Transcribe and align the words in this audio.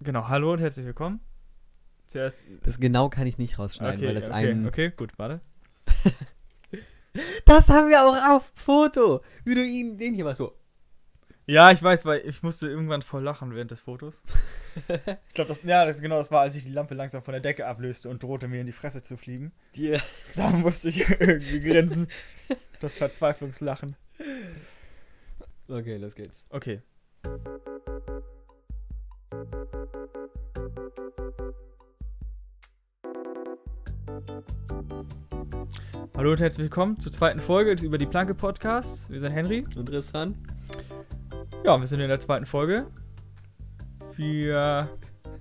Genau, 0.00 0.28
hallo 0.28 0.52
und 0.52 0.60
herzlich 0.60 0.86
willkommen. 0.86 1.20
Zuerst. 2.06 2.44
Das 2.62 2.78
genau 2.78 3.08
kann 3.08 3.26
ich 3.26 3.36
nicht 3.36 3.58
rausschneiden, 3.58 3.98
Okay, 3.98 4.06
weil 4.06 4.14
das 4.14 4.28
okay, 4.28 4.52
ein. 4.52 4.66
okay, 4.66 4.92
gut, 4.96 5.18
warte. 5.18 5.40
Das 7.46 7.68
haben 7.68 7.88
wir 7.88 8.04
auch 8.04 8.36
auf 8.36 8.52
Foto. 8.54 9.22
Wie 9.44 9.56
du 9.56 9.64
ihn, 9.64 9.98
den 9.98 10.14
hier 10.14 10.24
mal 10.24 10.36
so. 10.36 10.54
Ja, 11.46 11.72
ich 11.72 11.82
weiß, 11.82 12.04
weil 12.04 12.20
ich 12.24 12.44
musste 12.44 12.68
irgendwann 12.68 13.02
voll 13.02 13.24
lachen 13.24 13.52
während 13.54 13.72
des 13.72 13.80
Fotos. 13.80 14.22
ich 14.76 15.34
glaube, 15.34 15.48
das, 15.48 15.58
ja, 15.64 15.84
das, 15.84 16.00
genau, 16.00 16.18
das 16.18 16.30
war, 16.30 16.42
als 16.42 16.54
ich 16.54 16.62
die 16.62 16.70
Lampe 16.70 16.94
langsam 16.94 17.22
von 17.22 17.32
der 17.32 17.40
Decke 17.40 17.66
ablöste 17.66 18.08
und 18.08 18.22
drohte 18.22 18.46
mir 18.46 18.60
in 18.60 18.66
die 18.66 18.72
Fresse 18.72 19.02
zu 19.02 19.16
fliegen. 19.16 19.50
Dir. 19.74 20.00
Da 20.36 20.50
musste 20.50 20.90
ich 20.90 21.08
irgendwie 21.20 21.60
grinsen. 21.60 22.06
Das 22.78 22.94
Verzweiflungslachen. 22.94 23.96
Okay, 25.68 25.96
los 25.96 26.14
geht's. 26.14 26.44
Okay. 26.50 26.82
Hallo 36.18 36.32
und 36.32 36.40
herzlich 36.40 36.64
willkommen 36.64 36.98
zur 36.98 37.12
zweiten 37.12 37.38
Folge 37.38 37.76
des 37.76 37.84
Über 37.84 37.96
die 37.96 38.04
Planke 38.04 38.34
Podcasts. 38.34 39.08
Wir 39.08 39.20
sind 39.20 39.30
Henry. 39.30 39.64
Interessant. 39.76 40.36
Ja, 41.62 41.78
wir 41.78 41.86
sind 41.86 42.00
in 42.00 42.08
der 42.08 42.18
zweiten 42.18 42.44
Folge. 42.44 42.88
Wir. 44.16 44.88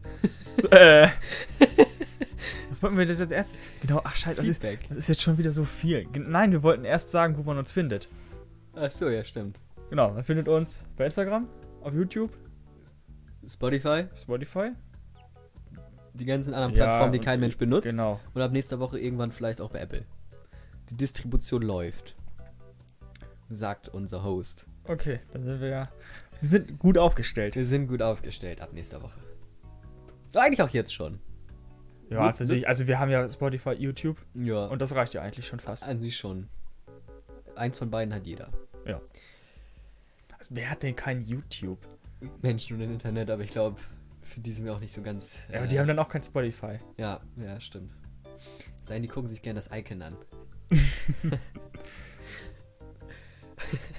äh. 0.69 1.07
Was 2.69 2.83
wollten 2.83 2.95
wir 2.95 3.07
denn 3.07 3.17
jetzt 3.17 3.31
erst? 3.31 3.57
Genau, 3.81 4.01
ach 4.03 4.15
scheiße, 4.15 4.35
das 4.35 4.45
ist, 4.45 4.61
Feedback. 4.61 4.87
das 4.89 4.99
ist 4.99 5.07
jetzt 5.07 5.23
schon 5.23 5.39
wieder 5.39 5.51
so 5.51 5.63
viel. 5.63 6.05
Nein, 6.13 6.51
wir 6.51 6.61
wollten 6.61 6.85
erst 6.85 7.09
sagen, 7.09 7.39
wo 7.39 7.41
man 7.41 7.57
uns 7.57 7.71
findet. 7.71 8.07
Ach 8.75 8.91
so, 8.91 9.09
ja, 9.09 9.23
stimmt. 9.23 9.57
Genau, 9.89 10.11
man 10.13 10.23
findet 10.23 10.47
uns 10.47 10.87
bei 10.95 11.05
Instagram, 11.05 11.47
auf 11.81 11.95
YouTube, 11.95 12.29
Spotify, 13.47 14.03
Spotify. 14.15 14.73
die 16.13 16.25
ganzen 16.25 16.53
anderen 16.53 16.75
Ja, 16.75 16.85
Plattformen, 16.85 17.13
die 17.13 17.17
und- 17.17 17.25
kein 17.25 17.39
Mensch 17.39 17.57
benutzt. 17.57 17.89
Genau. 17.89 18.19
Und 18.35 18.43
ab 18.43 18.51
nächster 18.51 18.77
Woche 18.77 18.99
irgendwann 18.99 19.31
vielleicht 19.31 19.59
auch 19.59 19.71
bei 19.71 19.79
Apple. 19.79 20.05
Die 20.89 20.95
Distribution 20.95 21.61
läuft. 21.61 22.15
Sagt 23.45 23.89
unser 23.89 24.23
Host. 24.23 24.67
Okay, 24.85 25.19
dann 25.33 25.43
sind 25.43 25.59
wir 25.61 25.67
ja. 25.69 25.91
Wir 26.41 26.49
sind 26.49 26.79
gut 26.79 26.97
aufgestellt. 26.97 27.55
Wir 27.55 27.65
sind 27.65 27.87
gut 27.87 28.01
aufgestellt 28.01 28.61
ab 28.61 28.73
nächster 28.73 29.01
Woche. 29.01 29.19
Ja, 30.33 30.41
eigentlich 30.41 30.61
auch 30.61 30.69
jetzt 30.69 30.93
schon. 30.93 31.19
Ja, 32.09 32.25
Nutz- 32.27 32.37
sich, 32.37 32.61
nutz- 32.63 32.67
also 32.67 32.87
wir 32.87 32.99
haben 32.99 33.09
ja 33.11 33.27
Spotify, 33.27 33.71
YouTube 33.71 34.17
Ja. 34.33 34.65
und 34.67 34.81
das 34.81 34.93
reicht 34.95 35.13
ja 35.13 35.21
eigentlich 35.21 35.47
schon 35.47 35.59
fast. 35.59 35.83
eigentlich 35.83 36.15
schon. 36.17 36.47
Eins 37.55 37.77
von 37.79 37.89
beiden 37.89 38.13
hat 38.13 38.25
jeder. 38.25 38.49
Also, 40.39 40.53
wer 40.55 40.69
hat 40.69 40.83
denn 40.83 40.95
kein 40.95 41.25
YouTube? 41.25 41.79
Menschen 42.43 42.75
und 42.77 42.83
Internet, 42.83 43.29
aber 43.31 43.41
ich 43.43 43.49
glaube, 43.49 43.79
für 44.21 44.39
die 44.39 44.51
sind 44.51 44.65
wir 44.65 44.73
auch 44.75 44.79
nicht 44.79 44.93
so 44.93 45.01
ganz. 45.01 45.39
Ja, 45.49 45.57
aber 45.57 45.65
äh, 45.65 45.67
die 45.67 45.79
haben 45.79 45.87
dann 45.87 45.97
auch 45.99 46.09
kein 46.09 46.23
Spotify. 46.23 46.77
Ja, 46.97 47.21
ja, 47.37 47.59
stimmt. 47.59 47.91
Sein, 48.83 49.01
die 49.01 49.07
gucken 49.07 49.29
sich 49.31 49.41
gerne 49.41 49.57
das 49.57 49.69
Icon 49.73 50.01
an. 50.03 50.15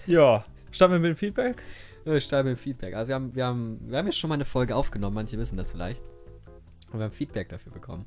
Ja. 0.07 0.45
Starten 0.71 0.95
wir 0.95 1.01
mit 1.01 1.11
dem 1.11 1.17
Feedback? 1.17 1.63
Äh, 2.05 2.21
Steil 2.21 2.45
mit 2.45 2.59
Feedback. 2.59 2.95
Also 2.95 3.09
wir 3.09 3.15
haben, 3.15 3.35
wir 3.35 3.47
haben, 3.47 3.79
wir 3.83 3.99
haben 3.99 4.07
jetzt 4.07 4.19
schon 4.19 4.29
mal 4.29 4.35
eine 4.35 4.45
Folge 4.45 4.75
aufgenommen, 4.75 5.15
manche 5.15 5.39
wissen 5.39 5.57
das 5.57 5.73
vielleicht. 5.73 6.03
Und 6.93 6.99
wir 7.01 7.05
haben 7.05 7.13
Feedback 7.13 7.49
dafür 7.49 7.73
bekommen. 7.73 8.07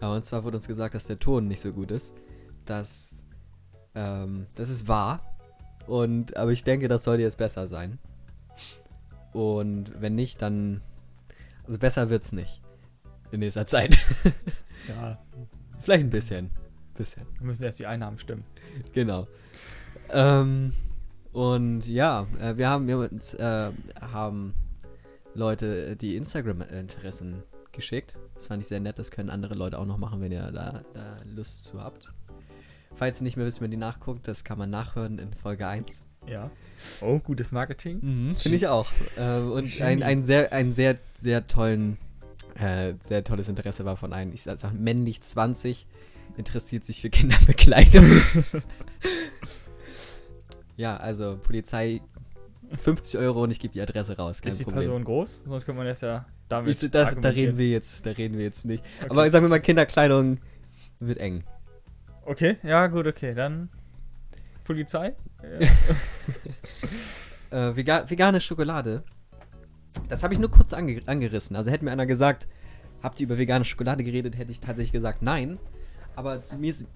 Und 0.00 0.24
zwar 0.24 0.44
wurde 0.44 0.56
uns 0.56 0.66
gesagt, 0.66 0.94
dass 0.94 1.06
der 1.06 1.18
Ton 1.18 1.46
nicht 1.46 1.60
so 1.60 1.72
gut 1.72 1.90
ist. 1.90 2.14
Das, 2.64 3.24
ähm, 3.94 4.48
das 4.54 4.68
ist 4.68 4.88
wahr. 4.88 5.20
Und, 5.86 6.36
aber 6.36 6.50
ich 6.50 6.64
denke, 6.64 6.88
das 6.88 7.04
sollte 7.04 7.22
jetzt 7.22 7.38
besser 7.38 7.68
sein. 7.68 7.98
Und 9.32 9.92
wenn 10.00 10.14
nicht, 10.14 10.42
dann, 10.42 10.82
also 11.64 11.78
besser 11.78 12.10
wird's 12.10 12.32
nicht. 12.32 12.60
In 13.30 13.40
nächster 13.40 13.66
Zeit. 13.66 13.98
Ja. 14.86 15.18
Vielleicht 15.80 16.04
ein 16.04 16.10
bisschen. 16.10 16.50
Bisschen. 16.94 17.26
Wir 17.38 17.46
müssen 17.46 17.64
erst 17.64 17.78
die 17.78 17.86
Einnahmen 17.86 18.18
stimmen. 18.18 18.44
Genau. 18.92 19.26
Ähm, 20.10 20.72
und 21.32 21.86
ja, 21.88 22.26
äh, 22.40 22.56
wir 22.56 22.68
haben 22.68 22.86
wir 22.86 22.98
uns 22.98 23.34
äh, 23.34 23.72
haben 24.00 24.54
Leute 25.34 25.86
äh, 25.86 25.96
die 25.96 26.16
Instagram-Interessen 26.16 27.42
geschickt. 27.72 28.14
Das 28.34 28.46
fand 28.46 28.62
ich 28.62 28.68
sehr 28.68 28.80
nett. 28.80 28.98
Das 28.98 29.10
können 29.10 29.30
andere 29.30 29.54
Leute 29.54 29.78
auch 29.78 29.86
noch 29.86 29.98
machen, 29.98 30.20
wenn 30.20 30.30
ihr 30.30 30.50
da, 30.52 30.82
da 30.92 31.16
Lust 31.34 31.64
zu 31.64 31.82
habt. 31.82 32.12
Falls 32.94 33.20
ihr 33.20 33.24
nicht 33.24 33.36
mehr 33.36 33.44
wisst, 33.44 33.60
wenn 33.60 33.72
die 33.72 33.76
nachguckt, 33.76 34.28
das 34.28 34.44
kann 34.44 34.58
man 34.58 34.70
nachhören 34.70 35.18
in 35.18 35.34
Folge 35.34 35.66
1. 35.66 36.00
Ja. 36.26 36.50
Oh, 37.00 37.18
gutes 37.18 37.52
Marketing. 37.52 38.36
Finde 38.38 38.56
ich 38.56 38.66
auch. 38.68 38.90
Äh, 39.16 39.38
und 39.38 39.80
ein, 39.80 40.02
ein 40.02 40.22
sehr, 40.22 40.52
ein 40.52 40.72
sehr, 40.72 40.98
sehr 41.20 41.46
tollen, 41.46 41.98
äh, 42.54 42.94
sehr 43.02 43.24
tolles 43.24 43.48
Interesse 43.48 43.84
war 43.84 43.96
von 43.96 44.12
einem, 44.12 44.32
ich 44.32 44.42
sag 44.42 44.72
männlich 44.72 45.20
20, 45.20 45.86
interessiert 46.36 46.84
sich 46.84 47.00
für 47.00 47.10
Kinderbekleidung. 47.10 48.06
ja, 50.76 50.96
also 50.96 51.38
Polizei 51.42 52.00
50 52.76 53.20
Euro 53.20 53.44
und 53.44 53.50
ich 53.50 53.60
gebe 53.60 53.72
die 53.72 53.80
Adresse 53.80 54.16
raus, 54.16 54.42
kein 54.42 54.52
Ist 54.52 54.60
die 54.60 54.64
Problem. 54.64 54.82
Person 54.82 55.04
groß? 55.04 55.44
Sonst 55.46 55.64
könnte 55.64 55.78
man 55.78 55.86
das 55.86 56.00
ja 56.00 56.26
damit. 56.48 56.82
Ich, 56.82 56.90
das, 56.90 57.14
da 57.20 57.28
reden 57.28 57.58
wir 57.58 57.68
jetzt, 57.68 58.04
da 58.04 58.10
reden 58.10 58.36
wir 58.36 58.44
jetzt 58.44 58.64
nicht. 58.64 58.82
Okay. 59.00 59.10
Aber 59.10 59.30
sagen 59.30 59.44
wir 59.44 59.50
mal, 59.50 59.60
Kinderkleidung 59.60 60.38
wird 61.00 61.18
eng. 61.18 61.44
Okay, 62.24 62.56
ja, 62.62 62.86
gut, 62.86 63.06
okay. 63.06 63.34
Dann. 63.34 63.68
Polizei? 64.64 65.14
Ja. 65.60 65.68
Äh, 67.50 67.76
vega 67.76 68.10
vegane 68.10 68.40
Schokolade. 68.40 69.04
Das 70.08 70.24
habe 70.24 70.34
ich 70.34 70.40
nur 70.40 70.50
kurz 70.50 70.72
ange 70.72 71.00
angerissen. 71.06 71.54
Also 71.54 71.70
hätte 71.70 71.84
mir 71.84 71.92
einer 71.92 72.06
gesagt, 72.06 72.48
habt 73.00 73.20
ihr 73.20 73.26
über 73.26 73.38
vegane 73.38 73.64
Schokolade 73.64 74.02
geredet, 74.02 74.36
hätte 74.36 74.50
ich 74.50 74.58
tatsächlich 74.58 74.90
gesagt 74.90 75.22
nein. 75.22 75.60
Aber 76.16 76.42
zu 76.42 76.56
mir 76.56 76.70
ist. 76.70 76.86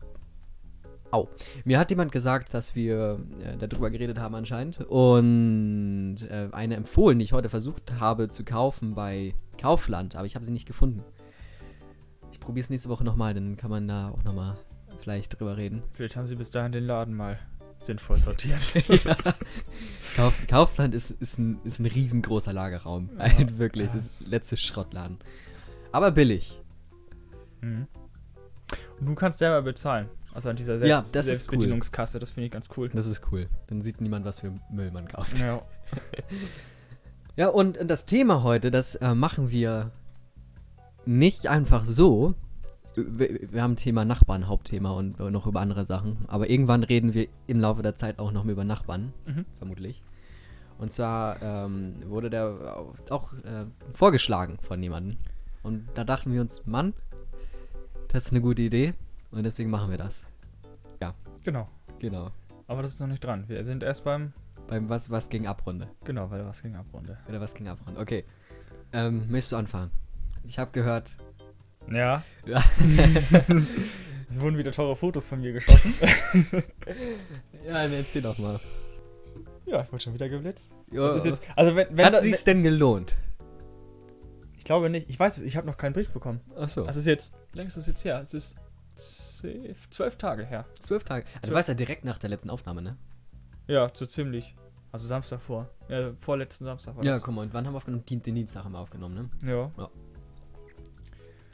Au. 1.11 1.27
Mir 1.65 1.79
hat 1.79 1.91
jemand 1.91 2.13
gesagt, 2.13 2.53
dass 2.53 2.75
wir 2.75 3.19
äh, 3.43 3.57
darüber 3.57 3.89
geredet 3.91 4.19
haben 4.19 4.35
anscheinend. 4.35 4.81
Und 4.81 6.17
äh, 6.29 6.49
eine 6.53 6.77
empfohlen, 6.77 7.19
die 7.19 7.25
ich 7.25 7.33
heute 7.33 7.49
versucht 7.49 7.95
habe 7.99 8.29
zu 8.29 8.45
kaufen 8.45 8.95
bei 8.95 9.35
Kaufland, 9.59 10.17
aber 10.17 10.27
ich 10.27 10.35
habe 10.35 10.45
sie 10.45 10.53
nicht 10.53 10.67
gefunden. 10.67 11.03
Ich 12.31 12.41
probiere 12.41 12.63
es 12.65 12.69
nächste 12.71 12.91
Woche 12.91 13.05
nochmal, 13.05 13.33
dann 13.33 13.57
kann 13.57 13.71
man 13.71 13.89
da 13.89 14.11
auch 14.11 14.23
nochmal 14.23 14.59
vielleicht 15.01 15.39
drüber 15.41 15.57
reden. 15.57 15.83
Vielleicht 15.95 16.15
haben 16.17 16.27
sie 16.27 16.35
bis 16.37 16.51
dahin 16.51 16.73
den 16.73 16.85
Laden 16.85 17.15
mal 17.15 17.39
sinnvoll 17.83 18.19
sortiert. 18.19 18.61
ja. 19.05 19.17
Kauf, 20.15 20.35
Kaufland 20.47 20.95
ist, 20.95 21.11
ist, 21.11 21.39
ein, 21.39 21.59
ist 21.65 21.79
ein 21.79 21.87
riesengroßer 21.87 22.53
Lagerraum. 22.53 23.09
Ja, 23.19 23.31
wirklich, 23.59 23.87
das 23.87 23.95
das- 23.95 24.21
ist 24.21 24.29
letzte 24.29 24.57
Schrottladen. 24.59 25.19
Aber 25.91 26.11
billig. 26.11 26.61
Mhm. 27.63 27.87
Du 29.01 29.15
kannst 29.15 29.39
selber 29.39 29.63
bezahlen. 29.63 30.09
Also 30.35 30.49
an 30.49 30.57
dieser 30.57 30.79
Selbst 30.79 30.89
Ja, 30.89 30.97
das 30.99 31.07
ist 31.07 31.13
cool. 31.15 31.25
Selbstbedienungskasse, 31.25 32.19
das 32.19 32.31
finde 32.31 32.47
ich 32.47 32.53
ganz 32.53 32.69
cool. 32.77 32.89
Das 32.89 33.07
ist 33.07 33.23
cool. 33.31 33.49
Dann 33.69 33.81
sieht 33.83 34.01
niemand, 34.01 34.25
was 34.25 34.41
für 34.41 34.53
Müll 34.71 34.91
man 34.91 35.07
kauft. 35.09 35.39
Ja. 35.39 35.63
Ja, 37.37 37.47
und 37.49 37.79
das 37.89 38.05
Thema 38.05 38.43
heute, 38.43 38.73
das 38.73 38.97
äh, 38.97 39.15
machen 39.15 39.53
wir 39.53 39.93
nicht 41.07 41.47
einfach 41.47 41.85
so. 41.85 42.35
Wir, 42.97 43.53
wir 43.53 43.63
haben 43.63 43.77
Thema 43.77 44.05
Nachbarn, 44.05 44.49
Hauptthema 44.49 44.91
und 44.91 45.21
noch 45.21 45.47
über 45.47 45.61
andere 45.61 45.87
Sachen. 45.87 46.25
Aber 46.27 46.51
irgendwann 46.51 46.83
reden 46.83 47.15
wir 47.15 47.29
im 47.47 47.61
Laufe 47.61 47.83
der 47.83 47.95
Zeit 47.95 48.19
auch 48.19 48.33
noch 48.33 48.43
mal 48.43 48.51
über 48.51 48.65
Nachbarn, 48.65 49.13
Mhm. 49.25 49.45
vermutlich. 49.57 50.03
Und 50.79 50.93
zwar 50.93 51.41
ähm, 51.41 52.03
wurde 52.07 52.29
der 52.29 52.77
auch 53.11 53.33
äh, 53.35 53.67
vorgeschlagen 53.95 54.59
von 54.63 54.83
jemandem. 54.83 55.19
Und 55.63 55.87
da 55.95 56.03
dachten 56.03 56.33
wir 56.33 56.41
uns, 56.41 56.67
Mann, 56.67 56.93
das 58.09 58.27
ist 58.27 58.33
eine 58.33 58.41
gute 58.41 58.63
Idee. 58.63 58.95
Und 59.31 59.45
deswegen 59.45 59.71
machen 59.71 59.91
wir 59.91 59.99
das. 59.99 60.27
Genau. 61.49 61.67
Genau. 61.99 62.31
Aber 62.67 62.83
das 62.83 62.93
ist 62.93 63.01
noch 63.01 63.07
nicht 63.07 63.25
dran. 63.25 63.45
Wir 63.49 63.65
sind 63.65 63.83
erst 63.83 64.05
beim. 64.05 64.35
Beim 64.67 64.91
Was, 64.91 65.11
was 65.11 65.31
ging 65.31 65.47
Abrunde. 65.47 65.89
Genau, 66.05 66.31
weil 66.31 66.45
was 66.45 66.63
ging 66.63 66.77
Abrunde. 66.77 67.17
Oder 67.27 67.41
was 67.41 67.55
ging 67.55 67.69
Abrunde. 67.69 67.99
Okay. 67.99 68.25
Ähm, 68.93 69.31
möchtest 69.31 69.53
du 69.53 69.57
anfangen? 69.57 69.91
Ich 70.47 70.59
habe 70.59 70.71
gehört. 70.73 71.17
Ja. 71.91 72.23
Ja. 72.45 72.63
es 74.29 74.39
wurden 74.39 74.59
wieder 74.59 74.73
teure 74.73 74.95
Fotos 74.95 75.27
von 75.27 75.41
mir 75.41 75.55
geschossen. 75.55 75.95
ja, 77.67 77.73
dann 77.73 77.95
erzähl 77.95 78.21
doch 78.21 78.37
mal. 78.37 78.61
ja, 79.65 79.83
ich 79.85 79.91
wurde 79.91 80.03
schon 80.03 80.13
wieder 80.13 80.29
geblitzt. 80.29 80.71
Ja, 80.93 81.15
Das 81.15 81.25
ist 81.25 81.31
jetzt, 81.31 81.41
also 81.57 81.75
wenn, 81.75 81.97
wenn 81.97 82.05
Hat 82.05 82.23
sich's 82.23 82.45
denn 82.45 82.63
gelohnt? 82.63 83.17
Ich 84.69 84.71
glaube 84.71 84.91
nicht. 84.91 85.09
Ich 85.09 85.19
weiß 85.19 85.39
es, 85.39 85.45
ich 85.45 85.57
habe 85.57 85.67
noch 85.67 85.79
keinen 85.79 85.95
Brief 85.95 86.11
bekommen. 86.11 86.43
Achso. 86.55 86.85
Das 86.85 86.95
ist 86.95 87.07
jetzt, 87.07 87.33
lange 87.55 87.69
ist 87.69 87.79
das 87.79 87.87
jetzt 87.87 88.05
her? 88.05 88.21
Es 88.21 88.35
ist 88.35 88.55
zwölf 88.95 90.17
Tage 90.17 90.45
her. 90.45 90.67
zwölf 90.83 91.05
Tage. 91.05 91.25
Also, 91.25 91.37
du 91.41 91.47
Zwölf- 91.47 91.55
warst 91.57 91.69
ja 91.71 91.75
direkt 91.75 92.05
nach 92.05 92.19
der 92.19 92.29
letzten 92.29 92.51
Aufnahme, 92.51 92.83
ne? 92.83 92.99
Ja, 93.67 93.91
so 93.95 94.05
ziemlich. 94.05 94.55
Also 94.93 95.09
Samstag 95.09 95.41
vor. 95.41 95.71
Ja, 95.89 96.13
vorletzten 96.21 96.67
Samstag 96.67 96.97
war 96.99 97.03
Ja, 97.03 97.19
guck 97.19 97.35
mal, 97.35 97.41
und 97.47 97.55
wann 97.55 97.67
haben 97.67 97.73
wir 97.73 97.79
aufgenommen? 97.79 98.05
Den, 98.05 98.21
Dienstag 98.21 98.63
haben 98.65 98.73
wir 98.73 98.79
aufgenommen, 98.81 99.31
ne? 99.43 99.51
Ja. 99.51 99.89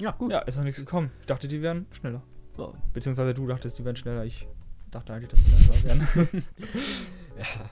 Ja, 0.00 0.10
gut. 0.10 0.32
Ja, 0.32 0.40
ist 0.40 0.56
noch 0.56 0.64
nichts 0.64 0.80
gekommen. 0.80 1.12
Ich 1.20 1.26
dachte, 1.26 1.46
die 1.46 1.62
wären 1.62 1.86
schneller. 1.92 2.20
Oh. 2.58 2.72
Beziehungsweise 2.92 3.32
du 3.32 3.46
dachtest, 3.46 3.78
die 3.78 3.84
wären 3.84 3.94
schneller. 3.94 4.24
Ich 4.24 4.48
dachte 4.90 5.12
eigentlich, 5.12 5.30
dass 5.30 5.44
die 5.44 5.50
langsamer 5.52 5.84
wären. 5.84 6.44
Ja. 7.38 7.70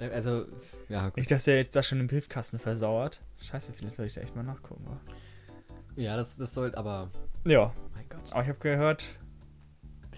Also, 0.00 0.46
ja, 0.88 1.06
gut. 1.06 1.16
Nicht, 1.18 1.30
dass 1.30 1.44
der 1.44 1.56
jetzt 1.56 1.76
da 1.76 1.82
schon 1.82 2.00
im 2.00 2.06
Briefkasten 2.06 2.58
versauert. 2.58 3.20
Scheiße, 3.42 3.72
vielleicht 3.72 3.96
soll 3.96 4.06
ich 4.06 4.14
da 4.14 4.20
echt 4.22 4.34
mal 4.34 4.42
nachgucken. 4.42 4.84
wa? 4.86 4.98
Ja, 5.96 6.16
das, 6.16 6.36
das 6.36 6.54
sollte, 6.54 6.78
aber. 6.78 7.10
Ja, 7.44 7.72
Mein 7.94 8.08
Gott. 8.08 8.32
aber 8.32 8.42
ich 8.42 8.48
habe 8.48 8.58
gehört. 8.58 9.06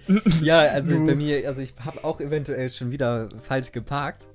Ja, 0.42 0.58
also 0.60 0.96
Du. 0.98 1.06
bei 1.06 1.14
mir, 1.14 1.46
also 1.48 1.62
ich 1.62 1.74
habe 1.84 2.02
auch 2.04 2.20
eventuell 2.20 2.68
schon 2.70 2.90
wieder 2.90 3.28
falsch 3.38 3.70
geparkt. 3.72 4.26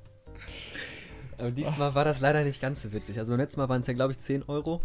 Aber 1.38 1.52
diesmal 1.52 1.94
war 1.94 2.04
das 2.06 2.22
leider 2.22 2.44
nicht 2.44 2.62
ganz 2.62 2.82
so 2.82 2.92
witzig. 2.94 3.20
Also 3.20 3.32
beim 3.32 3.40
letzten 3.40 3.60
Mal 3.60 3.70
waren 3.70 3.82
es 3.82 3.88
ja, 3.88 3.94
glaube 3.94 4.14
ich, 4.14 4.20
10 4.20 4.44
Euro. 4.44 4.82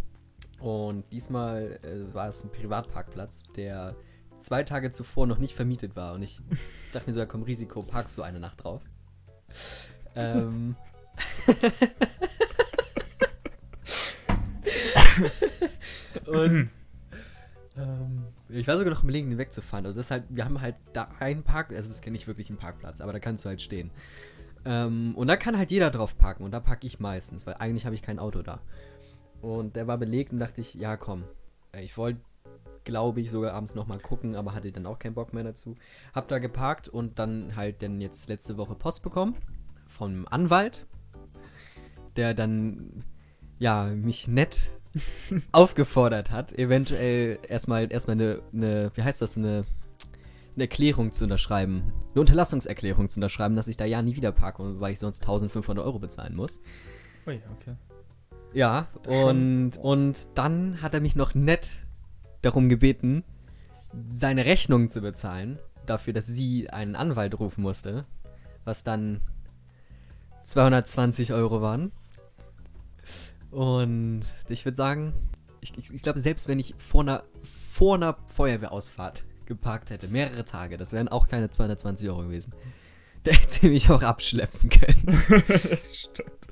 Und 0.60 1.04
diesmal 1.12 1.78
äh, 1.82 2.12
war 2.14 2.28
es 2.28 2.44
ein 2.44 2.50
Privatparkplatz, 2.50 3.42
der 3.56 3.96
zwei 4.38 4.62
Tage 4.64 4.90
zuvor 4.90 5.26
noch 5.26 5.38
nicht 5.38 5.54
vermietet 5.54 5.96
war. 5.96 6.14
Und 6.14 6.22
ich 6.22 6.40
dachte 6.92 7.06
mir 7.08 7.14
so, 7.14 7.20
ja 7.20 7.26
komm, 7.26 7.42
Risiko, 7.42 7.82
parkst 7.82 8.18
du 8.18 8.22
eine 8.22 8.38
Nacht 8.40 8.62
drauf. 8.64 8.82
Ähm. 10.14 10.76
Und 16.26 16.70
ähm, 17.76 18.24
ich 18.48 18.66
war 18.66 18.76
sogar 18.76 18.92
noch 18.92 19.02
überlegen, 19.02 19.30
den 19.30 19.38
wegzufahren. 19.38 19.86
Also 19.86 19.98
das 19.98 20.06
ist 20.06 20.10
halt, 20.10 20.24
wir 20.28 20.44
haben 20.44 20.60
halt 20.60 20.76
da 20.92 21.08
einen 21.20 21.42
Park, 21.42 21.70
also 21.70 21.80
es 21.80 21.96
ist 21.96 22.06
nicht 22.06 22.26
wirklich 22.26 22.50
ein 22.50 22.56
Parkplatz, 22.56 23.00
aber 23.00 23.12
da 23.12 23.18
kannst 23.18 23.44
du 23.44 23.48
halt 23.48 23.62
stehen. 23.62 23.90
Ähm, 24.64 25.14
und 25.16 25.28
da 25.28 25.36
kann 25.36 25.56
halt 25.56 25.70
jeder 25.70 25.90
drauf 25.90 26.16
parken 26.16 26.44
und 26.44 26.52
da 26.52 26.60
parke 26.60 26.86
ich 26.86 27.00
meistens, 27.00 27.46
weil 27.46 27.54
eigentlich 27.54 27.84
habe 27.84 27.94
ich 27.94 28.02
kein 28.02 28.18
Auto 28.18 28.42
da. 28.42 28.60
Und 29.40 29.76
der 29.76 29.86
war 29.86 29.98
belegt 29.98 30.32
und 30.32 30.38
dachte 30.38 30.60
ich, 30.60 30.74
ja 30.74 30.96
komm, 30.96 31.24
ich 31.80 31.96
wollte, 31.96 32.20
glaube 32.84 33.20
ich, 33.20 33.30
sogar 33.30 33.54
abends 33.54 33.74
nochmal 33.74 33.98
gucken, 33.98 34.36
aber 34.36 34.54
hatte 34.54 34.70
dann 34.70 34.86
auch 34.86 34.98
keinen 34.98 35.14
Bock 35.14 35.32
mehr 35.32 35.44
dazu. 35.44 35.76
Hab 36.14 36.28
da 36.28 36.38
geparkt 36.38 36.88
und 36.88 37.18
dann 37.18 37.56
halt 37.56 37.82
dann 37.82 38.00
jetzt 38.00 38.28
letzte 38.28 38.56
Woche 38.56 38.74
Post 38.74 39.02
bekommen 39.02 39.36
vom 39.92 40.26
Anwalt, 40.30 40.86
der 42.16 42.34
dann 42.34 43.04
ja 43.58 43.86
mich 43.86 44.26
nett 44.26 44.72
aufgefordert 45.52 46.30
hat, 46.30 46.52
eventuell 46.58 47.38
erstmal 47.48 47.90
erstmal 47.92 48.16
eine, 48.16 48.42
eine, 48.52 48.90
wie 48.94 49.02
heißt 49.02 49.22
das, 49.22 49.36
eine, 49.36 49.64
eine 50.54 50.64
Erklärung 50.64 51.12
zu 51.12 51.24
unterschreiben, 51.24 51.92
eine 52.12 52.20
Unterlassungserklärung 52.20 53.08
zu 53.08 53.18
unterschreiben, 53.18 53.56
dass 53.56 53.68
ich 53.68 53.76
da 53.76 53.84
ja 53.84 54.02
nie 54.02 54.16
wieder 54.16 54.32
parke, 54.32 54.80
weil 54.80 54.92
ich 54.92 54.98
sonst 54.98 55.22
1500 55.22 55.84
Euro 55.84 55.98
bezahlen 55.98 56.34
muss. 56.34 56.60
Ui, 57.26 57.40
okay. 57.56 57.76
Ja, 58.52 58.88
und, 59.06 59.78
und 59.78 60.28
dann 60.34 60.82
hat 60.82 60.92
er 60.92 61.00
mich 61.00 61.16
noch 61.16 61.34
nett 61.34 61.84
darum 62.42 62.68
gebeten, 62.68 63.24
seine 64.12 64.44
Rechnung 64.44 64.88
zu 64.90 65.00
bezahlen, 65.00 65.58
dafür, 65.86 66.12
dass 66.12 66.26
sie 66.26 66.68
einen 66.68 66.96
Anwalt 66.96 67.38
rufen 67.38 67.62
musste, 67.62 68.04
was 68.64 68.84
dann 68.84 69.20
220 70.44 71.32
Euro 71.32 71.62
waren. 71.62 71.92
Und 73.50 74.22
ich 74.48 74.64
würde 74.64 74.76
sagen, 74.76 75.12
ich, 75.60 75.76
ich, 75.76 75.92
ich 75.92 76.02
glaube, 76.02 76.18
selbst 76.18 76.48
wenn 76.48 76.58
ich 76.58 76.74
vor 76.78 77.02
einer, 77.02 77.24
vor 77.42 77.96
einer 77.96 78.16
Feuerwehrausfahrt 78.26 79.24
geparkt 79.46 79.90
hätte, 79.90 80.08
mehrere 80.08 80.44
Tage, 80.44 80.76
das 80.76 80.92
wären 80.92 81.08
auch 81.08 81.28
keine 81.28 81.50
220 81.50 82.08
Euro 82.08 82.22
gewesen. 82.22 82.54
Der 83.24 83.34
hätte 83.34 83.52
sie 83.52 83.68
mich 83.68 83.88
auch 83.88 84.02
abschleppen 84.02 84.68
können. 84.68 85.22
das 85.70 85.88
stimmt. 85.92 86.48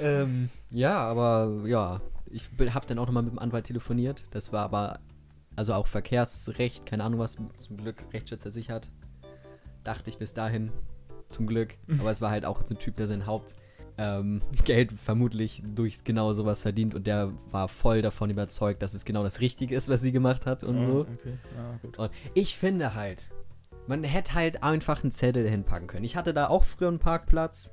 Ähm, 0.00 0.48
ja, 0.70 0.98
aber 0.98 1.66
ja, 1.66 2.00
ich 2.30 2.48
habe 2.72 2.86
dann 2.86 3.00
auch 3.00 3.06
nochmal 3.06 3.24
mit 3.24 3.32
dem 3.32 3.40
Anwalt 3.40 3.66
telefoniert. 3.66 4.22
Das 4.30 4.52
war 4.52 4.62
aber, 4.62 5.00
also 5.56 5.74
auch 5.74 5.88
Verkehrsrecht, 5.88 6.86
keine 6.86 7.02
Ahnung 7.02 7.18
was, 7.18 7.36
zum 7.58 7.76
Glück 7.78 8.04
rechtsschutzversichert. 8.12 8.90
Dachte 9.82 10.10
ich 10.10 10.18
bis 10.18 10.34
dahin, 10.34 10.70
zum 11.28 11.46
Glück. 11.46 11.74
Aber 12.00 12.10
es 12.10 12.20
war 12.20 12.30
halt 12.30 12.44
auch 12.44 12.64
so 12.64 12.74
ein 12.74 12.78
Typ, 12.78 12.96
der 12.96 13.06
sein 13.06 13.26
Hauptgeld 13.26 13.60
ähm, 13.98 14.42
Geld 14.64 14.92
vermutlich 14.92 15.62
durch 15.74 16.04
genau 16.04 16.32
sowas 16.34 16.60
verdient 16.60 16.94
und 16.94 17.06
der 17.06 17.32
war 17.50 17.66
voll 17.68 18.02
davon 18.02 18.28
überzeugt, 18.28 18.82
dass 18.82 18.92
es 18.92 19.04
genau 19.06 19.22
das 19.22 19.40
Richtige 19.40 19.74
ist, 19.74 19.88
was 19.88 20.02
sie 20.02 20.12
gemacht 20.12 20.44
hat 20.44 20.64
und 20.64 20.78
Ah, 20.78 20.82
so. 20.82 21.00
Okay, 21.00 21.32
gut. 21.82 21.98
Und 21.98 22.10
ich 22.34 22.56
finde 22.58 22.94
halt, 22.94 23.30
man 23.86 24.04
hätte 24.04 24.34
halt 24.34 24.62
einfach 24.62 25.02
einen 25.02 25.12
Zettel 25.12 25.48
hinpacken 25.48 25.86
können. 25.86 26.04
Ich 26.04 26.14
hatte 26.16 26.34
da 26.34 26.48
auch 26.48 26.64
früher 26.64 26.88
einen 26.88 26.98
Parkplatz. 26.98 27.70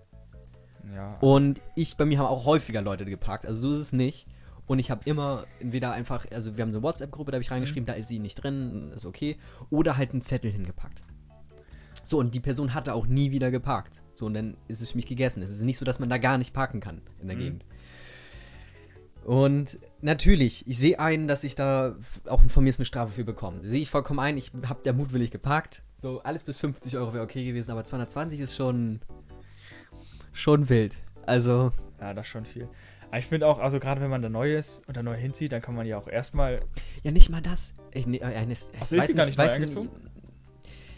Ja, 0.94 1.18
Und 1.20 1.62
ich, 1.76 1.98
bei 1.98 2.06
mir 2.06 2.20
haben 2.20 2.28
auch 2.28 2.46
häufiger 2.46 2.82
Leute 2.82 3.04
geparkt, 3.06 3.46
also 3.46 3.60
so 3.68 3.72
ist 3.72 3.80
es 3.80 3.94
nicht. 3.94 4.28
Und 4.66 4.80
ich 4.80 4.92
habe 4.92 5.02
immer 5.04 5.46
entweder 5.60 5.92
einfach, 5.92 6.26
also 6.32 6.56
wir 6.56 6.62
haben 6.62 6.72
so 6.72 6.78
eine 6.78 6.84
WhatsApp-Gruppe, 6.88 7.32
da 7.32 7.36
habe 7.36 7.44
ich 7.44 7.52
reingeschrieben, 7.52 7.86
da 7.86 7.94
ist 7.94 8.08
sie 8.08 8.20
nicht 8.20 8.36
drin, 8.36 8.94
ist 8.96 9.06
okay. 9.06 9.38
Oder 9.70 9.98
halt 9.98 10.12
einen 10.12 10.22
Zettel 10.22 10.52
hingepackt. 10.52 11.04
So, 12.06 12.20
und 12.20 12.36
die 12.36 12.40
Person 12.40 12.74
hatte 12.74 12.94
auch 12.94 13.08
nie 13.08 13.32
wieder 13.32 13.52
geparkt. 13.52 14.02
So, 14.14 14.26
und 14.26 14.34
dann 14.34 14.58
ist 14.68 14.82
es 14.82 14.92
für 14.92 14.98
mich 14.98 15.06
gegessen. 15.06 15.42
Es 15.42 15.50
ist 15.50 15.62
nicht 15.64 15.78
so, 15.78 15.86
dass 15.86 16.00
man 16.00 16.10
da 16.10 16.18
gar 16.18 16.38
nicht 16.38 16.54
parken 16.54 16.80
kann 16.80 17.02
in 17.22 17.28
der 17.28 17.38
Mhm. 17.38 17.42
Gegend. 17.42 17.66
Und 19.26 19.80
natürlich, 20.02 20.68
ich 20.68 20.78
sehe 20.78 21.00
ein, 21.00 21.28
dass 21.28 21.46
ich 21.46 21.56
da 21.56 21.96
auch 22.28 22.42
von 22.50 22.64
mir 22.64 22.70
ist 22.70 22.80
eine 22.80 22.86
Strafe 22.86 23.14
für 23.14 23.24
bekomme. 23.24 23.62
Sehe 23.64 23.82
ich 23.82 23.90
vollkommen 23.90 24.20
ein, 24.20 24.38
ich 24.38 24.52
habe 24.68 24.84
der 24.84 24.94
mutwillig 24.94 25.32
geparkt. 25.32 25.84
So, 26.02 26.22
alles 26.24 26.44
bis 26.44 26.58
50 26.58 26.98
Euro 26.98 27.14
wäre 27.14 27.24
okay 27.24 27.46
gewesen, 27.46 27.72
aber 27.72 27.86
220 27.86 28.42
ist 28.42 28.56
schon, 28.56 29.00
schon 30.34 30.68
wild. 30.68 30.98
Also, 31.26 31.72
ja, 32.02 32.14
das 32.14 32.26
ist 32.26 32.32
schon 32.32 32.46
viel. 32.46 32.68
Aber 33.08 33.20
ich 33.20 33.28
finde 33.28 33.48
auch, 33.48 33.60
also 33.60 33.80
gerade 33.80 34.02
wenn 34.02 34.10
man 34.10 34.22
da 34.22 34.28
neu 34.28 34.56
ist 34.56 34.82
und 34.88 34.98
da 34.98 35.04
neu 35.04 35.16
hinzieht, 35.16 35.54
dann 35.54 35.62
kann 35.62 35.76
man 35.76 35.86
ja 35.86 35.98
auch 35.98 36.08
erstmal. 36.10 36.62
Ja, 37.04 37.12
nicht 37.12 37.30
mal 37.30 37.42
das. 37.42 37.74
Ich, 37.92 38.06
ne, 38.06 38.20
äh, 38.20 38.46
Ach 38.82 38.86
so, 38.86 38.98
ist 38.98 39.08
sie 39.08 39.14
gar 39.14 39.26
nicht 39.26 39.34
ich 39.34 39.38
weiß 39.38 39.60
nicht? 39.60 39.78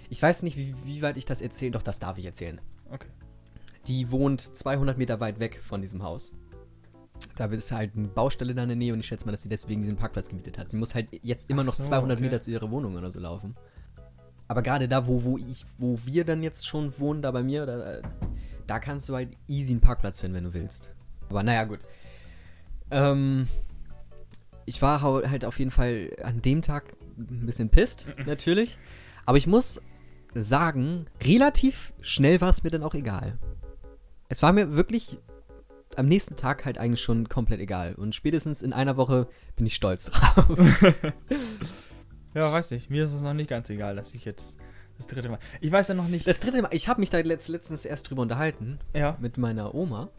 Ich 0.09 0.21
weiß 0.21 0.43
nicht, 0.43 0.57
wie, 0.57 0.75
wie 0.83 1.01
weit 1.01 1.17
ich 1.17 1.25
das 1.25 1.41
erzählen. 1.41 1.71
Doch, 1.71 1.81
das 1.81 1.99
darf 1.99 2.17
ich 2.17 2.25
erzählen. 2.25 2.61
Okay. 2.89 3.07
Die 3.87 4.11
wohnt 4.11 4.41
200 4.41 4.97
Meter 4.97 5.19
weit 5.19 5.39
weg 5.39 5.59
von 5.63 5.81
diesem 5.81 6.03
Haus. 6.03 6.35
Da 7.35 7.45
ist 7.45 7.71
halt 7.71 7.95
eine 7.95 8.07
Baustelle 8.07 8.51
in 8.51 8.57
der 8.57 8.75
Nähe 8.75 8.93
und 8.93 8.99
ich 8.99 9.07
schätze 9.07 9.25
mal, 9.25 9.31
dass 9.31 9.43
sie 9.43 9.49
deswegen 9.49 9.81
diesen 9.81 9.95
Parkplatz 9.95 10.27
gemietet 10.27 10.57
hat. 10.57 10.69
Sie 10.69 10.77
muss 10.77 10.95
halt 10.95 11.07
jetzt 11.21 11.49
immer 11.49 11.61
Ach 11.61 11.67
noch 11.67 11.73
so, 11.73 11.83
200 11.83 12.17
okay. 12.17 12.23
Meter 12.23 12.41
zu 12.41 12.51
ihrer 12.51 12.69
Wohnung 12.71 12.95
oder 12.95 13.11
so 13.11 13.19
laufen. 13.19 13.55
Aber 14.47 14.61
gerade 14.61 14.87
da, 14.87 15.07
wo, 15.07 15.23
wo 15.23 15.37
ich, 15.37 15.65
wo 15.77 15.97
wir 16.05 16.25
dann 16.25 16.43
jetzt 16.43 16.67
schon 16.67 16.97
wohnen, 16.99 17.21
da 17.21 17.31
bei 17.31 17.41
mir, 17.41 17.65
da, 17.65 18.01
da 18.67 18.79
kannst 18.79 19.09
du 19.09 19.15
halt 19.15 19.29
easy 19.47 19.71
einen 19.71 19.81
Parkplatz 19.81 20.19
finden, 20.19 20.37
wenn 20.37 20.43
du 20.43 20.53
willst. 20.53 20.91
Aber 21.29 21.41
naja, 21.41 21.63
gut. 21.63 21.79
Ähm, 22.91 23.47
ich 24.65 24.81
war 24.81 25.01
halt 25.01 25.45
auf 25.45 25.57
jeden 25.57 25.71
Fall 25.71 26.11
an 26.21 26.41
dem 26.41 26.61
Tag 26.61 26.95
ein 27.17 27.45
bisschen 27.45 27.69
pisst, 27.69 28.07
natürlich. 28.25 28.77
Aber 29.25 29.37
ich 29.37 29.47
muss 29.47 29.81
sagen, 30.43 31.05
relativ 31.23 31.93
schnell 32.01 32.41
war 32.41 32.49
es 32.49 32.63
mir 32.63 32.69
dann 32.69 32.83
auch 32.83 32.93
egal. 32.93 33.37
Es 34.27 34.41
war 34.41 34.53
mir 34.53 34.75
wirklich 34.75 35.19
am 35.95 36.07
nächsten 36.07 36.35
Tag 36.35 36.65
halt 36.65 36.77
eigentlich 36.77 37.01
schon 37.01 37.29
komplett 37.29 37.59
egal. 37.59 37.95
Und 37.95 38.13
spätestens 38.15 38.61
in 38.61 38.73
einer 38.73 38.97
Woche 38.97 39.27
bin 39.55 39.65
ich 39.65 39.75
stolz 39.75 40.05
drauf. 40.05 40.59
Ja, 42.35 42.51
weiß 42.51 42.71
nicht. 42.71 42.89
Mir 42.89 43.05
ist 43.05 43.13
es 43.13 43.21
noch 43.21 43.33
nicht 43.33 43.49
ganz 43.49 43.69
egal, 43.69 43.95
dass 43.95 44.13
ich 44.13 44.25
jetzt 44.25 44.57
das 44.97 45.07
dritte 45.07 45.29
Mal. 45.29 45.39
Ich 45.61 45.71
weiß 45.71 45.87
ja 45.87 45.93
noch 45.93 46.09
nicht. 46.09 46.27
Das 46.27 46.41
dritte 46.41 46.61
Mal, 46.61 46.69
ich 46.73 46.89
habe 46.89 46.99
mich 46.99 47.09
da 47.09 47.17
letzt, 47.19 47.47
letztens 47.47 47.85
erst 47.85 48.09
drüber 48.09 48.21
unterhalten 48.21 48.77
ja. 48.93 49.17
mit 49.21 49.37
meiner 49.37 49.73
Oma. 49.73 50.09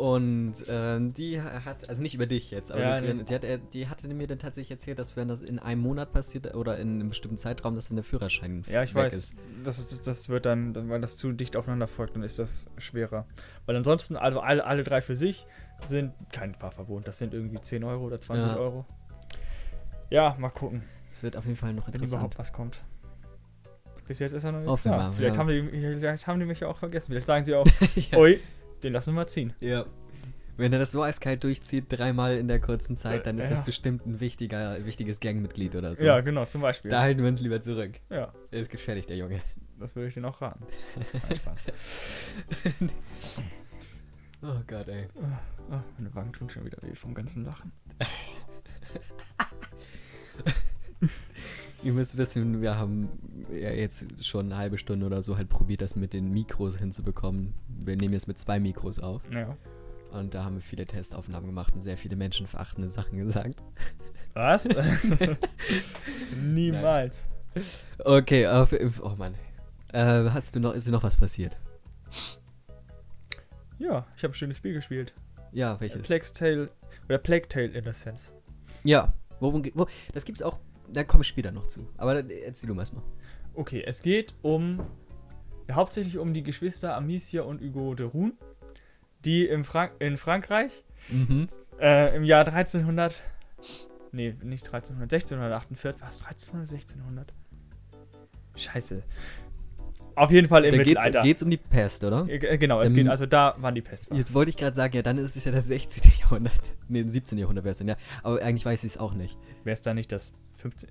Und 0.00 0.54
ähm, 0.66 1.12
die 1.12 1.42
hat, 1.42 1.86
also 1.90 2.02
nicht 2.02 2.14
über 2.14 2.24
dich 2.24 2.50
jetzt, 2.50 2.72
aber 2.72 2.80
Ja, 2.80 3.00
so, 3.04 3.12
die, 3.22 3.34
hat, 3.34 3.44
äh, 3.44 3.58
die 3.72 3.86
hatte 3.86 4.08
mir 4.08 4.26
dann 4.26 4.38
tatsächlich 4.38 4.70
erzählt, 4.70 4.98
dass 4.98 5.14
wenn 5.14 5.28
das 5.28 5.42
in 5.42 5.58
einem 5.58 5.82
Monat 5.82 6.10
passiert 6.12 6.54
oder 6.54 6.78
in 6.78 6.94
einem 7.00 7.10
bestimmten 7.10 7.36
Zeitraum, 7.36 7.74
dass 7.74 7.88
dann 7.88 7.96
der 7.96 8.04
Führerschein 8.04 8.62
Ja, 8.66 8.82
ich 8.82 8.94
weg 8.94 9.04
weiß. 9.04 9.14
ist. 9.14 9.36
Das, 9.62 9.78
ist, 9.78 10.06
das 10.06 10.30
wird 10.30 10.46
dann, 10.46 10.88
weil 10.88 11.02
das 11.02 11.18
zu 11.18 11.32
dicht 11.32 11.54
aufeinander 11.54 11.86
folgt, 11.86 12.16
dann 12.16 12.22
ist 12.22 12.38
das 12.38 12.66
schwerer. 12.78 13.26
Weil 13.66 13.76
ansonsten, 13.76 14.16
also 14.16 14.40
alle, 14.40 14.64
alle 14.64 14.84
drei 14.84 15.02
für 15.02 15.14
sich 15.16 15.46
sind 15.86 16.14
kein 16.32 16.54
Fahrverbot. 16.54 17.06
Das 17.06 17.18
sind 17.18 17.34
irgendwie 17.34 17.60
10 17.60 17.84
Euro 17.84 18.06
oder 18.06 18.18
20 18.18 18.52
Ja. 18.52 18.56
Euro. 18.56 18.86
Ja, 20.08 20.34
mal 20.38 20.48
gucken, 20.48 20.82
Es 21.12 21.22
wird 21.22 21.36
auf 21.36 21.44
jeden 21.44 21.56
Fall 21.58 21.74
noch 21.74 21.86
wenn 21.88 21.94
interessant. 21.94 22.20
überhaupt 22.20 22.38
was 22.38 22.52
kommt. 22.54 22.82
Bis 24.08 24.18
jetzt 24.18 24.32
ist 24.32 24.44
er 24.44 24.52
noch 24.52 24.60
nicht 24.60 24.68
Hoffen 24.68 24.90
wir 24.92 24.96
da. 24.98 25.12
Vielleicht, 25.12 25.34
ja. 25.34 25.40
haben 25.40 25.48
die, 25.48 25.68
vielleicht 25.70 26.26
haben 26.26 26.40
die 26.40 26.46
mich 26.46 26.60
ja 26.60 26.68
auch 26.68 26.78
vergessen. 26.78 27.08
Vielleicht 27.08 27.26
sagen 27.26 27.44
sie 27.44 27.54
auch, 27.54 27.66
ja. 28.10 28.18
ui, 28.18 28.40
den 28.82 28.92
lassen 28.92 29.08
wir 29.08 29.14
mal 29.14 29.26
ziehen. 29.28 29.54
ja. 29.60 29.86
Wenn 30.56 30.74
er 30.74 30.78
das 30.78 30.92
so 30.92 31.02
eiskalt 31.02 31.42
durchzieht, 31.42 31.86
dreimal 31.88 32.36
in 32.36 32.46
der 32.46 32.60
kurzen 32.60 32.94
Zeit, 32.94 33.24
dann 33.24 33.38
ist 33.38 33.48
Ja. 33.48 33.56
das 33.56 33.64
bestimmt 33.64 34.04
ein 34.06 34.20
wichtiger, 34.20 34.84
wichtiges 34.84 35.18
Gangmitglied 35.18 35.74
oder 35.74 35.96
so. 35.96 36.04
Ja, 36.04 36.20
genau, 36.20 36.44
zum 36.44 36.60
Beispiel. 36.60 36.90
Da 36.90 37.00
halten 37.00 37.22
wir 37.22 37.28
uns 37.28 37.40
lieber 37.40 37.62
zurück. 37.62 37.92
ja, 38.10 38.30
Er 38.50 38.60
ist 38.60 38.70
gefährlich, 38.70 39.06
der 39.06 39.16
Junge. 39.16 39.40
das 39.78 39.96
würde 39.96 40.08
ich 40.08 40.14
dir 40.14 40.20
noch 40.20 40.42
raten. 40.42 40.66
Nein, 41.14 41.36
Spaß. 41.36 41.64
Oh 44.42 44.60
Gott, 44.66 44.88
ey. 44.88 45.06
Oh, 45.14 45.78
meine 45.96 46.14
Wangen 46.14 46.34
tun 46.34 46.50
schon 46.50 46.66
wieder 46.66 46.76
weh 46.82 46.94
vom 46.94 47.14
ganzen 47.14 47.46
Lachen. 47.46 47.72
Ihr 51.82 51.92
müsst 51.94 52.16
wissen, 52.18 52.60
wir 52.60 52.78
haben 52.78 53.08
ja 53.50 53.70
jetzt 53.70 54.24
schon 54.24 54.46
eine 54.46 54.56
halbe 54.58 54.76
Stunde 54.76 55.06
oder 55.06 55.22
so 55.22 55.36
halt 55.38 55.48
probiert, 55.48 55.80
das 55.80 55.96
mit 55.96 56.12
den 56.12 56.30
Mikros 56.30 56.76
hinzubekommen. 56.76 57.54
Wir 57.68 57.96
nehmen 57.96 58.12
jetzt 58.12 58.28
mit 58.28 58.38
zwei 58.38 58.60
Mikros 58.60 58.98
auf 58.98 59.22
Ja. 59.32 59.56
und 60.12 60.34
da 60.34 60.44
haben 60.44 60.56
wir 60.56 60.62
viele 60.62 60.84
Testaufnahmen 60.84 61.46
gemacht 61.46 61.72
und 61.72 61.80
sehr 61.80 61.96
viele 61.96 62.16
menschenverachtende 62.16 62.90
Sachen 62.90 63.16
gesagt. 63.18 63.62
Was? 64.34 64.68
Niemals. 66.42 67.28
Okay, 68.04 68.46
auf, 68.46 68.74
oh 69.02 69.14
Mann. 69.16 69.34
Äh, 69.92 70.30
hast 70.30 70.54
du 70.54 70.60
noch, 70.60 70.74
ist 70.74 70.86
dir 70.86 70.92
noch 70.92 71.02
was 71.02 71.16
passiert? 71.16 71.56
Ja, 73.78 74.06
ich 74.16 74.22
habe 74.22 74.32
ein 74.32 74.34
schönes 74.34 74.58
Spiel 74.58 74.74
gespielt. 74.74 75.14
Ja, 75.52 75.80
welches? 75.80 76.02
Plague 76.02 76.26
Tale, 76.34 76.70
oder 77.06 77.18
Plague 77.18 77.48
Tale 77.48 77.68
Innocence. 77.68 78.32
Ja. 78.84 79.14
Ge- 79.40 79.72
wo, 79.74 79.86
das 80.12 80.24
gibt's 80.26 80.42
auch, 80.42 80.58
da 80.92 81.04
komme 81.04 81.22
ich 81.22 81.28
später 81.28 81.52
noch 81.52 81.66
zu. 81.66 81.88
Aber 81.96 82.16
erzähl 82.30 82.68
du 82.68 82.74
mal 82.74 82.82
erstmal. 82.82 83.02
Okay, 83.54 83.82
es 83.86 84.02
geht 84.02 84.34
um, 84.42 84.80
ja, 85.68 85.74
hauptsächlich 85.74 86.18
um 86.18 86.34
die 86.34 86.42
Geschwister 86.42 86.96
Amicia 86.96 87.42
und 87.42 87.60
Hugo 87.60 87.94
de 87.94 88.06
Rune, 88.06 88.32
die 89.24 89.46
im 89.46 89.64
Frank 89.64 89.92
in 89.98 90.16
Frankreich 90.16 90.84
Mhm. 91.08 91.48
äh, 91.80 92.14
im 92.14 92.24
Jahr 92.24 92.46
1300, 92.46 93.22
nee, 94.12 94.34
nicht 94.42 94.66
1300, 94.66 95.12
1648, 95.12 96.02
was, 96.02 96.22
1300, 96.26 96.70
1600? 96.72 97.32
Scheiße. 98.56 99.02
Auf 100.14 100.30
jeden 100.30 100.48
Fall 100.48 100.64
im 100.64 100.72
Da 100.72 100.78
Mittelalter. 100.78 101.20
geht's 101.22 101.42
um 101.42 101.50
die 101.50 101.56
Pest, 101.56 102.04
oder? 102.04 102.26
Äh, 102.28 102.58
Genau, 102.58 102.80
es 102.80 102.90
Ähm, 102.90 102.96
geht, 102.96 103.08
also 103.08 103.26
da 103.26 103.54
waren 103.58 103.74
die 103.74 103.82
Pest. 103.82 104.08
Jetzt 104.12 104.34
wollte 104.34 104.50
ich 104.50 104.56
gerade 104.56 104.74
sagen, 104.76 104.94
ja, 104.96 105.02
dann 105.02 105.18
ist 105.18 105.36
es 105.36 105.44
ja 105.44 105.52
das 105.52 105.66
16. 105.68 106.02
Jahrhundert. 106.20 106.72
Das 106.88 107.12
17. 107.12 107.38
Jahrhundert 107.38 107.64
wäre 107.64 107.72
es 107.72 107.78
dann, 107.78 107.88
ja. 107.88 107.96
Aber 108.22 108.40
eigentlich 108.42 108.64
weiß 108.66 108.84
ich 108.84 108.92
es 108.92 108.98
auch 108.98 109.14
nicht. 109.14 109.38
Wäre 109.64 109.74
es 109.74 109.82
da 109.82 109.94
nicht 109.94 110.10
das 110.12 110.34
15. 110.56 110.90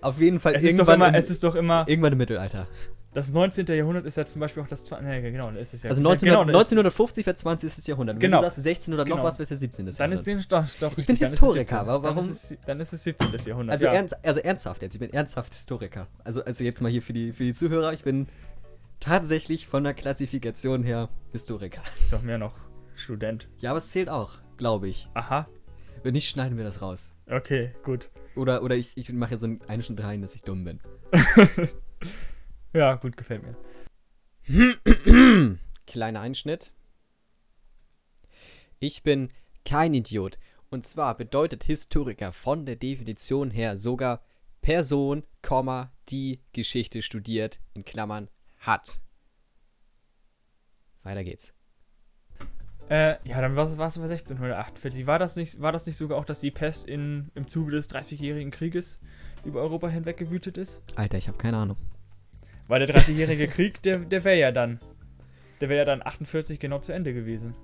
Auf 0.00 0.20
jeden 0.20 0.38
Fall 0.38 0.54
Es 0.54 0.62
ist, 0.62 0.78
doch 0.78 0.86
irgendwann, 0.86 0.94
immer, 0.96 1.08
im, 1.08 1.14
es 1.14 1.30
ist 1.30 1.44
doch 1.44 1.54
immer, 1.56 1.84
irgendwann 1.88 2.12
im 2.12 2.18
Mittelalter. 2.18 2.68
Das 3.14 3.30
19. 3.32 3.66
Jahrhundert 3.66 4.04
ist 4.06 4.16
ja 4.16 4.26
zum 4.26 4.40
Beispiel 4.40 4.62
auch 4.62 4.68
das 4.68 4.84
20. 4.84 5.06
Nee, 5.08 5.30
genau, 5.30 5.48
ist 5.50 5.72
es 5.74 5.82
ja. 5.82 5.88
Also 5.90 6.02
ja, 6.02 6.08
19, 6.08 6.26
genau, 6.26 6.40
1950 6.42 7.26
wäre 7.26 7.34
20. 7.36 7.86
Jahrhundert. 7.86 8.16
Und 8.16 8.20
Genau. 8.20 8.36
Wenn 8.38 8.42
du 8.44 8.50
sagst 8.50 8.62
16 8.62 8.94
oder 8.94 9.04
noch 9.04 9.10
Genau. 9.16 9.24
was, 9.24 9.38
wäre 9.38 9.44
es 9.44 9.50
ja 9.50 9.56
17. 9.56 9.86
Dann 9.86 9.90
ist 9.90 9.98
Jahrhundert. 9.98 10.26
den 10.26 10.44
doch, 10.48 10.66
doch 10.80 10.98
Ich 10.98 11.06
bin 11.06 11.18
dann 11.18 11.30
Historiker, 11.30 11.58
17. 11.58 11.76
aber 11.78 12.02
warum- 12.02 12.16
Dann 12.26 12.30
ist 12.32 12.50
es, 12.52 12.58
dann 12.66 12.80
ist 12.80 12.92
es 12.92 13.04
17. 13.04 13.32
Jahrhundert. 13.46 13.72
Also, 13.72 13.86
ja. 13.86 13.92
ernst, 13.94 14.16
also 14.24 14.40
ernsthaft 14.40 14.82
jetzt, 14.82 14.94
ich 14.94 15.00
bin 15.00 15.12
ernsthaft 15.12 15.54
Historiker. 15.54 16.06
Also, 16.24 16.44
also 16.44 16.62
jetzt 16.64 16.80
mal 16.82 16.90
hier 16.90 17.02
für 17.02 17.12
die, 17.12 17.32
für 17.32 17.44
die 17.44 17.54
Zuhörer, 17.54 17.92
ich 17.92 18.02
bin 18.04 18.28
tatsächlich 19.00 19.66
von 19.68 19.84
der 19.84 19.94
Klassifikation 19.94 20.82
her 20.82 21.08
Historiker. 21.32 21.82
ist 22.00 22.12
doch 22.12 22.22
mehr 22.22 22.38
noch 22.38 22.54
Student. 22.94 23.48
Ja, 23.60 23.70
aber 23.70 23.78
es 23.78 23.90
zählt 23.90 24.08
auch, 24.08 24.32
glaube 24.56 24.88
ich. 24.88 25.08
Aha, 25.14 25.48
Wenn 26.02 26.12
nicht, 26.12 26.28
schneiden 26.28 26.56
wir 26.58 26.64
das 26.64 26.82
raus. 26.82 27.12
okay, 27.30 27.72
gut. 27.84 28.10
Oder, 28.36 28.62
oder 28.62 28.76
ich, 28.76 28.92
ich 28.96 29.12
mache 29.12 29.32
ja 29.32 29.38
so 29.38 29.46
einen 29.46 29.60
Einschnitt 29.68 30.02
rein, 30.02 30.20
dass 30.22 30.34
ich 30.34 30.42
dumm 30.42 30.64
bin. 30.64 30.80
Ja, 32.72 32.94
gut, 32.94 33.16
gefällt 33.16 33.42
mir. 33.42 33.56
Kleiner 35.86 36.20
Einschnitt. 36.20 36.72
Ich 38.78 39.02
bin 39.02 39.30
kein 39.64 39.94
Idiot. 39.94 40.38
Und 40.70 40.86
zwar 40.86 41.16
bedeutet 41.16 41.64
Historiker 41.64 42.30
von 42.32 42.66
der 42.66 42.76
Definition 42.76 43.50
her 43.50 43.78
sogar 43.78 44.22
Person, 44.60 45.24
die 46.10 46.40
Geschichte 46.52 47.00
studiert, 47.00 47.60
in 47.74 47.84
Klammern, 47.84 48.28
hat. 48.58 49.00
Weiter 51.02 51.24
geht's. 51.24 51.54
Äh, 52.90 53.16
ja, 53.26 53.40
dann 53.40 53.56
war 53.56 53.66
es 53.66 53.76
bei 53.76 53.84
1648. 53.84 55.06
War 55.06 55.18
das, 55.18 55.36
nicht, 55.36 55.60
war 55.60 55.72
das 55.72 55.86
nicht 55.86 55.96
sogar 55.96 56.18
auch, 56.18 56.24
dass 56.24 56.40
die 56.40 56.50
Pest 56.50 56.86
in, 56.86 57.30
im 57.34 57.48
Zuge 57.48 57.72
des 57.72 57.90
30-jährigen 57.90 58.50
Krieges 58.50 58.98
über 59.44 59.60
Europa 59.60 59.88
hinweg 59.88 60.16
gewütet 60.16 60.56
ist? 60.56 60.82
Alter, 60.96 61.18
ich 61.18 61.28
habe 61.28 61.38
keine 61.38 61.58
Ahnung. 61.58 61.76
Weil 62.68 62.86
der 62.86 62.96
30-jährige 62.96 63.48
Krieg, 63.48 63.82
der, 63.82 63.98
der 63.98 64.24
wäre 64.24 64.38
ja 64.38 64.52
dann. 64.52 64.78
Der 65.60 65.68
wäre 65.68 65.80
ja 65.80 65.84
dann 65.84 66.02
48 66.06 66.60
genau 66.60 66.78
zu 66.78 66.92
Ende 66.92 67.12
gewesen. 67.12 67.54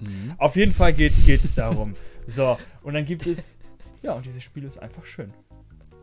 Mhm. 0.00 0.34
Auf 0.38 0.56
jeden 0.56 0.74
Fall 0.74 0.92
geht 0.92 1.14
es 1.28 1.54
darum. 1.54 1.94
So, 2.26 2.58
und 2.82 2.94
dann 2.94 3.04
gibt 3.04 3.26
es. 3.26 3.58
Ja, 4.02 4.14
und 4.14 4.26
dieses 4.26 4.42
Spiel 4.42 4.64
ist 4.64 4.78
einfach 4.78 5.06
schön. 5.06 5.32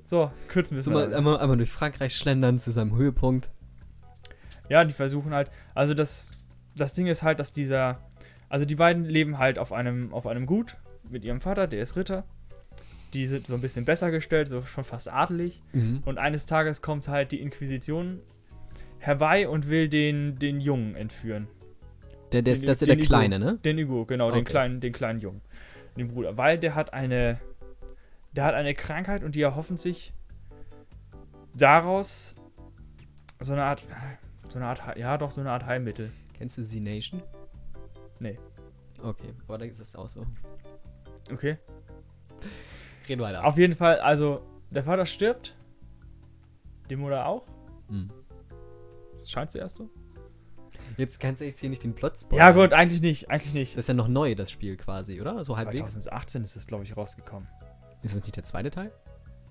So, 0.06 0.32
kürzen 0.48 0.76
wir 0.76 0.80
es 0.80 0.86
So 0.86 0.92
mal. 0.92 1.08
mal 1.08 1.16
einmal, 1.16 1.40
einmal 1.40 1.58
durch 1.58 1.70
Frankreich 1.72 2.16
schlendern 2.16 2.60
zu 2.60 2.72
seinem 2.72 2.96
Höhepunkt. 2.96 3.50
Ja, 4.70 4.84
die 4.84 4.94
versuchen 4.94 5.34
halt. 5.34 5.52
Also 5.74 5.94
das, 5.94 6.32
das 6.76 6.94
Ding 6.94 7.08
ist 7.08 7.24
halt, 7.24 7.40
dass 7.40 7.52
dieser. 7.52 8.00
Also 8.50 8.66
die 8.66 8.76
beiden 8.76 9.06
leben 9.06 9.38
halt 9.38 9.58
auf 9.58 9.72
einem, 9.72 10.14
auf 10.14 10.28
einem 10.28 10.46
Gut 10.46 10.78
mit 11.10 11.24
ihrem 11.24 11.42
Vater, 11.42 11.68
der 11.68 11.82
ist 11.82 11.96
Ritter. 11.96 12.26
Die 13.14 13.28
sind 13.28 13.48
so 13.48 13.56
ein 13.56 13.62
bisschen 13.62 13.84
besser 13.86 14.10
gestellt, 14.12 14.48
so 14.48 14.62
schon 14.62 14.84
fast 14.84 15.10
adelig. 15.12 15.62
Mhm. 15.74 16.02
Und 16.06 16.18
eines 16.18 16.46
Tages 16.46 16.82
kommt 16.82 17.08
halt 17.08 17.32
die 17.32 17.42
Inquisition 17.42 18.20
herbei 19.00 19.50
und 19.50 19.68
will 19.68 19.90
den, 19.90 20.40
den 20.40 20.62
Jungen 20.62 20.96
entführen. 20.96 21.48
Der, 22.32 22.42
der, 22.42 22.54
ist- 22.54 22.64
Den- 22.64 22.68
das 22.68 22.82
ist 22.82 22.88
ja 22.88 22.94
den 22.96 23.00
der 23.00 23.06
Igo. 23.06 23.14
Kleine, 23.16 23.40
ne? 23.40 23.58
Den 23.66 23.78
Hugo, 23.80 24.06
genau, 24.06 24.30
den 24.32 24.42
Okay. 24.42 24.52
kleinen, 24.52 24.80
den 24.80 24.94
kleinen 24.94 25.20
Jungen. 25.20 25.42
Den 25.98 26.08
Bruder. 26.08 26.38
Weil 26.38 26.58
der 26.58 26.76
hat 26.76 26.94
eine. 26.94 27.40
Der 28.34 28.46
hat 28.46 28.54
eine 28.56 28.74
Krankheit 28.74 29.24
und 29.26 29.36
die 29.36 29.42
erhoffen 29.42 29.76
sich 29.76 30.14
daraus 31.56 32.36
so 33.42 33.52
eine 33.54 33.64
Art. 33.64 33.84
So 34.50 34.56
eine 34.58 34.68
Art, 34.68 34.98
ja 34.98 35.18
doch, 35.18 35.32
so 35.32 35.42
eine 35.42 35.52
Art 35.52 35.66
Heilmittel. 35.66 36.12
Kennst 36.38 36.58
du 36.58 36.62
Z-Nation? 36.64 37.22
Nee. 38.20 38.38
Okay, 39.02 39.34
aber 39.48 39.58
da 39.58 39.66
ist 39.66 39.80
es 39.80 39.96
auch 39.96 40.10
so. 40.10 40.26
Okay. 41.32 41.58
Red 43.10 43.20
weiter. 43.20 43.46
Auf 43.46 43.58
jeden 43.58 43.76
Fall, 43.76 44.00
also, 44.00 44.42
der 44.70 44.84
Vater 44.84 45.06
stirbt. 45.06 45.56
Die 46.90 46.96
Mutter 46.96 47.26
auch. 47.26 47.48
Mhm. 47.90 48.12
Das 49.20 49.30
scheint 49.30 49.52
zuerst 49.52 49.78
so. 49.78 49.90
Jetzt 50.98 51.20
kannst 51.20 51.42
du 51.42 51.46
jetzt 51.46 51.60
hier 51.60 51.70
nicht 51.70 51.84
den 51.84 51.94
Plot 51.94 52.18
spoilern. 52.18 52.48
Ja, 52.48 52.52
gut, 52.54 52.74
eigentlich 52.74 53.02
nicht, 53.02 53.30
eigentlich 53.30 53.54
nicht. 53.54 53.74
Das 53.78 53.86
ist 53.86 53.88
ja 53.88 53.94
noch 53.94 54.08
neu, 54.08 54.36
das 54.36 54.52
Spiel 54.52 54.76
quasi, 54.78 55.22
oder? 55.22 55.46
So 55.46 55.58
halbwegs. 55.58 55.92
2018 55.92 56.44
ist 56.44 56.56
das, 56.56 56.68
glaube 56.68 56.84
ich, 56.84 56.98
rausgekommen. 56.98 57.48
Ist 58.02 58.16
das 58.16 58.24
nicht 58.24 58.36
der 58.36 58.44
zweite 58.44 58.72
Teil? 58.72 58.92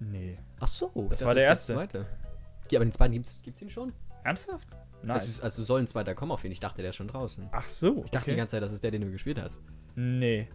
Nee. 0.00 0.38
Ach 0.58 0.66
so. 0.66 0.88
Das 1.08 1.20
dachte, 1.20 1.26
war 1.26 1.34
der 1.34 1.44
ist 1.44 1.50
erste. 1.50 1.74
zweite. 1.74 2.06
Ja, 2.70 2.78
aber 2.78 2.84
den 2.84 2.92
zweiten 2.92 3.12
gibt's, 3.12 3.40
gibt's 3.42 3.60
den 3.60 3.70
schon? 3.70 3.92
Ernsthaft? 4.24 4.68
Nein. 5.02 5.16
Ist, 5.16 5.40
also 5.40 5.62
soll 5.62 5.80
ein 5.80 5.86
zweiter 5.86 6.14
kommen 6.14 6.32
auf 6.32 6.42
jeden 6.42 6.52
Ich 6.52 6.60
dachte, 6.60 6.82
der 6.82 6.90
ist 6.90 6.96
schon 6.96 7.08
draußen. 7.08 7.48
Ach 7.52 7.68
so. 7.68 8.02
Ich 8.04 8.10
dachte 8.10 8.30
die 8.30 8.36
ganze 8.36 8.52
Zeit, 8.52 8.62
das 8.62 8.72
ist 8.72 8.84
der, 8.84 8.90
den 8.90 9.02
du 9.02 9.10
gespielt 9.10 9.40
hast. 9.40 9.60
Nee. 9.94 10.48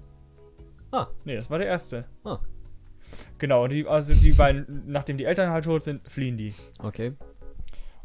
Ah. 0.92 1.08
Nee, 1.24 1.36
das 1.36 1.50
war 1.50 1.58
der 1.58 1.68
erste. 1.68 2.06
Ah. 2.24 2.40
Genau, 3.38 3.68
die, 3.68 3.86
also 3.86 4.14
die 4.14 4.32
beiden, 4.32 4.84
nachdem 4.88 5.18
die 5.18 5.26
Eltern 5.26 5.50
halt 5.52 5.66
tot 5.66 5.84
sind, 5.84 6.08
fliehen 6.10 6.38
die. 6.38 6.54
Okay. 6.80 7.14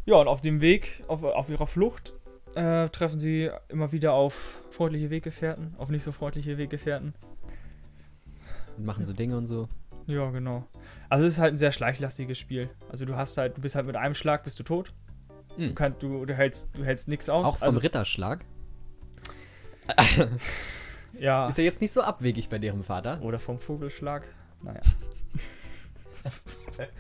Ja, 0.04 0.16
und 0.16 0.28
auf 0.28 0.40
dem 0.40 0.60
Weg, 0.60 1.04
auf, 1.08 1.22
auf 1.22 1.49
ihrer 1.50 1.66
Flucht, 1.66 2.14
äh, 2.54 2.88
treffen 2.88 3.20
sie 3.20 3.50
immer 3.68 3.92
wieder 3.92 4.12
auf 4.12 4.62
freundliche 4.70 5.10
Weggefährten, 5.10 5.75
auf 5.78 5.88
nicht 5.88 6.02
so 6.02 6.10
freundliche 6.10 6.58
Weggefährten. 6.58 7.14
Und 8.76 8.87
machen 8.87 9.04
so 9.04 9.12
Dinge 9.12 9.37
und 9.37 9.46
so. 9.46 9.68
Ja, 10.06 10.30
genau. 10.30 10.66
Also 11.08 11.26
es 11.26 11.34
ist 11.34 11.38
halt 11.38 11.54
ein 11.54 11.58
sehr 11.58 11.72
schleichlastiges 11.72 12.38
Spiel. 12.38 12.70
Also 12.90 13.04
du 13.04 13.14
hast 13.16 13.37
halt, 13.37 13.56
du 13.56 13.60
bist 13.60 13.75
halt 13.76 13.87
mit 13.87 13.96
einem 13.96 14.14
Schlag 14.14 14.42
bist 14.42 14.58
du 14.58 14.64
tot. 14.64 14.92
Du, 15.56 15.64
Hm. 15.64 15.75
kannst, 15.75 16.02
du, 16.02 16.25
du 16.25 16.34
hältst, 16.34 16.70
du 16.75 16.84
hältst 16.84 17.08
nichts 17.08 17.28
aus. 17.28 17.46
Auch 17.46 17.56
vom 17.58 17.66
also, 17.68 17.78
Ritterschlag. 17.78 18.44
ja. 21.18 21.49
Ist 21.49 21.58
ja 21.58 21.64
jetzt 21.64 21.80
nicht 21.80 21.92
so 21.92 22.02
abwegig 22.02 22.49
bei 22.49 22.58
deren 22.58 22.82
Vater. 22.82 23.20
Oder 23.22 23.38
vom 23.38 23.58
Vogelschlag. 23.58 24.25
Naja. 24.62 24.80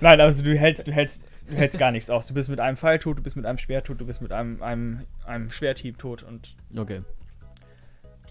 Nein, 0.00 0.20
also 0.20 0.42
du 0.42 0.56
hältst, 0.56 0.86
du 0.86 0.92
hältst, 0.92 1.22
du 1.48 1.54
hältst 1.54 1.78
gar 1.78 1.90
nichts 1.92 2.10
aus. 2.10 2.26
Du 2.26 2.34
bist 2.34 2.48
mit 2.48 2.60
einem 2.60 2.76
Pfeil 2.76 2.98
tot, 2.98 3.18
du 3.18 3.22
bist 3.22 3.36
mit 3.36 3.46
einem 3.46 3.58
Schwert 3.58 3.86
tot, 3.86 4.00
du 4.00 4.06
bist 4.06 4.20
mit 4.22 4.32
einem, 4.32 4.62
einem, 4.62 5.06
einem 5.24 5.50
Schwerthieb 5.50 5.98
tot. 5.98 6.22
Und 6.22 6.56
Okay. 6.76 7.02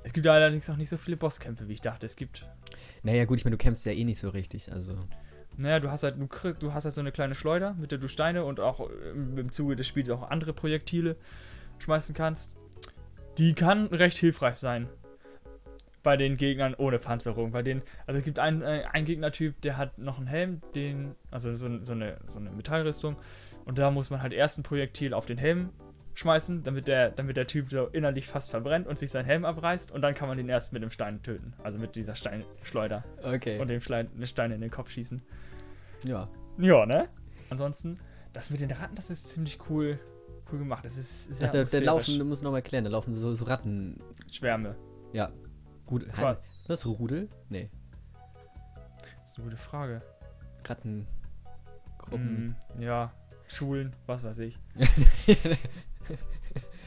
es 0.04 0.14
gibt 0.14 0.28
allerdings 0.28 0.70
auch 0.70 0.78
nicht 0.78 0.90
so 0.90 0.98
viele 0.98 1.18
Bosskämpfe, 1.18 1.68
wie 1.68 1.74
ich 1.74 1.82
dachte. 1.82 2.06
Es 2.06 2.16
gibt. 2.16 2.48
Naja, 3.04 3.26
gut, 3.26 3.40
ich 3.40 3.46
meine, 3.46 3.58
du 3.58 3.64
kämpfst 3.64 3.86
ja 3.86 3.92
eh 3.92 4.04
nicht 4.04 4.20
so 4.20 4.30
richtig. 4.30 4.72
Also. 4.72 4.98
Naja, 5.56 5.80
du 5.80 5.92
hast 5.92 6.04
halt, 6.04 6.20
du, 6.20 6.28
krieg- 6.28 6.60
du 6.60 6.74
hast 6.74 6.86
halt 6.86 6.96
so 6.96 7.02
eine 7.02 7.12
kleine 7.12 7.36
Schleuder, 7.36 7.76
mit 7.76 7.92
der 7.92 8.00
du 8.00 8.08
Steine 8.08 8.44
und 8.44 8.60
auch 8.60 8.90
im, 9.14 9.38
im 9.38 9.52
Zuge 9.52 9.76
des 9.76 9.88
Spiels 9.88 10.10
auch 10.10 10.30
andere 10.30 10.54
Projektile 10.54 11.16
schmeißen 11.80 12.16
kannst. 12.16 12.56
Die 13.38 13.54
kann 13.54 13.88
recht 13.88 14.18
hilfreich 14.18 14.56
sein. 14.56 14.88
Bei 16.04 16.18
den 16.18 16.38
Gegnern 16.38 16.76
ohne 16.76 17.00
Panzerung. 17.00 17.52
Bei 17.52 17.62
denen, 17.62 17.82
also 18.06 18.20
es 18.20 18.26
gibt 18.26 18.40
einen, 18.40 18.62
äh, 18.62 18.84
einen 18.92 19.06
Gegnertyp, 19.06 19.62
der 19.62 19.78
hat 19.78 19.98
noch 19.98 20.18
einen 20.18 20.28
Helm, 20.28 20.62
den, 20.76 21.16
also 21.32 21.56
so, 21.56 21.68
so, 21.82 21.94
eine, 21.94 22.18
so 22.32 22.40
eine 22.40 22.52
Metallrüstung. 22.52 23.16
Und 23.66 23.78
da 23.78 23.90
muss 23.90 24.10
man 24.10 24.22
halt 24.22 24.34
erst 24.34 24.60
ein 24.60 24.64
Projektil 24.64 25.14
auf 25.14 25.26
den 25.26 25.38
Helm 25.38 25.70
schmeißen, 26.16 26.64
damit 26.64 26.88
der, 26.88 27.10
damit 27.10 27.38
der 27.38 27.48
Typ 27.48 27.72
so 27.72 27.88
innerlich 27.88 28.28
fast 28.28 28.52
verbrennt 28.52 28.86
und 28.88 29.00
sich 29.00 29.10
seinen 29.12 29.26
Helm 29.26 29.46
abreißt. 29.46 29.92
Und 29.92 30.02
dann 30.02 30.14
kann 30.14 30.28
man 30.28 30.38
den 30.38 30.50
erst 30.50 30.74
mit 30.74 30.84
dem 30.84 30.92
Stein 30.92 31.24
töten. 31.24 31.54
Also 31.64 31.80
mit 31.80 31.96
dieser 31.96 32.16
Steinschleuder. 32.16 33.04
Okay. 33.24 33.60
Und 33.60 33.70
dem 33.70 33.82
Stein, 33.82 34.10
Stein 34.26 34.52
in 34.52 34.62
den 34.62 34.72
Kopf 34.72 34.90
schießen. 34.92 35.22
ja. 36.04 36.30
Ja, 36.60 36.86
ne? 36.86 37.10
Ansonsten, 37.50 38.00
das 38.32 38.52
mit 38.52 38.60
den 38.62 38.72
Ratten, 38.72 38.96
das 38.96 39.10
ist 39.10 39.30
ziemlich 39.30 39.58
cool, 39.70 40.00
cool 40.52 40.60
gemacht. 40.60 40.86
Das 40.86 40.98
ist 40.98 41.34
sehr 41.34 41.48
Ach, 41.48 41.52
der, 41.52 41.66
der 41.66 41.82
laufen, 41.82 42.20
du 42.20 42.26
musst 42.26 42.44
noch 42.44 42.52
mal 42.52 42.58
erklären, 42.58 42.84
da 42.84 42.92
laufen 42.92 43.12
so, 43.12 43.36
so 43.36 43.46
Ratten. 43.46 44.00
Schwärme. 44.32 44.76
Ja. 45.14 45.32
Rudel. 45.90 46.12
Voll. 46.12 46.38
Ist 46.62 46.70
das 46.70 46.86
Rudel? 46.86 47.30
Nee. 47.50 47.70
Das 49.22 49.32
ist 49.32 49.38
eine 49.38 49.46
gute 49.46 49.58
Frage. 49.58 50.02
Ratten. 50.66 51.08
Gruppen. 51.98 52.56
Mm, 52.78 52.82
ja, 52.82 53.14
Schulen, 53.48 53.96
was 54.06 54.24
weiß 54.24 54.40
ich. 54.40 54.60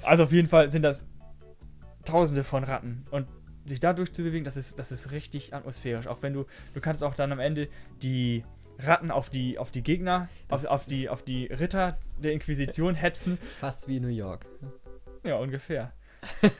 Also 0.03 0.23
auf 0.23 0.31
jeden 0.31 0.47
Fall 0.47 0.71
sind 0.71 0.83
das 0.83 1.05
tausende 2.05 2.45
von 2.45 2.63
Ratten. 2.63 3.07
Und 3.11 3.27
sich 3.65 3.81
da 3.81 3.93
durchzubewegen, 3.93 4.45
das 4.45 4.57
ist, 4.57 4.79
das 4.79 4.93
ist 4.93 5.11
richtig 5.11 5.53
atmosphärisch. 5.53 6.07
Auch 6.07 6.23
wenn 6.23 6.33
du, 6.33 6.47
du 6.75 6.81
kannst 6.81 7.03
auch 7.03 7.15
dann 7.15 7.33
am 7.33 7.41
Ende 7.41 7.69
die, 8.03 8.45
Ratten 8.79 9.11
auf 9.11 9.31
die, 9.31 9.59
auf 9.59 9.71
die 9.71 9.83
Gegner, 9.83 10.29
auf, 10.49 10.67
auf, 10.67 10.87
die, 10.87 11.09
auf 11.09 11.23
die 11.23 11.47
Ritter 11.47 11.99
der 12.19 12.33
Inquisition 12.33 12.95
hetzen. 12.95 13.39
Fast 13.59 13.89
wie 13.89 14.01
New 14.01 14.09
York. 14.09 14.47
Ja, 15.25 15.37
ungefähr. 15.37 15.93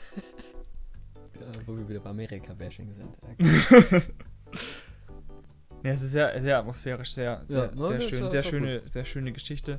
Ja, 1.41 1.47
wo 1.67 1.77
wir 1.77 1.89
wieder 1.89 2.01
bei 2.01 2.11
Amerika-Bashing 2.11 2.93
sind. 2.95 3.19
Ja, 5.83 5.93
es 5.93 6.03
ist 6.03 6.13
sehr, 6.13 6.41
sehr 6.41 6.59
atmosphärisch, 6.59 7.13
sehr, 7.13 7.45
sehr, 7.49 7.67
Ja, 7.67 7.71
ne, 7.81 7.87
sehr 7.87 7.97
das 7.99 8.05
schön, 8.09 8.31
sehr 8.31 8.43
schöne, 8.43 8.83
sehr 8.91 9.05
schöne 9.05 9.33
Geschichte. 9.33 9.79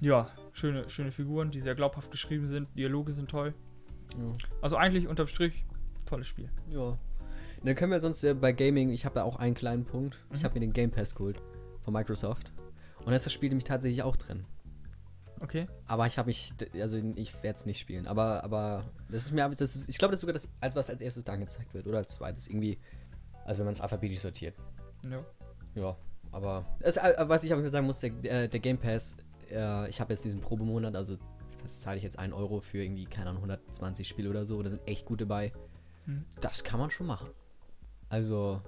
Ja, 0.00 0.30
schöne, 0.52 0.88
schöne 0.88 1.10
Figuren, 1.10 1.50
die 1.50 1.60
sehr 1.60 1.74
glaubhaft 1.74 2.10
geschrieben 2.12 2.46
sind. 2.48 2.68
Dialoge 2.76 3.12
sind 3.12 3.28
toll. 3.28 3.54
Ja. 4.16 4.32
Also 4.62 4.76
eigentlich 4.76 5.08
unterm 5.08 5.26
Strich 5.26 5.64
tolles 6.06 6.28
Spiel. 6.28 6.48
Ja. 6.68 6.96
Dann 7.64 7.74
können 7.74 7.90
wir 7.92 8.00
sonst 8.00 8.22
äh, 8.22 8.34
bei 8.34 8.52
Gaming, 8.52 8.90
ich 8.90 9.04
habe 9.04 9.14
da 9.16 9.22
auch 9.24 9.36
einen 9.36 9.54
kleinen 9.54 9.84
Punkt. 9.84 10.16
Ich 10.32 10.40
Mhm. 10.40 10.44
habe 10.44 10.54
mir 10.54 10.60
den 10.60 10.72
Game 10.74 10.90
Pass 10.90 11.14
geholt 11.14 11.40
von 11.82 11.92
Microsoft. 11.94 12.52
Und 12.98 13.08
da 13.08 13.16
ist 13.16 13.26
das 13.26 13.32
Spiel 13.32 13.48
nämlich 13.48 13.64
tatsächlich 13.64 14.02
auch 14.02 14.16
drin. 14.16 14.44
Okay. 15.44 15.66
Aber 15.86 16.06
ich 16.06 16.16
habe 16.16 16.28
mich, 16.28 16.54
also 16.80 16.96
ich 17.16 17.34
werde 17.42 17.58
es 17.58 17.66
nicht 17.66 17.78
spielen. 17.78 18.06
Aber, 18.06 18.42
aber 18.42 18.84
das 19.10 19.24
ist 19.24 19.32
mir, 19.32 19.46
das, 19.48 19.80
ich 19.86 19.98
glaube, 19.98 20.12
das 20.12 20.18
ist 20.18 20.20
sogar 20.22 20.32
das, 20.32 20.48
als 20.60 20.74
was 20.74 20.88
als 20.88 21.02
erstes 21.02 21.24
da 21.24 21.34
angezeigt 21.34 21.74
wird. 21.74 21.86
Oder 21.86 21.98
als 21.98 22.14
zweites. 22.14 22.48
Irgendwie, 22.48 22.78
also 23.44 23.58
wenn 23.58 23.66
man 23.66 23.74
es 23.74 23.80
alphabetisch 23.80 24.20
sortiert. 24.20 24.54
Ja. 25.08 25.22
Ja, 25.74 25.96
aber 26.32 26.64
das, 26.80 26.96
äh, 26.96 27.14
was 27.18 27.44
ich 27.44 27.52
aber 27.52 27.68
sagen 27.68 27.86
muss, 27.86 28.00
der, 28.00 28.12
äh, 28.24 28.48
der 28.48 28.60
Game 28.60 28.78
Pass, 28.78 29.16
äh, 29.50 29.88
ich 29.88 30.00
habe 30.00 30.12
jetzt 30.12 30.24
diesen 30.24 30.40
Probemonat, 30.40 30.96
also 30.96 31.18
das 31.62 31.80
zahle 31.80 31.98
ich 31.98 32.02
jetzt 32.02 32.18
1 32.18 32.32
Euro 32.32 32.60
für 32.60 32.82
irgendwie, 32.82 33.04
keine 33.04 33.30
Ahnung, 33.30 33.42
120 33.42 34.08
Spiele 34.08 34.30
oder 34.30 34.46
so. 34.46 34.62
Da 34.62 34.70
sind 34.70 34.86
echt 34.86 35.04
gute 35.04 35.26
bei. 35.26 35.52
Hm. 36.06 36.24
Das 36.40 36.64
kann 36.64 36.78
man 36.78 36.90
schon 36.90 37.06
machen. 37.06 37.28
Also, 38.08 38.62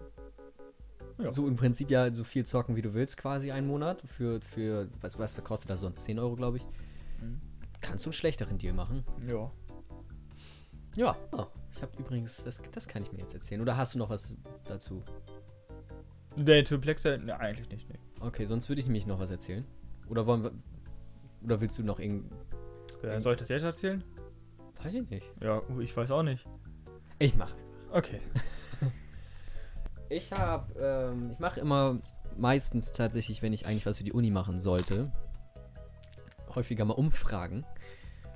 Ja. 1.18 1.32
so 1.32 1.46
im 1.48 1.56
Prinzip 1.56 1.90
ja 1.90 2.12
so 2.12 2.24
viel 2.24 2.44
zocken, 2.44 2.76
wie 2.76 2.82
du 2.82 2.92
willst, 2.94 3.16
quasi 3.16 3.50
einen 3.50 3.66
Monat. 3.66 4.02
Für, 4.04 4.40
für 4.40 4.88
was, 5.00 5.18
was 5.18 5.42
kostet 5.42 5.70
das 5.70 5.80
sonst? 5.80 6.04
10 6.04 6.18
Euro, 6.18 6.36
glaube 6.36 6.58
ich. 6.58 6.64
Mhm. 7.20 7.40
Kannst 7.80 8.04
du 8.04 8.08
einen 8.08 8.14
schlechteren 8.14 8.58
Deal 8.58 8.74
machen. 8.74 9.04
Ja. 9.26 9.50
Ja. 10.94 11.16
Oh, 11.32 11.46
ich 11.72 11.82
habe 11.82 11.92
übrigens, 11.98 12.44
das, 12.44 12.60
das 12.72 12.88
kann 12.88 13.02
ich 13.02 13.12
mir 13.12 13.18
jetzt 13.18 13.34
erzählen. 13.34 13.60
Oder 13.60 13.76
hast 13.76 13.94
du 13.94 13.98
noch 13.98 14.10
was 14.10 14.36
dazu? 14.64 15.02
Der 16.36 16.64
Tuplexer, 16.64 17.18
ne, 17.18 17.38
eigentlich 17.38 17.68
nicht, 17.70 17.88
ne. 17.88 17.98
Okay, 18.20 18.46
sonst 18.46 18.68
würde 18.68 18.80
ich 18.80 18.86
nämlich 18.86 19.06
noch 19.06 19.18
was 19.18 19.30
erzählen. 19.30 19.64
Oder 20.08 20.26
wollen 20.26 20.42
wir. 20.42 20.52
Oder 21.42 21.60
willst 21.60 21.78
du 21.78 21.82
noch 21.82 21.98
irgend. 21.98 22.32
Äh, 23.02 23.20
soll 23.20 23.34
ich 23.34 23.40
das 23.40 23.48
jetzt 23.48 23.62
erzählen? 23.62 24.02
Weiß 24.82 24.92
ich 24.92 25.08
nicht. 25.08 25.30
Ja, 25.42 25.62
ich 25.80 25.96
weiß 25.96 26.10
auch 26.10 26.22
nicht. 26.22 26.46
Ich 27.18 27.34
mache. 27.36 27.54
Okay. 27.90 28.20
Ich 30.08 30.32
habe, 30.32 30.72
ähm, 30.80 31.30
ich 31.32 31.38
mache 31.38 31.60
immer 31.60 31.98
meistens 32.36 32.92
tatsächlich, 32.92 33.42
wenn 33.42 33.52
ich 33.52 33.66
eigentlich 33.66 33.86
was 33.86 33.98
für 33.98 34.04
die 34.04 34.12
Uni 34.12 34.30
machen 34.30 34.60
sollte, 34.60 35.10
häufiger 36.54 36.84
mal 36.84 36.94
Umfragen 36.94 37.64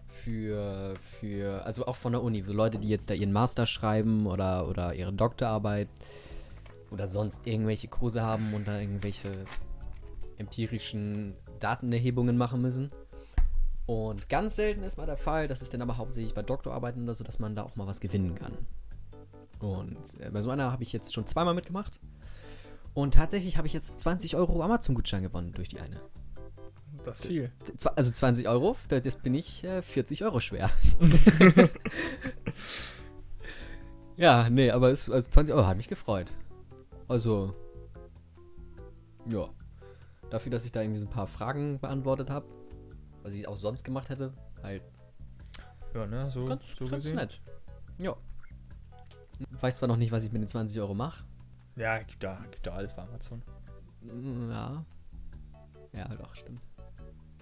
für, 0.09 0.95
für, 0.99 1.65
also 1.65 1.87
auch 1.87 1.97
von 1.97 2.13
der 2.13 2.23
Uni, 2.23 2.43
so 2.43 2.53
Leute, 2.53 2.79
die 2.79 2.89
jetzt 2.89 3.09
da 3.11 3.15
ihren 3.15 3.33
Master 3.33 3.67
schreiben 3.67 4.27
oder, 4.27 4.69
oder 4.69 4.95
ihre 4.95 5.13
Doktorarbeit 5.13 5.89
oder 6.91 7.07
sonst 7.07 7.47
irgendwelche 7.47 7.89
Kurse 7.89 8.23
haben 8.23 8.53
und 8.55 8.67
da 8.67 8.81
irgendwelche 8.81 9.45
empirischen 10.39 11.37
Datenerhebungen 11.61 12.37
machen 12.37 12.61
müssen. 12.61 12.91
Und 13.87 14.29
ganz 14.29 14.57
selten 14.57 14.83
ist 14.83 14.99
mal 14.99 15.07
der 15.07 15.17
Fall, 15.17 15.49
das 15.49 15.63
ist 15.63 15.73
dann 15.73 15.83
aber 15.83 15.97
hauptsächlich 15.97 16.35
bei 16.35 16.43
Doktorarbeiten 16.43 17.03
oder 17.05 17.15
so, 17.15 17.25
dass 17.25 17.39
man 17.39 17.55
da 17.55 17.63
auch 17.63 17.77
mal 17.77 17.87
was 17.87 18.01
gewinnen 18.01 18.35
kann. 18.35 18.57
Und 19.61 19.99
äh, 20.21 20.31
bei 20.31 20.43
so 20.43 20.51
einer 20.51 20.73
habe 20.73 20.83
ich 20.83 20.93
jetzt 20.93 21.15
schon 21.15 21.27
zweimal 21.27 21.55
mitgemacht. 21.55 22.01
Und 22.95 23.15
tatsächlich 23.15 23.57
habe 23.57 23.67
ich 23.69 23.73
jetzt 23.73 23.99
20 24.01 24.37
Euro 24.37 24.63
Amazon-Gutschein 24.63 25.23
gewonnen 25.23 25.53
durch 25.53 25.69
die 25.69 25.81
eine. 25.81 26.01
Das 27.05 27.21
ist 27.21 27.27
viel. 27.27 27.53
Zwa- 27.77 27.95
Also 27.95 28.11
20 28.11 28.49
Euro, 28.49 28.77
da- 28.89 29.01
das 29.01 29.17
bin 29.17 29.35
ich 29.35 29.63
äh, 29.65 29.81
40 29.83 30.25
Euro 30.25 30.41
schwer. 30.41 30.71
ja, 34.17 34.49
nee, 34.51 34.71
aber 34.71 34.91
es, 34.91 35.09
also 35.09 35.29
20 35.29 35.55
Euro 35.55 35.67
hat 35.67 35.77
mich 35.77 35.89
gefreut. 35.89 36.33
Also, 37.09 37.55
ja. 39.31 39.49
Dafür, 40.31 40.53
dass 40.53 40.65
ich 40.65 40.73
da 40.73 40.81
irgendwie 40.83 41.01
so 41.01 41.07
ein 41.07 41.11
paar 41.11 41.27
Fragen 41.27 41.81
beantwortet 41.81 42.31
habe, 42.31 42.47
was 43.23 43.33
ich 43.33 43.49
auch 43.49 43.57
sonst 43.57 43.83
gemacht 43.85 44.09
hätte, 44.11 44.33
halt 44.63 44.83
Ja, 45.95 46.07
ne, 46.07 46.31
so, 46.31 46.45
ganz, 46.45 46.63
so 46.79 46.85
ganz 46.87 47.03
gesehen. 47.05 47.17
nett. 47.17 47.41
Ja. 47.99 48.17
Weiß 49.51 49.77
zwar 49.77 49.89
noch 49.89 49.97
nicht, 49.97 50.13
was 50.13 50.25
ich 50.25 50.33
mit 50.33 50.43
den 50.43 50.49
20 50.49 50.81
Euro 50.81 50.95
mache. 50.95 51.25
Ja, 51.77 51.99
gibt 51.99 52.23
da, 52.23 52.39
gibt 52.51 52.67
da 52.67 52.73
alles 52.73 52.95
bei 52.95 53.03
Amazon. 53.03 53.43
Mm, 54.03 54.51
Ja. 54.51 54.85
Ja, 55.93 56.09
doch, 56.17 56.35
stimmt. 56.35 56.61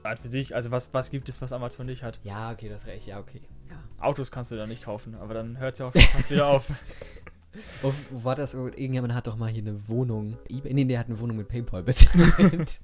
Ja, 0.05 0.17
für 0.17 0.29
sich, 0.29 0.55
also 0.55 0.71
was, 0.71 0.95
was 0.95 1.11
gibt 1.11 1.29
es, 1.29 1.41
was 1.43 1.53
Amazon 1.53 1.87
nicht 1.87 2.03
hat? 2.03 2.19
Ja, 2.23 2.51
okay, 2.53 2.69
das 2.69 2.87
recht, 2.87 3.07
ja, 3.07 3.19
okay. 3.19 3.43
Ja. 3.69 3.77
Autos 4.03 4.31
kannst 4.31 4.51
du 4.51 4.57
da 4.57 4.67
nicht 4.67 4.83
kaufen, 4.85 5.15
aber 5.17 5.35
dann 5.35 5.59
hört 5.59 5.75
es 5.75 5.81
ja 5.81 5.87
auch 5.89 5.93
schon 5.93 6.01
fast 6.03 6.31
wieder 6.31 6.47
auf. 6.47 6.67
Wo, 7.83 7.93
wo 8.11 8.25
war 8.25 8.37
das? 8.37 8.55
Irgendjemand 8.55 9.13
hat 9.15 9.27
doch 9.27 9.37
mal 9.37 9.49
hier 9.51 9.63
eine 9.63 9.89
Wohnung. 9.89 10.37
eBay- 10.49 10.73
Nee, 10.75 10.85
der 10.85 11.01
hat 11.01 11.07
eine 11.07 11.19
Wohnung 11.19 11.37
mit 11.39 11.49
PayPal 11.49 11.83
bezahlt. 11.83 12.81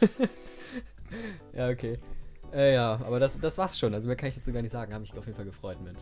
ja, 1.52 1.68
okay. 1.68 1.98
Äh, 2.52 2.74
ja, 2.74 2.94
aber 2.94 3.20
das, 3.20 3.38
das 3.38 3.56
war's 3.58 3.78
schon. 3.78 3.94
Also 3.94 4.08
mehr 4.08 4.16
kann 4.16 4.28
ich 4.28 4.34
dazu 4.34 4.52
gar 4.52 4.62
nicht 4.62 4.72
sagen. 4.72 4.92
Habe 4.94 5.04
ich 5.04 5.12
auf 5.16 5.24
jeden 5.26 5.36
Fall 5.36 5.44
gefreut 5.44 5.80
mit. 5.80 5.96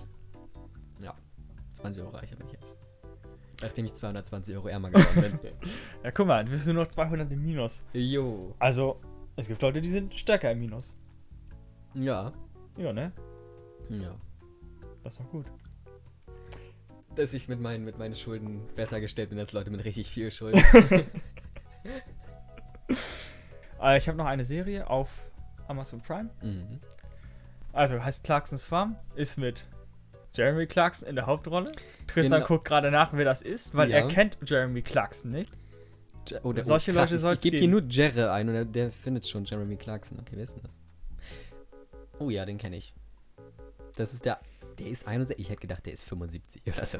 Ja. 1.03 1.15
20 1.79 2.03
Euro 2.03 2.17
reicher 2.17 2.37
bin 2.37 2.47
ich 2.47 2.53
jetzt. 2.53 2.77
Nachdem 3.61 3.87
ich 3.87 3.95
220 3.95 4.55
Euro 4.57 4.69
ärmer 4.69 4.91
geworden 4.91 5.39
bin. 5.43 5.53
Ja, 6.05 6.11
guck 6.13 6.27
mal, 6.27 6.45
du 6.45 6.51
bist 6.51 6.67
nur 6.67 6.75
noch 6.77 6.87
200 6.87 7.31
im 7.33 7.43
Minus. 7.43 7.85
Jo. 7.93 8.55
Also, 8.59 9.01
es 9.37 9.49
gibt 9.49 9.61
Leute, 9.63 9.81
die 9.81 9.91
sind 9.91 10.19
stärker 10.19 10.53
im 10.53 10.61
Minus. 10.61 10.97
Ja. 11.95 12.33
Ja, 12.77 12.93
ne? 12.93 13.13
Ja. 13.89 14.15
Das 15.03 15.15
ist 15.15 15.21
doch 15.21 15.31
gut. 15.31 15.47
Dass 17.17 17.35
ich 17.35 17.49
mit 17.49 17.61
meinen, 17.61 17.85
mit 17.85 17.99
meinen 17.99 18.15
Schulden 18.15 18.61
besser 18.77 19.01
gestellt 19.01 19.31
bin 19.31 19.39
als 19.41 19.53
Leute 19.53 19.71
mit 19.71 19.85
richtig 19.85 20.09
viel 20.09 20.31
Schulden. 20.31 20.63
Äh, 23.81 23.99
ich 23.99 24.09
habe 24.09 24.19
noch 24.19 24.27
eine 24.27 24.45
Serie 24.45 24.89
auf 24.89 25.09
Amazon 25.69 26.01
Prime. 26.01 26.31
mhm. 26.43 26.81
Also 27.73 28.03
heißt 28.03 28.25
Clarksons 28.25 28.65
Farm, 28.65 28.97
ist 29.15 29.37
mit 29.37 29.65
Jeremy 30.35 30.67
Clarkson 30.67 31.09
in 31.09 31.17
der 31.17 31.27
Hauptrolle. 31.27 31.73
Tristan 32.07 32.41
Genau. 32.41 32.47
guckt 32.47 32.65
gerade 32.65 32.91
nach, 32.91 33.13
wer 33.13 33.25
das 33.25 33.43
ist, 33.43 33.75
weil 33.75 33.91
Ja. 33.91 33.97
er 33.99 34.09
kennt 34.09 34.39
Jeremy 34.45 34.83
Clarkson 34.83 35.31
nicht. 35.31 35.51
Je- 36.29 36.39
Oh, 36.43 36.53
der, 36.53 36.65
Solche 36.65 36.91
oh, 36.93 36.95
Leute 36.95 37.15
ich, 37.17 37.21
soll's 37.21 37.39
Ich 37.39 37.43
gebe 37.43 37.57
hier 37.59 37.69
nur 37.69 37.83
Jerry 37.89 38.23
ein 38.23 38.49
und 38.49 38.55
der, 38.55 38.65
der 38.67 38.93
findet 38.93 39.27
schon 39.27 39.45
Jeremy 39.45 39.77
Clarkson. 39.77 40.19
Okay, 40.21 40.33
wer 40.35 40.43
ist 40.45 40.55
denn 40.55 40.63
das? 40.63 40.81
Oh 42.19 42.31
ja, 42.31 42.45
den 42.45 42.59
kenne 42.59 42.77
ich. 42.77 42.95
Das 43.97 44.13
ist 44.15 44.25
der. 44.25 44.39
Der 44.79 44.87
ist 44.87 45.07
61. 45.09 45.39
Ich 45.45 45.51
hätte 45.51 45.61
gedacht, 45.61 45.87
der 45.87 45.93
ist 45.93 46.05
75 46.05 46.63
oder 46.67 46.85
so. 46.87 46.99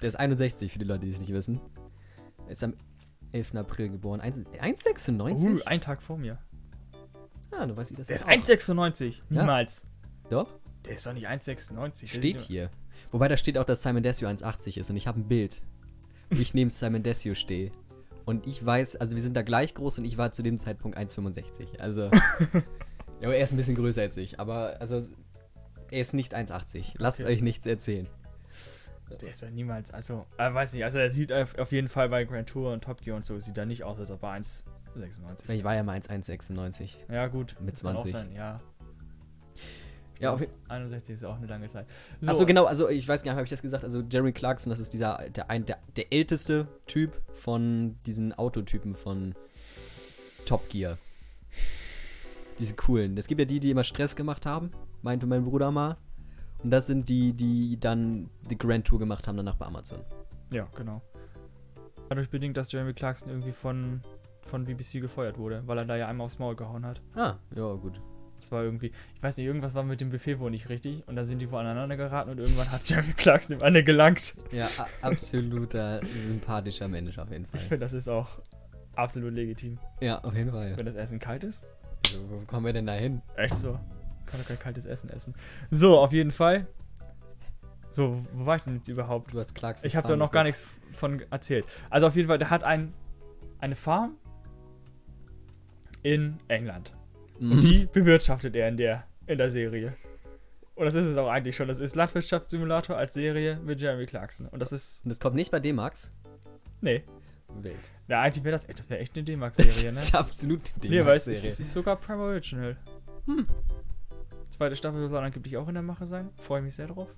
Der 0.00 0.08
ist 0.08 0.14
61 0.16 0.72
für 0.72 0.78
die 0.78 0.84
Leute, 0.84 1.04
die 1.04 1.10
es 1.10 1.18
nicht 1.18 1.32
wissen. 1.32 1.60
Er 2.46 2.52
ist 2.52 2.62
am 2.64 2.74
11. 3.32 3.54
April 3.56 3.90
geboren. 3.90 4.20
1 4.20 4.38
1,96? 4.60 5.46
Uh, 5.46 5.60
ein 5.66 5.80
Tag 5.80 6.02
vor 6.02 6.16
mir. 6.16 6.38
ah, 7.50 7.66
du 7.66 7.76
weißt, 7.76 7.90
wie 7.90 7.96
das 7.96 8.06
Der 8.06 8.16
ist. 8.16 8.22
ist 8.22 8.26
auch. 8.28 8.30
1,96. 8.32 9.20
Ja. 9.30 9.40
Niemals. 9.42 9.84
Doch, 10.30 10.54
Der 10.86 10.96
ist 10.96 11.06
doch 11.06 11.12
nicht 11.12 11.28
1,96. 11.28 12.00
Der 12.00 12.06
steht 12.06 12.40
hier. 12.40 12.70
Wobei 13.10 13.28
da 13.28 13.36
steht 13.36 13.58
auch, 13.58 13.64
dass 13.64 13.82
Simon 13.82 14.02
Desio 14.02 14.28
1,80 14.28 14.78
ist 14.78 14.90
und 14.90 14.96
ich 14.96 15.06
habe 15.06 15.20
ein 15.20 15.28
Bild. 15.28 15.62
wo 16.30 16.40
Ich 16.40 16.54
neben 16.54 16.70
Simon 16.70 17.02
Desio 17.02 17.34
stehe. 17.34 17.72
Und 18.24 18.46
ich 18.46 18.64
weiß, 18.64 18.96
also 18.96 19.14
wir 19.14 19.22
sind 19.22 19.36
da 19.36 19.42
gleich 19.42 19.74
groß 19.74 19.98
und 19.98 20.04
ich 20.04 20.18
war 20.18 20.32
zu 20.32 20.42
dem 20.42 20.58
Zeitpunkt 20.58 20.98
1,65. 20.98 21.78
Also. 21.78 22.02
ja, 23.20 23.22
aber 23.22 23.36
er 23.36 23.44
ist 23.44 23.52
ein 23.52 23.56
bisschen 23.56 23.76
größer 23.76 24.02
als 24.02 24.16
ich. 24.16 24.40
Aber, 24.40 24.80
also. 24.80 25.06
Er 25.90 26.00
ist 26.00 26.14
nicht 26.14 26.34
1,80. 26.34 26.94
Lasst 26.98 27.20
Okay. 27.20 27.32
euch 27.32 27.42
nichts 27.42 27.66
erzählen. 27.66 28.08
Der 29.20 29.28
ist 29.28 29.40
doch 29.40 29.50
niemals, 29.50 29.92
also, 29.92 30.26
äh, 30.36 30.52
weiß 30.52 30.72
nicht, 30.72 30.82
also 30.82 30.98
er 30.98 31.12
sieht 31.12 31.32
auf, 31.32 31.70
jeden 31.70 31.88
Fall 31.88 32.08
bei 32.08 32.24
Grand 32.24 32.48
Tour 32.48 32.72
und 32.72 32.82
Top 32.82 33.00
Gear 33.02 33.16
und 33.16 33.24
so, 33.24 33.38
sieht 33.38 33.56
er 33.56 33.64
nicht 33.64 33.84
aus, 33.84 34.00
als 34.00 34.10
ob 34.10 34.24
er 34.24 34.30
1,96. 34.30 34.64
Vielleicht 35.44 35.62
war 35.62 35.76
er 35.76 35.84
mal 35.84 35.92
1,196. 35.92 36.98
Ja, 37.08 37.28
gut. 37.28 37.54
Mit 37.60 37.80
kann 37.80 37.96
auch 37.96 38.02
20. 38.02 38.10
Sein, 38.10 38.32
ja. 38.32 38.60
Ja, 40.18 40.32
auf, 40.32 40.42
61 40.68 41.14
ist 41.14 41.24
auch 41.24 41.36
eine 41.36 41.46
lange 41.46 41.68
Zeit. 41.68 41.86
Achso, 42.26 42.46
genau, 42.46 42.64
also 42.64 42.88
ich 42.88 43.06
weiß 43.06 43.22
gar 43.22 43.32
nicht, 43.32 43.36
habe 43.36 43.44
ich 43.44 43.50
das 43.50 43.62
gesagt? 43.62 43.84
Also 43.84 44.02
Jerry 44.10 44.32
Clarkson, 44.32 44.70
das 44.70 44.80
ist 44.80 44.92
dieser, 44.92 45.28
der, 45.28 45.50
ein, 45.50 45.66
der, 45.66 45.78
der 45.96 46.12
älteste 46.12 46.66
Typ 46.86 47.20
von 47.32 47.96
diesen 48.06 48.32
Autotypen 48.32 48.94
von 48.94 49.34
Top 50.46 50.68
Gear. 50.70 50.98
Diese 52.58 52.74
coolen. 52.74 53.18
Es 53.18 53.26
gibt 53.26 53.38
ja 53.40 53.44
die, 53.44 53.60
die 53.60 53.70
immer 53.70 53.84
Stress 53.84 54.16
gemacht 54.16 54.46
haben, 54.46 54.70
meinte 55.02 55.26
mein 55.26 55.44
Bruder 55.44 55.70
mal. 55.70 55.96
Und 56.62 56.70
das 56.70 56.86
sind 56.86 57.08
die, 57.08 57.34
die 57.34 57.78
dann 57.78 58.30
die 58.48 58.56
Grand 58.56 58.86
Tour 58.86 58.98
gemacht 58.98 59.28
haben, 59.28 59.36
danach 59.36 59.56
bei 59.56 59.66
Amazon. 59.66 60.00
Ja, 60.50 60.66
genau. 60.74 61.02
Dadurch 62.08 62.30
bedingt, 62.30 62.56
dass 62.56 62.72
Jeremy 62.72 62.94
Clarkson 62.94 63.28
irgendwie 63.28 63.52
von, 63.52 64.00
von 64.42 64.64
BBC 64.64 65.00
gefeuert 65.00 65.36
wurde, 65.38 65.62
weil 65.66 65.78
er 65.78 65.84
da 65.84 65.96
ja 65.96 66.08
einmal 66.08 66.24
aufs 66.24 66.38
Maul 66.38 66.56
gehauen 66.56 66.86
hat. 66.86 67.02
Ah, 67.14 67.34
ja, 67.54 67.74
gut. 67.74 68.00
Das 68.46 68.52
war 68.52 68.62
irgendwie, 68.62 68.92
ich 69.12 69.22
weiß 69.24 69.38
nicht, 69.38 69.46
irgendwas 69.46 69.74
war 69.74 69.82
mit 69.82 70.00
dem 70.00 70.10
Buffet 70.10 70.38
wohl 70.38 70.52
nicht 70.52 70.68
richtig 70.68 71.02
und 71.08 71.16
da 71.16 71.24
sind 71.24 71.40
die 71.40 71.50
wohl 71.50 71.58
aneinander 71.58 71.96
geraten 71.96 72.30
und 72.30 72.38
irgendwann 72.38 72.70
hat 72.70 72.88
Jeremy 72.88 73.12
Clarkson 73.14 73.58
dem 73.58 73.64
eine 73.64 73.82
gelangt. 73.82 74.36
Ja, 74.52 74.68
absoluter 75.02 76.00
sympathischer 76.28 76.86
Mensch 76.86 77.18
auf 77.18 77.28
jeden 77.32 77.44
Fall. 77.44 77.58
Ich 77.58 77.66
finde, 77.66 77.80
das 77.80 77.92
ist 77.92 78.08
auch 78.08 78.28
absolut 78.94 79.34
legitim. 79.34 79.80
Ja, 80.00 80.22
auf 80.22 80.36
jeden 80.36 80.52
Fall. 80.52 80.76
Wenn 80.76 80.86
das 80.86 80.94
Essen 80.94 81.18
kalt 81.18 81.42
ist. 81.42 81.66
Wo 82.28 82.38
kommen 82.46 82.66
wir 82.66 82.72
denn 82.72 82.86
da 82.86 82.92
hin? 82.92 83.20
Echt 83.34 83.58
so. 83.58 83.72
Kann 84.26 84.38
doch 84.38 84.46
kein 84.46 84.60
kaltes 84.60 84.86
Essen 84.86 85.10
essen. 85.10 85.34
So, 85.72 85.98
auf 85.98 86.12
jeden 86.12 86.30
Fall. 86.30 86.68
So, 87.90 88.24
wo 88.32 88.46
war 88.46 88.58
ich 88.58 88.62
denn 88.62 88.76
jetzt 88.76 88.86
überhaupt? 88.86 89.34
Du 89.34 89.40
hast 89.40 89.56
Clarkson. 89.56 89.88
Ich 89.88 89.96
habe 89.96 90.06
da 90.06 90.14
noch 90.14 90.30
gar 90.30 90.44
nichts 90.44 90.64
von 90.92 91.20
erzählt. 91.32 91.64
Also 91.90 92.06
auf 92.06 92.14
jeden 92.14 92.28
Fall, 92.28 92.38
der 92.38 92.50
hat 92.50 92.62
ein, 92.62 92.94
eine 93.58 93.74
Farm 93.74 94.14
in 96.04 96.38
England. 96.46 96.95
Mhm. 97.38 97.52
Und 97.52 97.60
die 97.64 97.86
bewirtschaftet 97.86 98.54
er 98.56 98.68
in 98.68 98.76
der, 98.76 99.04
in 99.26 99.38
der 99.38 99.50
Serie. 99.50 99.94
Und 100.74 100.84
das 100.84 100.94
ist 100.94 101.06
es 101.06 101.16
auch 101.16 101.28
eigentlich 101.28 101.56
schon. 101.56 101.68
Das 101.68 101.80
ist 101.80 101.94
Landwirtschaftssimulator 101.94 102.96
als 102.96 103.14
Serie 103.14 103.58
mit 103.62 103.80
Jeremy 103.80 104.06
Clarkson. 104.06 104.46
Und 104.46 104.60
das 104.60 104.72
ist. 104.72 105.04
Und 105.04 105.08
das 105.10 105.20
kommt 105.20 105.34
nicht 105.34 105.50
bei 105.50 105.58
D-Max? 105.60 106.12
Nee. 106.80 107.04
Wild. 107.62 107.76
Ja, 108.08 108.22
eigentlich 108.22 108.44
wäre 108.44 108.56
das, 108.56 108.66
ey, 108.66 108.74
das 108.74 108.90
wäre 108.90 109.00
echt 109.00 109.14
eine 109.14 109.24
Das 109.24 109.32
D-Max-Serie, 109.32 109.92
ne? 109.92 109.98
ist 109.98 110.14
absolut 110.14 110.60
eine 110.82 110.90
Nee, 110.90 111.04
weil 111.06 111.16
es 111.16 111.26
ist, 111.26 111.42
D-Max-Serie. 111.42 111.52
es 111.52 111.60
ist 111.60 111.72
sogar 111.72 111.96
Prime 111.96 112.22
Original. 112.22 112.76
Hm. 113.24 113.46
Zweite 114.50 114.76
Staffel 114.76 115.08
soll 115.08 115.24
angeblich 115.24 115.56
auch 115.56 115.68
in 115.68 115.74
der 115.74 115.82
Mache 115.82 116.06
sein. 116.06 116.30
Freue 116.36 116.62
mich 116.62 116.74
sehr 116.74 116.88
drauf. 116.88 117.08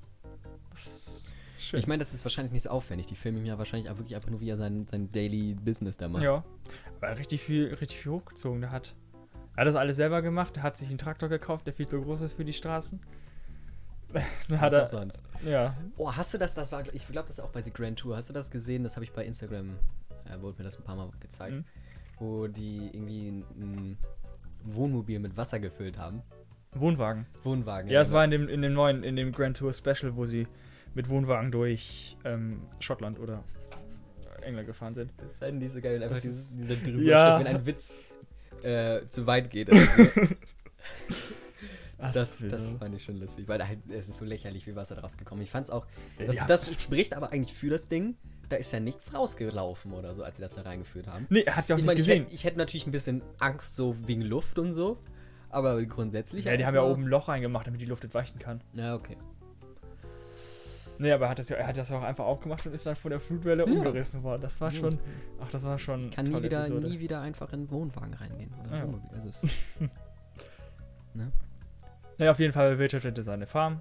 Das 0.72 0.86
ist 0.86 1.24
schön. 1.58 1.78
Ich 1.80 1.86
meine, 1.86 1.98
das 1.98 2.14
ist 2.14 2.24
wahrscheinlich 2.24 2.52
nicht 2.52 2.62
so 2.62 2.70
aufwendig. 2.70 3.06
Die 3.06 3.14
filmen 3.16 3.44
ja 3.44 3.58
wahrscheinlich 3.58 3.90
auch 3.90 3.98
wirklich 3.98 4.14
einfach 4.16 4.30
nur, 4.30 4.40
wie 4.40 4.48
er 4.50 4.56
sein, 4.56 4.86
sein 4.86 5.10
Daily 5.12 5.54
Business 5.54 5.96
da 5.96 6.08
macht. 6.08 6.22
Ja. 6.22 6.44
Aber 7.00 7.18
richtig 7.18 7.42
viel, 7.42 7.74
richtig 7.74 7.98
viel 7.98 8.12
hochgezogen. 8.12 8.60
Der 8.60 8.70
hat, 8.70 8.94
er 9.58 9.62
hat 9.62 9.66
das 9.66 9.74
alles 9.74 9.96
selber 9.96 10.22
gemacht. 10.22 10.62
Hat 10.62 10.76
sich 10.76 10.88
einen 10.88 10.98
Traktor 10.98 11.28
gekauft, 11.28 11.66
der 11.66 11.74
viel 11.74 11.88
zu 11.88 12.00
groß 12.00 12.20
ist 12.20 12.34
für 12.34 12.44
die 12.44 12.52
Straßen. 12.52 13.00
Dann 14.12 14.22
hat 14.60 14.72
Was 14.72 14.74
auch 14.74 14.78
er, 14.78 14.86
sonst. 14.86 15.22
ja. 15.44 15.76
Oh, 15.96 16.12
hast 16.14 16.32
du 16.32 16.38
das? 16.38 16.54
Das 16.54 16.70
war, 16.70 16.82
ich 16.94 17.08
glaube, 17.08 17.26
das 17.26 17.38
ist 17.38 17.44
auch 17.44 17.50
bei 17.50 17.60
The 17.62 17.72
Grand 17.72 17.98
Tour. 17.98 18.16
Hast 18.16 18.28
du 18.28 18.32
das 18.32 18.52
gesehen? 18.52 18.84
Das 18.84 18.94
habe 18.94 19.02
ich 19.04 19.12
bei 19.12 19.24
Instagram, 19.24 19.76
äh, 20.26 20.40
wurde 20.40 20.58
mir 20.58 20.64
das 20.64 20.78
ein 20.78 20.84
paar 20.84 20.94
Mal 20.94 21.10
gezeigt. 21.18 21.56
Mhm. 21.56 21.64
Wo 22.20 22.46
die 22.46 22.88
irgendwie 22.92 23.28
ein, 23.30 23.44
ein 23.58 23.98
Wohnmobil 24.62 25.18
mit 25.18 25.36
Wasser 25.36 25.58
gefüllt 25.58 25.98
haben. 25.98 26.22
Wohnwagen. 26.72 27.26
Wohnwagen. 27.42 27.90
Ja, 27.90 28.00
es 28.02 28.12
war 28.12 28.24
in 28.24 28.30
dem, 28.30 28.48
in 28.48 28.62
dem 28.62 28.74
neuen, 28.74 29.02
in 29.02 29.16
dem 29.16 29.32
Grand 29.32 29.56
Tour 29.56 29.72
Special, 29.72 30.14
wo 30.14 30.24
sie 30.24 30.46
mit 30.94 31.08
Wohnwagen 31.08 31.50
durch 31.50 32.16
ähm, 32.24 32.60
Schottland 32.78 33.18
oder 33.18 33.42
England 34.42 34.68
gefahren 34.68 34.94
sind. 34.94 35.10
Das 35.16 35.32
ist 35.32 35.42
halt 35.42 35.56
nicht 35.56 35.72
so 35.72 35.80
geil, 35.80 35.96
wenn 35.96 36.04
einfach 36.04 36.20
dieses, 36.20 36.54
dieser 36.54 36.76
drüber 36.76 37.02
Ja. 37.02 37.40
wenn 37.40 37.48
ein 37.48 37.66
Witz 37.66 37.96
äh, 38.64 39.06
zu 39.08 39.26
weit 39.26 39.50
geht. 39.50 39.70
Oder 39.70 39.80
so. 39.82 40.02
Ach, 42.00 42.12
Das, 42.12 42.38
das 42.38 42.66
so. 42.66 42.78
fand 42.78 42.94
ich 42.94 43.02
schon 43.02 43.16
lustig, 43.18 43.48
weil 43.48 43.66
halt, 43.66 43.80
es 43.90 44.08
ist 44.08 44.18
so 44.18 44.24
lächerlich, 44.24 44.66
wie 44.68 44.76
Wasser 44.76 44.94
daraus 44.94 45.16
gekommen. 45.16 45.42
Ich 45.42 45.50
fand's 45.50 45.68
auch, 45.68 45.84
Ja, 46.18 46.26
das, 46.26 46.40
haben- 46.40 46.48
das 46.48 46.82
spricht 46.82 47.14
aber 47.16 47.32
eigentlich 47.32 47.54
für 47.56 47.70
das 47.70 47.88
Ding. 47.88 48.16
Da 48.48 48.56
ist 48.56 48.72
ja 48.72 48.78
nichts 48.80 49.12
rausgelaufen 49.14 49.92
oder 49.92 50.14
so, 50.14 50.22
als 50.22 50.36
sie 50.36 50.42
das 50.42 50.54
da 50.54 50.62
reingeführt 50.62 51.06
haben. 51.08 51.26
Nee, 51.28 51.42
er 51.42 51.56
hat 51.56 51.66
sie 51.66 51.74
auch 51.74 51.78
ich 51.78 51.82
nicht 51.82 51.86
meine, 51.88 52.00
ich 52.00 52.06
gesehen. 52.06 52.22
hätte 52.24 52.34
ich 52.34 52.44
hätt 52.44 52.56
natürlich 52.56 52.86
ein 52.86 52.92
bisschen 52.92 53.22
Angst 53.40 53.74
so 53.74 53.96
wegen 54.06 54.22
Luft 54.22 54.58
und 54.60 54.72
so, 54.72 54.98
aber 55.50 55.82
grundsätzlich. 55.84 56.44
ja, 56.44 56.56
die 56.56 56.64
haben 56.64 56.74
ja 56.74 56.82
oben 56.84 57.02
ein 57.02 57.08
Loch 57.08 57.28
reingemacht, 57.28 57.66
damit 57.66 57.80
die 57.80 57.86
Luft 57.86 58.04
entweichen 58.04 58.38
kann. 58.38 58.62
Ja, 58.74 58.94
okay. 58.94 59.16
Nee, 60.98 61.12
aber 61.12 61.26
er 61.26 61.30
hat 61.30 61.38
das 61.38 61.48
ja, 61.48 61.56
er 61.56 61.66
hat 61.68 61.76
das 61.76 61.88
ja 61.90 61.98
auch 61.98 62.02
einfach 62.02 62.24
aufgemacht 62.24 62.66
und 62.66 62.72
ist 62.74 62.84
dann 62.86 62.96
von 62.96 63.10
der 63.10 63.20
Flutwelle 63.20 63.64
Ja. 63.66 63.72
umgerissen 63.72 64.22
worden. 64.22 64.42
Das 64.42 64.60
war 64.60 64.70
schon. 64.70 64.98
Ach, 65.40 65.48
das 65.50 65.62
war 65.64 65.78
schon. 65.78 66.02
Ich 66.04 66.10
kann 66.10 66.26
nie 66.26 66.42
wieder, 66.42 66.58
Episode. 66.60 66.88
nie 66.88 66.98
wieder 66.98 67.20
einfach 67.20 67.52
in 67.52 67.60
einen 67.60 67.70
Wohnwagen 67.70 68.14
reingehen. 68.14 68.52
Oder 68.66 68.76
Ja. 68.78 68.82
Wohnmobil. 68.84 69.08
Also 69.14 69.28
es, 69.28 69.46
Naja, 72.18 72.32
auf 72.32 72.38
jeden 72.40 72.52
Fall 72.52 72.72
bewirtschaftet 72.72 73.16
er 73.16 73.24
seine 73.24 73.46
Farm. 73.46 73.80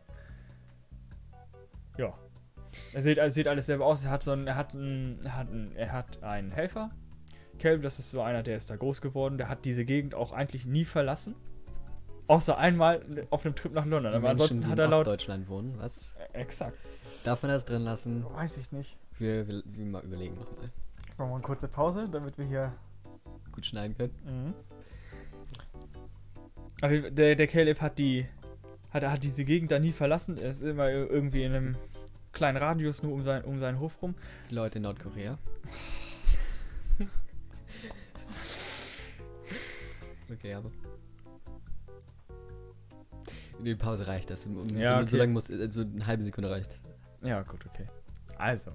Ja. 1.98 2.14
Er 2.94 3.02
sieht, 3.02 3.18
er 3.18 3.32
sieht 3.32 3.48
alles 3.48 3.66
selber 3.66 3.86
aus. 3.86 4.06
Er 4.06 4.12
hat 4.12 4.24
so 4.24 4.32
einen, 4.32 4.46
er 4.48 4.56
hat 4.56 4.74
einen, 4.76 5.20
er 5.26 5.36
hat 5.36 5.48
einen, 5.50 5.76
er 5.76 5.92
hat 5.92 6.24
einen 6.24 6.52
Helfer. 6.52 6.92
Caleb, 7.60 7.82
das 7.82 7.98
ist 7.98 8.12
so 8.12 8.22
einer, 8.22 8.44
der 8.44 8.58
ist 8.58 8.70
da 8.70 8.76
groß 8.76 9.02
geworden. 9.02 9.40
Der 9.40 9.50
hat 9.50 9.66
diese 9.66 9.84
Gegend 9.86 10.14
auch 10.14 10.32
eigentlich 10.32 10.66
nie 10.68 10.86
verlassen. 10.86 11.36
Außer 12.28 12.58
einmal 12.60 13.26
auf 13.30 13.46
einem 13.46 13.56
Trip 13.56 13.74
nach 13.74 13.86
London. 13.86 14.12
die 14.12 14.18
Aber 14.18 14.28
Menschen, 14.28 14.42
ansonsten 14.44 14.70
hat 14.72 14.80
er 14.80 14.88
laut. 14.88 15.00
Ostdeutschland 15.02 15.48
wohnen, 15.50 15.76
was? 15.80 16.14
Exakt. 16.34 16.78
Darf 17.24 17.42
man 17.42 17.52
das 17.52 17.66
drin 17.66 17.82
lassen? 17.84 18.26
Weiß 18.34 18.58
ich 18.58 18.72
nicht. 18.72 18.98
Wir, 19.20 19.48
wir, 19.48 19.64
wir 19.66 19.86
mal 19.86 20.04
überlegen 20.04 20.36
nochmal. 20.36 20.72
Machen 21.18 21.30
wir 21.30 21.36
eine 21.36 21.44
kurze 21.44 21.68
Pause, 21.68 22.08
damit 22.12 22.38
wir 22.38 22.46
hier. 22.46 22.74
Gut 23.52 23.66
schneiden 23.66 23.98
können. 23.98 24.14
Mhm. 24.26 24.54
Aber 26.82 27.10
der, 27.12 27.36
der 27.36 27.48
Caleb 27.48 27.82
hat 27.82 27.98
die. 27.98 28.28
Hat, 28.92 29.04
hat 29.04 29.24
diese 29.24 29.44
Gegend 29.44 29.72
da 29.72 29.80
nie 29.80 29.92
verlassen. 29.92 30.38
Er 30.38 30.50
ist 30.50 30.62
immer 30.62 30.90
irgendwie 30.90 31.44
in 31.44 31.54
einem 31.54 31.76
kleinen 32.32 32.58
Radius 32.58 33.04
nur 33.04 33.12
um, 33.14 33.24
sein, 33.24 33.44
um 33.44 33.60
seinen 33.60 33.80
Hof 33.80 34.02
rum. 34.02 34.16
Die 34.50 34.56
Leute 34.56 34.78
in 34.78 34.84
Nordkorea. 34.84 35.38
okay, 40.32 40.54
aber. 40.54 40.72
Die 43.60 43.76
Pause 43.76 44.08
reicht 44.08 44.30
das. 44.30 44.46
Um, 44.46 44.58
um, 44.58 44.70
Ja, 44.78 44.98
so, 44.98 45.02
okay. 45.02 45.10
so 45.10 45.18
lange 45.18 45.34
muss, 45.34 45.52
also 45.52 45.82
eine 45.82 46.06
halbe 46.06 46.24
Sekunde 46.24 46.50
reicht. 46.50 46.80
Ja, 47.22 47.42
gut, 47.44 47.66
okay. 47.66 47.88
Also, 48.38 48.72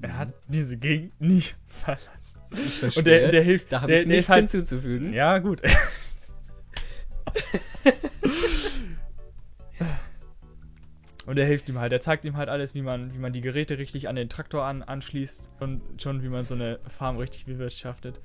er 0.00 0.08
Mhm. 0.08 0.16
hat 0.18 0.28
diese 0.48 0.76
Gegend 0.76 1.20
nie 1.20 1.44
verlassen. 1.66 2.40
Ich 2.52 2.78
verstehe. 2.78 3.00
Und 3.00 3.06
der, 3.06 3.30
der 3.30 3.42
hilft. 3.42 3.70
da 3.72 3.82
habe 3.82 3.94
ich 3.94 4.06
nichts 4.06 4.28
halt, 4.28 4.40
hinzuzufügen. 4.50 5.12
Ja, 5.12 5.38
gut. 5.38 5.62
Und 11.26 11.38
er 11.38 11.46
hilft 11.46 11.68
ihm 11.68 11.78
halt. 11.78 11.92
Er 11.92 12.00
zeigt 12.00 12.24
ihm 12.24 12.36
halt 12.36 12.48
alles, 12.48 12.74
wie 12.74 12.82
man, 12.82 13.14
wie 13.14 13.18
man 13.18 13.32
die 13.32 13.40
Geräte 13.42 13.78
richtig 13.78 14.08
an 14.08 14.16
den 14.16 14.28
Traktor 14.28 14.64
an, 14.64 14.82
anschließt 14.82 15.50
und 15.60 16.02
schon, 16.02 16.22
wie 16.22 16.28
man 16.28 16.44
so 16.44 16.54
eine 16.54 16.80
Farm 16.88 17.16
richtig 17.16 17.44
bewirtschaftet. 17.46 18.20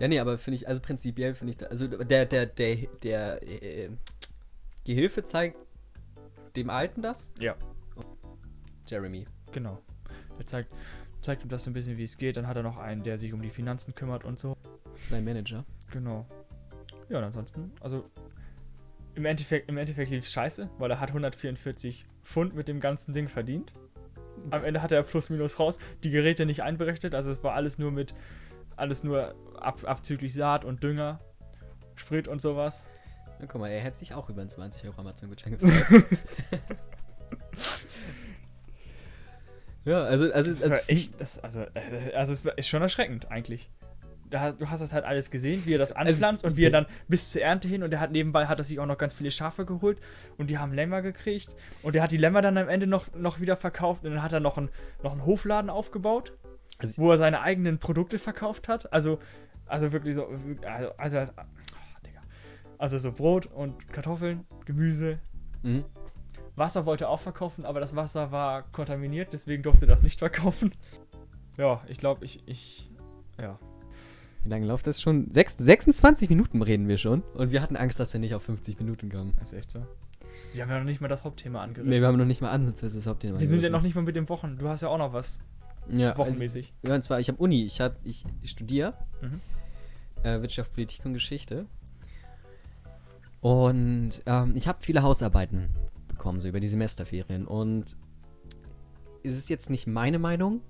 Ja, 0.00 0.08
nee, 0.08 0.18
aber 0.18 0.38
finde 0.38 0.56
ich, 0.56 0.66
also 0.68 0.80
prinzipiell 0.80 1.34
finde 1.34 1.50
ich, 1.50 1.56
da, 1.58 1.66
also 1.66 1.86
der, 1.88 2.24
der, 2.24 2.46
der, 2.46 2.76
der 3.02 3.42
äh, 3.42 3.90
Gehilfe 4.86 5.22
zeigt 5.24 5.56
dem 6.56 6.70
Alten 6.70 7.02
das? 7.02 7.32
Ja. 7.38 7.54
Jeremy. 8.88 9.26
Genau. 9.52 9.78
Er 10.38 10.46
zeigt, 10.46 10.72
zeigt 11.20 11.42
ihm 11.42 11.48
das 11.48 11.64
so 11.64 11.70
ein 11.70 11.74
bisschen, 11.74 11.96
wie 11.96 12.04
es 12.04 12.16
geht. 12.16 12.36
Dann 12.36 12.46
hat 12.46 12.56
er 12.56 12.62
noch 12.62 12.78
einen, 12.78 13.02
der 13.02 13.18
sich 13.18 13.32
um 13.32 13.42
die 13.42 13.50
Finanzen 13.50 13.94
kümmert 13.94 14.24
und 14.24 14.38
so. 14.38 14.56
Sein 15.06 15.24
Manager. 15.24 15.64
Genau. 15.90 16.26
Ja, 17.08 17.18
und 17.18 17.24
ansonsten, 17.24 17.72
also 17.80 18.04
im 19.14 19.24
Endeffekt, 19.24 19.68
im 19.68 19.76
Endeffekt 19.78 20.10
lief 20.10 20.24
es 20.24 20.32
scheiße, 20.32 20.68
weil 20.78 20.90
er 20.90 21.00
hat 21.00 21.08
144 21.08 22.06
Pfund 22.22 22.54
mit 22.54 22.68
dem 22.68 22.80
ganzen 22.80 23.14
Ding 23.14 23.28
verdient. 23.28 23.72
Am 24.50 24.62
Ende 24.62 24.82
hat 24.82 24.92
er 24.92 25.02
plus 25.02 25.30
minus 25.30 25.58
raus, 25.58 25.78
die 26.04 26.10
Geräte 26.10 26.46
nicht 26.46 26.62
einberechnet, 26.62 27.14
also 27.14 27.30
es 27.30 27.42
war 27.42 27.54
alles 27.54 27.78
nur 27.78 27.90
mit, 27.90 28.14
alles 28.76 29.02
nur 29.02 29.34
ab, 29.56 29.82
abzüglich 29.84 30.32
Saat 30.32 30.64
und 30.64 30.82
Dünger, 30.82 31.18
Sprit 31.96 32.28
und 32.28 32.40
sowas. 32.40 32.86
Na, 33.40 33.46
guck 33.46 33.60
mal, 33.60 33.68
er 33.68 33.80
hätte 33.80 33.96
sich 33.96 34.14
auch 34.14 34.28
über 34.28 34.40
einen 34.40 34.50
20 34.50 34.84
Euro 34.84 35.00
Amazon-Gutschein 35.00 35.58
gefreut. 35.58 36.04
ja, 39.88 40.02
also, 40.04 40.32
also, 40.32 40.50
Das 40.50 40.62
also 40.62 40.74
war 40.74 40.80
echt, 40.88 41.20
das, 41.20 41.38
also, 41.42 41.60
äh, 41.74 42.14
also 42.14 42.32
es 42.32 42.44
ist 42.44 42.68
schon 42.68 42.82
erschreckend 42.82 43.30
eigentlich. 43.30 43.70
Du 44.30 44.38
hast 44.68 44.80
das 44.80 44.92
halt 44.92 45.06
alles 45.06 45.30
gesehen, 45.30 45.62
wie 45.64 45.72
er 45.74 45.78
das 45.78 45.92
Also, 45.92 46.10
anpflanzt 46.10 46.44
und 46.44 46.58
wie 46.58 46.64
er 46.66 46.70
dann 46.70 46.84
bis 47.08 47.30
zur 47.32 47.40
Ernte 47.40 47.66
hin 47.66 47.82
und 47.82 47.94
er 47.94 48.00
hat 48.00 48.10
nebenbei 48.12 48.46
hat 48.46 48.58
er 48.58 48.64
sich 48.64 48.78
auch 48.78 48.84
noch 48.84 48.98
ganz 48.98 49.14
viele 49.14 49.30
Schafe 49.30 49.64
geholt 49.64 49.98
und 50.36 50.48
die 50.50 50.58
haben 50.58 50.74
Lämmer 50.74 51.00
gekriegt 51.00 51.54
und 51.82 51.96
er 51.96 52.02
hat 52.02 52.12
die 52.12 52.18
Lämmer 52.18 52.42
dann 52.42 52.58
am 52.58 52.68
Ende 52.68 52.86
noch, 52.86 53.06
noch 53.14 53.40
wieder 53.40 53.56
verkauft 53.56 54.04
und 54.04 54.10
dann 54.10 54.22
hat 54.22 54.34
er 54.34 54.40
noch, 54.40 54.58
ein, 54.58 54.68
noch 55.02 55.12
einen 55.12 55.24
Hofladen 55.24 55.70
aufgebaut, 55.70 56.34
Also- 56.78 57.00
wo 57.00 57.10
er 57.10 57.16
seine 57.16 57.40
eigenen 57.40 57.78
Produkte 57.78 58.18
verkauft 58.18 58.68
hat. 58.68 58.92
Also, 58.92 59.18
also 59.64 59.92
wirklich 59.92 60.14
so, 60.14 60.28
also, 60.66 60.90
also, 60.98 61.32
oh, 61.38 62.06
Digga. 62.06 62.20
also 62.76 62.98
so 62.98 63.12
Brot 63.12 63.46
und 63.46 63.88
Kartoffeln, 63.88 64.44
Gemüse, 64.66 65.20
Mhm. 65.62 65.84
Wasser 66.58 66.86
wollte 66.86 67.08
auch 67.08 67.20
verkaufen, 67.20 67.64
aber 67.64 67.80
das 67.80 67.94
Wasser 67.96 68.30
war 68.32 68.62
kontaminiert, 68.72 69.32
deswegen 69.32 69.62
durfte 69.62 69.84
er 69.86 69.88
das 69.88 70.02
nicht 70.02 70.18
verkaufen. 70.18 70.72
Ja, 71.56 71.82
ich 71.88 71.98
glaube, 71.98 72.24
ich, 72.24 72.40
ich, 72.46 72.88
ja. 73.36 73.58
Wie 74.44 74.48
lange 74.48 74.64
läuft 74.64 74.86
das 74.86 75.02
schon? 75.02 75.32
Sechs, 75.32 75.56
26 75.58 76.28
Minuten 76.28 76.62
reden 76.62 76.86
wir 76.86 76.98
schon. 76.98 77.22
Und 77.34 77.50
wir 77.50 77.60
hatten 77.60 77.74
Angst, 77.74 77.98
dass 77.98 78.12
wir 78.12 78.20
nicht 78.20 78.32
auf 78.36 78.44
50 78.44 78.78
Minuten 78.78 79.10
kommen. 79.10 79.34
Das 79.40 79.52
ist 79.52 79.58
echt 79.58 79.72
so. 79.72 79.84
Wir 80.52 80.62
haben 80.62 80.70
ja 80.70 80.78
noch 80.78 80.84
nicht 80.84 81.00
mal 81.00 81.08
das 81.08 81.24
Hauptthema 81.24 81.60
angerissen. 81.64 81.90
Nee, 81.90 82.00
wir 82.00 82.06
haben 82.06 82.16
noch 82.16 82.26
nicht 82.26 82.42
mal 82.42 82.50
ansatzweise 82.50 82.98
das 82.98 83.08
Hauptthema. 83.08 83.40
wir 83.40 83.48
sind 83.48 83.48
ja 83.48 83.56
angerissen. 83.56 83.72
noch 83.72 83.82
nicht 83.82 83.96
mal 83.96 84.02
mit 84.02 84.14
den 84.14 84.28
Wochen. 84.28 84.56
Du 84.56 84.68
hast 84.68 84.82
ja 84.82 84.88
auch 84.88 84.98
noch 84.98 85.12
was 85.12 85.40
ja, 85.88 86.10
also, 86.10 86.22
wochenmäßig. 86.22 86.72
ja, 86.86 86.94
und 86.94 87.02
zwar, 87.02 87.18
ich 87.18 87.26
habe 87.28 87.38
Uni. 87.42 87.64
Ich, 87.64 87.80
hab, 87.80 87.96
ich, 88.04 88.24
ich 88.40 88.50
studiere 88.50 88.94
Mhm. 89.20 89.40
äh, 90.22 90.40
Wirtschaft, 90.40 90.72
Politik 90.74 91.04
und 91.06 91.14
Geschichte. 91.14 91.66
Und 93.40 94.22
ähm, 94.26 94.52
ich 94.54 94.68
habe 94.68 94.78
viele 94.80 95.02
Hausarbeiten 95.02 95.70
bekommen, 96.18 96.40
so 96.40 96.48
über 96.48 96.60
die 96.60 96.68
Semesterferien. 96.68 97.46
Und 97.46 97.96
es 99.22 99.38
ist 99.38 99.48
jetzt 99.48 99.70
nicht 99.70 99.86
meine 99.86 100.18
Meinung, 100.18 100.60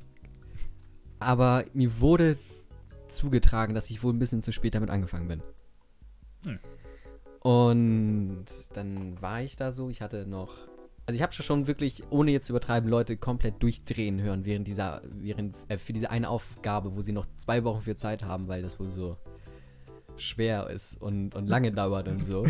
aber 1.19 1.65
mir 1.73 2.01
wurde 2.01 2.39
zugetragen, 3.09 3.75
dass 3.75 3.91
ich 3.91 4.03
wohl 4.03 4.13
ein 4.13 4.19
bisschen 4.19 4.43
zu 4.43 4.53
spät 4.53 4.75
damit 4.75 4.91
angefangen 4.91 5.29
bin. 5.29 5.43
Hm. 6.45 6.59
Und 7.41 8.45
dann 8.75 9.21
war 9.23 9.43
ich 9.43 9.57
da 9.57 9.73
so, 9.73 9.89
ich 9.89 10.03
hatte 10.03 10.27
noch 10.27 10.69
Also 11.07 11.17
ich 11.17 11.23
habe 11.23 11.33
schon 11.33 11.67
wirklich, 11.67 12.03
ohne 12.11 12.31
jetzt 12.33 12.47
zu 12.47 12.53
übertreiben, 12.53 12.91
Leute 12.91 13.17
komplett 13.17 13.63
durchdrehen 13.63 14.21
hören 14.21 14.45
während 14.45 14.67
dieser, 14.67 15.03
während, 15.05 15.57
äh, 15.69 15.79
für 15.79 15.95
diese 15.95 16.11
eine 16.11 16.29
Aufgabe, 16.29 16.95
wo 16.95 17.01
sie 17.01 17.13
noch 17.13 17.27
zwei 17.39 17.65
Wochen 17.65 17.81
für 17.81 17.97
Zeit 17.97 18.23
haben, 18.25 18.49
weil 18.49 18.61
das 18.61 18.79
wohl 18.79 18.91
so 18.91 19.17
schwer 20.17 20.69
ist 20.69 21.01
und, 21.01 21.35
und 21.35 21.49
lange 21.49 21.73
dauert 21.73 22.09
und 22.09 22.25
so. 22.25 22.45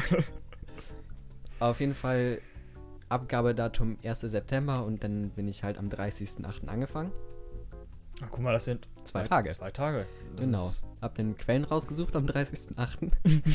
Auf 1.60 1.80
jeden 1.80 1.94
Fall 1.94 2.40
Abgabedatum 3.08 3.98
1. 4.04 4.20
September 4.20 4.84
und 4.84 5.02
dann 5.02 5.30
bin 5.30 5.48
ich 5.48 5.64
halt 5.64 5.78
am 5.78 5.88
30.08. 5.88 6.68
angefangen. 6.68 7.12
Ach, 8.20 8.28
guck 8.30 8.40
mal, 8.40 8.52
das 8.52 8.64
sind 8.64 8.86
Zwei 9.04 9.22
Tage. 9.22 9.50
Zwei 9.52 9.70
Tage. 9.70 10.06
Das 10.36 10.44
Genau. 10.44 10.70
Hab 11.00 11.14
den 11.14 11.36
Quellen 11.36 11.64
rausgesucht 11.64 12.14
am 12.14 12.26
30.08. 12.26 13.10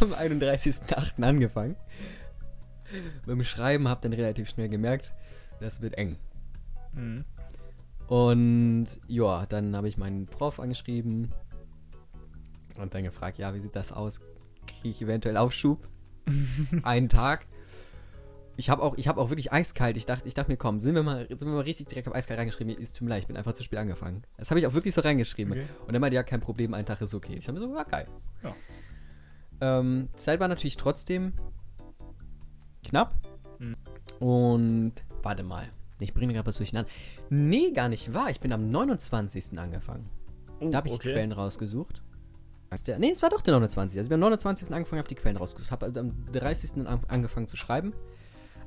am 0.00 0.12
31.08. 0.14 1.22
angefangen. 1.22 1.76
Beim 3.26 3.44
Schreiben 3.44 3.88
hab 3.88 4.00
dann 4.02 4.12
relativ 4.12 4.48
schnell 4.48 4.68
gemerkt, 4.68 5.12
das 5.60 5.82
wird 5.82 5.98
eng. 5.98 6.16
Mhm. 6.92 7.24
Und 8.06 8.86
ja, 9.06 9.44
dann 9.46 9.76
habe 9.76 9.88
ich 9.88 9.98
meinen 9.98 10.26
Prof 10.26 10.60
angeschrieben 10.60 11.32
und 12.76 12.94
dann 12.94 13.04
gefragt, 13.04 13.38
ja, 13.38 13.54
wie 13.54 13.60
sieht 13.60 13.76
das 13.76 13.92
aus? 13.92 14.20
Kriege 14.66 14.88
ich 14.88 15.02
eventuell 15.02 15.36
Aufschub? 15.36 15.88
Einen 16.82 17.08
Tag. 17.08 17.46
Ich 18.56 18.70
habe 18.70 18.82
auch, 18.82 18.96
ich 18.96 19.08
habe 19.08 19.20
auch 19.20 19.30
wirklich 19.30 19.52
eiskalt. 19.52 19.96
Ich 19.96 20.06
dachte, 20.06 20.28
ich 20.28 20.34
dachte 20.34 20.50
mir, 20.50 20.56
komm, 20.56 20.80
sind 20.80 20.94
wir 20.94 21.02
mal, 21.02 21.26
sind 21.28 21.42
wir 21.42 21.48
mal 21.48 21.62
richtig 21.62 21.88
direkt 21.88 22.08
auf 22.08 22.14
eiskalt 22.14 22.38
reingeschrieben. 22.38 22.76
Es 22.80 22.92
tut 22.92 23.02
mir 23.02 23.10
leid, 23.10 23.22
ich 23.22 23.26
bin 23.26 23.36
einfach 23.36 23.52
zu 23.52 23.62
spät 23.64 23.78
angefangen. 23.78 24.22
Das 24.36 24.50
habe 24.50 24.60
ich 24.60 24.66
auch 24.66 24.74
wirklich 24.74 24.94
so 24.94 25.00
reingeschrieben. 25.00 25.52
Okay. 25.52 25.66
Und 25.86 25.92
dann 25.92 26.00
meinte, 26.00 26.14
ja, 26.14 26.22
kein 26.22 26.40
Problem, 26.40 26.74
ein 26.74 26.86
Tag 26.86 27.00
ist 27.00 27.14
okay. 27.14 27.34
Ich 27.36 27.48
habe 27.48 27.58
mir 27.58 27.66
so, 27.66 27.74
ja, 27.74 27.82
geil. 27.82 28.06
Ja. 28.42 28.54
Ähm, 29.60 30.08
Zeit 30.16 30.40
war 30.40 30.48
natürlich 30.48 30.76
trotzdem 30.76 31.32
knapp. 32.84 33.14
Mhm. 33.58 33.76
Und 34.20 34.92
warte 35.22 35.42
mal. 35.42 35.68
Ich 36.00 36.12
bringe 36.12 36.32
gerade 36.32 36.46
was 36.46 36.56
durcheinander. 36.56 36.90
Nee, 37.30 37.72
gar 37.72 37.88
nicht 37.88 38.12
wahr. 38.14 38.30
Ich 38.30 38.40
bin 38.40 38.52
am 38.52 38.70
29. 38.70 39.58
angefangen. 39.58 40.08
Oh, 40.60 40.70
Da 40.70 40.78
habe 40.78 40.88
ich 40.88 40.94
okay. 40.94 41.08
die 41.08 41.14
Quellen 41.14 41.32
rausgesucht. 41.32 42.02
Was 42.70 42.82
der, 42.82 42.98
nee, 42.98 43.10
es 43.10 43.22
war 43.22 43.30
doch 43.30 43.42
der 43.42 43.54
29. 43.54 43.98
Also 43.98 44.06
ich 44.06 44.08
bin 44.08 44.16
am 44.16 44.20
29. 44.20 44.72
angefangen, 44.72 44.98
habe 44.98 45.08
die 45.08 45.14
Quellen 45.14 45.36
rausgesucht. 45.36 45.70
Habe 45.70 45.92
am 45.98 46.26
30. 46.32 46.86
an, 46.86 47.00
angefangen 47.08 47.46
zu 47.46 47.56
schreiben. 47.56 47.92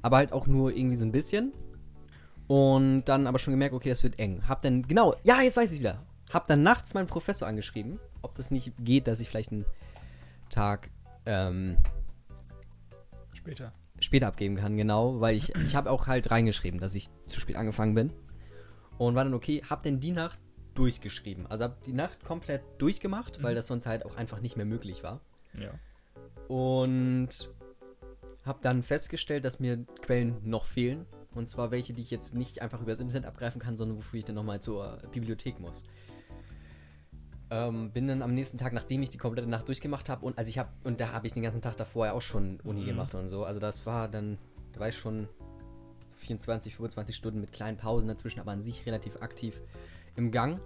Aber 0.02 0.18
halt 0.18 0.32
auch 0.32 0.48
nur 0.48 0.72
irgendwie 0.76 0.96
so 0.96 1.06
ein 1.06 1.12
bisschen. 1.12 1.54
Und 2.48 3.06
dann 3.06 3.28
aber 3.28 3.40
schon 3.40 3.52
gemerkt, 3.52 3.74
okay, 3.76 3.90
das 3.90 4.04
wird 4.04 4.20
eng. 4.20 4.48
Hab 4.48 4.62
dann, 4.62 4.84
genau, 4.84 5.16
ja, 5.24 5.42
jetzt 5.42 5.58
weiß 5.58 5.72
ich 5.74 5.80
wieder. 5.80 6.02
Hab 6.32 6.48
dann 6.48 6.64
nachts 6.64 6.94
meinen 6.94 7.08
Professor 7.08 7.48
angeschrieben, 7.48 8.00
ob 8.22 8.36
das 8.36 8.52
nicht 8.52 8.74
geht, 8.80 9.08
dass 9.08 9.20
ich 9.20 9.28
vielleicht 9.30 9.52
einen 9.52 9.66
Tag 10.50 10.90
ähm, 11.26 11.78
Später. 13.34 13.74
später 14.00 14.28
abgeben 14.28 14.56
kann, 14.56 14.78
genau, 14.78 15.20
weil 15.22 15.36
ich, 15.36 15.54
ich 15.56 15.76
habe 15.76 15.90
auch 15.92 16.08
halt 16.08 16.32
reingeschrieben, 16.32 16.80
dass 16.80 16.96
ich 16.96 17.08
zu 17.26 17.40
spät 17.40 17.56
angefangen 17.56 17.96
bin. 17.96 18.14
Und 18.98 19.16
war 19.16 19.24
dann 19.24 19.34
okay, 19.34 19.62
hab 19.70 19.84
dann 19.84 20.00
die 20.00 20.12
Nacht 20.12 20.40
durchgeschrieben. 20.74 21.48
Also 21.48 21.66
hab 21.66 21.82
die 21.84 21.94
Nacht 21.94 22.24
komplett 22.24 22.62
durchgemacht, 22.78 23.42
weil 23.44 23.52
Mhm. 23.52 23.56
das 23.56 23.68
sonst 23.68 23.86
halt 23.88 24.06
auch 24.06 24.16
einfach 24.16 24.42
nicht 24.42 24.58
mehr 24.58 24.66
möglich 24.66 25.04
war. 25.04 25.22
Ja. 25.60 25.72
Und 26.48 27.30
hab 28.48 28.62
dann 28.62 28.84
festgestellt, 28.84 29.46
dass 29.46 29.60
mir 29.60 29.86
Quellen 30.02 30.38
noch 30.44 30.66
fehlen. 30.66 31.06
Und 31.36 31.48
zwar 31.48 31.70
welche, 31.72 31.94
die 31.94 32.02
ich 32.02 32.10
jetzt 32.10 32.34
nicht 32.34 32.62
einfach 32.62 32.82
übers 32.82 33.00
Internet 33.00 33.26
abgreifen 33.28 33.62
kann, 33.62 33.78
sondern 33.78 33.98
wofür 33.98 34.18
ich 34.20 34.26
dann 34.26 34.36
nochmal 34.36 34.60
zur 34.60 34.98
Bibliothek 35.12 35.60
muss. 35.60 35.84
Ähm, 37.50 37.92
bin 37.92 38.08
dann 38.08 38.22
am 38.22 38.34
nächsten 38.34 38.58
Tag, 38.58 38.74
nachdem 38.74 39.02
ich 39.04 39.10
die 39.10 39.18
komplette 39.18 39.48
Nacht 39.48 39.68
durchgemacht 39.68 40.10
habe, 40.10 40.26
und 40.26 40.38
also 40.38 40.50
ich 40.50 40.58
habe, 40.58 40.70
und 40.84 41.00
da 41.00 41.14
habe 41.14 41.28
ich 41.28 41.34
den 41.34 41.44
ganzen 41.44 41.62
Tag 41.62 41.78
davor 41.78 42.08
ja 42.08 42.14
auch 42.14 42.22
schon 42.22 42.60
Uni 42.62 42.82
Mhm. 42.82 42.86
gemacht 42.86 43.16
und 43.16 43.30
so. 43.30 43.46
Also 43.46 43.60
das 43.60 43.86
war 43.86 44.10
dann, 44.10 44.38
da 44.74 44.82
war 44.82 44.90
ich 44.90 44.98
schon 44.98 45.30
so 46.10 46.18
24, 46.18 46.76
25 46.76 47.16
Stunden 47.16 47.40
mit 47.40 47.52
kleinen 47.54 47.78
Pausen 47.78 48.08
dazwischen, 48.10 48.40
aber 48.40 48.52
an 48.52 48.62
sich 48.62 48.86
relativ 48.86 49.22
aktiv 49.22 49.62
im 50.16 50.32
Gang. 50.32 50.60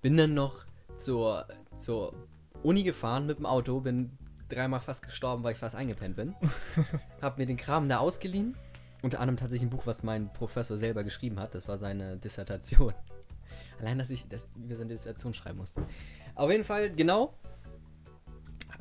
Bin 0.00 0.16
dann 0.16 0.34
noch 0.34 0.64
zur, 0.96 1.46
zur 1.76 2.14
Uni 2.62 2.82
gefahren 2.82 3.26
mit 3.26 3.38
dem 3.38 3.46
Auto, 3.46 3.80
bin 3.80 4.18
dreimal 4.48 4.80
fast 4.80 5.02
gestorben, 5.02 5.42
weil 5.42 5.52
ich 5.52 5.58
fast 5.58 5.74
eingepennt 5.74 6.16
bin. 6.16 6.34
hab 7.22 7.38
mir 7.38 7.46
den 7.46 7.56
Kram 7.56 7.88
da 7.88 7.98
ausgeliehen. 7.98 8.56
Unter 9.02 9.20
anderem 9.20 9.36
tatsächlich 9.36 9.68
ein 9.68 9.70
Buch, 9.70 9.86
was 9.86 10.02
mein 10.02 10.32
Professor 10.32 10.78
selber 10.78 11.04
geschrieben 11.04 11.38
hat. 11.38 11.54
Das 11.54 11.68
war 11.68 11.76
seine 11.76 12.16
Dissertation. 12.16 12.94
Allein, 13.78 13.98
dass 13.98 14.10
ich 14.10 14.26
das 14.28 14.48
über 14.56 14.76
seine 14.76 14.88
Dissertation 14.88 15.34
schreiben 15.34 15.58
musste. 15.58 15.86
Auf 16.34 16.50
jeden 16.50 16.64
Fall, 16.64 16.90
genau. 16.90 17.34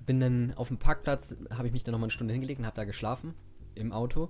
Bin 0.06 0.19
dann 0.19 0.54
auf 0.56 0.67
dem 0.67 0.78
Parkplatz, 0.78 1.36
habe 1.52 1.67
ich 1.67 1.73
mich 1.73 1.84
dann 1.84 1.93
nochmal 1.93 2.08
eine 2.08 2.12
Stunde 2.12 2.34
hingelegt 2.34 2.60
und 2.60 2.65
habe 2.65 2.76
da 2.76 2.84
geschlafen. 2.84 3.34
Im 3.76 3.91
Auto. 3.91 4.30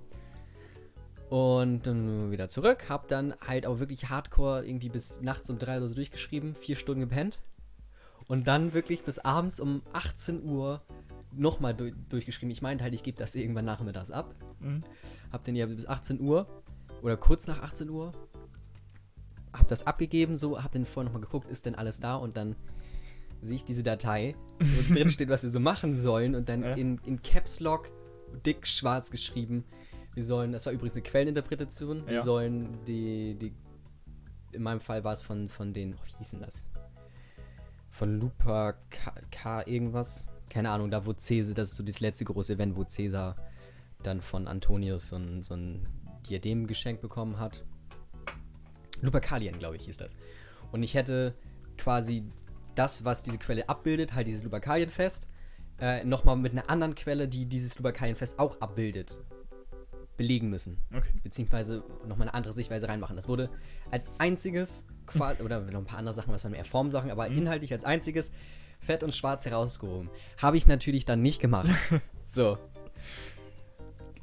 Und 1.30 1.86
dann 1.86 2.30
wieder 2.30 2.48
zurück. 2.48 2.88
Hab 2.88 3.08
dann 3.08 3.34
halt 3.46 3.66
auch 3.66 3.78
wirklich 3.78 4.08
hardcore 4.08 4.66
irgendwie 4.66 4.88
bis 4.88 5.20
nachts 5.20 5.50
um 5.50 5.58
drei 5.58 5.78
oder 5.78 5.88
so 5.88 5.94
durchgeschrieben. 5.94 6.54
Vier 6.54 6.76
Stunden 6.76 7.00
gepennt. 7.00 7.40
Und 8.26 8.48
dann 8.48 8.72
wirklich 8.72 9.02
bis 9.02 9.18
abends 9.18 9.60
um 9.60 9.82
18 9.92 10.44
Uhr 10.44 10.82
nochmal 11.36 11.74
du 11.74 11.92
durchgeschrieben. 11.92 12.50
Ich 12.50 12.62
meinte 12.62 12.84
halt, 12.84 12.94
ich 12.94 13.02
gebe 13.02 13.16
das 13.18 13.34
irgendwann 13.34 13.64
nachmittags 13.64 14.10
ab. 14.10 14.34
Mhm. 14.60 14.82
Hab 15.32 15.44
den 15.44 15.56
ja 15.56 15.66
bis 15.66 15.86
18 15.86 16.20
Uhr 16.20 16.46
oder 17.02 17.16
kurz 17.16 17.46
nach 17.46 17.62
18 17.62 17.88
Uhr. 17.90 18.12
Hab 19.52 19.68
das 19.68 19.86
abgegeben, 19.86 20.36
so, 20.36 20.62
hab 20.62 20.72
dann 20.72 20.84
vorher 20.84 21.04
nochmal 21.10 21.22
geguckt, 21.22 21.48
ist 21.48 21.66
denn 21.66 21.74
alles 21.76 22.00
da 22.00 22.16
und 22.16 22.36
dann 22.36 22.56
sehe 23.40 23.54
ich 23.56 23.64
diese 23.64 23.82
Datei, 23.82 24.34
wo 24.58 24.92
drin 24.94 25.08
steht, 25.08 25.28
was 25.28 25.42
wir 25.44 25.50
so 25.50 25.60
machen 25.60 25.96
sollen 25.96 26.34
und 26.34 26.48
dann 26.48 26.62
Ja. 26.62 26.74
in, 26.74 26.98
in 27.04 27.22
Caps 27.22 27.60
Lock 27.60 27.90
dick 28.44 28.66
schwarz 28.66 29.10
geschrieben. 29.10 29.64
Wir 30.14 30.24
sollen, 30.24 30.52
das 30.52 30.66
war 30.66 30.72
übrigens 30.72 30.94
eine 30.94 31.02
Quelleninterpretation, 31.02 32.06
wir 32.06 32.14
Ja. 32.14 32.22
sollen 32.22 32.78
die, 32.86 33.36
die, 33.36 33.52
in 34.52 34.62
meinem 34.62 34.80
Fall 34.80 35.04
war 35.04 35.12
es 35.12 35.22
von, 35.22 35.48
von 35.48 35.72
den, 35.72 35.94
oh, 35.94 35.98
wie 36.06 36.18
hieß 36.18 36.30
denn 36.30 36.40
das? 36.40 36.64
Von 37.90 38.18
Lupa 38.18 38.72
K, 38.90 39.12
K 39.30 39.62
irgendwas. 39.66 40.26
Keine 40.54 40.70
Ahnung, 40.70 40.88
da 40.88 41.04
wo 41.04 41.12
Cäsar, 41.12 41.52
das 41.56 41.70
ist 41.70 41.74
so 41.74 41.82
das 41.82 41.98
letzte 41.98 42.24
große 42.24 42.52
Event, 42.52 42.76
wo 42.76 42.84
Cäsar 42.84 43.34
dann 44.04 44.20
von 44.20 44.46
Antonius 44.46 45.08
so 45.08 45.16
ein, 45.16 45.42
so 45.42 45.54
ein 45.54 45.88
Diadem 46.28 46.68
geschenkt 46.68 47.02
bekommen 47.02 47.40
hat. 47.40 47.64
Lupercalien, 49.00 49.58
glaube 49.58 49.74
ich, 49.74 49.86
hieß 49.86 49.96
das. 49.96 50.14
Und 50.70 50.84
ich 50.84 50.94
hätte 50.94 51.34
quasi 51.76 52.22
das, 52.76 53.04
was 53.04 53.24
diese 53.24 53.38
Quelle 53.38 53.68
abbildet, 53.68 54.14
halt 54.14 54.28
dieses 54.28 54.44
Lupercalienfest, 54.44 55.26
äh, 55.80 56.04
nochmal 56.04 56.36
mit 56.36 56.52
einer 56.52 56.70
anderen 56.70 56.94
Quelle, 56.94 57.26
die 57.26 57.46
dieses 57.46 57.76
Lupercalienfest 57.76 58.38
auch 58.38 58.60
abbildet, 58.60 59.20
belegen 60.16 60.50
müssen. 60.50 60.78
Okay. 60.96 61.14
Beziehungsweise 61.24 61.82
nochmal 62.06 62.28
eine 62.28 62.34
andere 62.34 62.54
Sichtweise 62.54 62.86
reinmachen. 62.86 63.16
Das 63.16 63.26
wurde 63.26 63.50
als 63.90 64.04
einziges, 64.18 64.84
oder 65.16 65.62
noch 65.62 65.80
ein 65.80 65.84
paar 65.84 65.98
andere 65.98 66.14
Sachen, 66.14 66.32
was 66.32 66.44
waren 66.44 66.52
mehr 66.52 66.64
Formsachen, 66.64 67.10
aber 67.10 67.28
Mhm. 67.28 67.38
inhaltlich 67.38 67.72
als 67.72 67.82
einziges 67.82 68.30
fett 68.84 69.02
und 69.02 69.14
schwarz 69.14 69.44
herausgehoben. 69.44 70.10
Habe 70.40 70.56
ich 70.56 70.66
natürlich 70.66 71.04
dann 71.04 71.22
nicht 71.22 71.40
gemacht. 71.40 71.68
so. 72.26 72.58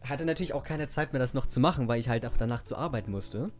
Hatte 0.04 0.26
natürlich 0.26 0.54
auch 0.54 0.64
keine 0.64 0.88
Zeit 0.88 1.14
mehr, 1.14 1.20
das 1.20 1.34
noch 1.34 1.48
zu 1.48 1.60
machen, 1.60 1.88
weil 1.88 2.00
ich 2.00 2.10
halt 2.10 2.26
auch 2.26 2.38
danach 2.38 2.64
zur 2.64 2.78
Arbeit 2.78 3.08
musste. 3.08 3.52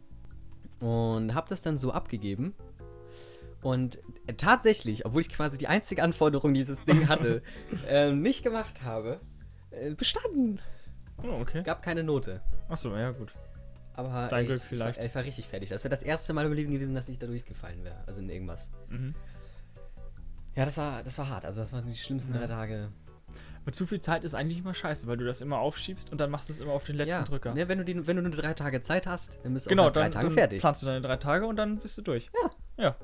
Und 0.80 1.34
habe 1.34 1.48
das 1.48 1.62
dann 1.62 1.76
so 1.76 1.92
abgegeben. 1.92 2.54
Und 3.62 4.00
äh, 4.26 4.34
tatsächlich, 4.34 5.06
obwohl 5.06 5.20
ich 5.20 5.28
quasi 5.28 5.56
die 5.56 5.68
einzige 5.68 6.02
Anforderung 6.02 6.52
dieses 6.52 6.84
Ding 6.84 7.08
hatte, 7.08 7.42
ähm, 7.88 8.20
nicht 8.20 8.42
gemacht 8.42 8.82
habe, 8.82 9.20
äh, 9.70 9.94
bestanden. 9.94 10.60
Oh, 11.22 11.40
okay. 11.40 11.62
Gab 11.62 11.82
keine 11.82 12.02
Note. 12.02 12.42
Achso, 12.68 12.96
ja, 12.96 13.12
gut. 13.12 13.32
Aber 13.94 14.28
Dein 14.28 14.40
ey, 14.40 14.46
Glück 14.46 14.62
ich, 14.62 14.68
vielleicht. 14.68 14.96
Ich 14.96 14.98
war, 14.98 15.06
ich 15.06 15.14
war 15.14 15.24
richtig 15.24 15.46
fertig. 15.46 15.68
Das 15.68 15.84
wäre 15.84 15.90
das 15.90 16.02
erste 16.02 16.32
Mal 16.32 16.46
im 16.46 16.52
Leben 16.52 16.72
gewesen, 16.72 16.94
dass 16.94 17.08
ich 17.08 17.18
da 17.18 17.26
durchgefallen 17.26 17.84
wäre. 17.84 18.02
Also 18.06 18.20
in 18.20 18.28
irgendwas. 18.28 18.70
Mhm. 18.88 19.14
Ja, 20.54 20.64
das 20.64 20.76
war, 20.78 21.02
das 21.02 21.16
war 21.18 21.28
hart. 21.28 21.44
Also 21.44 21.60
das 21.60 21.72
waren 21.72 21.86
die 21.86 21.94
schlimmsten 21.96 22.34
Ja. 22.34 22.40
drei 22.40 22.46
Tage. 22.46 22.88
Aber 23.62 23.72
zu 23.72 23.86
viel 23.86 24.00
Zeit 24.00 24.24
ist 24.24 24.34
eigentlich 24.34 24.58
immer 24.58 24.74
scheiße, 24.74 25.06
weil 25.06 25.16
du 25.16 25.24
das 25.24 25.40
immer 25.40 25.58
aufschiebst 25.58 26.10
und 26.10 26.18
dann 26.20 26.30
machst 26.30 26.48
du 26.48 26.52
es 26.52 26.58
immer 26.58 26.72
auf 26.72 26.84
den 26.84 26.96
letzten 26.96 27.10
ja, 27.10 27.22
Drücker. 27.22 27.54
Ne, 27.54 27.68
wenn, 27.68 27.78
du 27.78 27.84
die, 27.84 28.06
wenn 28.06 28.16
du 28.16 28.22
nur 28.22 28.32
drei 28.32 28.54
Tage 28.54 28.80
Zeit 28.80 29.06
hast, 29.06 29.38
dann 29.44 29.54
bist 29.54 29.66
du 29.66 29.70
Genau, 29.70 29.86
auch 29.86 29.92
drei 29.92 30.02
dann, 30.02 30.10
Tagen 30.12 30.26
dann 30.28 30.34
fertig. 30.36 30.60
planst 30.60 30.82
du 30.82 30.86
deine 30.86 31.00
drei 31.00 31.16
Tage 31.16 31.46
und 31.46 31.56
dann 31.56 31.78
bist 31.78 31.96
du 31.96 32.02
durch. 32.02 32.28
Ja. 32.76 32.84
Ja. 32.84 32.96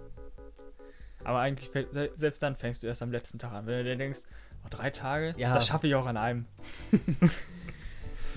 Aber 1.24 1.38
eigentlich, 1.40 1.70
selbst 2.16 2.42
dann 2.42 2.56
fängst 2.56 2.82
du 2.82 2.86
erst 2.86 3.02
am 3.02 3.12
letzten 3.12 3.38
Tag 3.38 3.52
an. 3.52 3.66
Wenn 3.66 3.78
du 3.78 3.84
dir 3.84 3.96
denkst, 3.96 4.20
oh, 4.64 4.68
drei 4.70 4.90
Tage, 4.90 5.34
Ja. 5.36 5.54
das 5.54 5.66
schaffe 5.68 5.86
ich 5.86 5.94
auch 5.94 6.06
an 6.06 6.16
einem. 6.16 6.46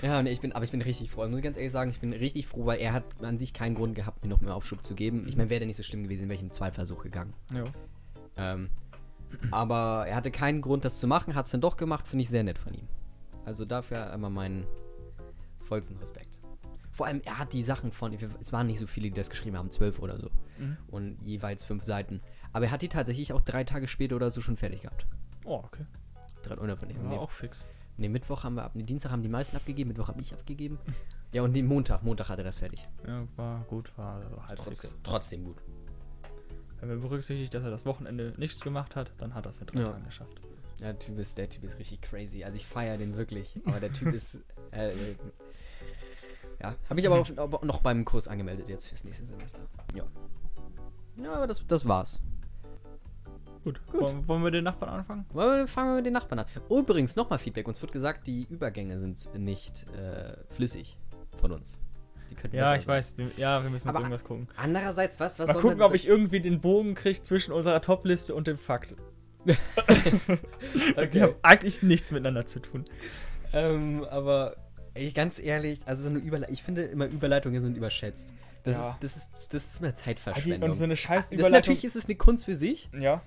Ja, 0.02 0.20
nee, 0.20 0.32
ich 0.32 0.40
bin, 0.40 0.50
aber 0.52 0.64
ich 0.64 0.72
bin 0.72 0.82
richtig 0.82 1.12
froh. 1.12 1.28
Muss 1.28 1.38
ich 1.38 1.44
ganz 1.44 1.56
ehrlich 1.56 1.70
sagen, 1.70 1.88
ich 1.92 2.00
bin 2.00 2.12
richtig 2.12 2.48
froh, 2.48 2.66
weil 2.66 2.80
er 2.80 2.92
hat 2.92 3.04
an 3.22 3.38
sich 3.38 3.54
keinen 3.54 3.76
Grund 3.76 3.94
gehabt, 3.94 4.24
mir 4.24 4.28
noch 4.30 4.40
mehr 4.40 4.52
Aufschub 4.56 4.82
zu 4.82 4.96
geben. 4.96 5.26
Ich 5.28 5.36
meine, 5.36 5.48
wäre 5.48 5.60
der 5.60 5.68
nicht 5.68 5.76
so 5.76 5.84
schlimm 5.84 6.02
gewesen, 6.02 6.24
wäre 6.28 6.34
ich 6.34 6.42
in 6.42 6.50
Zweitversuch 6.50 7.04
gegangen. 7.04 7.34
Ja. 7.54 7.62
Ähm, 8.36 8.68
aber 9.50 10.06
er 10.06 10.16
hatte 10.16 10.30
keinen 10.30 10.60
Grund, 10.60 10.84
das 10.84 10.98
zu 10.98 11.06
machen, 11.06 11.34
hat 11.34 11.46
es 11.46 11.52
dann 11.52 11.60
doch 11.60 11.76
gemacht, 11.76 12.08
finde 12.08 12.22
ich 12.22 12.28
sehr 12.28 12.44
nett 12.44 12.58
von 12.58 12.74
ihm. 12.74 12.88
Also 13.44 13.64
dafür 13.64 14.12
immer 14.12 14.30
meinen 14.30 14.66
vollsten 15.60 15.96
Respekt. 15.96 16.38
Vor 16.90 17.06
allem, 17.06 17.22
er 17.24 17.38
hat 17.38 17.54
die 17.54 17.64
Sachen 17.64 17.90
von, 17.90 18.12
es 18.40 18.52
waren 18.52 18.66
nicht 18.66 18.78
so 18.78 18.86
viele, 18.86 19.08
die 19.08 19.14
das 19.14 19.30
geschrieben 19.30 19.56
haben, 19.56 19.70
zwölf 19.70 19.98
oder 19.98 20.18
so. 20.18 20.28
Mhm. 20.58 20.76
Und 20.88 21.22
jeweils 21.22 21.64
fünf 21.64 21.82
Seiten. 21.82 22.20
Aber 22.52 22.66
er 22.66 22.70
hat 22.70 22.82
die 22.82 22.88
tatsächlich 22.88 23.32
auch 23.32 23.40
drei 23.40 23.64
Tage 23.64 23.88
später 23.88 24.14
oder 24.16 24.30
so 24.30 24.42
schon 24.42 24.58
fertig 24.58 24.82
gehabt. 24.82 25.06
Oh, 25.44 25.62
okay. 25.64 25.86
Drei, 26.42 26.58
oder, 26.58 26.76
nee, 26.86 26.94
War 26.96 27.04
nee, 27.04 27.16
auch 27.16 27.30
fix. 27.30 27.64
Ne, 27.96 28.10
Mittwoch 28.10 28.44
haben 28.44 28.56
wir 28.56 28.64
ab. 28.64 28.72
Nee, 28.74 28.82
Dienstag 28.82 29.10
haben 29.10 29.22
die 29.22 29.28
meisten 29.28 29.56
abgegeben, 29.56 29.88
Mittwoch 29.88 30.08
habe 30.08 30.20
ich 30.20 30.32
abgegeben. 30.34 30.78
Ja, 31.32 31.42
und 31.42 31.54
den 31.54 31.66
Montag. 31.66 32.02
Montag 32.02 32.28
hatte 32.28 32.44
das 32.44 32.58
fertig. 32.58 32.86
Ja, 33.06 33.26
war 33.36 33.64
gut, 33.64 33.90
war 33.96 34.20
halbwegs. 34.46 34.80
Trotzdem, 34.80 34.90
trotzdem 35.02 35.44
gut. 35.44 35.56
Wenn 36.82 36.88
man 36.88 37.00
berücksichtigt, 37.00 37.54
dass 37.54 37.62
er 37.62 37.70
das 37.70 37.86
Wochenende 37.86 38.34
nichts 38.38 38.60
gemacht 38.60 38.96
hat, 38.96 39.12
dann 39.18 39.34
hat 39.34 39.46
er 39.46 39.50
es 39.50 39.60
in 39.60 39.66
drei 39.68 39.82
Ja. 39.82 39.92
Tagen 39.92 40.04
geschafft. 40.04 40.40
Ja, 40.80 40.86
der 40.86 40.98
Typ 40.98 41.16
ist, 41.16 41.38
der 41.38 41.48
Typ 41.48 41.62
ist 41.62 41.78
richtig 41.78 42.00
crazy. 42.02 42.42
Also 42.42 42.56
ich 42.56 42.66
feiere 42.66 42.98
den 42.98 43.16
wirklich. 43.16 43.56
Aber 43.66 43.78
der 43.78 43.92
Typ 43.92 44.12
ist. 44.12 44.40
Äh, 44.72 44.90
ja, 46.60 46.74
habe 46.90 46.98
ich 46.98 47.06
aber 47.06 47.20
auf, 47.20 47.62
noch 47.62 47.80
beim 47.82 48.04
Kurs 48.04 48.26
angemeldet 48.26 48.68
jetzt 48.68 48.86
fürs 48.86 49.04
nächste 49.04 49.24
Semester. 49.26 49.60
Ja. 49.94 50.02
Ja, 51.22 51.34
aber 51.34 51.46
das, 51.46 51.64
das 51.66 51.86
war's. 51.86 52.20
Gut. 53.62 53.80
Gut. 53.86 54.26
Wollen, 54.26 54.42
wir 54.42 54.50
den 54.50 54.64
Nachbarn 54.64 54.90
anfangen? 54.90 55.24
Wollen 55.32 55.58
wir- 55.60 55.66
Fangen 55.68 55.90
wir 55.90 55.96
mit 55.98 56.06
den 56.06 56.14
Nachbarn 56.14 56.40
an. 56.40 56.46
Übrigens, 56.68 57.14
nochmal 57.14 57.38
Feedback. 57.38 57.68
Uns 57.68 57.80
wird 57.80 57.92
gesagt, 57.92 58.26
die 58.26 58.42
Übergänge 58.50 58.98
sind 58.98 59.28
nicht 59.38 59.86
äh, 59.92 60.36
flüssig 60.50 60.98
von 61.36 61.52
uns. 61.52 61.80
Ja, 62.52 62.76
ich 62.76 62.86
weiß. 62.86 63.16
Wir, 63.18 63.30
ja, 63.36 63.62
wir 63.62 63.70
müssen 63.70 63.88
uns 63.88 63.96
Aber- 63.96 64.04
irgendwas 64.04 64.24
gucken. 64.24 64.48
Andererseits, 64.56 65.18
was, 65.20 65.38
was 65.38 65.48
Mal 65.48 65.60
gucken, 65.60 65.82
ob 65.82 65.94
ich 65.94 66.06
irgendwie 66.06 66.40
den 66.40 66.60
Bogen 66.60 66.94
kriege 66.94 67.22
zwischen 67.22 67.52
unserer 67.52 67.80
Top-Liste 67.80 68.34
und 68.34 68.46
dem 68.46 68.58
Fakt. 68.58 68.94
Okay. 70.96 71.08
Die 71.12 71.22
haben 71.22 71.34
eigentlich 71.42 71.82
nichts 71.82 72.10
miteinander 72.10 72.46
zu 72.46 72.60
tun. 72.60 72.84
Ähm, 73.52 74.04
aber 74.10 74.56
ey, 74.94 75.10
ganz 75.10 75.38
ehrlich, 75.38 75.80
also 75.86 76.04
so 76.04 76.10
eine 76.10 76.18
Überle 76.18 76.46
ich 76.50 76.62
finde 76.62 76.82
immer 76.84 77.06
Überleitungen 77.06 77.60
sind 77.60 77.76
überschätzt. 77.76 78.32
Das, 78.62 78.76
Ja. 78.76 78.90
ist, 78.90 78.96
das, 79.02 79.16
ist, 79.16 79.54
das 79.54 79.64
ist 79.64 79.80
mehr 79.80 79.90
Und 79.90 79.96
Zeitverschwendung. 79.96 80.74
so 80.74 80.84
eine 80.84 80.96
scheiß 80.96 81.26
das, 81.30 81.32
Überleitung. 81.32 81.52
natürlich 81.52 81.84
ist 81.84 81.96
es 81.96 82.04
eine 82.06 82.14
Kunst 82.14 82.44
für 82.44 82.54
sich, 82.54 82.88
Ja, 82.96 83.20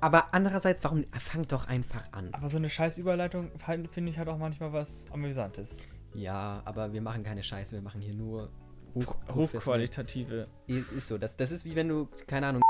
aber 0.00 0.32
andererseits, 0.32 0.84
warum 0.84 1.04
fangt 1.18 1.50
doch 1.52 1.66
einfach 1.66 2.12
an? 2.12 2.28
aber 2.32 2.48
so 2.48 2.56
eine 2.58 2.70
scheiß 2.70 2.98
Überleitung 2.98 3.50
finde 3.90 4.10
ich 4.10 4.18
halt 4.18 4.28
auch 4.28 4.38
manchmal 4.38 4.72
was 4.72 5.06
Amüsantes. 5.12 5.78
Ja, 6.16 6.62
aber 6.64 6.94
wir 6.94 7.02
machen 7.02 7.22
keine 7.22 7.42
Scheiße, 7.42 7.76
wir 7.76 7.82
machen 7.82 8.00
hier 8.00 8.14
nur 8.14 8.50
hoch, 8.94 9.16
Hochqualitative. 9.34 10.48
Ist 10.66 11.08
so, 11.08 11.18
das, 11.18 11.36
das 11.36 11.50
ist 11.52 11.66
wie 11.66 11.76
wenn 11.76 11.88
du, 11.88 12.08
keine 12.26 12.46
Ahnung. 12.46 12.62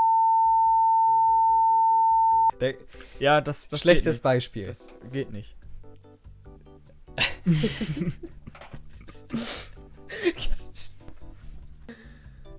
Ja, 3.21 3.41
das, 3.41 3.69
das 3.69 3.81
schlechtes. 3.81 4.19
Beispiel. 4.19 4.67
Das 4.67 4.89
geht 5.13 5.31
nicht. 5.31 5.55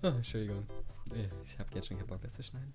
Ah, 0.04 0.10
Entschuldigung. 0.10 0.66
Ich 1.44 1.58
habe 1.60 1.70
jetzt 1.74 1.88
schon 1.88 1.98
keinen 1.98 2.08
Bock, 2.08 2.22
das 2.22 2.36
zu 2.36 2.44
schneiden. 2.44 2.74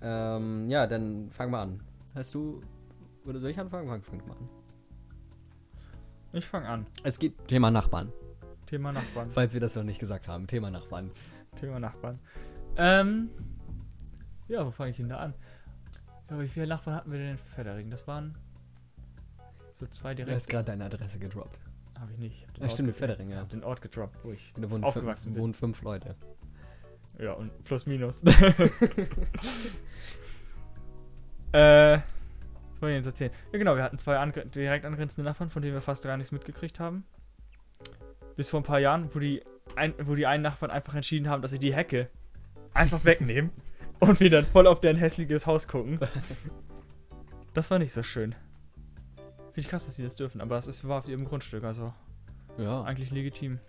Ähm, 0.00 0.68
ja, 0.68 0.86
dann 0.86 1.30
fang 1.30 1.50
mal 1.50 1.62
an. 1.62 1.80
Hast 2.14 2.34
du. 2.34 2.62
Oder 3.26 3.38
soll 3.38 3.50
ich 3.50 3.60
anfangen? 3.60 3.86
Fang, 3.86 4.02
fang 4.02 4.26
mal 4.26 4.36
an. 4.36 4.61
Ich 6.32 6.46
fange 6.46 6.68
an. 6.68 6.86
Es 7.02 7.18
geht 7.18 7.46
Thema 7.48 7.70
Nachbarn. 7.70 8.10
Thema 8.66 8.92
Nachbarn. 8.92 9.30
Falls 9.30 9.52
wir 9.54 9.60
das 9.60 9.74
noch 9.76 9.84
nicht 9.84 9.98
gesagt 9.98 10.28
haben. 10.28 10.46
Thema 10.46 10.70
Nachbarn. 10.70 11.10
Thema 11.60 11.78
Nachbarn. 11.78 12.18
Ähm. 12.76 13.28
Ja, 14.48 14.64
wo 14.66 14.70
fange 14.70 14.90
ich 14.90 14.96
denn 14.96 15.08
da 15.10 15.18
an? 15.18 15.34
Ja, 16.30 16.40
wie 16.40 16.48
viele 16.48 16.66
Nachbarn 16.66 16.96
hatten 16.96 17.12
wir 17.12 17.18
denn 17.18 17.32
in 17.32 17.38
Feddering? 17.38 17.90
Das 17.90 18.06
waren 18.06 18.34
so 19.74 19.86
zwei 19.86 20.14
Du 20.14 20.22
hast 20.22 20.28
direkt. 20.28 20.48
gerade 20.48 20.64
deine 20.64 20.84
Adresse 20.86 21.18
gedroppt. 21.18 21.60
Habe 21.98 22.12
ich 22.12 22.18
nicht. 22.18 22.36
Ich 22.42 22.48
hab 22.48 22.56
Ja, 22.56 22.62
Ort 22.64 22.72
stimmt, 22.72 22.88
in 22.88 22.94
Feddering, 22.94 23.28
Ich 23.28 23.34
ja. 23.34 23.40
hab 23.40 23.50
den 23.50 23.62
Ort 23.64 23.82
gedroppt, 23.82 24.18
wo 24.24 24.32
ich. 24.32 24.52
Da 24.56 24.70
wohnen, 24.70 24.84
Aufgewachsen 24.84 25.24
fünf, 25.24 25.34
bin. 25.34 25.42
wohnen 25.42 25.54
fünf 25.54 25.82
Leute. 25.82 26.16
Ja, 27.18 27.32
und 27.34 27.50
plus 27.64 27.84
minus. 27.86 28.22
äh. 31.52 31.98
Wollen 32.82 32.90
wir 32.90 32.96
jetzt 32.96 33.06
erzählen? 33.06 33.30
Ja, 33.52 33.58
genau, 33.60 33.76
wir 33.76 33.84
hatten 33.84 33.96
zwei 33.96 34.16
angr 34.18 34.44
direkt 34.44 34.84
angrenzende 34.84 35.22
Nachbarn, 35.22 35.50
von 35.50 35.62
denen 35.62 35.74
wir 35.74 35.80
fast 35.80 36.02
gar 36.02 36.16
nichts 36.16 36.32
mitgekriegt 36.32 36.80
haben. 36.80 37.04
Bis 38.34 38.48
vor 38.50 38.58
ein 38.58 38.64
paar 38.64 38.80
Jahren, 38.80 39.08
wo 39.14 39.20
die, 39.20 39.40
ein, 39.76 39.94
wo 40.04 40.16
die 40.16 40.26
einen 40.26 40.42
Nachbarn 40.42 40.72
einfach 40.72 40.96
entschieden 40.96 41.28
haben, 41.28 41.42
dass 41.42 41.52
sie 41.52 41.60
die 41.60 41.72
Hecke 41.72 42.06
einfach 42.74 43.04
wegnehmen 43.04 43.50
und 44.00 44.18
wir 44.18 44.30
dann 44.30 44.44
voll 44.46 44.66
auf 44.66 44.80
deren 44.80 44.96
hässliches 44.96 45.46
Haus 45.46 45.68
gucken. 45.68 46.00
Das 47.54 47.70
war 47.70 47.78
nicht 47.78 47.92
so 47.92 48.02
schön. 48.02 48.34
Finde 49.52 49.60
ich 49.60 49.68
krass, 49.68 49.86
dass 49.86 49.94
sie 49.94 50.02
das 50.02 50.16
dürfen, 50.16 50.40
aber 50.40 50.56
es 50.56 50.66
ist, 50.66 50.88
war 50.88 50.98
auf 50.98 51.08
ihrem 51.08 51.24
Grundstück, 51.24 51.62
also 51.62 51.92
Ja. 52.58 52.82
eigentlich 52.82 53.12
legitim. 53.12 53.60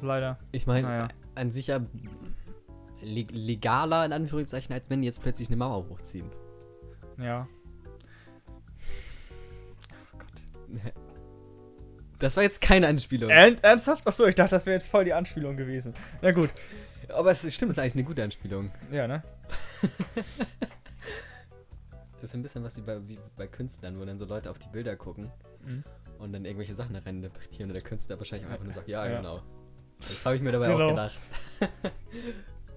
Leider. 0.00 0.38
Ich 0.52 0.68
meine, 0.68 0.86
Naja. 0.86 1.08
an 1.34 1.50
sich 1.50 1.66
ja 1.66 1.80
leg 3.02 3.30
legaler 3.32 4.04
in 4.04 4.12
Anführungszeichen, 4.12 4.72
als 4.72 4.88
wenn 4.88 5.00
die 5.00 5.06
jetzt 5.06 5.20
plötzlich 5.22 5.48
eine 5.48 5.56
Mauer 5.56 5.88
hochziehen. 5.88 6.30
Ja. 7.18 7.48
Das 12.18 12.34
war 12.36 12.42
jetzt 12.44 12.62
keine 12.62 12.86
Anspielung. 12.88 13.28
Ern 13.28 13.58
ernsthaft? 13.60 14.06
Achso, 14.06 14.24
ich 14.24 14.34
dachte, 14.34 14.52
das 14.52 14.64
wäre 14.64 14.74
jetzt 14.74 14.88
voll 14.88 15.04
die 15.04 15.12
Anspielung 15.12 15.54
gewesen. 15.58 15.92
Na 16.22 16.32
gut. 16.32 16.48
Aber 17.10 17.30
es 17.30 17.40
stimmt, 17.54 17.72
es 17.72 17.76
ist 17.76 17.82
eigentlich 17.82 17.94
eine 17.94 18.04
gute 18.04 18.22
Anspielung. 18.24 18.70
Ja, 18.90 19.06
ne? 19.06 19.22
Das 22.20 22.30
ist 22.30 22.34
ein 22.34 22.42
bisschen 22.42 22.64
was 22.64 22.76
wie 22.78 22.80
bei, 22.80 23.06
wie 23.06 23.18
bei 23.36 23.46
Künstlern, 23.46 24.00
wo 24.00 24.04
dann 24.06 24.16
so 24.16 24.24
Leute 24.24 24.50
auf 24.50 24.58
die 24.58 24.68
Bilder 24.68 24.96
gucken 24.96 25.30
Mhm. 25.64 25.84
und 26.18 26.32
dann 26.32 26.44
irgendwelche 26.46 26.74
Sachen 26.74 26.96
rein 26.96 27.16
interpretieren 27.16 27.68
und 27.70 27.74
der 27.74 27.82
Künstler 27.82 28.16
wahrscheinlich 28.18 28.48
auch 28.48 28.52
einfach 28.52 28.64
nur 28.64 28.72
sagt, 28.74 28.88
ja, 28.88 29.06
Ja. 29.06 29.18
genau. 29.18 29.42
Das 30.00 30.24
habe 30.24 30.36
ich 30.36 30.42
mir 30.42 30.52
dabei 30.52 30.68
auch 30.72 30.78
Genau. 30.78 30.88
gedacht. 30.90 31.18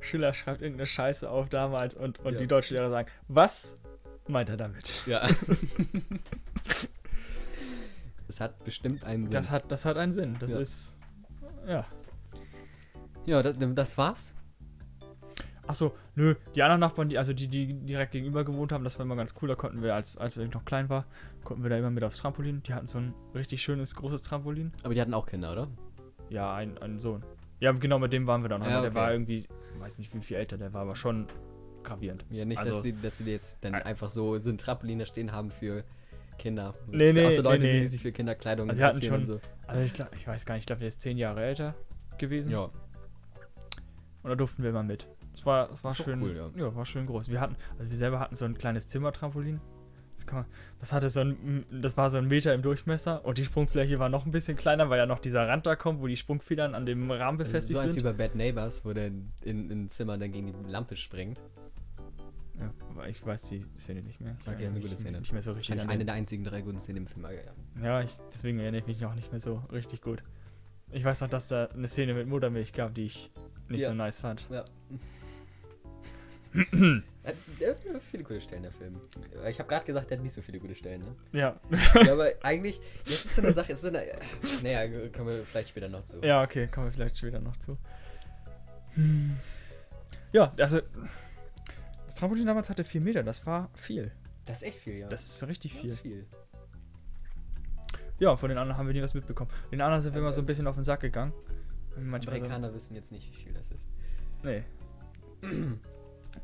Schiller 0.02 0.34
schreibt 0.34 0.62
irgendeine 0.62 0.88
Scheiße 0.88 1.30
auf 1.30 1.47
damals 1.49 1.95
und, 1.95 2.19
und 2.19 2.34
Ja. 2.34 2.39
die 2.39 2.47
Deutschlehrer 2.47 2.89
sagen, 2.89 3.10
was 3.30 3.78
meint 4.28 4.49
er 4.49 4.58
damit? 4.58 5.02
Ja. 5.06 5.28
Das 8.30 8.39
hat 8.39 8.63
bestimmt 8.63 9.04
einen 9.04 9.26
Sinn. 9.26 9.34
Das 9.34 9.50
hat, 9.50 9.72
das 9.72 9.86
hat 9.86 9.98
einen 9.98 10.13
Sinn. 10.13 10.38
Das 10.39 10.52
Ja. 10.52 10.60
ist. 10.60 10.96
Ja. 11.68 11.86
ja, 13.26 13.42
das, 13.42 13.58
das 13.58 13.98
war's. 13.98 14.36
Achso, 15.65 15.96
nö, 16.15 16.36
die 16.54 16.62
anderen 16.62 16.80
Nachbarn, 16.80 17.10
die, 17.10 17.18
also 17.18 17.34
die, 17.34 17.48
die 17.48 17.74
direkt 17.74 18.12
gegenüber 18.12 18.44
gewohnt 18.44 18.72
haben, 18.72 18.84
das 18.84 19.00
war 19.00 19.06
immer 19.06 19.15
ganz 19.15 19.34
cool. 19.42 19.48
Da 19.50 19.56
konnten 19.56 19.82
wir, 19.82 19.96
als, 19.96 20.15
als 20.15 20.38
ich 20.38 20.54
noch 20.54 20.63
klein 20.63 20.89
war, 20.89 21.06
konnten 21.44 21.63
wir 21.63 21.72
da 21.72 21.78
immer 21.78 21.89
mit 21.89 22.04
aufs 22.04 22.18
Trampolin. 22.18 22.62
Die 22.62 22.74
hatten 22.76 22.86
so 22.86 23.00
ein 23.00 23.15
richtig 23.34 23.63
schönes, 23.63 23.96
großes 23.96 24.22
Trampolin. 24.22 24.74
Aber 24.84 24.94
die 24.94 25.02
hatten 25.02 25.13
auch 25.15 25.26
Kinder, 25.26 25.52
oder? 25.52 25.68
Ja, 26.30 26.54
ein, 26.54 26.78
ein 26.78 27.00
Sohn. 27.00 27.24
Ja, 27.60 27.72
genau, 27.72 27.98
mit 27.98 28.13
dem 28.13 28.28
waren 28.28 28.44
wir 28.44 28.50
dann. 28.50 28.62
Ja, 28.62 28.68
aber 28.78 28.82
der 28.82 28.92
okay. 28.92 28.96
war 28.96 29.12
irgendwie, 29.12 29.48
weiß 29.80 29.98
nicht 29.98 30.13
wie 30.13 30.22
viel 30.22 30.38
älter, 30.38 30.60
der 30.60 30.72
war 30.74 30.84
aber 30.84 30.96
schon 30.96 31.28
gravierend. 31.84 32.26
Ja, 32.30 32.46
nicht, 32.46 32.60
Also- 32.60 32.74
dass, 32.74 32.82
die, 32.84 32.94
dass 32.94 33.18
die 33.18 33.32
jetzt 33.32 33.63
dann 33.63 33.74
einfach 33.74 34.12
so, 34.12 34.38
so 34.39 34.52
ein 34.52 34.60
Trampolin 34.60 35.00
da 35.00 35.06
stehen 35.06 35.32
haben 35.32 35.50
für 35.50 35.84
Kinder. 36.39 36.73
Nee, 36.88 37.13
nee, 37.13 37.30
so 37.30 37.43
Leute 37.43 37.63
nee, 37.63 37.69
sind, 37.69 37.78
nee. 37.78 37.82
die 37.82 37.88
sich 37.88 38.02
für 38.02 38.12
Kinderkleidung 38.12 38.69
Also 38.69 38.84
interessieren 38.84 39.12
schon- 39.12 39.19
und 39.21 39.25
so. 39.25 39.39
Also 39.67 39.82
ich, 39.84 39.93
glaub, 39.93 40.10
ich 40.15 40.25
weiß 40.25 40.45
gar 40.45 40.56
nicht, 40.56 40.63
ich 40.63 40.67
glaube, 40.67 40.80
der 40.80 40.88
ist 40.88 41.02
zehn 41.02 41.17
Jahre 41.17 41.43
älter 41.43 41.75
gewesen. 42.17 42.52
Ja. 42.52 42.71
Und 44.21 44.30
da 44.30 44.36
durften 44.36 44.63
wir 44.63 44.71
immer 44.71 44.84
mit. 44.84 45.08
Es 45.34 45.45
war, 45.45 45.71
es 45.71 45.84
war 45.84 45.93
doch 45.93 46.04
schön, 46.04 46.21
cool, 46.21 46.52
ja. 46.56 46.75
war 46.75 46.86
schön 46.86 47.06
groß. 47.06 47.30
Wir 47.30 47.39
hatten, 47.39 47.56
also 47.78 47.89
wir 47.89 47.97
selber 47.97 48.19
hatten 48.19 48.36
so 48.36 48.45
ein 48.45 48.58
kleines 48.58 48.88
Zimmertrampolin. 48.88 49.62
Das, 50.15 50.25
man, 50.34 50.45
das 50.82 50.91
hatte 50.91 51.10
so 51.10 51.21
ein, 51.21 51.65
das 51.71 51.95
war 51.95 52.10
so 52.10 52.17
ein 52.17 52.28
Meter 52.28 52.54
im 52.54 52.62
Durchmesser 52.62 53.23
und 53.23 53.38
die 53.38 53.45
Sprungfläche 53.45 53.99
war 53.99 54.10
noch 54.10 54.25
ein 54.25 54.32
bisschen 54.32 54.58
kleiner, 54.58 54.89
weil 54.89 54.97
ja 54.97 55.06
noch 55.06 55.19
dieser 55.19 55.47
Rand 55.47 55.65
da 55.65 55.78
kommt, 55.78 56.02
wo 56.02 56.08
die 56.08 56.17
Sprungfedern 56.17 56.75
an 56.75 56.86
dem 56.86 57.10
Rahmen 57.10 57.38
Das 57.38 57.47
ist 57.47 57.54
befestigt 57.54 57.78
so 57.78 57.84
als 57.84 57.95
wie 57.95 58.02
sind. 58.02 58.17
bei 58.17 58.25
Bad 58.25 58.36
Neighbors, 58.36 58.84
wo 58.84 58.91
der 58.91 59.08
in, 59.08 59.32
in 59.43 59.71
ein 59.71 59.88
Zimmer 59.88 60.17
dann 60.17 60.32
gegen 60.32 60.47
die 60.47 60.69
Lampe 60.69 60.97
springt. 60.97 61.41
Ja, 62.60 63.06
ich 63.08 63.26
weiß 63.26 63.43
die 63.43 63.65
Szene 63.78 64.02
nicht 64.02 64.19
mehr. 64.19 64.36
Ich 64.41 64.48
Okay, 64.48 64.63
erinnere 64.63 64.65
ist 64.65 64.72
eine 64.72 64.80
gute 64.82 64.89
mich 64.91 65.00
Szene. 65.00 65.19
Nicht 65.19 65.34
mehr 65.34 65.41
so 65.41 65.54
richtig. 65.54 65.88
Eine 65.89 66.06
der 66.06 66.13
einzigen 66.13 66.43
drei 66.43 66.62
guten 66.62 66.80
Szenen 66.80 66.98
im 66.98 67.08
Film. 67.08 67.26
Ja. 67.26 67.84
Ja, 67.84 68.02
ich, 68.02 68.12
deswegen 68.34 68.60
erinnere 68.60 68.82
ich 68.82 68.88
mich 68.88 69.06
auch 69.06 69.15
nicht 69.15 69.32
mehr 69.32 69.39
so 69.39 69.62
richtig 69.72 70.02
gut. 70.02 70.24
Ich 70.91 71.04
weiß 71.06 71.22
noch, 71.22 71.30
dass 71.30 71.48
da 71.48 71.65
eine 71.67 71.88
Szene 71.88 72.13
mit 72.13 72.28
Muttermilch 72.28 72.74
gab, 72.74 72.93
die 72.95 73.06
ich 73.06 73.32
nicht 73.69 73.82
Ja. 73.82 73.89
so 73.89 73.95
nice 73.95 74.19
fand. 74.19 74.45
Ja. 74.50 74.65
Hat- 77.24 77.36
der 77.60 77.69
hat 77.76 78.02
viele 78.02 78.24
gute 78.24 78.41
Stellen, 78.41 78.63
der 78.63 78.72
Film. 78.72 79.00
Ich 79.48 79.60
habe 79.60 79.69
gerade 79.69 79.86
gesagt, 79.86 80.10
der 80.10 80.17
hat 80.17 80.24
nicht 80.24 80.34
so 80.34 80.41
viele 80.41 80.60
gute 80.60 80.74
Stellen, 80.74 81.02
ne? 81.02 81.15
Ja. 81.32 81.60
ja, 82.04 82.13
aber 82.13 82.30
eigentlich, 82.41 82.80
das 83.06 83.24
ist 83.26 83.36
so 83.36 83.41
eine 83.43 83.54
Sache, 83.54 83.74
ist 83.74 83.82
so 83.82 83.89
eine, 83.89 84.04
naja, 84.63 85.10
kommen 85.10 85.28
wir 85.28 85.45
vielleicht 85.45 85.69
später 85.69 85.89
noch 85.89 86.04
zu. 86.06 86.22
Ja, 86.24 86.41
okay, 86.41 86.67
kommen 86.67 86.88
wir 86.88 86.91
vielleicht 86.91 87.17
später 87.19 87.39
noch 87.39 87.56
zu. 87.58 87.78
Hm. 88.95 89.38
Ja, 90.32 90.52
also 90.58 90.82
das 92.10 92.15
Trampolin 92.15 92.48
damals 92.48 92.69
hatte 92.69 92.84
4 92.84 93.02
Meter, 93.02 93.22
das 93.24 93.45
war 93.45 93.69
viel. 93.76 94.12
Das 94.45 94.58
ist 94.58 94.63
echt 94.67 94.80
viel, 94.80 94.95
ja. 94.95 95.08
Das 95.10 95.22
ist 95.28 95.48
richtig 95.48 95.74
Das 95.74 95.82
viel. 95.82 95.91
ist 95.91 96.00
viel. 96.00 96.28
Ja, 98.17 98.36
von 98.36 98.50
den 98.50 98.58
anderen 98.58 98.77
haben 98.79 98.88
wir 98.88 98.94
nie 98.96 99.02
was 99.04 99.13
mitbekommen. 99.13 99.52
Den 99.71 99.79
anderen 99.79 100.02
sind 100.02 100.13
wir 100.13 100.21
immer 100.21 100.31
so 100.31 100.42
ein 100.42 100.46
bisschen 100.48 100.65
auf 100.67 100.73
den 100.75 100.84
Sack 100.84 101.02
gegangen. 101.02 101.34
Manchmal 101.96 102.21
so, 102.21 102.42
Amerikaner 102.42 102.73
wissen 102.73 102.96
jetzt 102.96 103.12
nicht, 103.12 103.29
wie 103.31 103.36
viel 103.44 103.54
das 103.54 103.71
ist. 103.71 103.86
nee. 104.44 104.63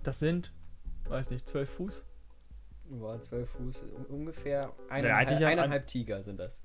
Das 0.03 0.19
sind, 0.19 0.53
weiß 1.09 1.31
nicht, 1.31 1.47
12 1.49 1.69
Fuß? 1.69 2.05
Boah, 2.89 3.19
12 3.19 3.49
Fuß, 3.49 3.83
ungefähr 4.09 4.71
eineinhalb, 4.89 5.39
ja- 5.41 5.47
eineinhalb 5.47 5.87
Tiger 5.87 6.21
sind 6.23 6.39
das. 6.39 6.61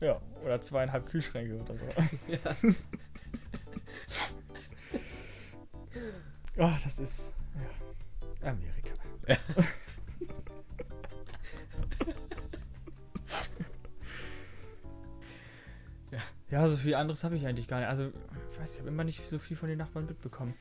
Ja, 0.00 0.20
oder 0.44 0.60
zweieinhalb 0.60 1.06
Kühlschränke 1.06 1.56
oder 1.60 1.76
so. 1.76 1.84
Ja. 2.28 2.38
Oh, 6.58 6.70
das 6.84 6.98
ist. 6.98 7.34
Ja. 8.44 8.50
Amerika. 8.50 8.92
Ja, 16.50 16.68
so 16.68 16.76
viel 16.76 16.94
anderes 16.94 17.24
habe 17.24 17.36
ich 17.36 17.46
eigentlich 17.46 17.66
gar 17.66 17.78
nicht. 17.78 17.88
Also, 17.88 18.12
ich 18.50 18.60
weiß, 18.60 18.74
ich 18.74 18.78
habe 18.80 18.90
immer 18.90 19.04
nicht 19.04 19.26
so 19.26 19.38
viel 19.38 19.56
von 19.56 19.70
den 19.70 19.78
Nachbarn 19.78 20.04
mitbekommen. 20.04 20.54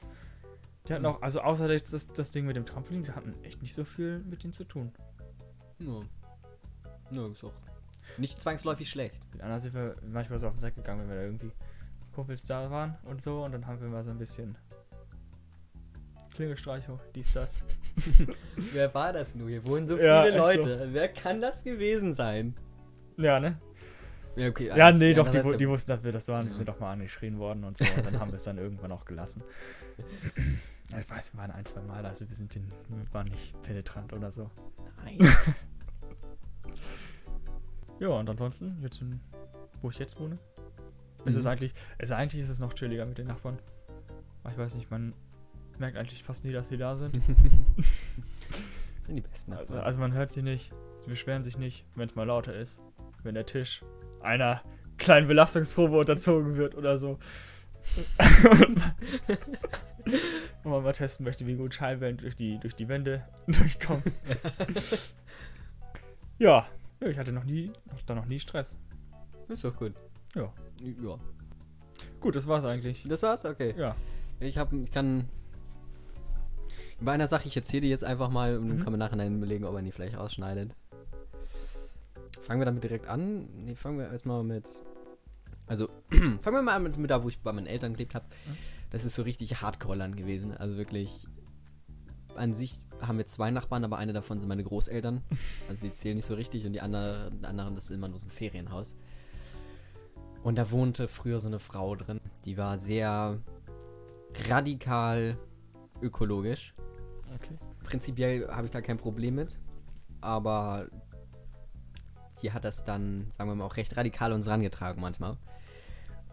Die 0.88 0.94
hatten 0.94 1.06
Hm. 1.06 1.16
auch, 1.16 1.22
also 1.22 1.42
außer 1.42 1.68
das, 1.68 2.08
das 2.08 2.32
Ding 2.32 2.46
mit 2.46 2.56
dem 2.56 2.66
Trampolin, 2.66 3.04
die 3.04 3.12
hatten 3.12 3.34
echt 3.44 3.62
nicht 3.62 3.76
so 3.76 3.84
viel 3.84 4.20
mit 4.20 4.44
denen 4.44 4.54
zu 4.54 4.64
tun. 4.64 4.94
Ja. 5.80 6.00
Ja, 7.12 7.28
ist 7.28 7.44
auch 7.44 7.52
nicht 8.18 8.40
zwangsläufig 8.40 8.90
schlecht. 8.90 9.16
Die 9.34 9.42
anderen 9.42 9.62
sind 9.62 9.74
wir 9.74 9.98
manchmal 10.02 10.40
so 10.40 10.48
auf 10.48 10.54
den 10.54 10.60
Sack 10.62 10.76
gegangen, 10.76 11.02
wenn 11.02 11.10
wir 11.10 11.16
da 11.16 11.24
irgendwie 11.24 11.52
Kumpels 12.14 12.46
da 12.46 12.72
waren 12.72 12.98
und 13.04 13.22
so. 13.22 13.44
Und 13.44 13.52
dann 13.52 13.68
haben 13.68 13.82
wir 13.82 13.90
mal 13.90 14.04
so 14.04 14.12
ein 14.12 14.18
bisschen 14.18 14.58
Klingelstreichung, 16.42 17.00
dies, 17.14 17.32
das. 17.34 17.62
Wer 18.74 18.92
war 18.96 19.14
das 19.14 19.36
nur? 19.36 19.48
Hier 19.48 19.64
wohnen 19.64 19.86
so 19.86 19.96
Ja, 19.96 20.24
viele 20.24 20.38
echt 20.38 20.58
Leute. 20.58 20.90
Wer 20.92 21.08
kann 21.08 21.40
das 21.40 21.64
gewesen 21.64 22.14
sein? 22.16 22.56
Ja, 23.18 23.40
ne? 23.40 23.60
Ja, 24.36 24.48
okay. 24.50 24.70
Ja, 24.76 24.86
alles- 24.88 24.98
nee, 24.98 25.14
doch, 25.14 25.30
die, 25.30 25.58
die 25.58 25.70
wussten, 25.70 25.92
dass 25.92 26.04
wir 26.04 26.12
das 26.12 26.28
waren. 26.30 26.46
Wir 26.46 26.52
Ja. 26.52 26.58
sind 26.58 26.68
doch 26.68 26.80
mal 26.80 26.94
angeschrien 26.94 27.38
worden 27.38 27.64
und 27.64 27.78
so. 27.78 27.86
Und 27.96 28.06
dann 28.08 28.20
haben 28.20 28.32
wir 28.32 28.38
es 28.38 28.44
dann 28.44 28.58
irgendwann 28.58 28.92
auch 28.92 29.06
gelassen. 29.06 29.44
Ich 31.00 31.10
weiß, 31.10 31.34
wir 31.34 31.40
waren 31.40 31.52
ein, 31.52 31.64
zwei 31.66 31.80
Mal, 31.84 32.06
also 32.06 32.28
wir 32.28 32.36
sind 32.36 32.54
den, 32.54 32.70
wir 32.90 33.14
waren 33.14 33.28
nicht 33.30 33.56
penetrant 33.62 34.12
oder 34.12 34.30
so. 34.30 34.52
Nein. 35.06 35.20
Ja, 38.00 38.10
und 38.10 38.30
ansonsten, 38.30 38.78
jetzt 38.82 39.00
in, 39.00 39.22
wo 39.82 39.90
ich 39.90 40.00
jetzt 40.00 40.20
wohne, 40.20 40.38
ist 41.24 41.36
es 41.36 41.44
Mhm. 41.44 41.50
eigentlich, 41.50 41.74
also 41.98 42.16
eigentlich 42.16 42.42
ist 42.42 42.50
es 42.50 42.60
noch 42.60 42.74
chilliger 42.74 43.06
mit 43.06 43.18
den 43.20 43.28
Nachbarn. 43.28 43.60
Ich 44.50 44.58
weiß 44.58 44.76
nicht, 44.76 44.92
man 44.92 45.14
merkt 45.82 45.98
eigentlich 45.98 46.24
fast 46.24 46.46
nie, 46.46 46.54
dass 46.54 46.70
sie 46.70 46.78
da 46.78 46.96
sind. 46.96 47.14
sind 49.04 49.16
die 49.16 49.22
besten 49.22 49.52
Also, 49.52 49.78
also 49.80 50.00
man 50.00 50.14
hört 50.14 50.32
sie 50.32 50.42
nicht, 50.42 50.74
sie 51.02 51.10
beschweren 51.10 51.44
sich 51.44 51.58
nicht, 51.58 51.86
wenn 51.96 52.08
es 52.08 52.16
mal 52.16 52.26
lauter 52.26 52.56
ist. 52.56 52.80
Wenn 53.24 53.36
der 53.36 53.46
Tisch 53.46 53.84
einer 54.22 54.62
kleinen 54.98 55.28
Belastungsprobe 55.28 55.98
unterzogen 55.98 56.56
wird 56.56 56.76
oder 56.76 56.98
so. 56.98 57.20
Und 60.64 60.72
man 60.72 60.84
mal 60.84 60.94
testen 60.94 61.24
möchte, 61.26 61.48
wie 61.48 61.56
gut 61.56 61.74
Schallwellen 61.74 62.18
durch 62.18 62.36
die, 62.36 62.60
durch 62.60 62.76
die 62.76 62.88
Wände 62.88 63.28
durchkommen. 63.48 64.04
ja, 66.38 66.68
ja, 67.00 67.08
ich 67.08 67.18
hatte 67.18 67.32
noch 67.32 67.44
nie, 67.44 67.72
noch, 67.92 68.02
da 68.04 68.14
noch 68.14 68.26
nie 68.26 68.40
Stress. 68.40 68.78
ist 69.48 69.64
doch 69.64 69.76
gut. 69.76 69.94
Ja. 70.36 70.54
Ja. 70.80 71.18
Gut, 72.20 72.36
das 72.36 72.48
war's 72.48 72.66
eigentlich. 72.66 73.04
Das 73.04 73.24
war's? 73.24 73.46
Okay. 73.46 73.74
Ja. 73.78 73.96
Ich 74.40 74.58
hab, 74.58 74.72
ich 74.74 74.92
kann. 74.92 75.28
Bei 77.02 77.14
einer 77.14 77.28
Sache, 77.28 77.48
ich 77.48 77.56
erzähle 77.58 77.82
die 77.82 77.90
jetzt 77.90 78.04
einfach 78.04 78.30
mal 78.30 78.58
und 78.58 78.70
dann 78.70 78.78
Mhm. 78.78 78.84
kann 78.84 78.94
man 78.94 79.00
nachher 79.00 79.18
dann 79.18 79.36
überlegen, 79.38 79.66
ob 79.66 79.74
man 79.74 79.84
die 79.86 79.92
vielleicht 79.92 80.16
ausschneidet. 80.16 80.76
Fangen 82.44 82.62
wir 82.62 82.66
damit 82.66 82.84
direkt 82.84 83.08
an. 83.08 83.48
Nee, 83.66 83.76
fangen 83.76 83.98
wir 83.98 84.10
erstmal 84.10 84.44
mit. 84.44 84.66
Also, 85.68 85.88
fangen 86.10 86.42
wir 86.58 86.62
mal 86.62 86.76
an 86.76 86.84
mit, 86.84 86.98
mit 86.98 87.10
da, 87.10 87.24
wo 87.24 87.30
ich 87.30 87.40
bei 87.40 87.52
meinen 87.54 87.66
Eltern 87.68 87.94
gelebt 87.94 88.14
habe. 88.16 88.26
Mhm. 88.48 88.58
Das 88.92 89.06
ist 89.06 89.16
so 89.16 89.24
richtig 89.24 89.62
Hardcore-Land 89.62 90.16
gewesen. 90.18 90.56
Also 90.56 90.78
wirklich. 90.78 91.26
An 92.36 92.54
sich 92.54 92.80
haben 93.02 93.18
wir 93.18 93.26
zwei 93.26 93.52
Nachbarn, 93.52 93.84
aber 93.84 93.98
eine 93.98 94.14
davon 94.14 94.40
sind 94.40 94.48
meine 94.48 94.64
Großeltern. 94.64 95.22
Also 95.70 95.86
die 95.86 95.94
zählen 95.94 96.16
nicht 96.16 96.26
so 96.26 96.36
richtig 96.36 96.66
und 96.66 96.74
die 96.74 96.82
andere, 96.82 97.32
die 97.32 97.46
anderen, 97.46 97.76
das 97.76 97.86
ist 97.86 97.92
immer 97.92 98.08
nur 98.10 98.20
so 98.20 98.28
ein 98.28 98.32
Ferienhaus. 98.32 98.96
Und 100.44 100.56
da 100.58 100.72
wohnte 100.72 101.08
früher 101.08 101.40
so 101.40 101.48
eine 101.48 101.60
Frau 101.60 101.96
drin. 101.96 102.20
Die 102.46 102.58
war 102.58 102.78
sehr 102.80 103.40
radikal 104.50 105.38
ökologisch. 106.02 106.74
Okay. 107.36 107.58
Prinzipiell 107.84 108.48
habe 108.50 108.66
ich 108.66 108.72
da 108.72 108.82
kein 108.82 108.98
Problem 108.98 109.36
mit. 109.36 109.60
Aber 110.22 110.88
die 112.42 112.52
hat 112.52 112.64
das 112.64 112.84
dann, 112.84 113.30
sagen 113.32 113.50
wir 113.50 113.56
mal, 113.56 113.66
auch 113.66 113.78
recht 113.78 113.96
radikal 113.98 114.34
uns 114.34 114.48
rangetragen 114.48 115.02
manchmal. 115.02 115.38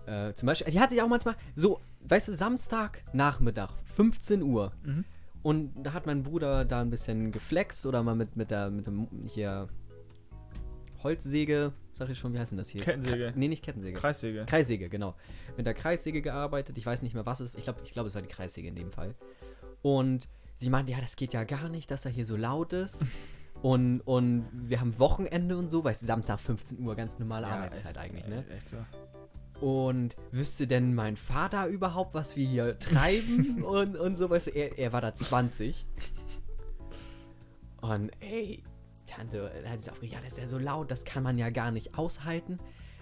Äh, 0.06 0.32
zum 0.34 0.46
Beispiel, 0.46 0.72
die 0.72 0.80
hat 0.80 0.90
sich 0.90 1.02
auch 1.02 1.08
manchmal 1.08 1.36
so, 1.54 1.80
weißt 2.00 2.28
du, 2.28 2.32
Samstag, 2.32 3.04
Nachmittag, 3.12 3.70
15 3.96 4.42
Uhr. 4.42 4.72
Mhm. 4.82 5.04
Und 5.42 5.82
da 5.82 5.92
hat 5.92 6.06
mein 6.06 6.22
Bruder 6.22 6.64
da 6.64 6.80
ein 6.80 6.90
bisschen 6.90 7.30
geflext 7.30 7.86
oder 7.86 8.02
mal 8.02 8.14
mit, 8.14 8.36
mit 8.36 8.50
der, 8.50 8.70
mit 8.70 8.86
dem, 8.86 9.08
hier, 9.26 9.68
Holzsäge, 11.02 11.72
sag 11.92 12.10
ich 12.10 12.18
schon, 12.18 12.34
wie 12.34 12.38
heißt 12.38 12.52
denn 12.52 12.58
das 12.58 12.68
hier? 12.68 12.82
Kettensäge. 12.82 13.26
Kra 13.26 13.32
nee, 13.36 13.48
nicht 13.48 13.64
Kettensäge. 13.64 13.98
Kreissäge. 13.98 14.46
Kreissäge, 14.46 14.88
genau. 14.88 15.14
Mit 15.56 15.66
der 15.66 15.74
Kreissäge 15.74 16.22
gearbeitet. 16.22 16.76
Ich 16.76 16.84
weiß 16.84 17.02
nicht 17.02 17.14
mehr, 17.14 17.24
was 17.24 17.40
es 17.40 17.52
Ich 17.56 17.64
glaube, 17.64 17.80
ich 17.84 17.92
glaub, 17.92 18.06
es 18.06 18.14
war 18.14 18.22
die 18.22 18.28
Kreissäge 18.28 18.68
in 18.68 18.74
dem 18.74 18.90
Fall. 18.90 19.14
Und 19.82 20.28
sie 20.58 20.70
meinte, 20.70 20.92
ja, 20.92 21.00
das 21.00 21.16
geht 21.16 21.32
ja 21.32 21.44
gar 21.44 21.68
nicht, 21.68 21.90
dass 21.90 22.04
er 22.04 22.10
hier 22.10 22.26
so 22.26 22.36
laut 22.36 22.72
ist. 22.72 23.06
Und, 23.62 24.00
und 24.02 24.46
wir 24.52 24.80
haben 24.80 24.98
Wochenende 24.98 25.56
und 25.56 25.68
so, 25.68 25.82
weil 25.82 25.92
es 25.92 26.00
Samstag 26.00 26.38
15 26.38 26.78
Uhr, 26.80 26.94
ganz 26.94 27.18
normale 27.18 27.46
Arbeitszeit 27.46 27.96
echt, 27.96 27.98
eigentlich, 27.98 28.24
äh, 28.24 28.28
ne? 28.28 28.44
Echt 28.50 28.68
so. 28.68 28.76
Und 29.60 30.14
wüsste 30.30 30.68
denn 30.68 30.94
mein 30.94 31.16
Vater 31.16 31.66
überhaupt, 31.66 32.14
was 32.14 32.36
wir 32.36 32.46
hier 32.46 32.78
treiben 32.78 33.64
und, 33.64 33.96
und 33.96 34.16
so, 34.16 34.30
weißt 34.30 34.48
du, 34.48 34.50
er, 34.52 34.78
er 34.78 34.92
war 34.92 35.00
da 35.00 35.14
20. 35.14 35.86
Und 37.80 38.10
ey, 38.20 38.62
Tante, 39.06 39.50
da 39.64 39.70
hat 39.70 39.82
sie 39.82 39.90
aufgeregt, 39.90 40.14
ja, 40.14 40.20
das 40.20 40.34
ist 40.34 40.38
ja 40.38 40.46
so 40.46 40.58
laut, 40.58 40.90
das 40.90 41.04
kann 41.04 41.24
man 41.24 41.38
ja 41.38 41.50
gar 41.50 41.72
nicht 41.72 41.98
aushalten. 41.98 42.58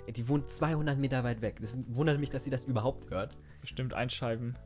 Die 0.08 0.28
wohnt 0.28 0.48
200 0.48 0.96
Meter 0.96 1.24
weit 1.24 1.42
weg. 1.42 1.58
Das 1.60 1.76
wundert 1.88 2.20
mich, 2.20 2.30
dass 2.30 2.44
sie 2.44 2.50
das 2.50 2.64
überhaupt 2.64 3.10
hört. 3.10 3.36
Bestimmt 3.60 3.92
Einscheiben. 3.92 4.56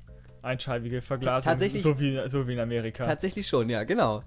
Einscheibige 0.43 1.01
Verglasung. 1.01 1.51
tatsächlich- 1.51 1.83
So 1.83 1.99
wie, 2.01 2.21
so 2.29 2.47
wie 2.49 2.53
in 2.55 2.61
Amerika. 2.61 3.05
Tatsächlich 3.05 3.47
schon, 3.47 3.69
ja, 3.69 3.85
genau. 3.85 4.23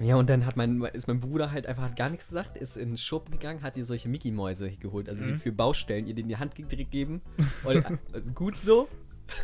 Ja, 0.00 0.16
und 0.16 0.28
dann 0.28 0.44
hat 0.44 0.56
mein, 0.56 0.82
ist 0.92 1.06
mein 1.06 1.20
Bruder 1.20 1.52
halt 1.52 1.66
einfach 1.66 1.84
hat 1.84 1.96
gar 1.96 2.08
nichts 2.10 2.28
gesagt, 2.28 2.58
ist 2.58 2.76
in 2.76 2.90
den 2.90 2.96
Schuppen 2.96 3.32
gegangen, 3.38 3.62
hat 3.62 3.76
ihr 3.76 3.84
solche 3.84 4.08
Mickey-Mäuse 4.08 4.72
geholt, 4.72 5.08
also 5.08 5.24
Mhm. 5.24 5.36
für 5.38 5.52
Baustellen, 5.52 6.06
ihr 6.08 6.14
den 6.14 6.24
in 6.24 6.28
die 6.30 6.36
Hand 6.36 6.54
gegeben. 6.56 7.22
Und, 7.62 7.84
also 8.12 8.30
gut 8.34 8.56
so. 8.56 8.88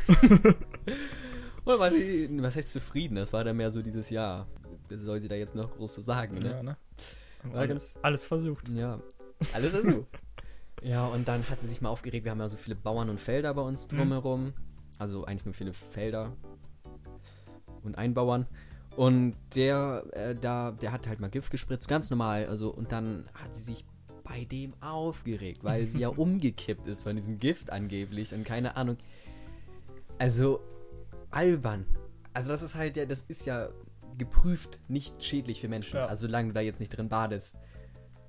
und 1.65 1.79
war 1.79 1.91
sie, 1.91 2.29
was 2.43 2.57
heißt 2.57 2.73
zufrieden? 2.73 3.15
Das 3.17 3.33
war 3.33 3.45
dann 3.45 3.57
mehr 3.57 3.71
so 3.71 3.81
dieses 3.83 4.11
Jahr. 4.11 4.47
Was 4.89 5.01
soll 5.03 5.21
sie 5.21 5.29
da 5.29 5.37
jetzt 5.37 5.55
noch 5.55 5.71
groß 5.77 5.95
zu 5.95 6.01
sagen, 6.01 6.39
ne? 6.39 6.51
Ja, 6.51 6.63
ne? 6.63 6.77
War 7.45 7.61
Alles, 7.61 7.97
alles 8.03 8.25
versucht. 8.27 8.69
Ja, 8.71 9.01
alles 9.55 9.73
ist 9.75 9.85
so. 9.87 10.07
ja, 10.83 11.07
und 11.07 11.29
dann 11.29 11.49
hat 11.49 11.61
sie 11.61 11.69
sich 11.69 11.81
mal 11.81 11.89
aufgeregt. 11.91 12.25
Wir 12.25 12.33
haben 12.33 12.41
ja 12.41 12.49
so 12.49 12.57
viele 12.57 12.75
Bauern 12.77 13.09
und 13.09 13.21
Felder 13.21 13.55
bei 13.55 13.63
uns 13.63 13.91
Mhm. 13.91 13.99
Also 15.01 15.25
eigentlich 15.25 15.47
nur 15.47 15.55
viele 15.55 15.73
Felder 15.73 16.37
und 17.83 17.97
Einbauern. 17.97 18.47
Und 18.97 19.35
der, 19.57 20.05
äh, 20.13 20.37
da, 20.37 20.73
der 20.73 20.93
hat 20.93 21.09
halt 21.09 21.21
mal 21.21 21.31
Gift 21.31 21.51
gespritzt, 21.51 21.89
ganz 21.89 22.11
normal. 22.11 22.47
Also, 22.47 22.69
und 22.69 22.93
dann 22.93 23.27
hat 23.33 23.55
sie 23.55 23.63
sich 23.63 23.87
bei 24.25 24.45
dem 24.45 24.75
aufgeregt, 24.83 25.65
weil 25.65 25.87
sie 25.87 26.01
ja 26.01 26.09
umgekippt 26.17 26.87
ist 26.87 27.05
von 27.05 27.17
diesem 27.17 27.39
Gift 27.39 27.71
angeblich 27.71 28.35
und 28.35 28.45
keine 28.45 28.77
Ahnung. 28.77 28.99
Also, 30.19 30.61
albern. 31.31 31.87
Also, 32.35 32.51
das 32.51 32.61
ist 32.61 32.75
halt 32.75 32.99
ja, 32.99 33.07
das 33.07 33.25
ist 33.27 33.47
ja 33.47 33.71
geprüft 34.19 34.81
nicht 34.89 35.25
schädlich 35.25 35.63
für 35.63 35.69
Menschen. 35.69 35.97
Ja. 35.97 36.07
Also, 36.09 36.27
solange 36.27 36.49
du 36.49 36.55
da 36.55 36.61
jetzt 36.61 36.79
nicht 36.79 36.95
drin 36.95 37.09
badest. 37.09 37.57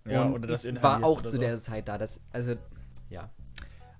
Ja, 0.07 0.23
und 0.23 0.35
oder 0.35 0.47
das 0.47 0.63
war 0.81 1.03
auch 1.03 1.21
zu 1.21 1.31
so. 1.31 1.37
der 1.37 1.59
Zeit 1.59 1.89
da. 1.89 1.97
Das, 1.97 2.21
also, 2.31 2.55
ja. 3.09 3.29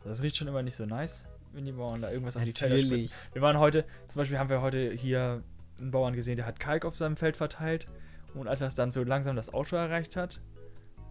Das 0.05 0.21
riecht 0.21 0.37
schon 0.37 0.47
immer 0.47 0.63
nicht 0.63 0.75
so 0.75 0.85
nice, 0.85 1.27
wenn 1.53 1.65
die 1.65 1.71
Bauern 1.71 2.01
da 2.01 2.11
irgendwas 2.11 2.37
auf 2.37 2.43
die 2.43 2.53
Felder 2.53 2.77
spritzen. 2.77 3.11
Wir 3.33 3.41
waren 3.41 3.59
heute, 3.59 3.85
zum 4.07 4.19
Beispiel 4.19 4.37
haben 4.39 4.49
wir 4.49 4.61
heute 4.61 4.91
hier 4.91 5.43
einen 5.79 5.91
Bauern 5.91 6.15
gesehen, 6.15 6.37
der 6.37 6.45
hat 6.45 6.59
Kalk 6.59 6.85
auf 6.85 6.95
seinem 6.95 7.17
Feld 7.17 7.37
verteilt. 7.37 7.87
Und 8.33 8.47
als 8.47 8.59
das 8.59 8.75
dann 8.75 8.91
so 8.91 9.03
langsam 9.03 9.35
das 9.35 9.53
Auto 9.53 9.75
erreicht 9.75 10.15
hat, 10.15 10.39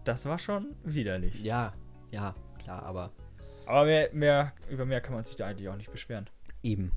das 0.05 0.25
war 0.25 0.39
schon 0.39 0.75
widerlich. 0.83 1.43
Ja, 1.43 1.73
ja, 2.09 2.33
klar, 2.57 2.83
aber 2.83 3.11
Aber 3.67 3.85
mehr, 3.85 4.09
mehr, 4.13 4.53
über 4.69 4.85
mehr 4.85 5.01
kann 5.01 5.13
man 5.13 5.23
sich 5.23 5.35
da 5.35 5.45
eigentlich 5.47 5.69
auch 5.69 5.75
nicht 5.77 5.91
beschweren. 5.91 6.29
eben. 6.63 6.91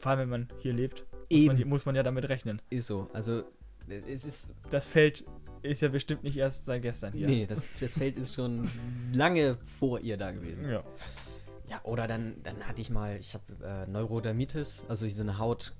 Vor 0.00 0.10
allem, 0.10 0.20
wenn 0.20 0.28
man 0.28 0.48
hier 0.60 0.72
lebt, 0.72 1.04
muss 1.12 1.26
Eben. 1.30 1.58
man, 1.58 1.68
muss 1.68 1.86
man 1.86 1.94
ja 1.96 2.02
damit 2.02 2.28
rechnen. 2.28 2.62
Ist 2.70 2.86
so. 2.86 3.08
Also, 3.12 3.42
es 3.88 4.24
ist. 4.24 4.54
Das 4.70 4.86
Feld 4.86 5.24
ist 5.62 5.80
ja 5.82 5.88
bestimmt 5.88 6.22
nicht 6.22 6.36
erst 6.36 6.66
seit 6.66 6.82
gestern 6.82 7.12
hier. 7.12 7.26
Nee, 7.26 7.46
das, 7.46 7.68
das 7.80 7.96
Feld 7.98 8.16
ist 8.18 8.34
schon 8.34 8.70
lange 9.12 9.56
vor 9.78 9.98
ihr 10.00 10.16
da 10.16 10.30
gewesen. 10.32 10.68
Ja. 10.70 10.84
Ja, 11.68 11.80
oder 11.82 12.06
dann, 12.06 12.36
dann 12.42 12.62
hatte 12.66 12.80
ich 12.80 12.90
mal, 12.90 13.16
ich 13.16 13.34
habe 13.34 13.64
äh, 13.64 13.90
Neurodermitis, 13.90 14.84
also 14.88 15.08
so 15.08 15.22
eine 15.22 15.38
Haut. 15.38 15.74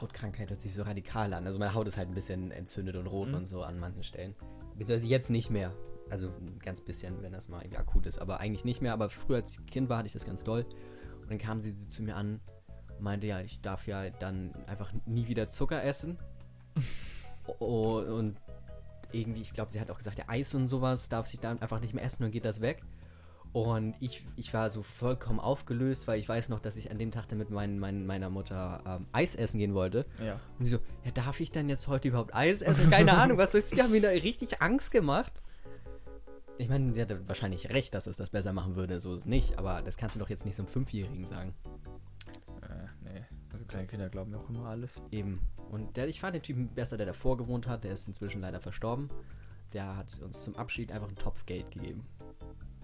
Hautkrankheit 0.00 0.50
hört 0.50 0.60
sich 0.60 0.74
so 0.74 0.82
radikal 0.82 1.32
an. 1.32 1.46
Also 1.46 1.58
meine 1.58 1.72
Haut 1.72 1.86
ist 1.86 1.96
halt 1.96 2.08
ein 2.08 2.14
bisschen 2.14 2.50
entzündet 2.50 2.96
und 2.96 3.06
rot 3.06 3.28
Mhm. 3.28 3.34
und 3.34 3.46
so 3.46 3.62
an 3.62 3.78
manchen 3.78 4.02
Stellen. 4.02 4.34
Beziehungsweise 4.76 5.06
jetzt 5.06 5.30
nicht 5.30 5.50
mehr. 5.50 5.72
Also 6.10 6.28
ein 6.28 6.58
ganz 6.58 6.80
bisschen, 6.80 7.22
wenn 7.22 7.32
das 7.32 7.48
mal 7.48 7.60
irgendwie 7.62 7.78
akut 7.78 8.06
ist. 8.06 8.18
Aber 8.18 8.40
eigentlich 8.40 8.64
nicht 8.64 8.82
mehr. 8.82 8.92
Aber 8.92 9.08
früher, 9.08 9.36
als 9.36 9.52
ich 9.52 9.66
Kind 9.66 9.88
war, 9.88 9.98
hatte 9.98 10.08
ich 10.08 10.12
das 10.12 10.24
ganz 10.26 10.42
doll. 10.44 10.66
Und 11.22 11.30
dann 11.30 11.38
kam 11.38 11.60
sie 11.60 11.76
zu 11.76 12.02
mir 12.02 12.16
an 12.16 12.40
und 12.96 13.00
meinte, 13.02 13.26
ja, 13.26 13.40
ich 13.40 13.60
darf 13.60 13.86
ja 13.86 14.10
dann 14.10 14.52
einfach 14.66 14.92
nie 15.06 15.28
wieder 15.28 15.48
Zucker 15.48 15.82
essen. 15.82 16.18
oh, 17.60 17.98
und 18.00 18.36
irgendwie, 19.12 19.40
ich 19.40 19.52
glaube, 19.52 19.72
sie 19.72 19.80
hat 19.80 19.90
auch 19.90 19.98
gesagt, 19.98 20.18
der 20.18 20.28
Eis 20.28 20.54
und 20.54 20.66
sowas 20.66 21.08
darf 21.08 21.26
sich 21.26 21.40
dann 21.40 21.62
einfach 21.62 21.80
nicht 21.80 21.94
mehr 21.94 22.04
essen 22.04 22.24
und 22.24 22.30
geht 22.30 22.44
das 22.44 22.60
weg. 22.60 22.82
Und 23.52 23.94
ich, 24.00 24.26
ich 24.36 24.52
war 24.52 24.70
so 24.70 24.82
vollkommen 24.82 25.40
aufgelöst, 25.40 26.06
weil 26.06 26.18
ich 26.20 26.28
weiß 26.28 26.48
noch, 26.48 26.60
dass 26.60 26.76
ich 26.76 26.90
an 26.90 26.98
dem 26.98 27.10
Tag 27.10 27.28
dann 27.28 27.38
mit 27.38 27.50
mein, 27.50 27.78
mein, 27.78 28.06
meiner 28.06 28.28
Mutter 28.28 28.82
ähm, 28.86 29.06
Eis 29.12 29.34
essen 29.34 29.58
gehen 29.58 29.74
wollte. 29.74 30.04
Ja. 30.22 30.38
Und 30.58 30.66
sie 30.66 30.72
so, 30.72 30.78
ja, 31.04 31.10
darf 31.12 31.40
ich 31.40 31.50
dann 31.50 31.68
jetzt 31.68 31.88
heute 31.88 32.08
überhaupt 32.08 32.34
Eis 32.34 32.62
essen? 32.62 32.90
Keine 32.90 33.16
Ahnung, 33.16 33.38
was 33.38 33.54
ist. 33.54 33.74
Die 33.74 33.82
haben 33.82 33.90
mir 33.90 34.02
da 34.02 34.10
richtig 34.10 34.60
Angst 34.60 34.90
gemacht. 34.90 35.32
Ich 36.58 36.68
meine, 36.68 36.92
sie 36.92 37.00
hatte 37.00 37.26
wahrscheinlich 37.28 37.70
recht, 37.70 37.94
dass 37.94 38.06
es 38.06 38.16
das 38.16 38.30
besser 38.30 38.52
machen 38.52 38.74
würde, 38.74 38.98
so 38.98 39.14
ist 39.14 39.20
es 39.20 39.26
nicht, 39.26 39.58
aber 39.58 39.80
das 39.80 39.96
kannst 39.96 40.16
du 40.16 40.18
doch 40.18 40.28
jetzt 40.28 40.44
nicht 40.44 40.56
so 40.56 40.64
einem 40.64 40.72
Fünfjährigen 40.72 41.24
sagen. 41.24 41.54
Äh, 42.62 42.88
nee. 43.04 43.24
Also 43.52 43.64
kleine 43.64 43.86
Kinder 43.86 44.08
glauben 44.08 44.32
ja 44.32 44.38
auch 44.38 44.48
immer 44.48 44.66
alles. 44.66 45.00
Eben. 45.12 45.40
Und 45.70 45.96
der, 45.96 46.08
ich 46.08 46.20
fand 46.20 46.34
den 46.34 46.42
Typen 46.42 46.68
besser, 46.68 46.96
der 46.96 47.06
davor 47.06 47.36
gewohnt 47.36 47.68
hat, 47.68 47.84
der 47.84 47.92
ist 47.92 48.08
inzwischen 48.08 48.40
leider 48.40 48.60
verstorben. 48.60 49.08
Der 49.72 49.96
hat 49.96 50.18
uns 50.20 50.42
zum 50.42 50.56
Abschied 50.56 50.92
einfach 50.92 51.08
einen 51.08 51.16
Topf 51.16 51.46
Geld 51.46 51.70
gegeben. 51.70 52.04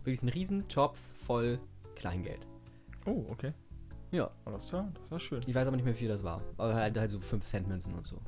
Wirklich 0.04 0.22
einen 0.22 0.30
riesen 0.30 0.68
Topf 0.68 0.98
voll 1.14 1.58
Kleingeld. 1.96 2.46
Oh, 3.06 3.24
okay. 3.30 3.52
Ja. 4.10 4.30
Oh, 4.44 4.50
das 4.50 4.72
war, 4.72 4.92
das 5.00 5.10
war 5.10 5.18
schön. 5.18 5.40
Ich 5.46 5.54
weiß 5.54 5.66
aber 5.66 5.76
nicht 5.76 5.84
mehr, 5.84 5.94
wie 5.94 5.98
viel 5.98 6.08
das 6.08 6.22
war. 6.22 6.40
Aber 6.56 6.74
halt, 6.74 6.96
halt 6.96 7.10
so 7.10 7.20
5 7.20 7.44
Cent 7.44 7.66
Münzen 7.68 7.94
und 7.94 8.06
so. 8.06 8.20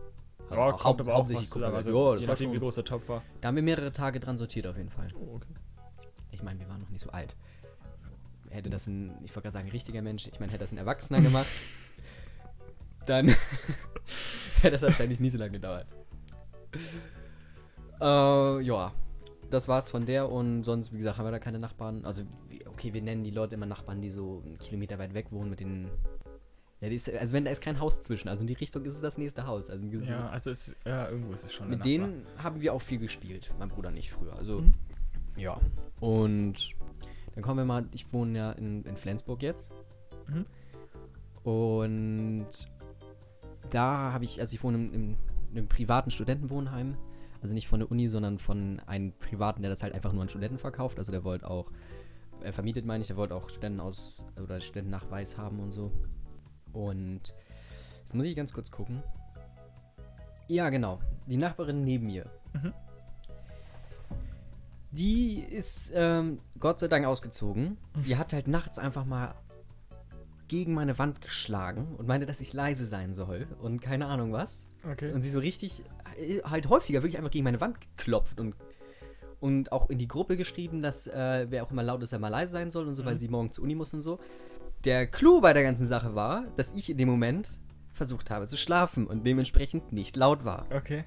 Also 0.49 0.61
Ja, 0.61 0.66
auch 0.68 0.79
kommt 0.79 1.01
aber 1.01 1.14
auch 1.14 1.18
hauptsächlich 1.18 1.51
was. 1.55 1.62
Also, 1.62 2.14
Ja, 2.14 2.27
das 2.27 2.41
je 2.41 2.47
war 2.47 2.55
wie 2.55 2.59
groß 2.59 2.74
der 2.77 2.85
Topf 2.85 3.09
war. 3.09 3.22
da 3.41 3.49
haben 3.49 3.57
wir 3.57 3.62
mehrere 3.62 3.93
Tage 3.93 4.20
dran 4.20 4.39
sortiert 4.39 4.66
auf 4.66 4.77
jeden 4.77 4.91
Fall. 4.91 5.09
Oh, 5.14 5.37
okay. 5.37 5.55
Ich 6.31 6.43
meine, 6.43 6.59
wir 6.61 6.68
waren 6.68 6.81
noch 6.81 6.91
nicht 6.91 7.03
so 7.03 7.11
alt. 7.11 7.35
Hätte 8.51 8.70
das 8.70 8.87
ein, 8.87 9.11
ich 9.24 9.31
wollte 9.31 9.43
gerade 9.43 9.53
sagen, 9.53 9.70
richtiger 9.70 10.03
Mensch, 10.03 10.27
ich 10.29 10.39
meine, 10.41 10.53
hätte 10.53 10.62
das 10.64 10.72
ein 10.72 10.79
Erwachsener 10.79 11.20
gemacht, 11.20 11.49
dann 13.07 13.29
hätte 14.62 14.70
das 14.72 14.83
wahrscheinlich 14.83 15.20
nie 15.20 15.31
so 15.31 15.39
lange 15.39 15.53
gedauert. 15.53 15.87
Äh, 18.01 18.61
ja, 18.62 18.93
das 19.51 19.68
war's 19.68 19.90
von 19.90 20.07
der 20.07 20.30
und 20.30 20.64
sonst, 20.64 20.92
wie 20.92 20.99
gesagt, 20.99 21.18
haben 21.18 21.26
wir 21.26 21.30
da 21.30 21.38
keine 21.38 21.59
Nachbarn. 21.59 22.05
Also, 22.05 22.22
okay, 22.66 22.92
wir 22.92 23.03
nennen 23.03 23.24
die 23.24 23.30
Leute 23.30 23.55
immer 23.55 23.66
Nachbarn, 23.66 24.01
die 24.01 24.11
so 24.11 24.42
einen 24.44 24.59
Kilometer 24.59 24.99
weit 24.99 25.14
weg 25.14 25.26
wohnen 25.30 25.51
mit 25.51 25.61
den. 25.61 25.88
Ja, 26.80 26.90
die 26.90 26.97
ist, 26.97 27.09
also 27.11 27.32
wenn 27.32 27.44
da 27.47 27.51
ist 27.51 27.62
kein 27.62 27.80
Haus 27.80 28.03
zwischen, 28.03 28.28
also 28.28 28.42
in 28.42 28.49
die 28.49 28.53
Richtung 28.55 28.84
ist 28.84 28.94
es 28.94 29.01
das 29.01 29.16
nächste 29.16 29.47
Haus. 29.47 29.70
Also 29.70 29.82
Ja, 29.86 30.28
also 30.28 30.51
es, 30.51 30.76
ja, 30.84 31.09
irgendwo 31.09 31.32
ist 31.32 31.44
es 31.44 31.53
schon. 31.55 31.70
mit 31.70 31.84
denen 31.86 32.26
haben 32.36 32.61
wir 32.61 32.74
auch 32.74 32.82
viel 32.82 32.99
gespielt, 32.99 33.51
mein 33.59 33.70
Bruder 33.70 33.90
nicht 33.90 34.11
früher. 34.12 34.36
Also, 34.36 34.61
Mhm. 34.61 34.74
ja. 35.36 35.59
Und 36.01 36.74
dann 37.34 37.42
kommen 37.42 37.59
wir 37.61 37.64
mal, 37.64 37.86
ich 37.92 38.12
wohne 38.12 38.36
ja 38.38 38.53
in, 38.53 38.84
in 38.84 38.97
Flensburg 38.97 39.42
jetzt. 39.42 39.70
Mhm. 40.28 40.44
Und 41.51 42.49
da 43.70 44.12
habe 44.12 44.24
ich, 44.24 44.40
also 44.40 44.55
ich 44.55 44.62
wohne 44.62 44.76
im, 44.76 44.92
im, 44.92 45.16
in 45.53 45.59
einem 45.59 45.68
privaten 45.68 46.11
Studentenwohnheim. 46.11 46.97
Also 47.43 47.55
nicht 47.55 47.68
von 47.68 47.80
der 47.80 47.91
Uni, 47.91 48.09
sondern 48.09 48.39
von 48.39 48.80
einem 48.87 49.12
privaten, 49.12 49.62
der 49.62 49.70
das 49.70 49.82
halt 49.82 49.95
einfach 49.95 50.12
nur 50.12 50.22
an 50.22 50.28
Studenten 50.28 50.59
verkauft. 50.59 50.99
Also 50.99 51.12
der 51.12 51.24
wollte 51.24 51.49
auch, 51.49 51.70
er 52.41 52.53
vermietet 52.53 52.84
meine 52.84 53.03
ich, 53.03 53.09
der 53.09 53.16
wollte 53.16 53.34
auch 53.34 53.49
Studenten 53.49 53.80
aus 53.80 54.26
oder 54.43 54.61
Studentennachweis 54.61 55.39
haben 55.39 55.61
und 55.61 55.70
so. 55.70 55.93
Und 56.72 57.34
jetzt 58.03 58.14
muss 58.14 58.26
ich 58.26 58.37
ganz 58.37 58.53
kurz 58.53 58.70
gucken. 58.70 59.03
Ja, 60.49 60.70
genau. 60.70 61.01
Die 61.26 61.37
Nachbarin 61.37 61.84
neben 61.84 62.07
mir. 62.07 62.30
Mhm. 62.53 62.72
Die 64.93 65.41
ist 65.41 65.93
ähm, 65.95 66.39
Gott 66.59 66.78
sei 66.78 66.89
Dank 66.89 67.05
ausgezogen. 67.07 67.76
Die 68.07 68.16
hat 68.16 68.32
halt 68.32 68.49
nachts 68.49 68.78
einfach 68.78 69.05
mal 69.05 69.34
gegen 70.49 70.74
meine 70.74 70.99
Wand 70.99 71.20
geschlagen 71.20 71.95
und 71.97 72.07
meinte, 72.07 72.26
dass 72.26 72.41
ich 72.41 72.53
leise 72.53 72.87
sein 72.87 73.12
soll 73.14 73.47
und 73.61 73.80
keine 73.80 74.07
Ahnung 74.07 74.32
was. 74.32 74.66
Okay. 74.91 75.12
Und 75.12 75.22
sie 75.22 75.30
so 75.30 75.39
richtig, 75.39 75.82
halt 76.44 76.68
häufiger 76.68 77.02
wirklich 77.02 77.18
einfach 77.18 77.30
gegen 77.30 77.44
meine 77.44 77.60
Wand 77.60 77.80
geklopft 77.80 78.40
und, 78.40 78.54
und 79.40 79.72
auch 79.72 79.90
in 79.90 79.98
die 79.98 80.08
Gruppe 80.08 80.36
geschrieben, 80.36 80.82
dass 80.82 81.06
äh, 81.06 81.46
wer 81.50 81.62
auch 81.62 81.70
immer 81.70 81.82
laut 81.82 82.02
ist, 82.02 82.12
er 82.12 82.18
mal 82.18 82.28
leise 82.28 82.52
sein 82.52 82.70
soll 82.70 82.86
und 82.86 82.94
so, 82.94 83.04
weil 83.04 83.14
Mhm. 83.14 83.18
sie 83.18 83.28
morgen 83.28 83.52
zur 83.52 83.64
Uni 83.64 83.74
muss 83.74 83.92
und 83.94 84.00
so. 84.00 84.18
Der 84.84 85.06
Clou 85.06 85.40
bei 85.40 85.52
der 85.52 85.62
ganzen 85.62 85.86
Sache 85.86 86.14
war, 86.14 86.44
dass 86.56 86.72
ich 86.74 86.90
in 86.90 86.96
dem 86.98 87.08
Moment 87.08 87.60
versucht 87.92 88.30
habe 88.30 88.46
zu 88.46 88.56
schlafen 88.56 89.06
und 89.06 89.24
dementsprechend 89.26 89.92
nicht 89.92 90.16
laut 90.16 90.44
war. 90.44 90.66
Okay. 90.70 91.04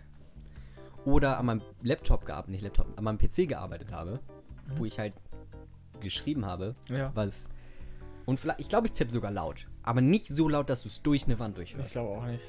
Oder 1.06 1.38
an 1.38 1.46
meinem 1.46 1.62
Laptop 1.82 2.26
gearbeitet, 2.26 2.52
nicht 2.52 2.64
Laptop, 2.64 2.88
an 2.98 3.04
meinem 3.04 3.18
PC 3.20 3.48
gearbeitet 3.48 3.92
habe, 3.92 4.20
Mhm. 4.68 4.78
wo 4.80 4.86
ich 4.86 5.00
halt 5.00 5.14
geschrieben 6.02 6.46
habe, 6.46 6.76
Ja. 6.88 7.12
was. 7.16 7.48
Und 8.26 8.40
vielleicht, 8.40 8.60
ich 8.60 8.70
glaube, 8.70 8.88
ich 8.88 8.94
tippe 8.94 9.12
sogar 9.12 9.32
laut. 9.32 9.68
Aber 9.82 10.02
nicht 10.02 10.28
so 10.28 10.48
laut, 10.50 10.70
dass 10.70 10.84
du 10.84 10.88
es 10.90 11.02
durch 11.02 11.26
eine 11.26 11.40
Wand 11.40 11.58
Ich 11.58 11.72
durchhörst. 11.72 11.94
glaube 11.94 12.10
auch 12.18 12.26
nicht. 12.26 12.44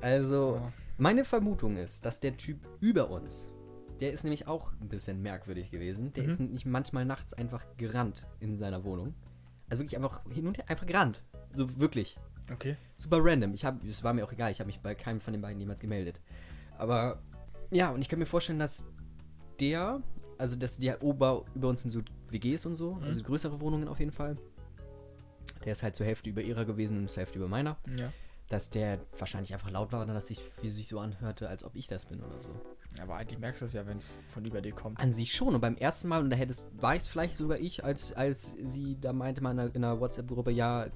Also, 0.00 0.56
Ja. 0.60 0.72
Meine 0.98 1.24
Vermutung 1.24 1.76
ist, 1.76 2.04
dass 2.04 2.20
der 2.20 2.36
Typ 2.36 2.58
über 2.80 3.10
uns, 3.10 3.48
der 4.00 4.12
ist 4.12 4.24
nämlich 4.24 4.46
auch 4.46 4.72
ein 4.80 4.88
bisschen 4.88 5.22
merkwürdig 5.22 5.70
gewesen. 5.70 6.12
Der 6.12 6.24
Mhm. 6.24 6.28
ist 6.28 6.40
nicht 6.40 6.66
manchmal 6.66 7.04
nachts 7.04 7.32
einfach 7.34 7.64
gerannt 7.76 8.26
in 8.40 8.56
seiner 8.56 8.84
Wohnung. 8.84 9.14
Also 9.70 9.82
wirklich 9.82 9.96
einfach 9.96 10.22
hin 10.30 10.46
und 10.46 10.58
her, 10.58 10.64
einfach 10.68 10.86
gerannt. 10.86 11.22
So 11.54 11.80
wirklich. 11.80 12.18
Okay. 12.52 12.76
Super 12.96 13.18
random. 13.20 13.54
Ich 13.54 13.64
habe, 13.64 13.86
es 13.88 14.04
war 14.04 14.12
mir 14.12 14.24
auch 14.24 14.32
egal, 14.32 14.50
ich 14.50 14.60
habe 14.60 14.66
mich 14.66 14.80
bei 14.80 14.94
keinem 14.94 15.20
von 15.20 15.32
den 15.32 15.40
beiden 15.42 15.58
jemals 15.60 15.80
gemeldet. 15.80 16.20
Aber 16.76 17.22
ja, 17.70 17.90
und 17.90 18.00
ich 18.02 18.08
kann 18.08 18.18
mir 18.18 18.26
vorstellen, 18.26 18.58
dass 18.58 18.84
der, 19.60 20.02
also 20.38 20.56
dass 20.56 20.78
der 20.78 21.02
Ober 21.02 21.44
über 21.54 21.68
uns 21.68 21.82
sind 21.82 21.90
so 21.92 22.02
WGs 22.30 22.66
und 22.66 22.74
so, 22.76 22.96
Mhm. 22.96 23.04
also 23.04 23.22
größere 23.22 23.60
Wohnungen 23.60 23.88
auf 23.88 23.98
jeden 24.00 24.12
Fall. 24.12 24.36
Der 25.64 25.72
ist 25.72 25.82
halt 25.82 25.96
zur 25.96 26.04
Hälfte 26.06 26.28
über 26.28 26.42
ihrer 26.42 26.64
gewesen 26.64 26.98
und 26.98 27.10
zur 27.10 27.20
Hälfte 27.22 27.38
über 27.38 27.48
meiner. 27.48 27.78
Ja. 27.96 28.12
Dass 28.54 28.70
der 28.70 29.00
wahrscheinlich 29.18 29.52
einfach 29.52 29.68
laut 29.72 29.90
war 29.90 30.00
und 30.02 30.06
dass 30.06 30.28
sich 30.28 30.40
wie 30.62 30.70
sich 30.70 30.86
so 30.86 31.00
anhörte, 31.00 31.48
als 31.48 31.64
ob 31.64 31.74
ich 31.74 31.88
das 31.88 32.06
bin 32.06 32.22
oder 32.22 32.40
so. 32.40 32.50
Aber 33.00 33.16
eigentlich 33.16 33.40
merkst 33.40 33.62
du 33.62 33.66
es 33.66 33.72
ja, 33.72 33.84
wenn 33.84 33.96
es 33.96 34.16
von 34.32 34.44
über 34.44 34.62
dir 34.62 34.72
kommt. 34.72 35.00
An 35.00 35.10
sich 35.10 35.32
schon. 35.34 35.56
Und 35.56 35.60
beim 35.60 35.76
ersten 35.76 36.06
Mal, 36.06 36.22
und 36.22 36.30
da 36.30 36.36
hättest, 36.36 36.68
war 36.80 36.94
es 36.94 37.08
vielleicht 37.08 37.36
sogar 37.36 37.58
ich, 37.58 37.82
als, 37.84 38.12
als 38.12 38.54
sie 38.64 38.96
da 39.00 39.12
meinte 39.12 39.42
mal 39.42 39.50
in 39.50 39.58
einer, 39.58 39.74
in 39.74 39.82
einer 39.82 39.98
WhatsApp-Gruppe, 39.98 40.52
ja, 40.52 40.82
ein 40.84 40.92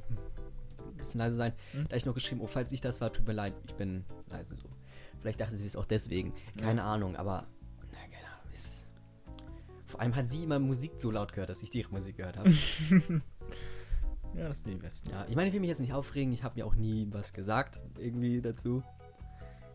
bisschen 0.97 1.19
leise 1.19 1.37
sein, 1.37 1.53
Mhm. 1.73 1.87
da 1.89 1.97
ich 1.97 2.07
noch 2.07 2.15
geschrieben, 2.15 2.41
oh, 2.43 2.47
falls 2.47 2.71
ich 2.71 2.81
das 2.81 3.01
war, 3.01 3.13
tut 3.13 3.27
mir 3.27 3.33
leid, 3.33 3.55
ich 3.67 3.75
bin 3.75 4.05
leise 4.29 4.55
so. 4.55 4.69
Vielleicht 5.21 5.41
dachte 5.41 5.57
sie 5.57 5.67
es 5.67 5.75
auch 5.75 5.87
deswegen. 5.87 6.35
Keine 6.61 6.85
Ahnung, 6.85 7.17
aber, 7.17 7.49
na, 7.91 7.99
keine 8.03 8.27
Ahnung. 8.37 8.53
Es, 8.55 8.87
vor 9.85 10.01
allem 10.01 10.15
hat 10.15 10.29
sie 10.29 10.45
immer 10.45 10.61
Musik 10.61 10.93
so 10.99 11.11
laut 11.11 11.33
gehört, 11.33 11.51
dass 11.51 11.65
ich 11.65 11.75
ihre 11.75 11.91
Musik 11.91 12.19
gehört 12.19 12.37
habe. 12.37 12.53
Ja, 14.35 14.49
das 14.49 14.59
sind 14.59 14.69
die 14.71 14.77
besten. 14.77 15.11
ja, 15.11 15.27
ich 15.29 15.35
meine, 15.37 15.49
ich 15.49 15.55
will 15.55 15.61
mich 15.61 15.69
jetzt 15.69 15.81
nicht 15.81 15.93
aufregen, 15.93 16.33
ich 16.33 16.43
habe 16.45 16.55
mir 16.57 16.67
auch 16.67 16.75
nie 16.75 17.09
was 17.11 17.33
gesagt, 17.33 17.81
irgendwie 17.99 18.41
dazu. 18.41 18.83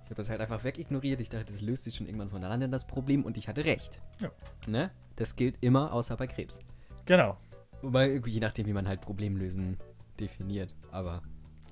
Ich 0.03 0.09
habe 0.09 0.15
das 0.15 0.29
halt 0.29 0.41
einfach 0.41 0.63
wegignoriert. 0.63 1.19
Ich 1.21 1.29
dachte, 1.29 1.51
das 1.51 1.61
löst 1.61 1.85
sich 1.85 1.95
schon 1.95 2.07
irgendwann 2.07 2.29
von 2.29 2.43
alleine 2.43 2.69
das 2.69 2.85
Problem 2.85 3.23
und 3.25 3.37
ich 3.37 3.47
hatte 3.47 3.65
recht. 3.65 4.01
Ja. 4.19 4.31
Ne? 4.67 4.91
Das 5.15 5.35
gilt 5.35 5.57
immer, 5.61 5.91
außer 5.93 6.15
bei 6.17 6.27
Krebs. 6.27 6.59
Genau. 7.05 7.37
Wobei, 7.81 8.21
je 8.25 8.39
nachdem, 8.39 8.65
wie 8.67 8.73
man 8.73 8.87
halt 8.87 9.01
Problemlösen 9.01 9.77
definiert. 10.19 10.73
Aber 10.91 11.21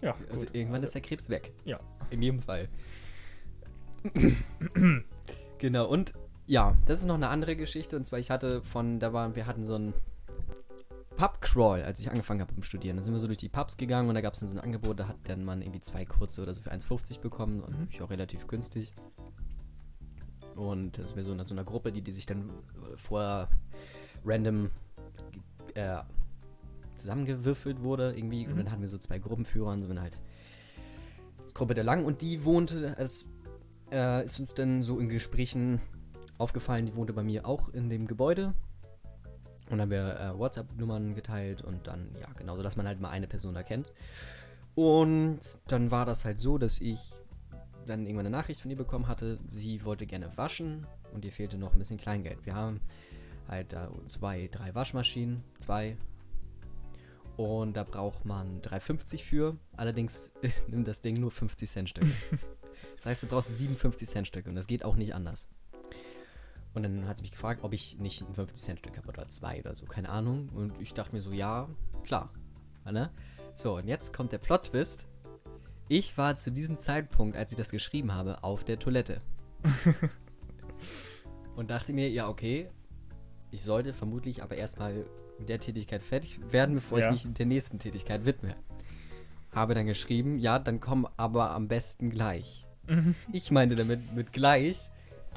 Ja. 0.01 0.15
also 0.31 0.45
gut. 0.45 0.55
irgendwann 0.55 0.81
ist 0.83 0.93
der 0.95 1.01
Krebs 1.01 1.29
weg. 1.29 1.51
Ja. 1.65 1.79
In 2.09 2.21
jedem 2.21 2.39
Fall. 2.39 2.67
genau, 5.59 5.87
und 5.87 6.13
ja, 6.47 6.75
das 6.85 6.99
ist 6.99 7.05
noch 7.05 7.15
eine 7.15 7.29
andere 7.29 7.55
Geschichte. 7.55 7.95
Und 7.95 8.05
zwar, 8.05 8.19
ich 8.19 8.31
hatte 8.31 8.61
von, 8.61 8.99
da 8.99 9.13
waren, 9.13 9.35
wir 9.35 9.45
hatten 9.45 9.63
so 9.63 9.75
einen 9.75 9.93
Pub-Crawl, 11.21 11.83
als 11.83 11.99
ich 11.99 12.09
angefangen 12.09 12.41
habe 12.41 12.51
beim 12.51 12.63
Studieren. 12.63 12.97
Da 12.97 13.03
sind 13.03 13.13
wir 13.13 13.19
so 13.19 13.27
durch 13.27 13.37
die 13.37 13.47
Pubs 13.47 13.77
gegangen 13.77 14.09
und 14.09 14.15
da 14.15 14.21
gab 14.21 14.33
es 14.33 14.39
dann 14.39 14.49
so 14.49 14.55
ein 14.55 14.59
Angebot, 14.59 14.99
da 14.99 15.07
hat 15.07 15.17
dann 15.25 15.45
man 15.45 15.61
irgendwie 15.61 15.79
zwei 15.79 16.03
kurze 16.03 16.41
oder 16.41 16.55
so 16.55 16.63
für 16.63 16.71
1,50 16.71 17.19
bekommen. 17.19 17.61
Und 17.61 17.77
Mhm. 17.77 17.87
ist 17.89 17.99
ja 17.99 18.05
auch 18.05 18.09
relativ 18.09 18.47
günstig. 18.47 18.91
Und 20.55 20.97
das 20.97 21.15
wäre 21.15 21.23
so 21.23 21.31
in 21.31 21.45
so 21.45 21.53
einer 21.53 21.63
Gruppe, 21.63 21.91
die, 21.91 22.01
die 22.01 22.11
sich 22.11 22.25
dann 22.25 22.49
äh, 22.49 22.97
vorher 22.97 23.49
random 24.25 24.71
äh, 25.75 25.97
zusammengewürfelt 26.97 27.83
wurde, 27.83 28.13
irgendwie. 28.17 28.47
Und 28.47 28.53
Mhm. 28.53 28.57
dann 28.57 28.71
hatten 28.71 28.81
wir 28.81 28.89
so 28.89 28.97
zwei 28.97 29.19
Gruppenführer 29.19 29.71
und 29.73 29.83
so 29.83 29.87
dann 29.89 30.01
halt 30.01 30.19
das 31.43 31.53
Gruppe 31.53 31.75
der 31.75 31.83
Lang 31.83 32.03
und 32.03 32.21
die 32.23 32.45
wohnte, 32.45 32.95
es 32.97 33.27
äh, 33.91 34.25
ist 34.25 34.39
uns 34.39 34.55
dann 34.55 34.81
so 34.81 34.97
in 34.97 35.07
Gesprächen 35.07 35.81
aufgefallen, 36.39 36.87
die 36.87 36.95
wohnte 36.95 37.13
bei 37.13 37.21
mir 37.21 37.45
auch 37.45 37.69
in 37.69 37.89
dem 37.89 38.07
Gebäude. 38.07 38.55
Und 39.71 39.77
dann 39.77 39.81
haben 39.81 39.91
wir 39.91 40.19
äh, 40.19 40.37
WhatsApp-Nummern 40.37 41.15
geteilt 41.15 41.61
und 41.61 41.87
dann, 41.87 42.13
ja, 42.19 42.27
genau, 42.37 42.57
so 42.57 42.63
dass 42.63 42.75
man 42.75 42.85
halt 42.85 42.99
mal 42.99 43.09
eine 43.09 43.27
Person 43.27 43.53
da 43.53 43.63
kennt. 43.63 43.91
Und 44.75 45.39
dann 45.67 45.91
war 45.91 46.05
das 46.05 46.25
halt 46.25 46.39
so, 46.39 46.57
dass 46.57 46.79
ich 46.81 47.13
dann 47.85 48.05
irgendwann 48.05 48.25
eine 48.25 48.35
Nachricht 48.35 48.61
von 48.61 48.69
ihr 48.69 48.77
bekommen 48.77 49.07
hatte, 49.07 49.39
sie 49.49 49.83
wollte 49.85 50.05
gerne 50.05 50.37
waschen 50.37 50.85
und 51.13 51.23
ihr 51.23 51.31
fehlte 51.31 51.57
noch 51.57 51.71
ein 51.73 51.79
bisschen 51.79 51.97
Kleingeld. 51.97 52.45
Wir 52.45 52.53
haben 52.53 52.81
halt 53.47 53.71
da 53.71 53.89
zwei, 54.07 54.49
drei 54.51 54.75
Waschmaschinen, 54.75 55.41
zwei. 55.59 55.97
Und 57.37 57.77
da 57.77 57.83
braucht 57.83 58.25
man 58.25 58.61
3,50 58.61 59.23
für. 59.23 59.57
Allerdings 59.77 60.31
nimmt 60.67 60.87
das 60.87 61.01
Ding 61.01 61.19
nur 61.19 61.31
50 61.31 61.69
Cent 61.69 61.89
Stücke. 61.89 62.11
das 62.97 63.05
heißt, 63.05 63.23
du 63.23 63.27
brauchst 63.27 63.57
57 63.57 64.07
Cent 64.07 64.27
Stücke 64.27 64.49
und 64.49 64.55
das 64.55 64.67
geht 64.67 64.83
auch 64.83 64.97
nicht 64.97 65.15
anders. 65.15 65.47
Und 66.73 66.83
dann 66.83 67.07
hat 67.07 67.17
sie 67.17 67.23
mich 67.23 67.31
gefragt, 67.31 67.63
ob 67.63 67.73
ich 67.73 67.97
nicht 67.99 68.21
ein 68.21 68.33
50 68.33 68.57
Cent 68.57 68.79
Stück 68.79 68.97
habe 68.97 69.09
oder 69.09 69.27
zwei 69.27 69.59
oder 69.59 69.75
so, 69.75 69.85
keine 69.85 70.09
Ahnung. 70.09 70.49
Und 70.53 70.79
ich 70.79 70.93
dachte 70.93 71.13
mir 71.15 71.21
so, 71.21 71.31
ja, 71.31 71.67
klar. 72.03 72.31
Ne? 72.89 73.11
So, 73.53 73.75
und 73.77 73.87
jetzt 73.87 74.13
kommt 74.13 74.31
der 74.31 74.37
Plot-Twist. 74.37 75.05
Ich 75.89 76.17
war 76.17 76.35
zu 76.37 76.51
diesem 76.51 76.77
Zeitpunkt, 76.77 77.35
als 77.35 77.51
ich 77.51 77.57
das 77.57 77.69
geschrieben 77.69 78.13
habe, 78.13 78.43
auf 78.43 78.63
der 78.63 78.79
Toilette. 78.79 79.21
und 81.55 81.69
dachte 81.69 81.91
mir, 81.91 82.09
ja, 82.09 82.29
okay, 82.29 82.69
ich 83.51 83.63
sollte 83.63 83.93
vermutlich 83.93 84.41
aber 84.41 84.55
erstmal 84.55 85.05
mit 85.37 85.49
der 85.49 85.59
Tätigkeit 85.59 86.03
fertig 86.03 86.39
werden, 86.51 86.75
bevor 86.75 86.99
Ja. 86.99 87.11
ich 87.11 87.25
mich 87.25 87.33
der 87.33 87.45
nächsten 87.45 87.79
Tätigkeit 87.79 88.25
widme. 88.25 88.55
Habe 89.53 89.73
dann 89.73 89.85
geschrieben, 89.85 90.39
ja, 90.39 90.59
dann 90.59 90.79
komm 90.79 91.05
aber 91.17 91.51
am 91.51 91.67
besten 91.67 92.09
gleich. 92.09 92.65
Mhm. 92.87 93.15
Ich 93.33 93.51
meinte 93.51 93.75
damit 93.75 94.13
mit 94.15 94.31
gleich 94.31 94.89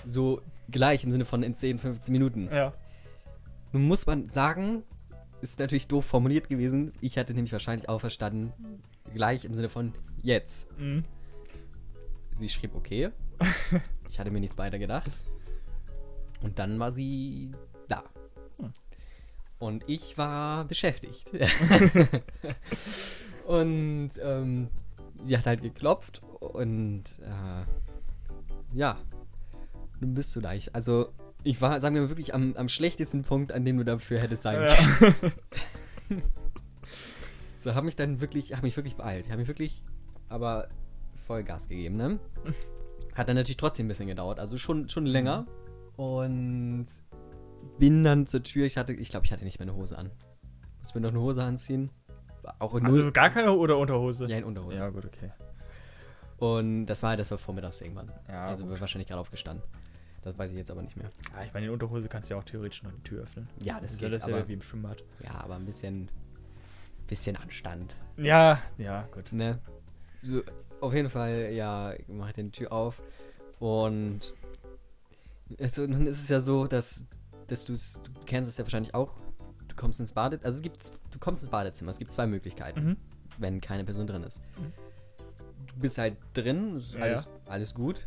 So 0.05 0.43
gleich 0.71 1.05
im 1.05 1.13
Sinne 1.13 1.25
von 1.25 1.43
in 1.43 1.55
10, 1.55 1.79
15 1.79 2.13
Minuten. 2.13 2.49
Ja. 2.53 2.73
Nun 3.73 3.89
muss 3.89 4.07
man 4.07 4.29
sagen, 4.29 4.83
ist 5.41 5.59
natürlich 5.59 5.89
doof 5.89 6.05
formuliert 6.05 6.49
gewesen. 6.49 6.93
Ich 7.01 7.19
hatte 7.19 7.35
nämlich 7.35 7.53
wahrscheinlich 7.53 7.89
auch 7.89 8.01
verstanden, 8.01 8.53
gleich 9.13 9.45
im 9.45 9.55
Sinne 9.55 9.69
von 9.69 9.93
jetzt. 10.23 10.67
Mhm. 10.79 11.05
Sie 12.39 12.49
schrieb 12.49 12.75
okay. 12.75 13.11
Ich 14.09 14.19
hatte 14.19 14.31
mir 14.31 14.41
nichts 14.41 14.59
weiter 14.59 14.79
gedacht. 14.79 15.11
Und 16.43 16.59
dann 16.59 16.79
war 16.79 16.93
sie 16.93 17.53
da. 17.89 18.05
Hm. 18.59 18.73
Und 19.59 19.85
ich 19.89 20.19
war 20.19 20.67
beschäftigt. 20.67 21.25
und 23.47 24.11
ähm, 24.23 24.69
sie 25.25 25.39
hat 25.39 25.47
halt 25.47 25.63
geklopft 25.63 26.23
und 26.41 27.05
äh, 27.23 28.77
ja, 28.77 28.99
nun 30.05 30.15
bist 30.15 30.35
du 30.37 30.41
da. 30.41 30.53
Ich, 30.53 30.75
also 30.75 31.13
ich 31.43 31.61
war, 31.61 31.81
sagen 31.81 31.95
wir 31.95 32.03
mal, 32.03 32.09
wirklich 32.09 32.35
am, 32.35 32.55
am 32.57 32.69
schlechtesten 32.69 33.23
Punkt, 33.23 33.53
an 33.53 33.65
dem 33.65 33.77
du 33.79 33.85
dafür 33.85 34.19
hättest 34.21 34.43
sein 34.43 34.67
können. 34.67 35.15
ja. 36.11 36.17
So, 37.61 37.75
habe 37.75 37.87
mich 37.87 37.97
dann 37.97 38.21
wirklich, 38.21 38.53
habe 38.53 38.67
mich 38.67 38.77
wirklich 38.77 38.95
beeilt. 38.95 39.29
Habe 39.29 39.39
mich 39.39 39.49
wirklich, 39.49 39.83
aber 40.29 40.69
voll 41.27 41.43
Gas 41.45 41.67
gegeben, 41.67 41.97
ne? 41.97 42.21
Hat 43.15 43.27
dann 43.29 43.37
natürlich 43.37 43.57
trotzdem 43.57 43.87
ein 43.87 43.89
bisschen 43.89 44.07
gedauert, 44.07 44.39
also 44.39 44.59
schon, 44.59 44.91
schon 44.91 45.07
länger. 45.07 45.47
Und 45.97 46.85
bin 47.79 48.05
dann 48.05 48.27
zur 48.27 48.43
Tür. 48.43 48.67
Ich 48.67 48.77
hatte, 48.77 48.93
ich 48.93 49.09
glaube, 49.09 49.25
ich 49.25 49.33
hatte 49.33 49.45
nicht 49.45 49.59
mehr 49.61 49.67
eine 49.69 49.77
Hose 49.77 49.97
an. 49.97 50.11
Muss 50.81 50.95
mir 50.95 51.01
noch 51.01 51.09
eine 51.09 51.21
Hose 51.21 51.43
anziehen. 51.43 51.91
Auch 52.59 52.75
in 52.75 52.85
Also 52.85 53.01
Null. 53.01 53.13
gar 53.13 53.31
keine 53.31 53.53
oder 53.53 53.79
Unterhose? 53.79 54.27
Ja, 54.27 54.37
in 54.37 54.45
Unterhose. 54.45 54.77
Ja, 54.77 54.91
gut, 54.91 55.07
okay. 55.07 55.33
Und 56.37 56.85
das 56.85 57.03
war, 57.03 57.17
das 57.17 57.31
war 57.31 57.39
vormittags 57.39 57.81
irgendwann. 57.81 58.13
Ja, 58.29 58.45
also 58.49 58.67
gut. 58.67 58.79
wahrscheinlich 58.79 59.09
gerade 59.09 59.21
aufgestanden. 59.23 59.65
Das 60.25 60.39
weiß 60.39 60.51
ich 60.51 60.57
jetzt 60.57 60.71
aber 60.71 60.83
nicht 60.83 60.97
mehr. 60.97 61.11
Ja, 61.37 61.45
ich 61.45 61.53
meine, 61.53 61.67
in 61.67 61.73
Unterhose 61.73 62.09
kannst 62.09 62.31
du 62.31 62.35
ja 62.35 62.41
auch 62.41 62.45
theoretisch 62.45 62.83
noch 62.83 62.93
die 62.93 63.03
Tür 63.03 63.23
öffnen. 63.25 63.47
Ja, 63.61 63.79
das 63.81 63.93
ist 63.93 64.01
ja 64.01 64.09
geht, 64.09 64.17
das 64.17 64.27
ja 64.27 64.35
aber- 64.37 64.49
wie 64.49 64.55
im 64.55 64.63
Schwimmbad. 64.63 65.05
Ja, 65.23 65.35
aber 65.43 65.57
ein 65.57 65.67
bisschen, 65.67 66.09
bisschen 67.07 67.37
Anstand. 67.37 67.95
Ja, 68.17 68.63
ja, 68.79 69.07
gut. 69.13 69.33
Ne? 69.33 69.59
So, 70.23 70.43
auf 70.81 70.95
jeden 70.95 71.11
Fall, 71.11 71.53
ja, 71.53 71.93
mach 72.09 72.33
den 72.33 72.51
Tür 72.53 72.73
auf 72.73 73.03
und 73.59 74.33
also, 75.61 75.87
nun 75.87 76.07
ist 76.07 76.23
es 76.23 76.29
ja 76.31 76.41
so, 76.41 76.67
dass, 76.67 77.05
dass 77.49 77.67
du's- 77.67 78.01
du 78.03 78.11
kennst 78.25 78.49
es 78.49 78.57
ja 78.57 78.65
wahrscheinlich 78.65 78.95
auch. 78.95 79.13
Du 79.69 79.77
kommst 79.77 80.01
ins 80.01 80.13
Badezimmer, 80.13 80.47
also 80.47 80.57
es 80.57 80.63
gibt, 80.63 80.91
du 81.13 81.19
kommst 81.19 81.43
ins 81.43 81.51
Badezimmer, 81.51 81.91
es 81.91 81.99
gibt 81.99 82.11
zwei 82.13 82.27
Möglichkeiten, 82.27 82.81
Mhm. 82.85 82.97
wenn 83.39 83.61
keine 83.61 83.85
Person 83.85 84.07
drin 84.07 84.23
ist. 84.23 84.41
Mhm. 84.59 84.73
Du 85.67 85.75
bist 85.81 85.99
halt 85.99 86.17
drin, 86.33 86.77
ist 86.77 86.95
Ja, 86.95 87.01
alles, 87.01 87.29
alles 87.47 87.75
gut. 87.75 88.07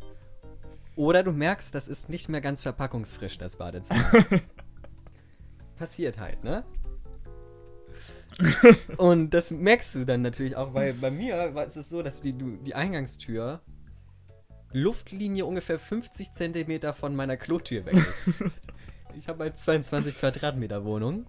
Oder 0.97 1.21
du 1.21 1.31
merkst, 1.31 1.73
das 1.75 1.87
ist 1.87 2.09
nicht 2.09 2.27
mehr 2.27 2.41
ganz 2.41 2.63
verpackungsfrisch, 2.63 3.37
das 3.37 3.55
Badezimmer. 3.55 4.11
Passiert 5.77 6.17
halt, 6.17 6.43
ne? 6.43 6.65
Und 8.97 9.29
das 9.29 9.51
merkst 9.51 9.93
du 9.93 10.05
dann 10.05 10.23
natürlich 10.23 10.55
auch, 10.55 10.73
weil 10.73 10.93
bei 10.93 11.11
mir 11.11 11.53
war 11.53 11.67
es 11.67 11.75
so, 11.75 12.01
dass 12.01 12.19
die, 12.19 12.33
die 12.33 12.73
Eingangstür 12.73 13.61
Luftlinie 14.73 15.45
ungefähr 15.45 15.77
50 15.77 16.31
Zentimeter 16.31 16.93
von 16.93 17.15
meiner 17.15 17.37
Klotür 17.37 17.85
weg 17.85 17.95
ist. 17.95 18.33
ich 19.17 19.27
habe 19.27 19.43
halt 19.43 19.57
22 19.59 20.17
Quadratmeter 20.17 20.83
Wohnung. 20.83 21.27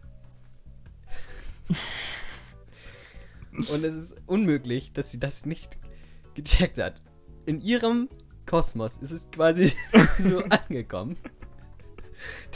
Und 3.55 3.85
es 3.85 3.95
ist 3.95 4.17
unmöglich, 4.25 4.95
dass 4.95 5.11
sie 5.11 5.21
das 5.21 5.45
nicht 5.45 5.77
gecheckt 6.35 6.79
hat. 6.79 7.03
In 7.45 7.61
ihrem 7.61 8.09
Kosmos 8.49 8.97
ist 8.97 9.11
es 9.11 9.31
quasi 9.31 9.75
so 10.19 10.43
angekommen, 10.45 11.19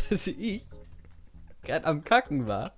dass 0.08 0.26
ich 0.26 0.62
gerade 1.62 1.86
am 1.86 2.02
Kacken 2.02 2.46
war 2.46 2.72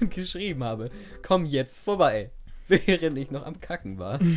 und 0.00 0.10
geschrieben 0.10 0.64
habe, 0.64 0.90
komm 1.22 1.46
jetzt 1.46 1.78
vorbei, 1.78 2.32
während 2.68 3.16
ich 3.16 3.30
noch 3.30 3.46
am 3.46 3.60
Kacken 3.60 3.98
war. 3.98 4.18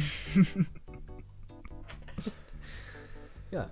ja. 3.52 3.72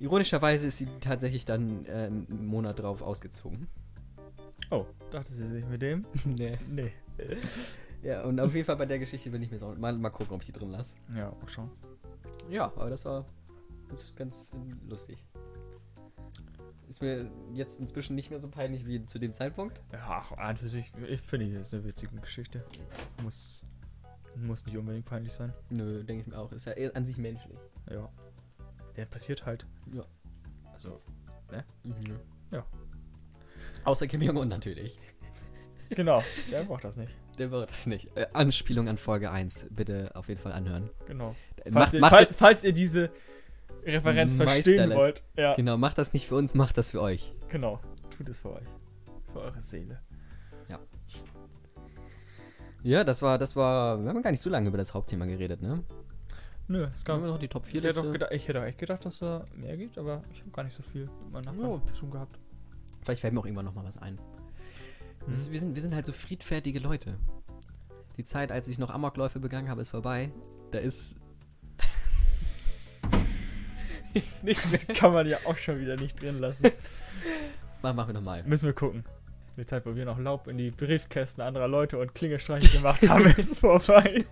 Ironischerweise 0.00 0.66
ist 0.66 0.78
sie 0.78 0.88
tatsächlich 0.98 1.44
dann 1.44 1.86
äh, 1.86 2.06
einen 2.06 2.46
Monat 2.46 2.80
drauf 2.80 3.00
ausgezogen. 3.00 3.68
Oh, 4.72 4.86
dachte 5.12 5.32
sie 5.34 5.48
sich 5.48 5.64
mit 5.66 5.82
dem? 5.82 6.04
nee. 6.24 6.58
Nee. 6.68 6.92
Ja, 8.02 8.24
und 8.24 8.40
auf 8.40 8.54
jeden 8.54 8.64
Fall 8.64 8.76
bei 8.76 8.86
der 8.86 8.98
Geschichte 8.98 9.30
bin 9.30 9.42
ich 9.42 9.50
mir 9.50 9.58
so. 9.58 9.74
Mal, 9.74 9.96
mal 9.96 10.10
gucken, 10.10 10.34
ob 10.34 10.40
ich 10.40 10.46
die 10.46 10.52
drin 10.52 10.70
lasse. 10.70 10.96
Ja, 11.14 11.30
auch 11.30 11.48
schon. 11.48 11.70
Ja, 12.48 12.64
aber 12.64 12.90
das 12.90 13.04
war. 13.04 13.26
Das 13.88 14.04
ist 14.04 14.16
ganz 14.16 14.52
lustig. 14.88 15.24
Ist 16.88 17.02
mir 17.02 17.30
jetzt 17.52 17.78
inzwischen 17.78 18.16
nicht 18.16 18.30
mehr 18.30 18.38
so 18.38 18.48
peinlich 18.48 18.86
wie 18.86 19.04
zu 19.04 19.18
dem 19.18 19.32
Zeitpunkt. 19.32 19.80
Ja, 19.92 20.24
an 20.36 20.56
für 20.56 20.68
sich, 20.68 20.92
ich 21.08 21.20
finde, 21.20 21.52
das 21.52 21.68
ist 21.68 21.74
eine 21.74 21.84
witzige 21.84 22.16
Geschichte. 22.20 22.64
Muss, 23.22 23.64
muss 24.36 24.66
nicht 24.66 24.76
unbedingt 24.76 25.06
peinlich 25.06 25.32
sein. 25.32 25.52
Nö, 25.70 26.02
denke 26.02 26.22
ich 26.22 26.26
mir 26.26 26.38
auch. 26.38 26.50
Ist 26.52 26.66
ja 26.66 26.72
eher 26.72 26.96
an 26.96 27.04
sich 27.04 27.16
menschlich. 27.18 27.58
Ja. 27.88 28.08
Der 28.96 29.04
passiert 29.04 29.46
halt. 29.46 29.66
Ja. 29.92 30.04
Also, 30.72 31.00
Mhm. 31.82 32.18
Ja. 32.50 32.64
Außer 33.84 34.06
Kim 34.06 34.22
Jong-un 34.22 34.48
natürlich. 34.48 34.98
genau, 35.90 36.22
der 36.50 36.64
braucht 36.64 36.84
das 36.84 36.96
nicht. 36.96 37.14
Der 37.40 37.50
wird 37.50 37.70
das 37.70 37.86
nicht. 37.86 38.16
Äh, 38.16 38.26
Anspielung 38.34 38.86
an 38.88 38.98
Folge 38.98 39.30
1. 39.30 39.66
Bitte 39.70 40.10
auf 40.14 40.28
jeden 40.28 40.40
Fall 40.40 40.52
anhören. 40.52 40.90
Genau. 41.06 41.34
Äh, 41.56 41.72
Falls, 41.72 41.74
Macht, 41.74 41.92
ihr, 41.94 42.00
macht 42.00 42.10
falls, 42.14 42.28
das, 42.28 42.36
falls 42.38 42.64
ihr 42.64 42.72
diese 42.72 43.10
Referenz 43.84 44.34
verstehen 44.36 44.90
wollt, 44.94 45.22
ja, 45.36 45.54
genau, 45.54 45.76
macht 45.78 45.96
das 45.98 46.12
nicht 46.12 46.28
für 46.28 46.34
uns, 46.36 46.54
macht 46.54 46.76
das 46.78 46.90
für 46.90 47.00
euch. 47.00 47.34
genau. 47.48 47.80
Tut 48.16 48.28
es 48.28 48.38
für 48.38 48.52
euch. 48.52 48.66
Für 49.32 49.40
eure 49.40 49.62
Seele. 49.62 49.98
Ja, 52.82 53.04
das 53.04 53.20
war, 53.20 53.36
das 53.38 53.56
war. 53.56 54.02
Wir 54.02 54.08
haben 54.08 54.22
gar 54.22 54.30
nicht 54.30 54.40
so 54.40 54.48
lange 54.48 54.68
über 54.68 54.78
das 54.78 54.94
Hauptthema 54.94 55.26
geredet, 55.26 55.60
ne? 55.60 55.82
Nö, 56.68 56.84
es 56.84 57.00
Haben 57.00 57.04
gab. 57.04 57.20
wir 57.22 57.28
noch 57.28 57.38
die 57.38 57.48
Top 57.48 57.66
4 57.66 57.78
Ich 57.80 57.84
hätte, 57.88 58.00
auch 58.00 58.04
Liste? 58.04 58.12
gedacht, 58.12 58.32
ich 58.32 58.48
hätte 58.48 58.60
auch 58.60 58.64
echt 58.64 58.78
gedacht, 58.78 59.04
dass 59.04 59.18
da 59.18 59.44
mehr 59.54 59.76
gibt, 59.76 59.98
aber 59.98 60.22
ich 60.32 60.40
habe 60.40 60.50
gar 60.50 60.62
nicht 60.62 60.74
so 60.74 60.82
viel 60.82 61.02
mit 61.24 61.32
meinem 61.32 61.44
Nachbarn 61.44 61.80
Ja. 61.80 61.86
zu 61.86 61.94
tun 61.94 62.10
gehabt. 62.10 62.38
Vielleicht 63.02 63.20
fällt 63.20 63.34
mir 63.34 63.40
auch 63.40 63.44
irgendwann 63.44 63.64
noch 63.66 63.74
mal 63.74 63.84
was 63.84 63.98
ein. 63.98 64.18
Mhm. 65.26 65.52
Wir, 65.52 65.60
sind, 65.60 65.74
wir 65.74 65.82
sind 65.82 65.94
halt 65.94 66.06
so 66.06 66.12
friedfertige 66.12 66.78
Leute. 66.78 67.16
Die 68.16 68.24
Zeit, 68.24 68.52
als 68.52 68.68
ich 68.68 68.78
noch 68.78 68.90
Amokläufe 68.90 69.40
begangen 69.40 69.68
habe, 69.68 69.82
ist 69.82 69.90
vorbei. 69.90 70.30
Da 70.72 70.78
ist. 70.78 71.14
Jetzt 74.14 74.44
nicht 74.44 74.60
Das 74.72 74.88
mehr. 74.88 74.96
kann 74.96 75.12
man 75.12 75.26
ja 75.26 75.38
auch 75.44 75.56
schon 75.56 75.80
wieder 75.80 75.96
nicht 75.96 76.20
drin 76.20 76.38
lassen. 76.38 76.70
Mal, 77.82 77.92
machen 77.94 78.08
wir 78.08 78.14
nochmal. 78.14 78.42
Müssen 78.44 78.66
wir 78.66 78.72
gucken. 78.72 79.04
Die 79.56 79.66
Zeit, 79.66 79.84
wo 79.84 79.94
wir 79.94 80.06
noch 80.06 80.18
Laub 80.18 80.46
in 80.48 80.56
die 80.56 80.70
Briefkästen 80.70 81.42
anderer 81.44 81.68
Leute 81.68 81.98
und 81.98 82.14
Klingelstreiche 82.14 82.78
gemacht 82.78 83.06
haben, 83.08 83.26
ist 83.36 83.58
vorbei. 83.58 84.24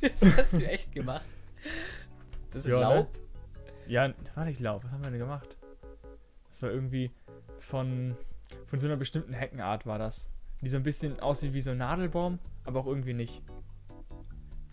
Das 0.00 0.36
hast 0.36 0.52
du 0.54 0.66
echt 0.68 0.92
gemacht. 0.92 1.24
Das 2.50 2.62
ist 2.62 2.68
Ja, 2.68 2.76
ne? 2.76 2.80
Laub. 2.96 3.18
Ja, 3.86 4.08
das 4.08 4.36
war 4.36 4.44
nicht 4.44 4.60
Laub. 4.60 4.82
Was 4.84 4.90
haben 4.92 5.04
wir 5.04 5.10
denn 5.10 5.20
gemacht? 5.20 5.55
Das 6.56 6.62
war 6.62 6.70
irgendwie 6.70 7.10
von, 7.58 8.16
von 8.66 8.78
so 8.78 8.86
einer 8.86 8.96
bestimmten 8.96 9.34
Heckenart 9.34 9.84
war 9.84 9.98
das. 9.98 10.30
Die 10.62 10.68
so 10.68 10.78
ein 10.78 10.82
bisschen 10.84 11.20
aussieht 11.20 11.52
wie 11.52 11.60
so 11.60 11.72
ein 11.72 11.76
Nadelbaum, 11.78 12.38
aber 12.64 12.80
auch 12.80 12.86
irgendwie 12.86 13.12
nicht. 13.12 13.42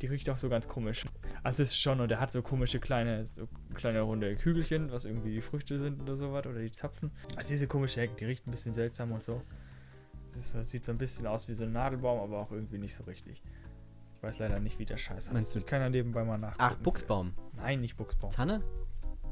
Die 0.01 0.07
riecht 0.07 0.29
auch 0.29 0.38
so 0.38 0.47
ganz 0.47 0.69
komisch. 0.69 1.05
Also 1.43 1.61
es 1.63 1.71
ist 1.71 1.81
schon, 1.81 1.99
und 1.99 2.07
der 2.07 2.21
hat 2.21 2.31
so 2.31 2.41
komische 2.41 2.79
kleine, 2.79 3.25
so 3.25 3.49
kleine 3.73 3.99
runde 3.99 4.38
Kügelchen, 4.38 4.93
was 4.93 5.03
irgendwie 5.03 5.31
die 5.31 5.41
Früchte 5.41 5.77
sind 5.77 5.99
oder 6.01 6.15
sowas, 6.15 6.45
oder 6.45 6.59
die 6.61 6.71
Zapfen. 6.71 7.11
Also 7.36 7.49
diese 7.49 7.67
komische 7.67 7.99
Hecke, 7.99 8.15
die 8.17 8.25
riecht 8.25 8.47
ein 8.47 8.51
bisschen 8.51 8.73
seltsam 8.73 9.11
und 9.11 9.21
so. 9.21 9.41
Das, 10.34 10.53
das 10.53 10.71
sieht 10.71 10.86
so 10.86 10.93
ein 10.93 10.97
bisschen 10.97 11.27
aus 11.27 11.49
wie 11.49 11.53
so 11.53 11.63
ein 11.65 11.73
Nadelbaum, 11.73 12.21
aber 12.21 12.38
auch 12.39 12.51
irgendwie 12.53 12.77
nicht 12.77 12.95
so 12.95 13.03
richtig. 13.03 13.43
Ich 14.15 14.23
weiß 14.23 14.39
leider 14.39 14.61
nicht, 14.61 14.79
wie 14.79 14.86
der 14.86 14.95
Scheiß 14.95 15.25
heißt. 15.25 15.34
Meinst 15.34 15.53
du- 15.53 15.59
Ich 15.59 15.65
kann 15.65 15.81
ja 15.81 15.89
nebenbei 15.89 16.23
mal 16.23 16.38
nachgucken. 16.38 16.63
Ach, 16.65 16.75
Buchsbaum. 16.75 17.34
Nein, 17.57 17.81
nicht 17.81 17.97
Buchsbaum. 17.97 18.29
Tanne? 18.29 18.63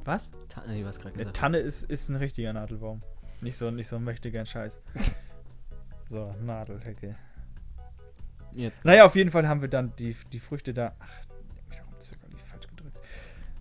Was? 0.06 0.32
Tanne, 0.50 0.74
nee, 0.74 0.86
was 0.86 1.00
gerade 1.00 1.14
Eine 1.14 1.24
gesagt. 1.24 1.38
Tanne 1.38 1.58
ist, 1.60 1.84
ist 1.84 2.10
ein 2.10 2.16
richtiger 2.16 2.52
Nadelbaum. 2.54 3.02
Nicht 3.42 3.58
so, 3.58 3.72
nicht 3.72 3.88
so 3.88 3.96
ein 3.98 4.04
mächtiger 4.04 4.46
Scheiß. 4.46 4.82
so, 6.10 6.36
Nadelhecke. 6.42 7.16
Jetzt. 8.54 8.84
Naja, 8.86 9.06
auf 9.06 9.16
jeden 9.16 9.32
Fall 9.32 9.48
haben 9.48 9.62
wir 9.62 9.70
dann 9.70 9.94
die, 9.98 10.16
die 10.32 10.40
Früchte 10.40 10.74
da. 10.74 10.94
Ach, 11.00 11.08
ich 11.72 11.80
habe 11.80 11.98
zögerlich 12.00 12.42
falsch 12.44 12.68
gedrückt. 12.68 12.98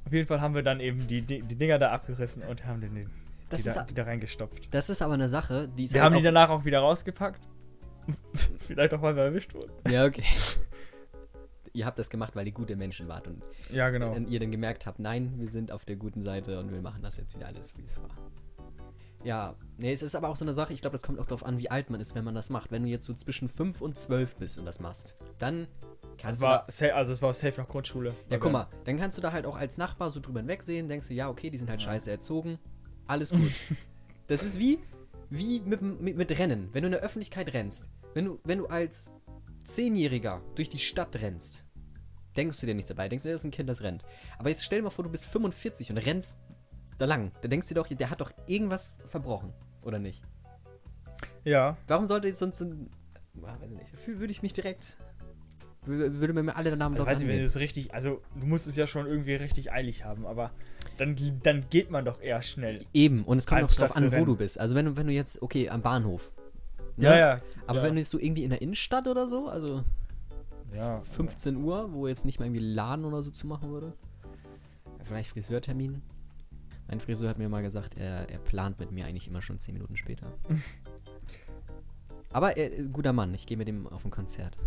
Auf 0.05 0.13
jeden 0.13 0.27
Fall 0.27 0.41
haben 0.41 0.55
wir 0.55 0.63
dann 0.63 0.81
eben 0.81 1.07
die, 1.07 1.23
die, 1.23 1.43
die 1.43 1.55
Dinger 1.57 1.79
da 1.79 1.93
abgerissen 1.93 2.43
und 2.43 2.65
haben 2.67 2.81
den, 2.81 2.95
den, 2.95 3.11
Das 3.49 3.63
die, 3.63 3.69
ist, 3.69 3.77
da, 3.77 3.85
die 3.85 3.95
da 3.95 4.03
reingestopft. 4.05 4.69
das 4.75 4.91
ist 4.91 5.03
aber 5.03 5.15
eine 5.15 5.29
Sache, 5.29 5.69
die 5.69 5.85
ist 5.85 5.95
Wir 5.95 6.03
halt 6.03 6.13
haben 6.13 6.19
die 6.19 6.25
danach 6.25 6.51
auch 6.51 6.65
wieder 6.65 6.81
rausgepackt. 6.81 7.41
Vielleicht 8.67 8.93
auch, 8.95 9.03
weil 9.03 9.15
wir 9.15 9.25
erwischt 9.25 9.55
wurden. 9.55 9.71
Ja, 9.89 10.05
okay. 10.07 10.25
Ihr 11.73 11.87
habt 11.87 11.99
das 11.99 12.11
gemacht, 12.11 12.35
weil 12.37 12.47
ihr 12.47 12.53
gute 12.53 12.77
Menschen 12.77 13.09
wart 13.09 13.27
und 13.29 13.43
Ja, 13.71 13.91
genau. 13.91 14.15
wenn 14.15 14.27
ihr 14.29 14.41
dann 14.41 14.51
gemerkt 14.51 14.87
habt, 14.87 14.99
nein, 14.99 15.35
wir 15.37 15.49
sind 15.49 15.71
auf 15.73 15.85
der 15.85 15.97
guten 15.97 16.23
Seite 16.23 16.59
und 16.59 16.73
wir 16.73 16.81
machen 16.83 17.03
das 17.03 17.17
jetzt 17.17 17.35
wieder 17.35 17.47
alles, 17.47 17.77
wie 17.77 17.85
es 17.85 17.97
war. 17.97 18.09
Ja, 19.23 19.55
nee, 19.77 19.93
es 19.93 20.01
ist 20.03 20.15
aber 20.15 20.29
auch 20.29 20.37
so 20.37 20.45
eine 20.47 20.55
Sache, 20.55 20.73
ich 20.73 20.81
glaube, 20.81 20.93
das 20.95 21.03
kommt 21.03 21.19
auch 21.19 21.27
darauf 21.27 21.45
an, 21.45 21.59
wie 21.59 21.71
alt 21.71 21.91
man 21.91 22.01
ist, 22.01 22.15
wenn 22.15 22.25
man 22.25 22.35
das 22.35 22.49
macht. 22.49 22.71
Wenn 22.73 22.85
du 22.85 22.89
jetzt 22.89 23.05
so 23.05 23.13
zwischen 23.13 23.49
5 23.51 23.81
und 23.83 23.97
12 23.99 24.37
bist 24.37 24.59
und 24.59 24.65
das 24.65 24.81
machst, 24.81 25.15
dann 25.39 25.67
kannst 26.17 26.37
Es 26.37 26.41
du 26.41 26.47
war 26.47 26.67
da, 26.67 26.95
also 26.97 27.13
es 27.13 27.21
war 27.21 27.35
safe 27.35 27.61
noch 27.61 27.69
Grundschule. 27.69 28.15
ja, 28.31 28.39
guck 28.39 28.51
mal, 28.53 28.67
dann 28.85 28.97
kannst 28.99 29.19
du 29.19 29.23
da 29.23 29.33
halt 29.33 29.45
auch 29.45 29.57
als 29.57 29.77
Nachbar 29.77 30.11
so 30.11 30.21
drüber 30.21 30.41
hinwegsehen, 30.41 30.89
denkst 30.89 31.09
du, 31.09 31.15
ja, 31.15 31.29
okay, 31.29 31.51
die 31.51 31.59
sind 31.59 31.69
halt 31.69 31.81
Ja. 31.83 31.89
scheiße 31.89 32.11
erzogen, 32.11 32.59
alles 33.07 33.31
gut. 33.33 33.53
das 34.27 34.43
ist 34.43 34.59
wie, 34.59 34.79
wie 35.29 35.61
mit, 35.61 35.83
mit, 35.83 36.17
mit 36.17 36.39
Rennen. 36.39 36.71
Wenn 36.73 36.83
du 36.83 36.87
in 36.87 36.93
der 36.93 37.03
Öffentlichkeit 37.03 37.53
rennst, 37.53 37.91
wenn 38.15 38.25
du, 38.25 38.41
wenn 38.45 38.59
du 38.59 38.67
als 38.69 39.11
Zehnjähriger 39.65 40.41
durch 40.55 40.69
die 40.69 40.79
Stadt 40.79 41.15
rennst, 41.21 41.65
denkst 42.37 42.61
du 42.61 42.67
dir 42.67 42.75
nichts 42.75 42.89
dabei, 42.89 43.09
denkst 43.09 43.23
du, 43.25 43.31
das 43.31 43.41
ist 43.43 43.45
ein 43.45 43.51
Kind, 43.51 43.69
das 43.69 43.83
rennt. 43.83 44.05
Aber 44.39 44.49
jetzt 44.49 44.65
stell 44.65 44.79
dir 44.79 44.85
mal 44.85 44.91
vor, 44.91 45.05
du 45.05 45.11
bist 45.11 45.27
45 45.27 45.91
und 45.91 45.99
rennst 45.99 46.39
da 46.99 47.05
lang. 47.07 47.33
Da 47.41 47.49
denkst 47.49 47.69
du 47.69 47.75
dir 47.75 47.81
doch, 47.83 47.89
der 47.89 48.11
hat 48.11 48.21
doch 48.21 48.33
irgendwas 48.47 48.93
verbrochen, 49.09 49.53
oder 49.83 49.99
nicht? 49.99 50.23
Ja, 51.45 51.77
Warum 51.89 52.07
sollte 52.07 52.29
jetzt 52.29 52.39
sonst 52.39 52.59
so 52.59 52.65
ein. 52.67 52.91
Ah, 53.43 53.57
weiß 53.61 53.71
ich 53.71 53.79
nicht. 53.79 54.19
Würde 54.21 54.31
ich 54.31 54.43
mich 54.43 54.53
direkt. 54.53 54.97
wür- 55.87 56.19
Würde 56.21 56.33
mir 56.35 56.55
alle 56.57 56.77
Namen 56.77 56.95
ich 56.95 56.99
dort 56.99 57.09
weiß 57.09 57.19
nicht, 57.19 57.29
wenn 57.29 57.37
du 57.37 57.41
angehen. 57.43 57.47
es 57.47 57.57
richtig, 57.57 57.95
also 57.95 58.21
du 58.39 58.47
musst 58.47 58.67
es 58.67 58.77
ja 58.77 58.87
schon 58.87 59.07
irgendwie 59.07 59.35
richtig 59.35 59.73
eilig 59.73 60.05
haben, 60.05 60.27
aber 60.27 60.51
dann, 60.99 61.17
dann 61.43 61.65
geht 61.71 61.91
man 61.91 62.05
doch 62.05 62.21
eher 62.21 62.43
schnell. 62.43 62.85
Eben, 62.93 63.25
und 63.25 63.39
es 63.39 63.47
kommt 63.47 63.63
auch 63.63 63.73
drauf 63.73 63.97
an, 63.97 64.13
wo 64.13 64.25
du 64.27 64.37
bist. 64.37 64.61
Also 64.61 64.75
wenn 64.75 64.95
wenn 64.97 65.07
du 65.07 65.13
jetzt, 65.13 65.41
okay, 65.41 65.71
am 65.71 65.81
Bahnhof. 65.81 66.33
Ne? 67.01 67.07
Ja, 67.07 67.19
ja. 67.19 67.37
Aber 67.67 67.79
ja. 67.81 67.85
wenn 67.85 67.95
du 67.95 68.01
jetzt 68.01 68.11
so 68.11 68.19
irgendwie 68.19 68.45
in 68.45 68.51
der 68.51 68.63
Innenstadt 68.63 69.09
oder 69.09 69.27
so, 69.27 69.49
also 69.49 69.85
ja, 70.73 71.01
15 71.03 71.57
Uhr, 71.57 71.93
wo 71.93 72.07
jetzt 72.07 72.25
nicht 72.25 72.39
mal 72.39 72.47
irgendwie 72.47 72.65
Laden 72.65 73.05
oder 73.05 73.23
so 73.23 73.31
zu 73.31 73.47
machen 73.47 73.71
würde. 73.71 73.93
Vielleicht 75.03 75.31
Friseurtermin. 75.31 76.03
Mein 76.89 77.01
Friseur 77.01 77.29
hat 77.29 77.39
mir 77.39 77.49
mal 77.49 77.63
gesagt, 77.63 77.97
er, 77.97 78.29
er 78.29 78.39
plant 78.39 78.79
mit 78.81 78.91
mir 78.91 79.07
eigentlich 79.07 79.29
immer 79.29 79.43
schon 79.43 79.59
10 79.59 79.75
Minuten 79.75 79.97
später. 79.97 80.33
Aber 82.33 82.57
er, 82.57 82.85
guter 82.85 83.13
Mann, 83.13 83.35
ich 83.35 83.47
gehe 83.47 83.57
mit 83.57 83.69
ihm 83.69 83.87
auf 83.87 84.05
ein 84.05 84.11
Konzert 84.11 84.59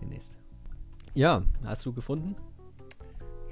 demnächst. 0.00 0.38
Ja, 1.14 1.42
hast 1.64 1.84
du 1.84 1.92
gefunden? 1.92 2.36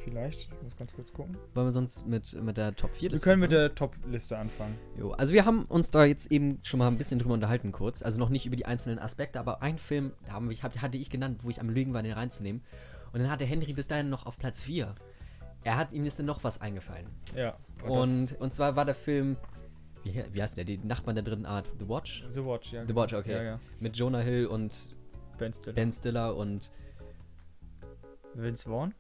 Vielleicht. 0.09 0.41
Ich 0.41 0.63
muss 0.63 0.77
ganz 0.77 0.95
kurz 0.95 1.13
gucken. 1.13 1.37
Wollen 1.55 1.67
wir 1.67 1.73
sonst 1.73 2.07
mit, 2.07 2.33
mit 2.43 2.57
der 2.57 2.75
Top 2.75 2.93
4 2.93 3.13
Wir 3.13 3.19
können 3.19 3.41
mit 3.41 3.53
der 3.53 3.75
Top-Liste 3.75 4.39
anfangen. 4.39 4.77
Jo, 4.99 5.13
also 5.13 5.33
wir 5.33 5.45
haben 5.45 5.65
uns 5.67 5.91
da 5.91 6.05
jetzt 6.05 6.31
eben 6.33 6.59
schon 6.63 6.79
mal 6.79 6.89
ein 6.89 6.99
bisschen 6.99 7.19
drüber 7.19 7.35
unterhalten 7.35 7.73
kurz. 7.73 8.03
Also 8.03 8.19
noch 8.19 8.29
nicht 8.29 8.47
über 8.47 8.57
die 8.57 8.67
einzelnen 8.67 8.99
Aspekte, 8.99 9.39
aber 9.41 9.63
ein 9.63 9.79
Film, 9.79 10.13
haben 10.29 10.51
wir, 10.51 10.57
hatte 10.57 10.99
ich 10.99 11.11
genannt, 11.11 11.41
wo 11.43 11.51
ich 11.51 11.61
am 11.61 11.71
Lügen 11.71 11.95
war, 11.95 12.03
den 12.03 12.13
reinzunehmen. 12.13 12.63
Und 13.13 13.21
dann 13.21 13.31
hatte 13.31 13.45
Henry 13.45 13.73
bis 13.73 13.89
dahin 13.89 14.11
noch 14.11 14.27
auf 14.27 14.39
Platz 14.39 14.63
4. 14.63 14.95
Er 15.65 15.77
hat 15.77 15.93
ihm 15.93 16.09
dann 16.09 16.27
noch 16.27 16.45
was 16.45 16.61
eingefallen. 16.61 17.07
Ja. 17.35 17.57
Und, 17.87 18.39
und 18.41 18.55
zwar 18.55 18.77
war 18.77 18.85
der 18.85 18.95
Film, 18.95 19.37
wie, 20.05 20.23
wie 20.33 20.43
heißt 20.43 20.57
der, 20.57 20.65
die 20.65 20.79
Nachbarn 20.79 21.17
der 21.17 21.25
dritten 21.25 21.47
Art, 21.47 21.71
The 21.79 21.89
Watch? 21.89 22.25
The 22.33 22.45
Watch, 22.45 22.73
ja. 22.73 22.87
The 22.87 22.95
Watch, 22.95 23.15
okay. 23.15 23.33
Ja, 23.33 23.43
ja. 23.43 23.61
Mit 23.81 23.97
Jonah 23.97 24.21
Hill 24.21 24.47
und 24.47 24.97
Ben 25.39 25.53
Stiller. 25.53 25.75
Ben 25.75 25.93
Stiller 25.93 26.37
und, 26.37 26.71
Vince 28.35 28.69
Vaughn? 28.69 28.95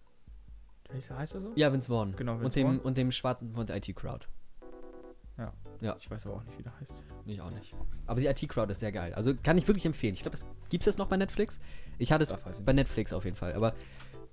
Heißt, 0.92 1.34
er 1.34 1.40
so? 1.40 1.52
ja, 1.54 1.72
Vince 1.72 1.88
Vaughn. 1.88 2.14
Genau, 2.16 2.34
Vince 2.34 2.44
und, 2.46 2.56
dem, 2.56 2.66
Vaughn. 2.66 2.78
und 2.80 2.96
dem 2.96 3.12
Schwarzen 3.12 3.52
von 3.54 3.66
der 3.66 3.76
IT-Crowd. 3.76 4.26
Ich 6.00 6.10
weiß 6.10 6.26
aber 6.26 6.36
auch 6.36 6.44
nicht, 6.44 6.58
wie 6.58 6.62
der 6.62 6.78
heißt. 6.80 7.04
Ich 7.26 7.40
auch 7.40 7.50
nicht. 7.50 7.74
Aber 8.06 8.20
die 8.20 8.26
IT-Crowd 8.26 8.70
ist 8.70 8.80
sehr 8.80 8.92
geil. 8.92 9.14
Also 9.14 9.34
kann 9.34 9.56
ich 9.58 9.66
wirklich 9.68 9.86
empfehlen. 9.86 10.14
Ich 10.14 10.22
glaube, 10.22 10.36
gibt 10.70 10.82
es 10.82 10.86
das 10.86 10.98
noch 10.98 11.06
bei 11.06 11.16
Netflix? 11.16 11.60
Ich 11.98 12.10
hatte 12.10 12.24
es 12.24 12.32
Ach, 12.32 12.38
bei 12.64 12.72
Netflix 12.72 13.12
auf 13.12 13.24
jeden 13.24 13.36
Fall. 13.36 13.52
Aber 13.52 13.74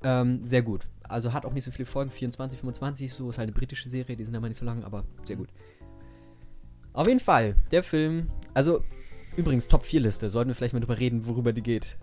ähm, 0.04 0.44
sehr 0.44 0.64
gut. 0.64 0.88
Also 1.04 1.34
hat 1.34 1.46
auch 1.46 1.54
nicht 1.54 1.64
so 1.64 1.72
viele 1.72 1.86
Folgen, 1.86 2.10
24, 2.10 2.60
25, 2.60 3.14
so 3.14 3.30
ist 3.30 3.38
halt 3.38 3.48
eine 3.48 3.56
britische 3.56 3.90
Serie, 3.90 4.16
die 4.16 4.26
sind 4.26 4.36
aber 4.36 4.48
nicht 4.48 4.58
so 4.58 4.66
lang, 4.66 4.84
aber 4.84 5.06
sehr 5.24 5.36
gut. 5.36 5.50
Auf 6.94 7.08
jeden 7.08 7.20
Fall, 7.20 7.56
der 7.72 7.84
Film, 7.84 8.30
also 8.54 8.84
übrigens 9.36 9.68
Top 9.68 9.84
4 9.84 10.02
Liste, 10.02 10.30
sollten 10.30 10.50
wir 10.50 10.56
vielleicht 10.56 10.74
mal 10.74 10.80
drüber 10.80 10.98
reden, 10.98 11.28
worüber 11.28 11.54
die 11.54 11.62
geht. 11.62 11.98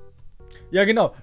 Ja, 0.71 0.85
genau. 0.85 1.15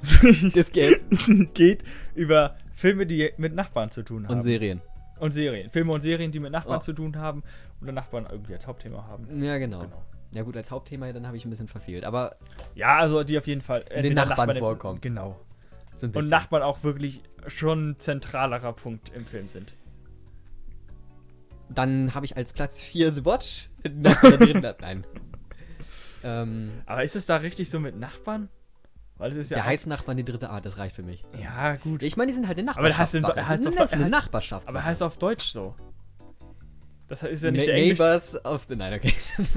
Das 0.53 0.71
geht. 0.71 0.99
geht 1.53 1.83
über 2.15 2.57
Filme, 2.79 3.05
die 3.05 3.31
mit 3.37 3.53
Nachbarn 3.53 3.91
zu 3.91 4.03
tun 4.03 4.25
haben. 4.27 4.35
Und 4.35 4.41
Serien. 4.41 4.81
Und 5.19 5.33
Serien. 5.33 5.69
Filme 5.69 5.91
und 5.91 6.01
Serien, 6.01 6.31
die 6.31 6.39
mit 6.39 6.51
Nachbarn 6.53 6.77
Oh. 6.79 6.81
zu 6.81 6.93
tun 6.93 7.17
haben 7.17 7.43
oder 7.81 7.91
Nachbarn 7.91 8.25
irgendwie 8.31 8.53
als 8.53 8.65
Hauptthema 8.65 9.03
haben. 9.05 9.43
Ja, 9.43 9.57
genau. 9.57 9.81
Genau. 9.81 10.01
Ja 10.31 10.43
gut, 10.43 10.55
als 10.55 10.71
Hauptthema, 10.71 11.11
dann 11.11 11.27
habe 11.27 11.35
ich 11.35 11.43
ein 11.45 11.49
bisschen 11.49 11.67
verfehlt, 11.67 12.05
aber 12.05 12.37
Ja, 12.75 12.97
also 12.99 13.23
die 13.23 13.37
auf 13.37 13.47
jeden 13.47 13.61
Fall. 13.61 13.83
entweder 13.89 14.25
Nachbarn 14.25 14.55
vorkommen. 14.55 15.01
Genau. 15.01 15.39
so 15.97 16.07
Und. 16.07 16.29
Nachbarn 16.29 16.63
auch 16.63 16.81
wirklich 16.83 17.21
schon 17.47 17.89
ein 17.91 17.99
zentralerer 17.99 18.71
Punkt 18.73 19.11
im 19.13 19.25
Film 19.25 19.47
sind. 19.49 19.75
Dann 21.69 22.15
habe 22.15 22.25
ich 22.25 22.37
als 22.37 22.53
Platz 22.53 22.81
4 22.81 23.11
The 23.13 23.25
Watch. 23.25 23.69
Nein. 24.81 25.03
Ähm, 26.23 26.71
Aber 26.85 27.03
ist 27.03 27.15
es 27.15 27.25
da 27.25 27.37
richtig 27.37 27.69
so 27.69 27.79
mit 27.79 27.97
Nachbarn? 27.97 28.49
Weil 29.19 29.31
es 29.33 29.37
ist 29.37 29.51
ja. 29.51 29.55
der 29.57 29.65
heißt 29.65 29.85
Nachbarn 29.87 30.17
die 30.17 30.25
dritte 30.25 30.49
Art, 30.49 30.65
das 30.65 30.77
reicht 30.79 30.95
für 30.95 31.03
mich. 31.03 31.23
Ja, 31.39 31.75
gut. 31.75 32.01
Ich 32.03 32.17
meine, 32.17 32.31
die 32.31 32.33
sind 32.35 32.47
halt 32.47 32.57
eine 32.57 32.71
Aber 32.71 32.87
der 32.87 32.97
heißt 32.97 33.13
heißt 33.13 33.65
das 33.65 33.91
er 33.91 33.97
eine 33.99 34.05
heißt- 34.05 34.09
Nachbarschaftswache. 34.09 34.75
aber 34.75 34.83
heißt 34.85 35.03
auf 35.03 35.17
Deutsch 35.17 35.49
so. 35.51 35.75
Das 37.07 37.21
ist 37.23 37.43
ja 37.43 37.51
nicht 37.51 37.61
Ne- 37.61 37.65
der 37.67 37.75
Englisch. 37.75 37.99
Neighbors 37.99 38.45
of 38.45 38.65
the... 38.69 38.75
Nein, 38.75 38.93
okay. 38.93 39.13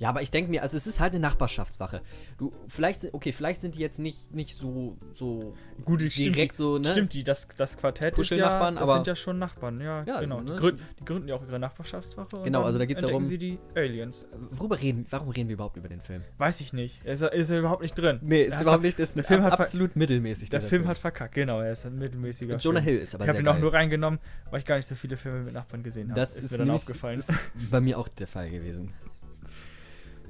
ja, 0.00 0.08
aber 0.08 0.22
ich 0.22 0.30
denke 0.32 0.50
mir, 0.50 0.62
also 0.62 0.76
es 0.76 0.86
ist 0.88 0.98
halt 0.98 1.12
eine 1.12 1.20
Nachbarschaftswache. 1.20 2.00
Du, 2.38 2.52
vielleicht, 2.66 3.02
sind- 3.02 3.14
okay, 3.14 3.32
vielleicht 3.32 3.60
sind 3.60 3.76
die 3.76 3.80
jetzt 3.80 3.98
nicht, 4.00 4.34
nicht 4.34 4.56
so, 4.56 4.96
so 5.12 5.54
Gut, 5.84 6.00
stimmt, 6.00 6.34
direkt 6.34 6.52
die, 6.54 6.56
so, 6.56 6.78
ne? 6.78 6.90
Stimmt, 6.90 7.14
die, 7.14 7.22
das, 7.22 7.46
das 7.56 7.76
Quartett 7.76 8.06
ist 8.14 8.16
ja, 8.16 8.16
Kuschelnachbarn, 8.16 8.74
das 8.74 8.82
aber- 8.82 8.94
sind 8.94 9.06
ja 9.06 9.14
schon 9.14 9.38
Nachbarn, 9.38 9.80
ja, 9.80 10.02
Ja, 10.04 10.20
genau. 10.20 10.40
ne? 10.40 10.54
Die, 10.54 10.58
gründen, 10.58 10.82
die 10.98 11.04
gründen 11.04 11.28
ja 11.28 11.34
auch 11.36 11.42
ihre 11.46 11.58
Nachbarschaftswache. 11.60 12.36
und 12.38 12.44
Genau, 12.44 12.62
also 12.64 12.78
da 12.78 12.86
geht's 12.86 13.02
entdecken 13.02 13.18
darum- 13.24 13.28
sie 13.28 13.38
die 13.38 13.58
Aliens. 13.76 14.26
Worüber 14.50 14.80
reden, 14.80 15.06
warum 15.10 15.28
reden 15.28 15.48
wir 15.48 15.54
überhaupt 15.54 15.76
über 15.76 15.88
den 15.88 16.00
Film? 16.00 16.24
Weiß 16.38 16.60
ich 16.62 16.72
nicht. 16.72 17.00
Er 17.04 17.12
ist, 17.12 17.22
ist 17.22 17.50
er 17.50 17.58
überhaupt 17.60 17.82
nicht 17.82 17.94
drin. 17.96 18.18
Nee, 18.22 18.42
Er 18.42 18.48
ist 18.48 18.54
hat 18.54 18.62
überhaupt 18.62 18.82
nicht, 18.82 18.98
ist 18.98 19.16
der 19.16 19.24
Film 19.24 19.42
hat 19.42 19.52
absolut 19.52 19.96
mittelmäßig. 19.96 20.48
Der 20.50 20.62
Film 20.62 20.88
hat 20.88 20.96
verkackt, 20.98 21.34
genau. 21.34 21.60
Er 21.60 21.72
ist 21.72 21.84
ein 21.84 21.98
mittelmäßiger 21.98 22.56
Jonah 22.56 22.80
Film. 22.80 22.94
Hill 22.94 23.02
ist 23.02 23.14
aber 23.14 23.24
Ich 23.24 23.28
habe 23.28 23.38
ihn 23.40 23.48
auch 23.48 23.58
nur 23.58 23.72
reingenommen, 23.74 24.18
weil 24.50 24.60
ich 24.60 24.64
gar 24.64 24.76
nicht 24.76 24.86
so 24.86 24.94
viele 24.94 25.18
Filme 25.18 25.40
mit 25.42 25.52
Nachbarn 25.52 25.82
gesehen 25.82 26.08
habe. 26.10 26.18
Das 26.18 26.38
ist, 26.38 26.52
mir 26.52 26.58
dann 26.58 26.70
aufgefallen. 26.70 27.18
Ist 27.18 27.32
bei 27.70 27.80
mir 27.82 27.98
auch 27.98 28.08
der 28.08 28.26
Fall 28.26 28.48
gewesen. 28.50 28.94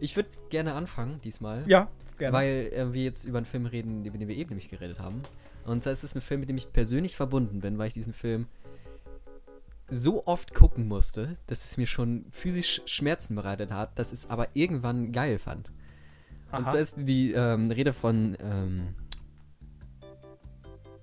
Ich 0.01 0.17
würde 0.17 0.31
gerne 0.49 0.75
anfangen 0.75 1.21
diesmal. 1.23 1.65
ja, 1.69 1.89
gerne. 2.19 2.37
Weil 2.37 2.71
äh, 2.73 2.93
wir 2.93 3.05
jetzt 3.05 3.25
über 3.25 3.39
einen 3.39 3.47
Film 3.47 3.67
reden, 3.67 4.05
über 4.05 4.19
den 4.19 4.29
wir 4.29 4.37
eben 4.37 4.51
nämlich 4.51 4.69
geredet 4.69 4.99
haben. 4.99 5.23
Und 5.65 5.83
zwar 5.83 5.93
ist 5.93 6.03
es 6.05 6.15
ein 6.15 6.21
Film, 6.23 6.41
mit 6.41 6.49
dem 6.49 6.57
ich 6.57 6.73
persönlich 6.73 7.17
verbunden 7.17 7.61
bin, 7.61 7.79
weil 7.79 7.89
ich 7.89 7.95
diesen 7.95 8.15
Film 8.15 8.47
so 9.91 10.27
oft 10.27 10.55
gucken 10.55 10.89
musste, 10.89 11.37
dass 11.47 11.65
es 11.65 11.77
mir 11.77 11.87
schon 11.87 12.25
physisch 12.31 12.81
Schmerzen 12.87 13.35
bereitet 13.35 13.73
hat, 13.73 13.99
dass 13.99 14.13
es 14.13 14.31
aber 14.31 14.49
irgendwann 14.55 15.13
geil 15.13 15.39
fand. 15.39 15.69
Und 16.53 16.65
Aha. 16.65 16.71
zwar 16.71 16.81
ist 16.81 16.97
die 16.99 17.33
ähm, 17.33 17.71
Rede 17.71 17.93
von. 17.93 18.37
Ähm, 18.41 18.95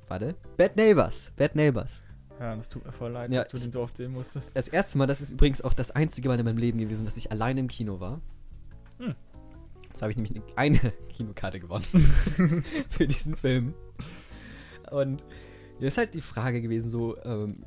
warte. 0.08 0.36
Bad 0.58 0.76
Neighbors. 0.76 1.32
Bad 1.36 1.56
Neighbors. 1.56 2.02
ja, 2.40 2.56
das 2.56 2.70
tut 2.70 2.86
mir 2.86 2.92
voll 2.92 3.12
leid, 3.12 3.32
Ja, 3.32 3.44
dass 3.44 3.52
du 3.52 3.58
den 3.58 3.72
so 3.72 3.82
oft 3.82 3.98
sehen 3.98 4.12
musstest. 4.12 4.56
Das 4.56 4.68
erste 4.68 4.98
Mal, 4.98 5.06
das 5.08 5.22
ist 5.22 5.32
übrigens 5.32 5.62
auch 5.62 5.74
das 5.74 5.92
einzige 5.92 6.30
Mal 6.30 6.40
in 6.40 6.46
meinem 6.46 6.58
Leben 6.58 6.80
gewesen, 6.80 7.06
dass 7.06 7.18
ich 7.18 7.32
allein 7.32 7.58
im 7.58 7.68
Kino 7.68 8.00
war. 8.00 8.22
Hm. 9.00 9.16
Jetzt 9.88 10.02
habe 10.02 10.12
ich 10.12 10.18
nämlich 10.18 10.34
eine 10.56 10.80
Kinokarte 11.14 11.60
gewonnen 11.60 11.84
für 12.90 13.08
diesen 13.08 13.36
Film. 13.36 13.74
Und 14.92 15.24
jetzt 15.80 15.94
ist 15.94 15.98
halt 15.98 16.14
die 16.16 16.22
Frage 16.22 16.62
gewesen, 16.62 16.90
so, 16.90 17.18
ähm, 17.24 17.64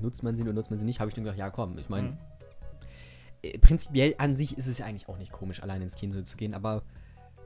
nutzt 0.00 0.22
man 0.22 0.36
sie 0.36 0.42
oder 0.42 0.52
nutzt 0.52 0.70
man 0.70 0.78
sie 0.78 0.84
nicht? 0.84 1.00
Habe 1.00 1.08
ich 1.08 1.14
dann 1.14 1.24
gedacht, 1.24 1.38
ja 1.38 1.50
komm, 1.50 1.78
ich 1.78 1.88
meine, 1.88 2.08
Mhm. 2.10 2.18
äh, 3.42 3.58
prinzipiell 3.58 4.14
an 4.18 4.34
sich 4.34 4.56
ist 4.58 4.66
es 4.66 4.78
ja 4.78 4.86
eigentlich 4.86 5.08
auch 5.08 5.18
nicht 5.18 5.32
komisch, 5.32 5.62
allein 5.62 5.82
ins 5.82 5.94
Kino 5.96 6.20
zu 6.22 6.36
gehen, 6.36 6.54
aber 6.54 6.82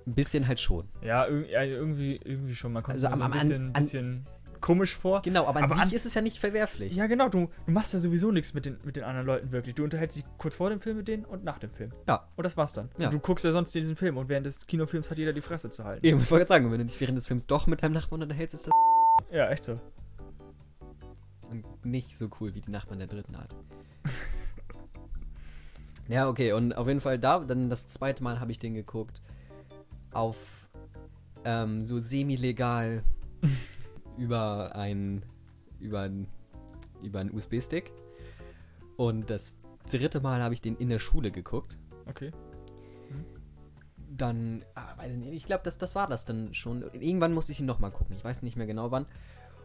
ein 0.07 0.15
bisschen 0.15 0.47
halt 0.49 0.61
schon. 0.61 0.89
Ja, 1.03 1.27
irg 1.27 1.49
ja, 1.51 1.63
irgendwie, 1.63 2.17
irgendwie 2.25 2.55
schon. 2.55 2.73
Man 2.73 2.83
kommt 2.83 2.95
Also 2.95 3.07
so 3.09 3.13
am- 3.13 3.23
ein 3.23 3.31
bisschen, 3.33 3.67
an- 3.67 3.73
bisschen 3.75 4.27
komisch 4.61 4.97
vor. 4.97 5.23
Genau, 5.23 5.47
aber 5.47 5.59
an 5.59 5.65
Aber 5.65 5.75
sich 5.75 5.83
an- 5.83 5.93
ist 5.93 6.07
es 6.07 6.15
ja 6.15 6.23
nicht 6.23 6.39
verwerflich. 6.39 6.95
Ja, 6.95 7.07
genau, 7.07 7.29
du, 7.29 7.51
du 7.67 7.73
machst 7.73 7.93
ja 7.93 7.99
sowieso 7.99 8.31
nichts 8.33 8.55
mit 8.55 8.67
den, 8.67 8.79
mit 8.85 8.97
den 8.97 9.05
anderen 9.05 9.27
Leuten 9.27 9.53
wirklich. 9.53 9.75
Du 9.75 9.85
unterhältst 9.85 10.17
dich 10.17 10.25
kurz 10.39 10.55
vor 10.57 10.71
dem 10.71 10.81
Film 10.81 10.97
mit 10.99 11.09
denen 11.09 11.25
und 11.25 11.45
nach 11.45 11.59
dem 11.59 11.71
Film. 11.71 11.93
Ja. 12.09 12.27
Und 12.37 12.45
das 12.45 12.57
war's 12.57 12.73
dann. 12.73 12.91
Ja. 12.99 13.07
Und 13.07 13.15
du 13.15 13.19
guckst 13.21 13.45
ja 13.45 13.53
sonst 13.53 13.75
diesen 13.75 13.97
Film 13.97 14.17
und 14.17 14.29
während 14.29 14.47
des 14.47 14.67
Kinofilms 14.67 15.11
hat 15.11 15.19
jeder 15.19 15.33
die 15.33 15.41
Fresse 15.41 15.71
zu 15.71 15.85
halten. 15.85 16.05
Eben, 16.07 16.21
ich 16.21 16.31
wollte 16.31 16.47
sagen, 16.47 16.71
wenn 16.71 16.79
du 16.79 16.85
dich 16.87 17.01
während 17.01 17.19
des 17.19 17.27
Films 17.27 17.47
doch 17.47 17.67
mit 17.67 17.83
deinem 17.83 17.93
Nachbarn 17.95 18.23
unterhältst, 18.23 18.55
ist 18.55 18.67
das 18.67 18.73
Ja, 19.33 19.49
echt 19.51 19.65
so. 19.65 19.79
Und 21.51 21.65
nicht 21.85 22.17
so 22.17 22.29
cool 22.41 22.55
wie 22.55 22.61
die 22.61 22.71
Nachbarn 22.71 22.99
der 22.99 23.09
dritten 23.09 23.35
Art. 23.35 23.55
ja, 26.09 26.29
okay, 26.29 26.53
und 26.53 26.77
auf 26.77 26.87
jeden 26.87 27.01
Fall 27.01 27.19
da, 27.19 27.41
dann 27.41 27.71
das 27.71 27.87
zweite 27.87 28.23
Mal 28.23 28.41
habe 28.41 28.53
ich 28.53 28.59
den 28.59 28.75
geguckt. 28.75 29.21
Auf 30.13 30.69
ähm, 31.45 31.85
so 31.85 31.99
semi-legal 31.99 33.03
über 34.21 34.77
ein 34.77 35.25
über 35.81 36.03
ein, 36.03 36.29
über 37.03 37.21
einen 37.21 37.33
USB-Stick. 37.33 37.91
Und 38.97 39.31
das 39.31 39.57
dritte 39.91 40.21
Mal 40.21 40.43
habe 40.43 40.55
ich 40.55 40.61
den 40.61 40.77
in 40.77 40.89
der 40.89 40.99
Schule 40.99 41.31
geguckt. 41.31 41.79
Okay. 42.07 42.31
Dann, 44.17 44.65
ah, 44.75 44.97
weiß 44.99 45.13
ich 45.13 45.19
nicht, 45.19 45.33
ich 45.33 45.47
glaube, 45.47 45.63
das, 45.65 45.79
das 45.79 45.95
war 45.95 46.07
das 46.07 46.27
dann 46.27 46.53
schon. 46.53 46.83
Irgendwann 46.93 47.33
musste 47.33 47.53
ich 47.53 47.61
ihn 47.61 47.67
nochmal 47.67 47.91
gucken. 47.91 48.15
Ich 48.17 48.25
weiß 48.25 48.43
nicht 48.43 48.57
mehr 48.57 48.67
genau 48.67 48.91
wann. 48.91 49.07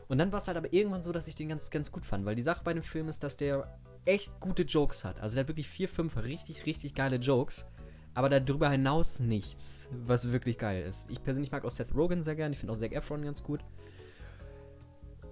Und 0.07 0.19
dann 0.19 0.31
war 0.31 0.37
es 0.37 0.47
halt 0.47 0.57
aber 0.57 0.71
irgendwann 0.71 1.03
so, 1.03 1.11
dass 1.11 1.27
ich 1.27 1.35
den 1.35 1.49
ganz, 1.49 1.69
ganz 1.69 1.91
gut 1.91 2.05
fand. 2.05 2.25
Weil 2.25 2.35
die 2.35 2.41
Sache 2.41 2.63
bei 2.63 2.73
dem 2.73 2.83
Film 2.83 3.09
ist, 3.09 3.23
dass 3.23 3.37
der 3.37 3.77
echt 4.05 4.39
gute 4.39 4.63
Jokes 4.63 5.03
hat. 5.03 5.19
Also 5.19 5.35
der 5.35 5.41
hat 5.41 5.49
wirklich 5.49 5.67
vier, 5.67 5.89
fünf 5.89 6.15
richtig, 6.15 6.65
richtig 6.65 6.93
geile 6.93 7.17
Jokes. 7.17 7.65
Aber 8.13 8.29
darüber 8.29 8.69
hinaus 8.69 9.19
nichts, 9.19 9.87
was 9.91 10.31
wirklich 10.31 10.57
geil 10.57 10.83
ist. 10.83 11.05
Ich 11.09 11.21
persönlich 11.21 11.51
mag 11.51 11.65
auch 11.65 11.71
Seth 11.71 11.93
Rogen 11.93 12.23
sehr 12.23 12.35
gern. 12.35 12.53
Ich 12.53 12.59
finde 12.59 12.71
auch 12.71 12.77
Zac 12.77 12.93
Efron 12.93 13.23
ganz 13.23 13.43
gut. 13.43 13.59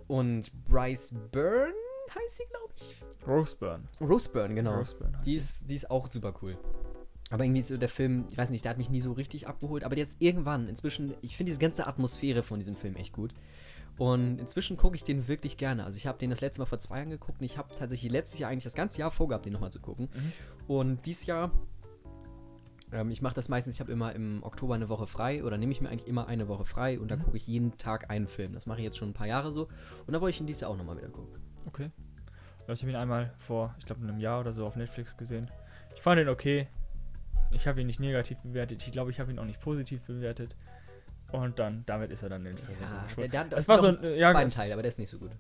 Und 0.08 0.52
Bryce 0.66 1.16
Byrne 1.32 1.74
heißt 2.14 2.38
sie, 2.38 2.44
glaube 2.50 2.74
ich. 2.76 2.96
Roseburn. 3.28 3.88
Rose 4.02 4.30
Byrne, 4.30 4.56
genau. 4.56 4.78
Roseburn 4.78 5.16
heißt 5.18 5.28
Die 5.28 5.36
ist, 5.36 5.70
die 5.70 5.76
ist 5.76 5.90
auch 5.90 6.08
super 6.08 6.34
cool. 6.42 6.58
Aber 7.30 7.44
irgendwie 7.44 7.62
ist 7.62 7.70
so 7.70 7.78
der 7.78 7.90
Film, 7.90 8.26
ich 8.30 8.38
weiß 8.38 8.50
nicht, 8.52 8.64
der 8.64 8.72
hat 8.72 8.78
mich 8.78 8.90
nie 8.90 9.02
so 9.02 9.14
richtig 9.14 9.48
abgeholt. 9.48 9.84
Aber 9.84 9.98
jetzt 9.98 10.22
irgendwann, 10.22 10.68
inzwischen, 10.68 11.16
ich 11.22 11.36
finde 11.36 11.50
diese 11.50 11.60
ganze 11.60 11.88
Atmosphäre 11.88 12.44
von 12.44 12.60
diesem 12.60 12.76
Film 12.76 12.96
echt 12.96 13.14
gut. 13.14 13.34
Und 13.98 14.40
inzwischen 14.40 14.76
gucke 14.78 14.96
ich 14.96 15.04
den 15.04 15.28
wirklich 15.28 15.58
gerne. 15.58 15.86
Also 15.86 15.98
ich 15.98 16.08
habe 16.08 16.18
den 16.18 16.30
das 16.30 16.42
letzte 16.42 16.62
Mal 16.62 16.66
vor 16.66 16.80
zwei 16.80 16.98
Jahren 16.98 17.10
geguckt 17.10 17.40
und 17.40 17.46
ich 17.46 17.58
habe 17.58 17.74
tatsächlich 17.76 18.12
letztes 18.12 18.40
Jahr 18.40 18.50
eigentlich 18.50 18.64
das 18.64 18.74
ganze 18.74 19.00
Jahr 19.00 19.12
vorgehabt, 19.12 19.46
den 19.46 19.54
nochmal 19.54 19.72
zu 19.72 19.80
gucken. 19.80 20.10
Mhm. 20.14 20.34
Und 20.68 21.06
dieses 21.06 21.26
Jahr, 21.26 21.52
ähm, 22.94 23.12
ich 23.12 23.22
mache 23.22 23.34
das 23.34 23.50
meistens, 23.50 23.76
ich 23.76 23.80
habe 23.82 23.92
immer 23.92 24.14
im 24.14 24.44
Oktober 24.44 24.76
eine 24.76 24.88
Woche 24.90 25.08
frei 25.08 25.44
oder 25.44 25.58
nehme 25.58 25.72
ich 25.72 25.82
mir 25.82 25.90
eigentlich 25.90 26.08
immer 26.08 26.28
eine 26.28 26.48
Woche 26.48 26.64
frei 26.66 27.00
und 27.00 27.10
da 27.10 27.16
Mhm. 27.18 27.24
gucke 27.24 27.38
ich 27.38 27.48
jeden 27.48 27.78
Tag 27.78 28.10
einen 28.10 28.28
Film. 28.28 28.54
Das 28.54 28.66
mache 28.66 28.80
ich 28.80 28.84
jetzt 28.86 28.98
schon 28.98 29.10
ein 29.10 29.14
paar 29.14 29.28
Jahre 29.28 29.52
so. 29.52 29.68
Und 30.08 30.14
da 30.14 30.22
wollte 30.22 30.36
ich 30.36 30.42
ihn 30.42 30.48
dieses 30.48 30.62
Jahr 30.62 30.72
auch 30.72 30.78
nochmal 30.78 30.98
wieder 30.98 31.10
gucken. 31.10 31.40
Okay. 31.68 31.90
Ich 32.68 32.82
habe 32.82 32.92
ihn 32.92 32.96
einmal 32.96 33.34
vor, 33.40 33.76
ich 33.80 33.86
glaube, 33.86 34.02
einem 34.08 34.20
Jahr 34.20 34.40
oder 34.40 34.54
so 34.54 34.66
auf 34.66 34.76
Netflix 34.78 35.18
gesehen. 35.18 35.52
Ich 35.96 36.02
fand 36.02 36.22
ihn 36.22 36.30
okay. 36.30 36.68
Ich 37.52 37.68
habe 37.68 37.82
ihn 37.82 37.88
nicht 37.88 38.00
negativ 38.00 38.38
bewertet. 38.40 38.82
Ich 38.86 38.92
glaube, 38.94 39.12
ich 39.12 39.20
habe 39.20 39.32
ihn 39.32 39.38
auch 39.40 39.46
nicht 39.46 39.60
positiv 39.60 40.04
bewertet. 40.06 40.56
Und 41.32 41.60
dann, 41.60 41.84
damit 41.88 42.12
ist 42.12 42.24
er 42.24 42.30
dann 42.30 42.46
in 42.46 42.58
Versenkung 42.58 42.88
Ja, 43.18 43.28
der, 43.28 43.44
der, 43.46 43.58
Es 43.58 43.64
es 43.64 43.68
war 43.68 43.80
so 43.80 43.88
ein- 43.88 44.18
ja, 44.18 44.32
zweiten 44.32 44.48
es- 44.50 44.56
Teil, 44.56 44.72
aber 44.72 44.82
der 44.82 44.90
ist 44.90 45.00
nicht 45.00 45.10
so 45.10 45.18
gut. 45.20 45.32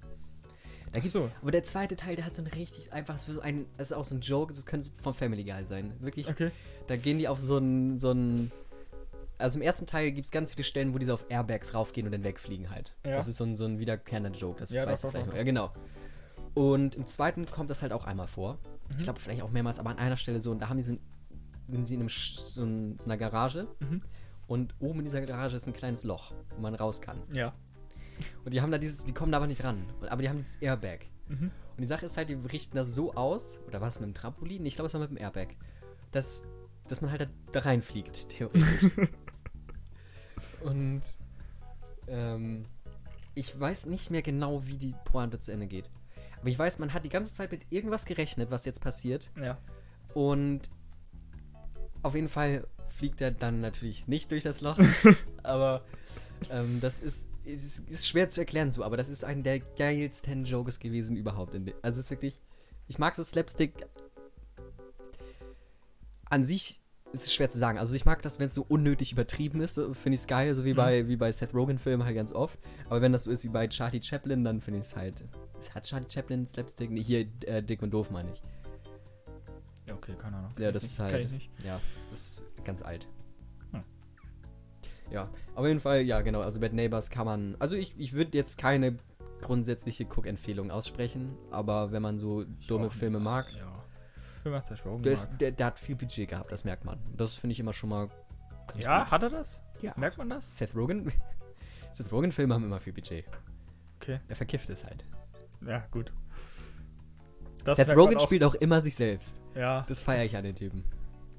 Da 0.92 1.00
Ach 1.02 1.06
so, 1.06 1.32
Aber 1.42 1.50
der 1.52 1.64
zweite 1.64 1.96
Teil, 1.96 2.16
der 2.16 2.26
hat 2.26 2.36
so 2.36 2.44
ein 2.44 2.48
richtig 2.48 2.94
einfach 2.94 3.18
so 3.18 3.40
ein, 3.42 3.66
das 3.78 3.90
ist 3.92 3.98
auch 3.98 4.04
so 4.06 4.14
ein 4.14 4.22
Joke, 4.22 4.54
das 4.54 4.64
könnte 4.66 4.92
von 5.02 5.14
Family 5.16 5.44
Guy 5.44 5.64
sein. 5.66 5.94
Wirklich, 6.02 6.28
okay. 6.30 6.52
Da 6.88 6.96
gehen 6.98 7.18
die 7.18 7.28
auf 7.28 7.40
so 7.40 7.58
ein, 7.58 7.98
so 8.00 8.14
also 9.38 9.58
im 9.60 9.64
ersten 9.64 9.86
Teil 9.88 10.12
gibt 10.12 10.26
es 10.26 10.32
ganz 10.32 10.52
viele 10.52 10.64
Stellen, 10.64 10.94
wo 10.94 10.98
die 10.98 11.06
so 11.06 11.14
auf 11.14 11.26
Airbags 11.30 11.74
raufgehen 11.74 12.06
und 12.08 12.12
dann 12.14 12.24
wegfliegen 12.24 12.70
halt. 12.70 12.94
Ja. 13.06 13.16
Das 13.18 13.28
ist 13.28 13.38
so 13.38 13.44
ein, 13.44 13.56
so 13.56 13.66
ein 13.66 13.80
wiederkehrender 13.80 14.32
Joke, 14.32 14.60
das 14.60 14.70
Ja, 14.70 14.86
weißt 14.86 15.04
doch, 15.04 15.10
du 15.10 15.12
vielleicht 15.18 15.28
noch. 15.28 15.36
Ja, 15.36 15.44
genau. 15.44 15.72
Und 16.54 16.96
im 16.96 17.06
zweiten 17.08 17.46
kommt 17.48 17.70
das 17.70 17.82
halt 17.82 17.92
auch 17.94 18.06
einmal 18.06 18.28
vor. 18.28 18.54
Mhm. 18.54 18.98
Ich 19.00 19.04
glaube 19.04 19.20
vielleicht 19.20 19.42
auch 19.42 19.50
mehrmals, 19.52 19.80
aber 19.80 19.90
an 19.90 19.98
einer 19.98 20.18
Stelle 20.18 20.40
so, 20.40 20.52
und 20.52 20.60
da 20.60 20.70
haben 20.70 20.78
die 20.78 20.84
so, 20.84 20.94
ein- 20.94 21.00
sind 21.68 21.88
sie 21.88 21.96
in 21.96 22.02
einem, 22.02 22.10
so, 22.10 22.64
ein, 22.64 22.98
so 23.00 23.06
einer 23.06 23.18
Garage 23.18 23.68
Mhm. 23.80 24.02
und 24.48 24.76
oben 24.80 25.00
in 25.00 25.06
dieser 25.06 25.22
Garage 25.22 25.56
ist 25.56 25.68
ein 25.68 25.74
kleines 25.74 26.04
Loch, 26.04 26.32
wo 26.56 26.62
man 26.62 26.76
raus 26.76 27.02
kann. 27.02 27.18
Ja. 27.34 27.54
Und 28.46 28.54
die 28.54 28.62
haben 28.62 28.72
da 28.72 28.78
dieses, 28.78 29.04
die 29.06 29.14
kommen 29.14 29.32
da 29.32 29.38
aber 29.38 29.48
nicht 29.48 29.64
ran. 29.64 29.84
Aber 30.10 30.22
die 30.22 30.30
haben 30.30 30.38
dieses 30.38 30.56
Airbag. 30.58 31.00
Mhm. 31.28 31.50
Und 31.76 31.82
die 31.82 31.88
Sache 31.88 32.06
ist 32.06 32.16
halt, 32.18 32.30
die 32.30 32.36
richten 32.36 32.78
das 32.78 32.94
so 32.94 33.14
aus, 33.16 33.60
oder 33.68 33.82
war 33.82 33.88
es 33.88 34.00
mit 34.00 34.08
dem 34.08 34.14
Trampolin? 34.14 34.64
Ich 34.66 34.76
glaube, 34.76 34.88
es 34.88 34.94
war 34.94 35.02
mit 35.02 35.10
dem 35.10 35.18
Airbag, 35.18 35.56
dass, 36.12 36.44
dass 36.88 37.02
man 37.02 37.12
halt 37.12 37.30
da, 37.52 37.60
reinfliegt, 37.60 38.30
theoretisch. 38.30 38.92
Und 40.62 41.02
ähm, 42.08 42.66
ich 43.36 43.60
weiß 43.60 43.88
nicht 43.88 44.12
mehr 44.12 44.22
genau, 44.22 44.66
wie 44.66 44.78
die 44.78 44.96
Pointe 45.06 45.40
zu 45.40 45.52
Ende 45.52 45.68
geht. 45.68 45.90
Aber 46.40 46.50
ich 46.50 46.60
weiß, 46.60 46.80
man 46.80 46.94
hat 46.94 47.06
die 47.06 47.10
ganze 47.10 47.34
Zeit 47.34 47.52
mit 47.52 47.62
irgendwas 47.70 48.06
gerechnet, 48.06 48.52
was 48.52 48.66
jetzt 48.66 48.82
passiert. 48.82 49.32
Ja. 49.42 49.58
Und 50.14 50.70
auf 52.02 52.16
jeden 52.16 52.30
Fall 52.30 52.68
fliegt 52.90 53.22
er 53.22 53.32
dann 53.32 53.62
natürlich 53.62 54.08
nicht 54.08 54.32
durch 54.32 54.44
das 54.44 54.62
Loch. 54.62 54.78
aber 55.44 55.84
ähm, 56.50 56.80
das 56.82 57.00
ist, 57.00 57.26
ist, 57.46 57.80
ist 57.90 58.08
schwer 58.08 58.30
zu 58.30 58.42
erklären 58.42 58.72
so, 58.72 58.84
aber 58.84 58.98
das 58.98 59.10
ist 59.10 59.24
einer 59.24 59.42
der 59.42 59.60
geilsten 59.60 60.46
Jokes 60.46 60.80
gewesen 60.80 61.16
überhaupt. 61.16 61.56
Also 61.82 62.00
es 62.00 62.06
ist 62.06 62.12
wirklich, 62.12 62.40
ich 62.88 63.00
mag 63.00 63.16
so 63.16 63.24
Slapstick. 63.24 63.74
An 66.30 66.44
sich 66.44 66.82
ist 67.12 67.26
es 67.28 67.34
schwer 67.34 67.48
zu 67.50 67.60
sagen. 67.60 67.78
Also 67.78 67.96
ich 67.96 68.06
mag 68.06 68.22
das, 68.24 68.40
wenn 68.40 68.48
es 68.48 68.56
so 68.56 68.66
unnötig 68.68 69.12
übertrieben 69.12 69.62
ist, 69.62 69.76
finde 69.76 70.16
ich 70.16 70.22
es 70.22 70.28
geil, 70.28 70.56
so 70.56 70.66
wie 70.66 70.74
Mhm. 70.74 70.78
bei, 70.78 71.08
wie 71.08 71.16
bei 71.16 71.32
Seth 71.32 71.54
Rogen-Filmen 71.54 72.06
halt 72.06 72.16
ganz 72.16 72.32
oft. 72.32 72.58
Aber 72.90 73.02
wenn 73.02 73.12
das 73.12 73.26
so 73.26 73.32
ist 73.32 73.44
wie 73.44 73.50
bei 73.50 73.68
Charlie 73.68 74.02
Chaplin, 74.02 74.44
dann 74.44 74.62
finde 74.62 74.80
ich 74.80 74.86
es 74.88 74.96
halt. 74.96 75.24
Hat 75.76 75.84
Charlie 75.84 76.08
Chaplin 76.10 76.46
Slapstick? 76.48 76.90
Nee, 76.90 77.04
hier 77.04 77.28
äh, 77.46 77.62
Dick 77.62 77.82
und 77.84 77.92
Doof 77.92 78.10
meine 78.10 78.32
ich. 78.34 78.42
Ja, 79.86 79.94
okay, 79.94 80.14
keine 80.18 80.38
Ahnung. 80.38 80.52
Ja, 80.58 80.72
das 80.72 80.84
ist 80.86 81.00
halt- 81.00 81.14
Kenn 81.14 81.22
ich 81.26 81.32
nicht. 81.32 81.50
Ja, 81.64 81.80
das 82.10 82.20
ist 82.28 82.42
ganz 82.64 82.82
alt. 82.82 83.08
Hm. 83.72 83.84
Ja, 85.12 85.30
auf 85.56 85.66
jeden 85.68 85.80
Fall, 85.80 86.02
ja, 86.02 86.22
genau. 86.22 86.42
Also 86.42 86.60
Bad 86.60 86.74
Neighbors 86.74 87.10
kann 87.12 87.26
man. 87.26 87.56
Also 87.60 87.76
ich, 87.76 87.94
ich 87.98 88.14
würde 88.14 88.36
jetzt 88.38 88.58
keine 88.58 88.98
grundsätzliche 89.42 90.06
Cook-Empfehlung 90.06 90.72
aussprechen, 90.72 91.36
aber 91.52 91.92
wenn 91.92 92.02
man 92.02 92.18
so 92.18 92.46
dumme 92.68 92.90
Filme 92.90 93.20
mag, 93.20 93.48
Ja. 93.56 93.73
Filme 94.44 94.58
hat 94.58 94.68
Seth 94.68 94.86
Rogen 94.86 95.02
der, 95.04 95.14
ist, 95.14 95.30
der, 95.40 95.52
der 95.52 95.66
hat 95.68 95.80
viel 95.80 95.96
Budget 95.96 96.30
gehabt, 96.30 96.52
das 96.52 96.64
merkt 96.66 96.86
man. 96.86 97.00
Das 97.18 97.36
finde 97.36 97.54
ich 97.54 97.60
immer 97.60 97.74
schon 97.74 97.90
mal 97.90 98.10
ganz 98.68 98.84
Ja, 98.84 99.04
gut. 99.04 99.12
hat 99.12 99.24
er 99.24 99.30
das? 99.30 99.64
Ja. 99.82 99.94
Merkt 99.98 100.18
man 100.18 100.30
das? 100.30 100.56
Seth 100.58 100.76
Rogen. 100.76 101.12
Seth 101.94 102.12
Rogen-Filme 102.12 102.54
haben 102.54 102.64
immer 102.66 102.80
viel 102.80 102.94
Budget. 102.94 103.26
Okay. 104.02 104.20
Er 104.28 104.36
verkifft 104.36 104.70
es 104.70 104.84
halt. 104.86 105.06
Ja, 105.66 105.86
gut. 105.92 106.12
Das 107.64 107.78
Seth 107.78 107.96
Rogen 107.96 108.18
auch. 108.18 108.22
spielt 108.22 108.44
auch 108.44 108.56
immer 108.56 108.82
sich 108.82 108.96
selbst. 108.96 109.40
Ja, 109.56 109.86
Das 109.88 110.02
feiere 110.02 110.26
ich 110.26 110.36
an 110.36 110.44
den 110.44 110.56
Typen. 110.56 110.84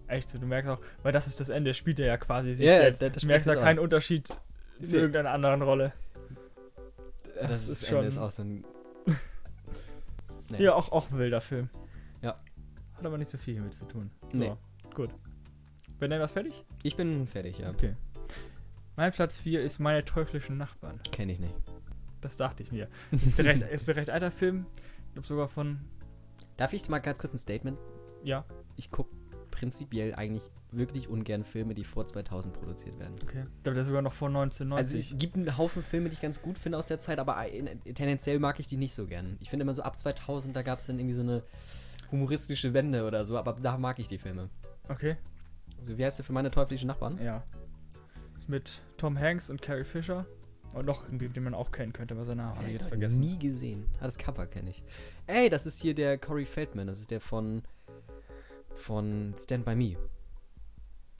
echt 0.06 0.30
so. 0.30 0.38
Du 0.38 0.46
merkst 0.46 0.70
auch, 0.70 0.80
weil 1.02 1.12
das 1.12 1.26
ist 1.26 1.38
das 1.40 1.48
Ende, 1.50 1.74
spielt 1.74 1.98
er 2.00 2.06
ja 2.06 2.16
quasi 2.16 2.54
sich 2.54 2.66
Ja, 2.66 2.78
selbst. 2.78 3.02
das- 3.02 3.12
das 3.12 3.20
du 3.22 3.26
merkst 3.26 3.46
da 3.46 3.54
keinen 3.56 3.78
an. 3.78 3.84
Unterschied 3.84 4.28
zu 4.28 4.34
Nee. 4.92 4.96
irgendeiner 4.96 5.30
anderen 5.32 5.60
Rolle. 5.62 5.92
Das, 7.34 7.48
Das 7.48 7.62
ist, 7.64 7.68
ist 7.68 7.82
Ende 7.84 7.96
schon- 7.96 8.06
ist 8.06 8.18
auch 8.18 8.30
so 8.30 8.42
ein. 8.42 8.64
Nee. 10.50 10.62
Ja, 10.62 10.74
auch, 10.74 10.92
auch 10.92 11.10
ein 11.10 11.18
wilder 11.18 11.40
Film. 11.40 11.70
Ja. 12.22 12.38
Hat 13.04 13.08
aber 13.08 13.18
nicht 13.18 13.30
so 13.30 13.36
viel 13.36 13.52
hiermit 13.54 13.74
zu 13.74 13.84
tun. 13.84 14.10
Nee. 14.32 14.46
So, 14.48 14.58
gut. 14.94 15.10
Bin 15.98 16.10
denn 16.10 16.20
was 16.22 16.32
fertig? 16.32 16.64
Ich 16.82 16.96
bin 16.96 17.26
fertig, 17.26 17.58
ja. 17.58 17.68
Okay. 17.68 17.94
Mein 18.96 19.12
Platz 19.12 19.40
4 19.40 19.62
ist 19.62 19.78
Meine 19.78 20.06
teuflischen 20.06 20.56
Nachbarn. 20.56 20.98
Kenne 21.12 21.32
ich 21.32 21.38
nicht. 21.38 21.54
Das 22.22 22.38
dachte 22.38 22.62
ich 22.62 22.72
mir. 22.72 22.88
Ist 23.12 23.38
ein 23.38 23.44
recht, 23.46 23.62
ist 23.70 23.90
ein 23.90 23.94
recht 23.96 24.08
alter 24.08 24.30
Film. 24.30 24.64
Ich 25.08 25.12
glaube 25.12 25.28
sogar 25.28 25.48
von. 25.48 25.80
Darf 26.56 26.72
ich 26.72 26.88
mal 26.88 26.98
ganz 27.00 27.18
kurz 27.18 27.34
ein 27.34 27.38
Statement? 27.38 27.78
Ja, 28.22 28.46
Ich 28.76 28.90
gucke 28.90 29.10
prinzipiell 29.50 30.14
eigentlich 30.14 30.48
wirklich 30.72 31.08
ungern 31.08 31.44
Filme, 31.44 31.74
die 31.74 31.84
vor 31.84 32.06
2000 32.06 32.54
produziert 32.58 32.98
werden. 32.98 33.16
okay. 33.22 33.44
Ich 33.58 33.62
glaube, 33.64 33.74
der 33.74 33.82
ist 33.82 33.88
sogar 33.88 34.00
noch 34.02 34.14
vor 34.14 34.28
1990. 34.28 34.78
Also 34.78 35.14
es 35.14 35.18
gibt 35.20 35.36
einen 35.36 35.58
Haufen 35.58 35.82
Filme, 35.82 36.08
die 36.08 36.14
ich 36.14 36.22
ganz 36.22 36.40
gut 36.40 36.56
finde 36.58 36.78
aus 36.78 36.86
der 36.86 36.98
Zeit, 36.98 37.18
aber 37.18 37.36
ein- 37.36 37.80
tendenziell 37.94 38.38
mag 38.38 38.58
ich 38.58 38.66
die 38.66 38.78
nicht 38.78 38.94
so 38.94 39.06
gern. 39.06 39.36
Ich 39.40 39.50
finde 39.50 39.64
immer 39.64 39.74
so 39.74 39.82
ab 39.82 39.98
2000, 39.98 40.56
da 40.56 40.62
gab 40.62 40.78
es 40.78 40.86
dann 40.86 40.98
irgendwie 40.98 41.14
so 41.14 41.20
eine 41.22 41.42
humoristische 42.14 42.72
Wende 42.74 43.04
oder 43.06 43.24
so, 43.24 43.36
aber 43.36 43.52
da 43.54 43.76
mag 43.76 43.98
ich 43.98 44.08
die 44.08 44.18
Filme. 44.18 44.48
okay, 44.88 45.16
Also 45.80 45.98
wie 45.98 46.04
heißt 46.04 46.18
der 46.18 46.24
für 46.24 46.32
meine 46.32 46.50
teuflischen 46.50 46.86
Nachbarn? 46.86 47.18
ja. 47.22 47.42
Ist 48.38 48.48
mit 48.48 48.82
Tom 48.96 49.18
Hanks 49.18 49.50
und 49.50 49.60
Carrie 49.62 49.84
Fisher. 49.84 50.26
Und 50.74 50.86
noch 50.86 51.04
irgendwie, 51.04 51.28
den 51.28 51.44
man 51.44 51.54
auch 51.54 51.70
kennen 51.70 51.92
könnte, 51.92 52.14
aber 52.14 52.24
seinen 52.24 52.38
Namen 52.38 52.56
habe 52.56 52.66
ich 52.66 52.72
jetzt 52.72 52.88
vergessen. 52.88 53.20
Nie 53.20 53.38
gesehen. 53.38 53.86
Ah, 54.00 54.04
das 54.06 54.18
Cover 54.18 54.46
kenne 54.48 54.70
ich. 54.70 54.82
Ey, 55.28 55.48
das 55.48 55.66
ist 55.66 55.80
hier 55.80 55.94
der 55.94 56.18
Corey 56.18 56.44
Feldman, 56.44 56.88
das 56.88 56.98
ist 57.00 57.10
der 57.12 57.20
von 57.20 57.62
von 58.74 59.34
Stand 59.38 59.64
By 59.64 59.76
Me. 59.76 59.96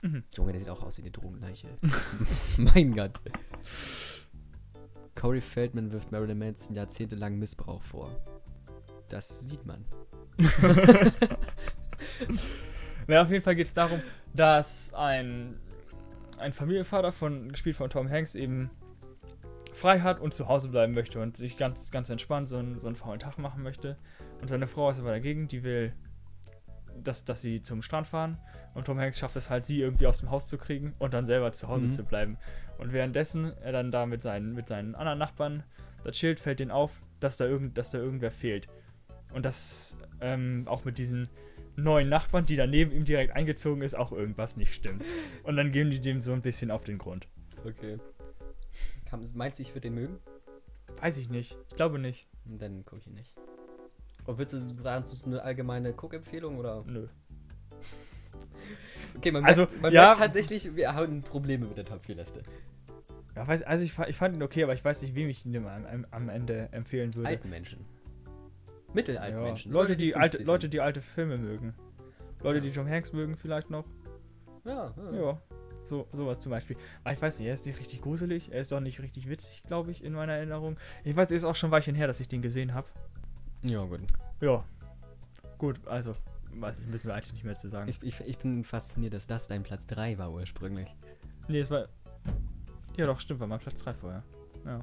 Mhm. 0.03 0.24
Junge, 0.36 0.53
der 0.53 0.61
sieht 0.61 0.68
auch 0.70 0.82
aus 0.82 0.99
wie 0.99 1.03
eine 1.03 1.12
Drogenleiche. 1.12 1.68
mein 2.59 2.95
Gott. 2.97 3.12
Corey 5.14 5.40
Feldman 5.40 5.92
wirft 5.92 6.11
Marilyn 6.11 6.38
Manson 6.38 6.74
jahrzehntelang 6.74 7.38
Missbrauch 7.38 7.82
vor. 7.82 8.11
Das 9.09 9.40
sieht 9.49 9.64
man. 9.64 9.84
Na, 13.07 13.22
auf 13.22 13.30
jeden 13.30 13.43
Fall 13.43 13.55
geht 13.55 13.66
es 13.66 13.74
darum, 13.74 14.03
dass 14.35 14.95
ein, 14.95 15.59
ein 16.39 16.53
Familienvater, 16.53 17.12
von, 17.12 17.51
gespielt 17.51 17.76
von 17.76 17.91
Tom 17.91 18.09
Hanks, 18.11 18.35
eben 18.35 18.70
frei 19.72 20.01
hat 20.01 20.20
und 20.20 20.32
zu 20.32 20.49
Hause 20.49 20.68
bleiben 20.68 20.95
möchte 20.95 21.20
und 21.20 21.37
sich 21.37 21.57
ganz, 21.57 21.91
ganz 21.91 22.09
entspannt 22.09 22.49
so 22.49 22.57
einen, 22.57 22.78
so 22.78 22.87
einen 22.87 22.97
faulen 22.97 23.20
Tag 23.20 23.39
machen 23.39 23.62
möchte. 23.62 23.97
Und 24.41 24.49
seine 24.49 24.66
Frau 24.66 24.89
ist 24.91 24.99
aber 25.01 25.11
dagegen, 25.11 25.49
die 25.49 25.62
will, 25.64 25.93
dass, 27.03 27.24
dass 27.24 27.43
sie 27.43 27.61
zum 27.62 27.82
Strand 27.82 28.07
fahren. 28.07 28.39
Und 28.74 28.87
Tom 28.87 28.99
Hanks 28.99 29.18
schafft 29.18 29.37
es 29.37 29.51
halt, 29.51 29.66
sie 29.66 29.80
irgendwie 29.80 30.07
aus 30.07 30.18
dem 30.18 30.30
Haus 30.30 30.47
zu 30.47 30.59
kriegen 30.59 30.95
und 30.99 31.14
dann 31.14 31.26
selber 31.26 31.53
zu 31.53 31.68
Hause 31.68 31.87
Mhm. 31.87 31.93
zu 31.93 32.05
bleiben. 32.05 32.39
Und 32.78 32.93
währenddessen 32.93 33.53
er 33.62 33.72
dann 33.72 33.91
da 33.91 34.07
mit 34.07 34.22
seinen, 34.22 34.55
mit 34.55 34.68
seinen 34.68 34.95
anderen 34.95 35.18
Nachbarn 35.18 35.62
da 36.03 36.11
chillt, 36.11 36.41
fällt 36.41 36.61
denen 36.61 36.70
auf, 36.70 36.93
dass 37.20 37.37
da, 37.37 37.47
irgend, 37.47 37.78
dass 37.78 37.91
da 37.91 37.99
irgendwer 37.99 38.30
fehlt. 38.30 38.68
Und 39.35 39.45
dass 39.45 39.97
ähm, 40.20 40.64
auch 40.66 40.85
mit 40.85 40.99
diesen 40.99 41.28
neuen 41.76 42.09
Nachbarn, 42.09 42.47
die 42.47 42.57
da 42.57 42.66
neben 42.66 42.93
ihm 42.93 43.05
direkt 43.05 43.35
eingezogen 43.35 43.82
ist, 43.82 43.95
auch 43.95 44.12
irgendwas 44.12 44.57
nicht 44.57 44.74
stimmt. 44.74 45.05
Und 45.43 45.57
dann 45.57 45.72
gehen 45.72 45.91
die 45.91 46.01
dem 46.01 46.20
so 46.20 46.32
ein 46.32 46.43
bisschen 46.43 46.70
auf 46.70 46.85
den 46.85 46.99
Grund. 46.99 47.26
Okay. 47.64 47.99
meinst 49.35 49.59
du, 49.59 49.62
ich 49.62 49.70
würde 49.70 49.82
den 49.82 49.95
mögen? 49.95 50.18
Weiß 51.01 51.18
ich 51.18 51.28
nicht. 51.28 51.57
Ich 51.68 51.76
glaube 51.76 51.99
nicht. 51.99 52.26
Dann 52.45 52.85
gucke 52.85 53.01
ich 53.01 53.07
ihn 53.07 53.14
nicht. 53.14 53.35
Und 54.24 54.39
willst 54.39 54.55
du 54.55 54.59
dazu 54.82 55.26
eine 55.26 55.43
allgemeine 55.43 55.91
Cook-Empfehlung 55.91 56.59
oder? 56.59 56.85
Nö. 56.87 57.09
Okay, 59.16 59.30
man 59.30 59.45
Also, 59.45 59.62
merkt, 59.62 59.80
man 59.80 59.93
ja. 59.93 60.03
merkt 60.07 60.18
tatsächlich, 60.18 60.74
wir 60.74 60.93
haben 60.93 61.22
Probleme 61.22 61.66
mit 61.66 61.76
der 61.76 61.85
Top 61.85 62.05
4 62.05 62.16
Liste. 62.16 62.43
Ja, 63.37 63.47
weiß, 63.47 63.62
also 63.62 63.85
ich, 63.85 63.97
ich 64.09 64.16
fand 64.16 64.37
ihn 64.37 64.43
okay, 64.43 64.64
aber 64.64 64.74
ich 64.74 64.85
weiß 64.85 65.03
nicht, 65.03 65.14
wem 65.14 65.28
ich 65.28 65.47
ihn 65.47 65.57
am, 65.57 65.66
am, 65.66 66.07
am 66.11 66.28
Ende 66.28 66.68
empfehlen 66.72 67.14
würde. 67.14 67.28
Alten 67.28 67.49
Menschen. 67.49 67.87
Mittelalten 68.95 69.38
Ja, 69.38 69.42
Menschen. 69.45 69.72
Leute, 69.72 69.97
die 69.97 70.14
alte, 70.14 70.38
50 70.38 70.47
Leute, 70.47 70.68
die 70.68 70.80
alte 70.80 71.01
Filme 71.03 71.36
mögen. 71.36 71.74
Leute, 72.42 72.61
die 72.61 72.70
Tom 72.70 72.88
Hanks 72.88 73.12
mögen 73.12 73.36
vielleicht 73.36 73.70
noch. 73.70 73.84
Ja, 74.64 74.95
ja. 74.97 75.12
Ja. 75.12 75.42
So, 75.84 76.07
sowas 76.12 76.38
zum 76.40 76.51
Beispiel. 76.51 76.76
Aber 77.03 77.12
ich 77.12 77.20
weiß 77.20 77.38
nicht, 77.38 77.49
er 77.49 77.55
ist 77.55 77.66
nicht 77.66 77.78
richtig 77.78 78.01
gruselig, 78.01 78.51
er 78.53 78.61
ist 78.61 78.72
doch 78.72 78.80
nicht 78.80 79.01
richtig 79.03 79.28
witzig, 79.28 79.62
glaube 79.66 79.90
ich, 79.90 80.03
in 80.03 80.14
meiner 80.14 80.32
Erinnerung. 80.32 80.78
Ich 81.05 81.14
weiß, 81.14 81.28
es 81.30 81.38
ist 81.38 81.45
auch 81.45 81.57
schon 81.57 81.68
ein 81.68 81.72
Weilchen 81.72 81.95
her, 81.95 82.07
dass 82.07 82.20
ich 82.20 82.28
den 82.28 82.40
gesehen 82.40 82.72
habe. 82.72 82.88
Ja, 83.62 83.84
gut. 83.84 84.01
Ja. 84.40 84.64
Gut, 85.59 85.86
also, 85.86 86.14
weiß 86.55 86.78
ich, 86.78 86.86
müssen 86.86 87.09
wir 87.09 87.14
eigentlich 87.14 87.34
nicht 87.34 87.45
mehr 87.45 87.59
zu 87.59 87.68
sagen. 87.68 87.88
Ich, 87.90 88.03
ich, 88.03 88.18
ich 88.26 88.38
bin 88.38 88.64
fasziniert, 88.64 89.12
dass 89.12 89.26
das 89.26 89.47
dein 89.47 89.62
Platz 89.62 89.86
3 89.86 90.16
war 90.18 90.32
ursprünglich. 90.32 90.88
nee, 91.49 91.59
es 91.61 91.70
war. 91.70 91.88
Ja, 92.97 93.07
doch, 93.07 93.20
stimmt, 93.20 93.40
war 93.40 93.47
mein 93.47 93.59
Platz 93.61 93.82
3 93.84 93.92
vorher. 93.95 94.22
Ja. 94.64 94.80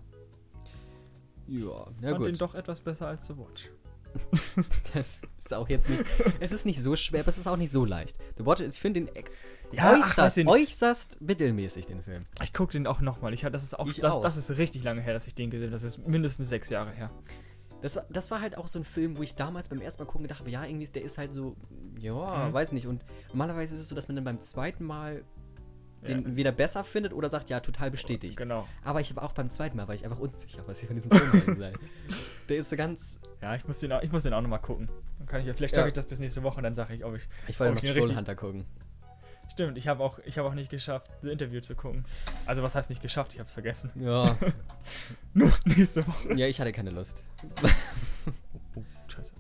Ja, 1.48 1.88
Ich 1.98 2.02
ja 2.04 2.14
den 2.14 2.18
gut. 2.18 2.42
doch 2.42 2.54
etwas 2.56 2.80
besser 2.80 3.08
als 3.08 3.26
The 3.28 3.38
Watch. 3.38 3.70
Das 4.94 5.22
ist 5.40 5.54
auch 5.54 5.70
jetzt 5.70 5.90
nicht. 5.90 6.04
Es 6.40 6.52
ist 6.52 6.66
nicht 6.66 6.82
so 6.82 6.96
schwer, 6.96 7.22
aber 7.22 7.30
es 7.30 7.38
ist 7.38 7.48
auch 7.48 7.58
nicht 7.58 7.72
so 7.72 7.86
leicht. 7.86 8.18
The 8.38 8.46
Watch, 8.46 8.62
ich 8.62 8.80
finde 8.80 9.02
den 9.02 9.16
ex- 9.16 9.32
Ja, 9.72 9.94
ach, 10.02 10.10
äußerst, 10.10 10.38
nicht. 10.38 10.48
äußerst 10.48 11.22
mittelmäßig, 11.22 11.88
den 11.88 12.04
Film. 12.04 12.24
Ich 12.44 12.54
gucke 12.54 12.74
den 12.74 12.88
auch 12.88 13.02
nochmal. 13.02 13.34
Ich, 13.34 13.42
das 13.42 13.64
ist 13.64 13.78
auch, 13.80 13.88
Ich 13.88 14.00
das, 14.00 14.16
auch. 14.16 14.22
das 14.22 14.38
ist 14.38 14.50
richtig 14.58 14.84
lange 14.84 15.02
her, 15.02 15.14
dass 15.14 15.28
ich 15.28 15.36
den 15.36 15.50
gesehen 15.50 15.68
habe. 15.68 15.74
Das 15.74 15.84
ist 15.84 16.06
mindestens 16.06 16.50
sechs 16.50 16.70
Jahre 16.70 16.92
her. 16.92 17.10
Das 17.82 17.96
war, 17.96 18.06
das 18.12 18.30
war 18.30 18.42
halt 18.42 18.58
auch 18.58 18.68
so 18.68 18.78
ein 18.80 18.86
Film, 18.86 19.18
wo 19.18 19.24
ich 19.24 19.34
damals 19.36 19.70
beim 19.70 19.82
ersten 19.82 20.04
Mal 20.04 20.06
gucken 20.08 20.24
gedacht 20.24 20.40
habe, 20.42 20.52
ja, 20.52 20.64
irgendwie 20.66 20.84
ist 20.84 20.96
der 20.96 21.04
ist 21.04 21.18
halt 21.18 21.34
so, 21.34 21.56
ja, 22.00 22.48
Mhm. 22.50 22.54
weiß 22.54 22.74
nicht. 22.74 22.86
Und 22.86 23.04
normalerweise 23.30 23.74
ist 23.74 23.82
es 23.82 23.88
so, 23.88 23.96
dass 23.96 24.08
man 24.08 24.16
dann 24.16 24.26
beim 24.26 24.40
zweiten 24.42 24.84
Mal 24.86 25.24
den 26.02 26.22
Ja. 26.22 26.28
entweder 26.28 26.52
besser 26.52 26.84
findet 26.84 27.14
oder 27.14 27.30
sagt, 27.30 27.50
ja, 27.50 27.60
total 27.60 27.92
bestätigt. 27.92 28.38
Genau. 28.38 28.68
Aber 28.84 29.02
ich 29.02 29.10
habe 29.10 29.22
auch 29.22 29.32
beim 29.34 29.50
zweiten 29.50 29.78
Mal, 29.78 29.88
war 29.88 29.96
ich 29.96 30.04
einfach 30.04 30.20
unsicher, 30.20 30.62
was 30.68 30.82
ich 30.82 30.88
von 30.88 30.96
diesem 30.96 31.12
Film 31.12 31.32
halten 31.34 31.58
soll. 31.58 31.74
Der 32.50 32.58
ist 32.58 32.70
so 32.70 32.76
ganz. 32.76 33.20
Ja, 33.42 33.56
ich 33.56 33.66
muss 33.68 33.80
den 33.80 33.92
auch, 33.92 34.02
ich 34.02 34.12
muss 34.12 34.24
den 34.24 34.34
auch 34.34 34.42
nochmal 34.42 34.60
gucken. 34.62 34.90
Dann 35.20 35.28
kann 35.28 35.42
ich 35.48 35.56
vielleicht 35.56 35.74
Ja. 35.76 35.80
schaffe 35.82 35.90
ich 35.90 35.94
das 35.94 36.06
bis 36.06 36.20
nächste 36.20 36.44
Woche 36.44 36.58
und 36.58 36.64
dann 36.64 36.76
sage 36.76 36.94
ich, 36.96 37.04
ob 37.06 37.16
ich. 37.16 37.24
Ich 37.48 37.60
wollte 37.60 37.72
Oh, 37.72 37.76
noch 37.76 37.82
den 37.82 37.90
richtig- 37.92 38.04
Trollhunter 38.08 38.36
gucken. 38.36 38.66
Stimmt, 39.52 39.78
ich 39.78 39.88
habe 39.90 40.02
auch, 40.02 40.18
ich 40.26 40.38
habe 40.38 40.48
auch 40.48 40.54
nicht 40.54 40.70
geschafft, 40.70 41.10
das 41.22 41.30
Interview 41.30 41.60
zu 41.60 41.76
gucken. 41.76 42.06
Also 42.46 42.64
was 42.64 42.74
heißt 42.74 42.90
nicht 42.90 43.02
geschafft? 43.02 43.34
Ich 43.34 43.40
habe 43.40 43.48
es 43.48 43.54
vergessen. 43.54 43.92
Ja. 43.96 44.38
Nur 45.34 45.52
nächste 45.66 46.08
Woche. 46.08 46.34
ja, 46.36 46.48
ich 46.48 46.60
hatte 46.62 46.72
keine 46.72 46.90
Lust. 46.92 47.22
Oh, 48.76 48.84
scheiße. 49.08 49.34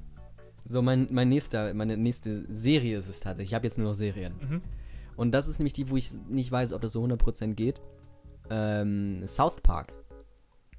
So, 0.65 0.81
mein, 0.81 1.07
mein 1.11 1.29
nächster, 1.29 1.73
meine 1.73 1.95
nächste 1.97 2.43
Serie 2.53 2.97
ist 2.97 3.07
es 3.07 3.19
tatsächlich. 3.21 3.51
Ich 3.51 3.53
habe 3.55 3.65
jetzt 3.65 3.77
nur 3.77 3.87
noch 3.87 3.93
Serien. 3.95 4.33
Mhm. 4.41 4.61
Und 5.21 5.33
das 5.33 5.47
ist 5.47 5.59
nämlich 5.59 5.73
die, 5.73 5.87
wo 5.91 5.97
ich 5.97 6.11
nicht 6.29 6.51
weiß, 6.51 6.73
ob 6.73 6.81
das 6.81 6.93
so 6.93 7.03
100% 7.03 7.53
geht. 7.53 7.79
Ähm, 8.49 9.21
South 9.27 9.61
Park. 9.61 9.93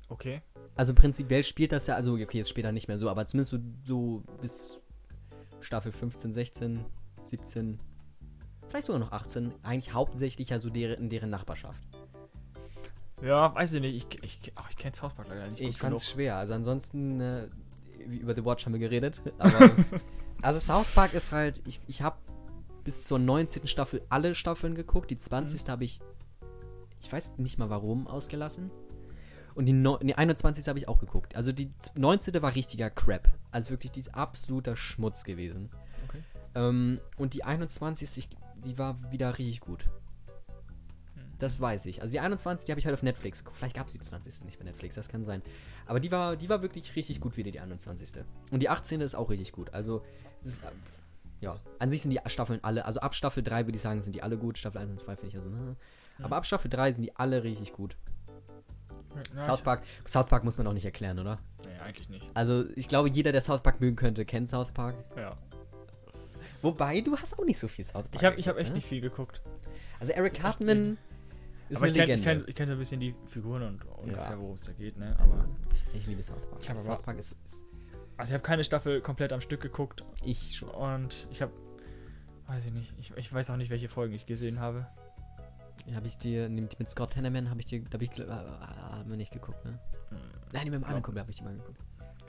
Okay. 0.09 0.43
Also 0.75 0.95
prinzipiell 0.95 1.45
spielt 1.45 1.71
das 1.71 1.87
ja, 1.87 1.95
also 1.95 2.15
okay, 2.15 2.39
jetzt 2.39 2.51
später 2.51 2.73
nicht 2.73 2.89
mehr 2.89 2.99
so, 2.99 3.09
aber 3.09 3.25
zumindest 3.25 3.53
so, 3.53 3.59
so 3.85 4.25
bis 4.41 4.81
Staffel 5.61 5.93
15, 5.93 6.33
16, 6.33 6.85
17, 7.21 7.79
vielleicht 8.67 8.87
sogar 8.87 8.99
noch 8.99 9.13
18, 9.13 9.53
eigentlich 9.63 9.95
hauptsächlich 9.95 10.49
ja 10.49 10.59
so 10.59 10.71
deren, 10.71 11.05
in 11.05 11.09
deren 11.09 11.31
Nachbarschaft. 11.31 11.81
Ja, 13.23 13.55
weiß 13.55 13.75
ich 13.75 13.81
nicht. 13.81 14.13
Ich, 14.13 14.25
ich, 14.25 14.53
ach, 14.57 14.69
ich 14.71 14.77
kenne 14.77 14.97
South 14.97 15.15
Park 15.15 15.29
leider 15.29 15.47
nicht. 15.47 15.61
Ich 15.61 15.79
fand 15.79 15.95
es 15.95 16.11
schwer. 16.11 16.35
Also 16.35 16.55
ansonsten, 16.55 17.21
äh, 17.21 17.49
über 18.09 18.35
The 18.35 18.45
Watch 18.45 18.67
haben 18.67 18.73
wir 18.73 18.81
geredet. 18.81 19.23
Aber, 19.39 19.71
also 20.43 20.59
South 20.59 20.93
Park 20.93 21.15
ist 21.15 21.31
halt, 21.31 21.63
ich, 21.65 21.81
ich 21.87 22.03
habe 22.03 22.17
bis 22.85 23.05
zur 23.05 23.19
19. 23.19 23.67
Staffel 23.67 24.03
alle 24.09 24.35
Staffeln 24.35 24.75
geguckt. 24.75 25.11
Die 25.11 25.17
20. 25.17 25.69
habe 25.69 25.85
ich, 25.85 26.01
ich 27.01 27.13
weiß 27.13 27.39
nicht 27.39 27.59
mal 27.59 27.71
warum, 27.71 28.07
ausgelassen. 28.07 28.71
Und 29.55 29.67
die, 29.67 29.73
no, 29.75 29.99
die 29.99 30.15
21. 30.15 30.67
habe 30.69 30.79
ich 30.79 30.89
auch 30.89 30.99
geguckt. 30.99 31.37
Also 31.37 31.53
die 31.53 31.71
19. 31.97 32.41
war 32.43 32.55
richtiger 32.55 32.89
Crap. 32.91 33.29
Also 33.51 33.71
wirklich, 33.71 33.93
die 33.93 34.01
ist 34.01 34.15
absoluter 34.15 34.77
Schmutz 34.77 35.25
gewesen. 35.25 35.69
Okay. 36.09 36.23
Ähm, 36.55 37.01
und 37.19 37.35
die 37.35 37.45
21. 37.45 38.17
ich- 38.19 38.29
die 38.65 38.79
war 38.79 38.97
wieder 39.13 39.39
richtig 39.39 39.61
gut. 39.61 39.85
Das 41.39 41.61
weiß 41.61 41.87
ich. 41.87 42.01
Also 42.01 42.13
die 42.13 42.21
21, 42.21 42.67
die 42.67 42.73
habe 42.73 42.79
ich 42.79 42.87
halt 42.87 42.95
auf 42.95 43.03
Netflix. 43.03 43.43
Vielleicht 43.55 43.75
gab 43.75 43.89
es 43.89 43.93
die 43.95 44.01
20. 44.01 44.45
nicht 44.45 44.59
bei 44.59 44.65
Netflix, 44.65 44.95
das 44.95 45.09
kann 45.09 45.25
sein. 45.25 45.43
Aber 45.87 45.99
die 45.99 46.13
war, 46.13 46.37
die 46.37 46.49
war 46.49 46.63
wirklich 46.63 46.95
richtig 46.95 47.21
gut 47.21 47.37
wieder, 47.37 47.51
die 47.51 47.59
21. 47.59 48.13
Und 48.53 48.61
die 48.61 48.69
18. 48.69 49.01
ist 49.01 49.17
auch 49.17 49.29
richtig 49.29 49.51
gut. 49.51 49.75
Also, 49.75 50.03
es 50.41 50.47
ist, 50.47 50.61
ja, 51.43 51.57
an 51.81 51.91
sich 51.91 52.01
sind 52.03 52.13
die 52.13 52.21
Staffeln 52.27 52.61
alle, 52.63 52.85
also 52.87 53.01
ab 53.01 53.15
Staffel 53.15 53.43
3 53.43 53.67
würde 53.67 53.77
ich 53.77 53.83
sagen, 53.83 54.01
sind 54.01 54.15
die 54.15 54.23
alle 54.23 54.39
gut. 54.39 54.57
Staffel 54.59 54.79
1 54.79 54.91
und 54.91 55.01
2 55.01 55.17
finde 55.17 55.29
ich 55.29 55.37
also, 55.37 55.51
ne. 55.51 55.77
Aber 56.23 56.37
ab 56.37 56.47
Staffel 56.47 56.71
3 56.71 56.93
sind 56.93 57.03
die 57.05 57.17
alle 57.17 57.43
richtig 57.43 57.73
gut. 57.73 57.97
Ja, 59.35 59.43
South 59.43 59.61
Park, 59.63 59.83
South 60.07 60.27
Park 60.27 60.45
muss 60.45 60.57
man 60.57 60.67
auch 60.67 60.73
nicht 60.73 60.85
erklären, 60.85 61.19
oder? 61.19 61.39
Nee, 61.67 61.81
eigentlich 61.85 62.09
nicht. 62.09 62.25
Also, 62.33 62.65
ich 62.77 62.89
glaube, 62.89 63.11
jeder, 63.11 63.33
der 63.33 63.41
South 63.43 63.63
Park 63.63 63.81
mögen 63.81 63.97
könnte, 63.97 64.25
kennt 64.25 64.49
South 64.49 64.71
Park. 64.71 64.95
Ja. 65.17 65.37
Wobei, 66.63 67.01
du 67.01 67.17
hast 67.17 67.39
auch 67.39 67.45
nicht 67.45 67.59
so 67.59 67.67
viel 67.69 67.85
South 67.85 68.05
Park. 68.05 68.15
Ich 68.15 68.25
habe 68.25 68.37
ich 68.37 68.49
hab 68.49 68.57
echt 68.57 68.71
ne? 68.71 68.77
nicht 68.77 68.87
viel 68.87 69.01
geguckt. 69.01 69.43
Also, 70.01 70.13
Eric 70.13 70.35
Cartman 70.35 70.97
ist 71.69 71.79
aber 71.79 71.87
eine 71.87 71.93
ich 71.93 71.99
kenne 71.99 72.07
Legende. 72.07 72.15
ich 72.15 72.25
kenn, 72.25 72.45
ich 72.49 72.55
kenn 72.55 72.67
so 72.69 72.73
ein 72.75 72.79
bisschen 72.79 73.01
die 73.01 73.15
Figuren 73.27 73.63
und 73.63 73.85
ungefähr, 73.99 74.31
Ja. 74.31 74.39
worum 74.39 74.55
es 74.55 74.63
da 74.63 74.73
geht, 74.73 74.97
ne? 74.97 75.15
Aber. 75.19 75.47
ich, 75.73 75.85
ich 76.01 76.07
liebe 76.07 76.23
South 76.23 76.41
Park. 76.49 76.61
Ich 76.63 76.69
hab 76.71 76.77
aber- 76.77 76.85
South 76.85 77.03
Park 77.03 77.19
ist, 77.19 77.37
ist 77.45 77.65
Also 78.17 78.31
ich 78.31 78.35
habe 78.35 78.45
keine 78.45 78.65
Staffel 78.65 79.01
komplett 79.01 79.33
am 79.33 79.41
Stück 79.41 79.61
geguckt 79.61 80.03
ich 80.25 80.57
schon. 80.57 80.69
und 80.69 81.27
ich 81.31 81.43
habe. 81.43 81.53
Weiß 82.47 82.67
ich 82.67 82.73
nicht. 82.73 82.93
Ich, 82.99 83.13
ich 83.17 83.33
weiß 83.33 83.51
auch 83.51 83.57
nicht, 83.57 83.71
welche 83.71 83.89
Folgen 83.89 84.15
ich 84.15 84.27
gesehen 84.27 84.61
habe. 84.61 84.87
Habe 85.95 86.07
ich 86.07 86.19
dir, 86.19 86.49
mit, 86.49 86.77
Scott 86.89 87.17
Hanneman 87.17 87.51
habe 87.51 87.61
ich 87.61 87.67
dir, 87.67 87.83
da 87.83 87.95
habe 87.95 88.05
ich, 88.05 88.17
äh, 88.19 88.29
haben 88.29 89.11
wir 89.11 89.17
nicht 89.17 89.33
geguckt, 89.33 89.65
ne? 89.65 89.81
Hm, 90.11 90.19
Nein, 90.53 90.65
mit 90.65 90.75
dem 90.75 90.85
anderen 90.85 91.03
Kumpel 91.03 91.21
habe 91.21 91.31
ich 91.31 91.39
die 91.39 91.45
mal 91.45 91.55
geguckt. 91.55 91.81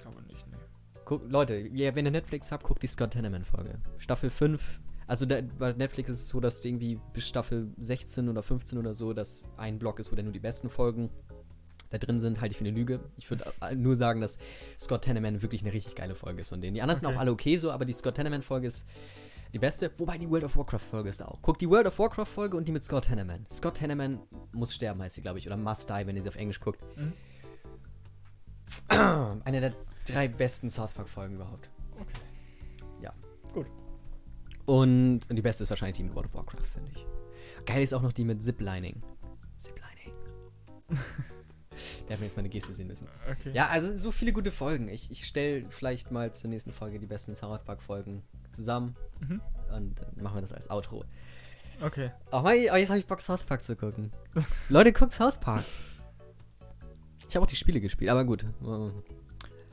Glaube 0.02 0.22
nicht, 0.24 0.48
ne. 0.48 0.58
Guck, 1.06 1.30
Leute, 1.30 1.56
ja, 1.56 1.94
wenn 1.94 2.06
ihr 2.06 2.12
Netflix 2.12 2.52
habt, 2.52 2.64
guckt 2.64 2.82
die 2.82 2.88
Scott 2.88 3.16
Hanneman-Folge. 3.16 3.80
Staffel 3.98 4.30
5. 4.30 4.80
Also 5.06 5.26
da, 5.26 5.42
bei 5.42 5.74
Netflix 5.74 6.10
ist 6.10 6.22
es 6.24 6.30
so, 6.30 6.40
dass 6.40 6.64
irgendwie 6.64 7.00
bis 7.14 7.28
Staffel 7.28 7.72
16 7.78 8.30
oder 8.30 8.42
15 8.42 8.78
oder 8.78 8.94
so, 8.94 9.14
dass 9.14 9.48
ein 9.58 9.78
Block 9.78 10.00
ist, 10.00 10.12
wo 10.12 10.16
dann 10.16 10.26
nur 10.26 10.34
die 10.34 10.40
besten 10.40 10.70
Folgen 10.70 11.10
da 11.94 12.00
drin 12.00 12.20
sind, 12.20 12.42
halte 12.42 12.54
ich 12.54 12.58
für 12.58 12.66
eine 12.66 12.76
Lüge. 12.76 13.00
Ich 13.18 13.30
würde 13.30 13.54
äh, 13.62 13.76
nur 13.76 13.96
sagen, 13.96 14.20
dass 14.20 14.40
Scott 14.80 15.08
Hanneman 15.08 15.42
wirklich 15.42 15.62
eine 15.62 15.72
richtig 15.74 15.96
geile 15.96 16.16
Folge 16.16 16.42
ist 16.42 16.50
von 16.50 16.60
denen. 16.60 16.74
Die 16.74 16.82
anderen 16.82 17.00
sind 17.00 17.08
Okay. 17.08 17.16
auch 17.16 17.22
alle 17.22 17.32
okay 17.32 17.58
so, 17.58 17.72
aber 17.72 17.86
die 17.86 17.94
Scott 17.94 18.18
Hanneman-Folge 18.18 18.68
ist 18.68 18.86
die 19.54 19.60
beste. 19.60 19.92
Wobei 19.98 20.18
die 20.18 20.30
World 20.30 20.44
of 20.46 20.58
Warcraft-Folge 20.58 21.10
ist 21.10 21.22
da 21.22 21.26
auch. 21.26 21.42
Guckt 21.42 21.62
die 21.62 21.70
World 21.70 21.86
of 21.88 21.98
Warcraft-Folge 22.00 22.58
und 22.58 22.68
die 22.68 22.72
mit 22.72 22.84
Scott 22.84 23.10
Hanneman. 23.10 23.46
Scott 23.52 23.80
Hanneman 23.80 24.20
muss 24.52 24.74
sterben, 24.74 25.02
heißt 25.02 25.16
sie, 25.16 25.22
glaube 25.22 25.38
ich. 25.38 25.46
Oder 25.48 25.58
Must 25.58 25.90
Die, 25.90 26.08
wenn 26.08 26.16
ihr 26.16 26.24
sie 26.24 26.30
auf 26.30 26.36
Englisch 26.36 26.60
guckt. 26.60 26.82
Mhm. 26.98 27.14
Eine 29.46 29.62
der 29.62 29.74
drei 30.08 30.28
besten 30.28 30.70
South 30.72 30.92
Park-Folgen 30.94 31.36
überhaupt. 31.36 31.70
Okay. 32.00 32.20
Ja. 33.02 33.14
Gut. 33.54 33.68
Und, 34.66 35.22
und 35.30 35.36
die 35.36 35.42
beste 35.42 35.64
ist 35.64 35.70
wahrscheinlich 35.70 35.98
die 35.98 36.04
mit 36.04 36.16
World 36.16 36.28
of 36.30 36.34
Warcraft, 36.34 36.66
finde 36.74 36.92
ich. 36.96 37.06
Geil 37.66 37.84
ist 37.84 37.94
auch 37.94 38.02
noch 38.02 38.14
die 38.14 38.24
mit 38.24 38.42
Ziplining. 38.42 39.04
Ziplining. 39.58 40.14
Der 42.08 42.14
hat 42.16 42.20
mir 42.20 42.26
jetzt 42.28 42.36
meine 42.36 42.50
Geste 42.50 42.74
sehen 42.74 42.88
müssen. 42.88 43.08
Okay. 43.32 43.52
Ja, 43.54 43.68
also 43.68 43.96
so 43.98 44.12
viele 44.12 44.34
gute 44.34 44.52
Folgen. 44.52 44.88
Ich, 44.90 45.10
ich 45.12 45.26
stelle 45.26 45.66
vielleicht 45.70 46.12
mal 46.12 46.34
zur 46.34 46.50
nächsten 46.50 46.72
Folge 46.72 47.00
die 47.00 47.06
besten 47.08 47.36
South 47.36 47.64
Park-Folgen 47.64 48.24
zusammen. 48.52 48.96
Mhm. 49.20 49.42
Und 49.76 50.00
dann 50.00 50.24
machen 50.24 50.36
wir 50.38 50.42
das 50.42 50.54
als 50.54 50.70
Outro. 50.70 51.04
Okay. 51.82 52.12
Oh, 52.32 52.48
jetzt 52.50 52.90
habe 52.90 53.00
ich 53.00 53.08
Bock, 53.08 53.20
South 53.22 53.44
Park 53.44 53.62
zu 53.62 53.76
gucken. 53.76 54.12
Leute, 54.70 54.94
guckt 54.94 55.12
South 55.12 55.40
Park. 55.40 55.64
Ich 57.28 57.36
habe 57.36 57.44
auch 57.46 57.50
die 57.50 57.56
Spiele 57.56 57.82
gespielt, 57.82 58.12
aber 58.12 58.24
gut. 58.26 58.46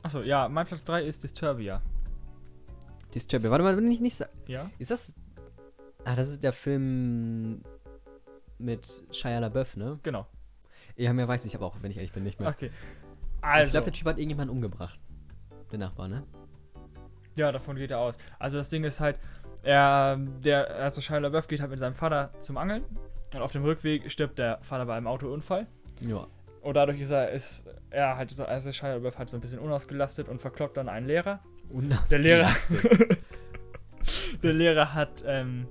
Achso, 0.01 0.21
ja, 0.23 0.49
mein 0.49 0.65
Platz 0.65 0.83
3 0.83 1.03
ist 1.03 1.23
Disturbia. 1.23 1.81
Disturbia. 3.13 3.51
Warte 3.51 3.63
mal, 3.63 3.77
wenn 3.77 3.91
ich 3.91 4.01
nicht 4.01 4.15
sa- 4.15 4.29
Ja? 4.47 4.71
Ist 4.79 4.89
das. 4.89 5.15
Ah, 6.03 6.15
das 6.15 6.29
ist 6.29 6.41
der 6.43 6.53
Film 6.53 7.61
mit 8.57 8.87
Shia 9.11 9.37
LaBeouf, 9.39 9.77
ne? 9.77 9.99
Genau. 10.01 10.25
Ja, 10.95 11.13
mehr 11.13 11.27
weiß 11.27 11.45
ich 11.45 11.55
aber 11.55 11.65
auch, 11.65 11.77
wenn 11.81 11.91
ich 11.91 11.97
ehrlich 11.97 12.11
bin, 12.11 12.23
nicht 12.23 12.39
mehr. 12.39 12.49
Okay. 12.49 12.71
Ich 13.37 13.43
Also, 13.43 13.71
glaube, 13.71 13.85
der 13.85 13.93
Typ 13.93 14.07
hat 14.07 14.17
irgendjemanden 14.17 14.55
umgebracht. 14.55 14.99
Der 15.71 15.79
Nachbar, 15.79 16.07
ne? 16.07 16.23
ja, 17.35 17.51
davon 17.51 17.77
geht 17.77 17.91
er 17.91 17.99
aus. 17.99 18.17
Also 18.39 18.57
das 18.57 18.67
Ding 18.69 18.83
ist 18.83 18.99
halt, 18.99 19.17
er, 19.63 20.17
der, 20.43 20.69
also 20.75 20.99
Shia 21.01 21.17
LaBeouf 21.19 21.47
geht 21.47 21.61
halt 21.61 21.71
mit 21.71 21.79
seinem 21.79 21.93
Vater 21.93 22.31
zum 22.41 22.57
Angeln 22.57 22.83
und 23.33 23.41
auf 23.41 23.53
dem 23.53 23.63
Rückweg 23.63 24.11
stirbt 24.11 24.37
der 24.37 24.59
Vater 24.61 24.85
bei 24.85 24.95
einem 24.95 25.07
Autounfall. 25.07 25.65
Ja. 26.01 26.27
Und 26.61 26.73
dadurch 26.75 26.99
ist 26.99 27.09
er, 27.11 27.31
ist 27.31 27.65
er 27.89 28.17
halt 28.17 28.31
so, 28.31 28.43
also 28.45 28.71
Shia 28.71 28.95
LaBeouf 28.95 29.17
halt 29.17 29.29
so 29.29 29.37
ein 29.37 29.41
bisschen 29.41 29.59
unausgelastet 29.59 30.27
und 30.27 30.41
verkloppt 30.41 30.75
dann 30.77 30.89
einen 30.89 31.07
Lehrer. 31.07 31.39
Der 32.11 32.19
Lehrer, 32.19 32.51
der 34.43 34.53
Lehrer 34.53 34.93
hat, 34.93 35.23
ähm, 35.25 35.67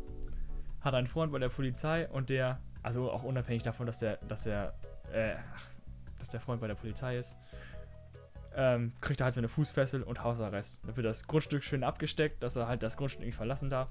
hat 0.80 0.94
einen 0.94 1.06
Freund 1.06 1.30
bei 1.30 1.38
der 1.38 1.50
Polizei 1.50 2.08
und 2.08 2.30
der, 2.30 2.58
also 2.82 3.10
auch 3.10 3.22
unabhängig 3.22 3.62
davon, 3.62 3.86
dass 3.86 3.98
der, 3.98 4.16
dass 4.28 4.44
der, 4.44 4.74
äh, 5.12 5.34
ach, 5.54 5.68
dass 6.18 6.28
der 6.28 6.40
Freund 6.40 6.60
bei 6.60 6.66
der 6.66 6.74
Polizei 6.74 7.18
ist, 7.18 7.36
ähm, 8.54 8.92
kriegt 9.00 9.20
er 9.20 9.26
halt 9.26 9.34
so 9.34 9.40
eine 9.40 9.48
Fußfessel 9.48 10.02
und 10.02 10.22
Hausarrest. 10.22 10.80
Dann 10.84 10.96
wird 10.96 11.06
das 11.06 11.26
Grundstück 11.26 11.62
schön 11.62 11.84
abgesteckt, 11.84 12.42
dass 12.42 12.56
er 12.56 12.68
halt 12.68 12.82
das 12.82 12.96
Grundstück 12.96 13.24
nicht 13.24 13.36
verlassen 13.36 13.70
darf. 13.70 13.88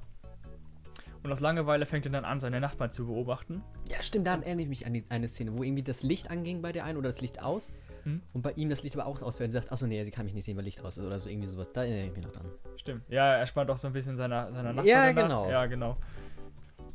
Und 1.22 1.32
aus 1.32 1.42
Langeweile 1.42 1.86
fängt 1.86 2.06
er 2.06 2.12
dann 2.12 2.24
an, 2.24 2.40
seine 2.40 2.62
Nachbarn 2.62 2.92
zu 2.92 3.06
beobachten. 3.06 3.62
Ja, 3.90 4.02
stimmt, 4.02 4.28
da 4.28 4.36
erinnere 4.36 4.62
ich 4.62 4.70
mich 4.70 4.86
an 4.86 4.94
die, 4.94 5.04
eine 5.10 5.28
Szene, 5.28 5.58
wo 5.58 5.64
irgendwie 5.64 5.84
das 5.84 6.02
Licht 6.02 6.32
anging 6.32 6.62
bei 6.62 6.72
der 6.72 6.86
einen 6.86 6.98
oder 6.98 7.10
das 7.10 7.20
Licht 7.20 7.42
aus. 7.42 7.74
Mhm. 8.06 8.22
Und 8.34 8.42
bei 8.42 8.52
ihm 8.54 8.70
das 8.70 8.84
Licht 8.84 8.96
aber 8.96 9.06
auch 9.06 9.22
aus, 9.22 9.40
weil 9.40 9.48
er 9.48 9.52
sagt, 9.52 9.72
achso, 9.72 9.86
nee, 9.86 10.04
sie 10.06 10.12
kann 10.12 10.26
mich 10.26 10.34
nicht 10.34 10.46
sehen, 10.46 10.56
weil 10.56 10.64
Licht 10.64 10.82
aus 10.82 10.98
ist 10.98 11.06
oder 11.06 11.20
so 11.20 11.28
irgendwie 11.28 11.48
sowas. 11.48 11.72
Da 11.74 11.84
erinnere 11.84 12.06
ich 12.06 12.14
mich 12.14 12.24
noch 12.24 12.32
dran. 12.32 12.46
Stimmt. 12.78 13.04
Ja, 13.10 13.36
er 13.36 13.46
spannt 13.46 13.70
auch 13.70 13.78
so 13.78 13.88
ein 13.88 13.94
bisschen 13.94 14.16
seiner, 14.16 14.52
seiner 14.54 14.72
Nachbarn. 14.72 14.88
Ja, 14.88 15.12
danach. 15.12 15.24
genau. 15.24 15.50
Ja, 15.50 15.66
genau. 15.66 15.98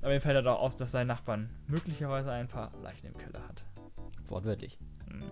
Aber 0.01 0.15
ihm 0.15 0.21
fällt 0.21 0.37
er 0.37 0.43
doch 0.43 0.59
aus, 0.59 0.77
dass 0.77 0.91
sein 0.91 1.07
Nachbarn 1.07 1.51
möglicherweise 1.67 2.31
ein 2.31 2.49
paar 2.49 2.73
Leichen 2.83 3.07
im 3.07 3.17
Keller 3.19 3.47
hat. 3.47 3.63
Wortwörtlich. 4.27 4.79
Hm. 5.09 5.23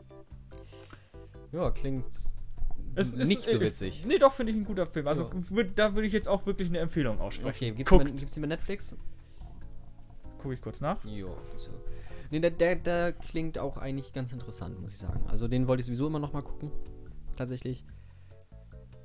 Ja, 1.53 1.71
klingt 1.71 2.05
Es 2.95 3.09
ist- 3.13 3.29
nicht 3.29 3.45
so 3.45 3.57
äh, 3.57 3.61
witzig. 3.61 4.05
Nee, 4.07 4.19
doch, 4.19 4.33
finde 4.33 4.53
ich 4.53 4.59
ein 4.59 4.65
guter 4.65 4.87
Film. 4.87 5.07
Also 5.09 5.25
Ja. 5.25 5.51
würd, 5.51 5.79
da 5.79 5.95
würde 5.95 6.07
ich 6.07 6.13
jetzt 6.13 6.29
auch 6.29 6.47
wirklich 6.47 6.69
eine 6.69 6.79
Empfehlung 6.79 7.21
aussprechen. 7.21 7.49
Okay, 7.49 7.71
gibt's 7.73 7.91
die, 7.93 7.99
bei- 7.99 8.05
gibt's 8.11 8.35
die 8.35 8.41
bei 8.41 8.47
Netflix? 8.47 8.97
Gucke 10.39 10.55
ich 10.55 10.61
kurz 10.61 10.81
nach. 10.81 11.05
Jo, 11.05 11.37
so. 11.57 11.71
Nee, 12.31 12.41
der, 12.41 12.51
der, 12.51 12.77
der 12.77 13.13
klingt 13.13 13.59
auch 13.59 13.77
eigentlich 13.77 14.13
ganz 14.13 14.33
interessant, 14.33 14.81
muss 14.81 14.93
ich 14.93 14.99
sagen. 14.99 15.25
Also 15.29 15.49
den 15.49 15.69
wollte 15.69 15.81
ich 15.81 15.87
sowieso 15.87 16.07
immer 16.07 16.19
noch 16.19 16.33
mal 16.33 16.43
gucken. 16.43 16.71
Tatsächlich. 17.37 17.85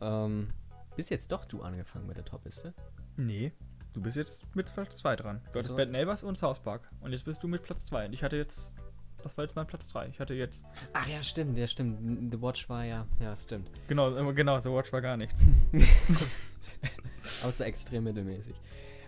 Ähm, 0.01 0.49
bist 0.95 1.09
jetzt 1.09 1.31
doch 1.31 1.45
du 1.45 1.61
angefangen 1.61 2.07
mit 2.07 2.17
der 2.17 2.25
Top-Liste? 2.25 2.73
Nee. 3.17 3.51
Du 3.93 4.01
bist 4.01 4.15
jetzt 4.15 4.43
mit 4.55 4.71
Platz 4.73 4.97
2 4.97 5.15
dran. 5.15 5.41
Du 5.45 5.49
hattest 5.51 5.69
So. 5.69 5.75
Bad 5.75 5.89
Neighbors 5.89 6.23
und 6.23 6.37
South 6.37 6.59
Park. 6.59 6.89
Und 7.01 7.11
jetzt 7.11 7.25
bist 7.25 7.41
du 7.43 7.47
mit 7.47 7.63
Platz 7.63 7.85
2. 7.85 8.05
Und 8.07 8.13
ich 8.13 8.23
hatte 8.23 8.35
jetzt. 8.37 8.73
Das 9.27 9.37
war 9.37 9.43
jetzt 9.43 9.55
mein 9.57 9.67
Platz 9.67 9.87
3. 9.89 10.07
Ich 10.07 10.19
hatte 10.21 10.33
jetzt. 10.33 10.63
Ach 10.93 11.07
ja, 11.07 11.21
stimmt, 11.21 11.57
ja, 11.57 11.67
stimmt. 11.67 12.31
The 12.33 12.41
Watch 12.41 12.69
war 12.69 12.85
ja, 12.85 13.05
ja, 13.19 13.35
stimmt. 13.35 13.69
Genau, 13.87 14.33
genau, 14.33 14.59
The 14.59 14.69
Watch 14.69 14.91
war 14.93 15.01
gar 15.01 15.17
nichts. 15.17 15.41
So 17.51 17.63
extrem 17.63 18.05
mittelmäßig. 18.05 18.55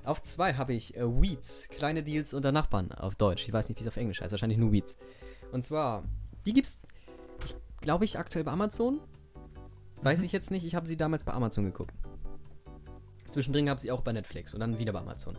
Auf 0.03 0.21
zwei 0.21 0.53
habe 0.55 0.73
ich 0.73 0.95
äh, 0.97 1.03
Weeds, 1.21 1.67
kleine 1.69 2.03
Deals 2.03 2.33
unter 2.33 2.51
Nachbarn 2.51 2.91
auf 2.91 3.15
Deutsch. 3.15 3.47
Ich 3.47 3.53
weiß 3.53 3.69
nicht, 3.69 3.77
wie 3.79 3.83
es 3.83 3.87
auf 3.87 3.95
Englisch 3.97 4.21
heißt, 4.21 4.31
wahrscheinlich 4.31 4.57
nur 4.57 4.71
Weeds. 4.73 4.97
Und 5.51 5.63
zwar, 5.63 6.03
die 6.45 6.53
gibt's, 6.53 6.81
glaube 7.79 8.03
ich, 8.05 8.19
aktuell 8.19 8.43
bei 8.43 8.51
Amazon. 8.51 8.99
Weiß 10.01 10.19
Mhm. 10.19 10.25
ich 10.25 10.31
jetzt 10.33 10.51
nicht, 10.51 10.65
ich 10.65 10.75
habe 10.75 10.85
sie 10.87 10.97
damals 10.97 11.23
bei 11.23 11.31
Amazon 11.33 11.63
geguckt. 11.65 11.93
Zwischendrin 13.29 13.65
gab 13.67 13.79
sie 13.79 13.91
auch 13.91 14.01
bei 14.01 14.11
Netflix 14.11 14.53
und 14.53 14.59
dann 14.59 14.77
wieder 14.79 14.91
bei 14.93 14.99
Amazon. 14.99 15.37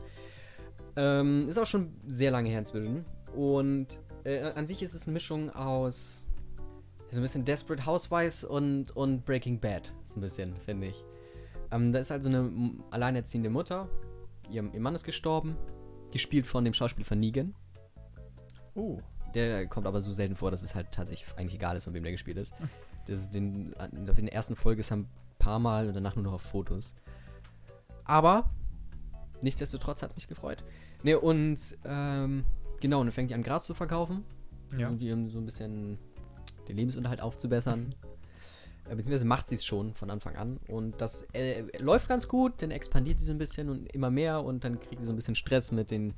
Ähm, 0.97 1.49
ist 1.49 1.59
auch 1.59 1.67
schon 1.67 1.93
sehr 2.07 2.31
lange 2.31 2.49
her 2.49 2.61
inzwischen. 2.61 3.05
Und 3.35 4.01
äh, 4.25 4.53
an 4.55 4.67
sich 4.67 4.83
ist 4.83 4.95
es 4.95 5.05
eine 5.05 5.13
Mischung 5.13 5.51
aus 5.51 6.25
so 7.11 7.19
ein 7.19 7.23
bisschen 7.23 7.45
Desperate 7.45 7.87
Housewives 7.87 8.45
und, 8.45 8.97
und 8.97 9.25
Breaking 9.25 9.59
Bad. 9.59 9.93
So 10.05 10.17
ein 10.17 10.21
bisschen, 10.21 10.55
finde 10.61 10.89
ich. 10.89 11.05
Ähm, 11.73 11.93
da 11.93 11.99
ist 11.99 12.13
also 12.13 12.29
eine 12.29 12.79
alleinerziehende 12.91 13.51
Mutter. 13.51 13.89
Ihr, 14.49 14.63
ihr 14.73 14.81
Mann 14.81 14.95
ist 14.95 15.05
gestorben. 15.05 15.57
Gespielt 16.13 16.47
von 16.47 16.65
dem 16.65 16.75
Schauspieler 16.75 17.07
von 17.07 17.19
Negan. 17.19 17.55
Oh. 18.75 18.99
Der 19.35 19.67
kommt 19.67 19.87
aber 19.87 20.03
so 20.03 20.11
selten 20.11 20.37
vor, 20.37 20.51
dass 20.51 20.63
es 20.63 20.75
halt 20.75 20.93
tatsächlich 20.93 21.37
eigentlich 21.37 21.55
egal 21.55 21.77
ist, 21.77 21.85
von 21.85 21.95
wem 21.95 22.03
der 22.03 22.13
gespielt 22.13 22.37
ist. 22.37 22.53
Das 23.07 23.31
den, 23.31 23.73
in 23.93 24.07
der 24.07 24.33
ersten 24.33 24.57
Folge 24.57 24.81
ist 24.81 24.93
er 24.93 24.99
ein 24.99 25.09
paar 25.39 25.59
Mal 25.59 25.89
und 25.89 25.95
danach 25.95 26.17
nur 26.17 26.25
noch 26.25 26.35
auf 26.35 26.43
Fotos. 26.43 26.95
Aber 28.05 28.51
nichtsdestotrotz 29.41 30.03
hat 30.03 30.11
es 30.11 30.17
mich 30.17 30.29
gefreut. 30.29 30.63
Ne, 31.03 31.19
und 31.19 31.79
ähm, 31.85 32.45
genau, 32.81 33.01
und 33.01 33.07
dann 33.07 33.13
fängt 33.13 33.31
die 33.31 33.35
an 33.35 33.43
Gras 33.43 33.67
zu 33.67 33.75
verkaufen. 33.75 34.25
Ja. 34.77 34.89
Um 34.89 34.99
so 35.31 35.39
ein 35.39 35.45
bisschen 35.45 35.99
den 36.69 36.77
Lebensunterhalt 36.77 37.21
aufzubessern. 37.21 37.95
Äh, 38.89 38.97
Beziehungsweise 38.97 39.25
macht 39.25 39.49
sie 39.49 39.57
es 39.57 39.65
schon 39.65 39.95
von 39.95 40.11
Anfang 40.11 40.37
an. 40.37 40.59
Und 40.69 41.01
das 41.01 41.23
äh, 41.33 41.65
läuft 41.79 42.09
ganz 42.09 42.29
gut, 42.29 42.63
dann 42.63 42.71
expandiert 42.71 43.19
sie 43.19 43.27
so 43.27 43.33
ein 43.33 43.39
bisschen 43.39 43.69
und 43.69 43.93
immer 43.93 44.11
mehr 44.11 44.45
und 44.45 44.65
dann 44.65 44.81
kriegt 44.81 45.01
sie 45.01 45.07
so 45.07 45.13
ein 45.13 45.17
bisschen 45.17 45.35
Stress 45.35 45.73
mit 45.73 45.91
den 45.91 46.15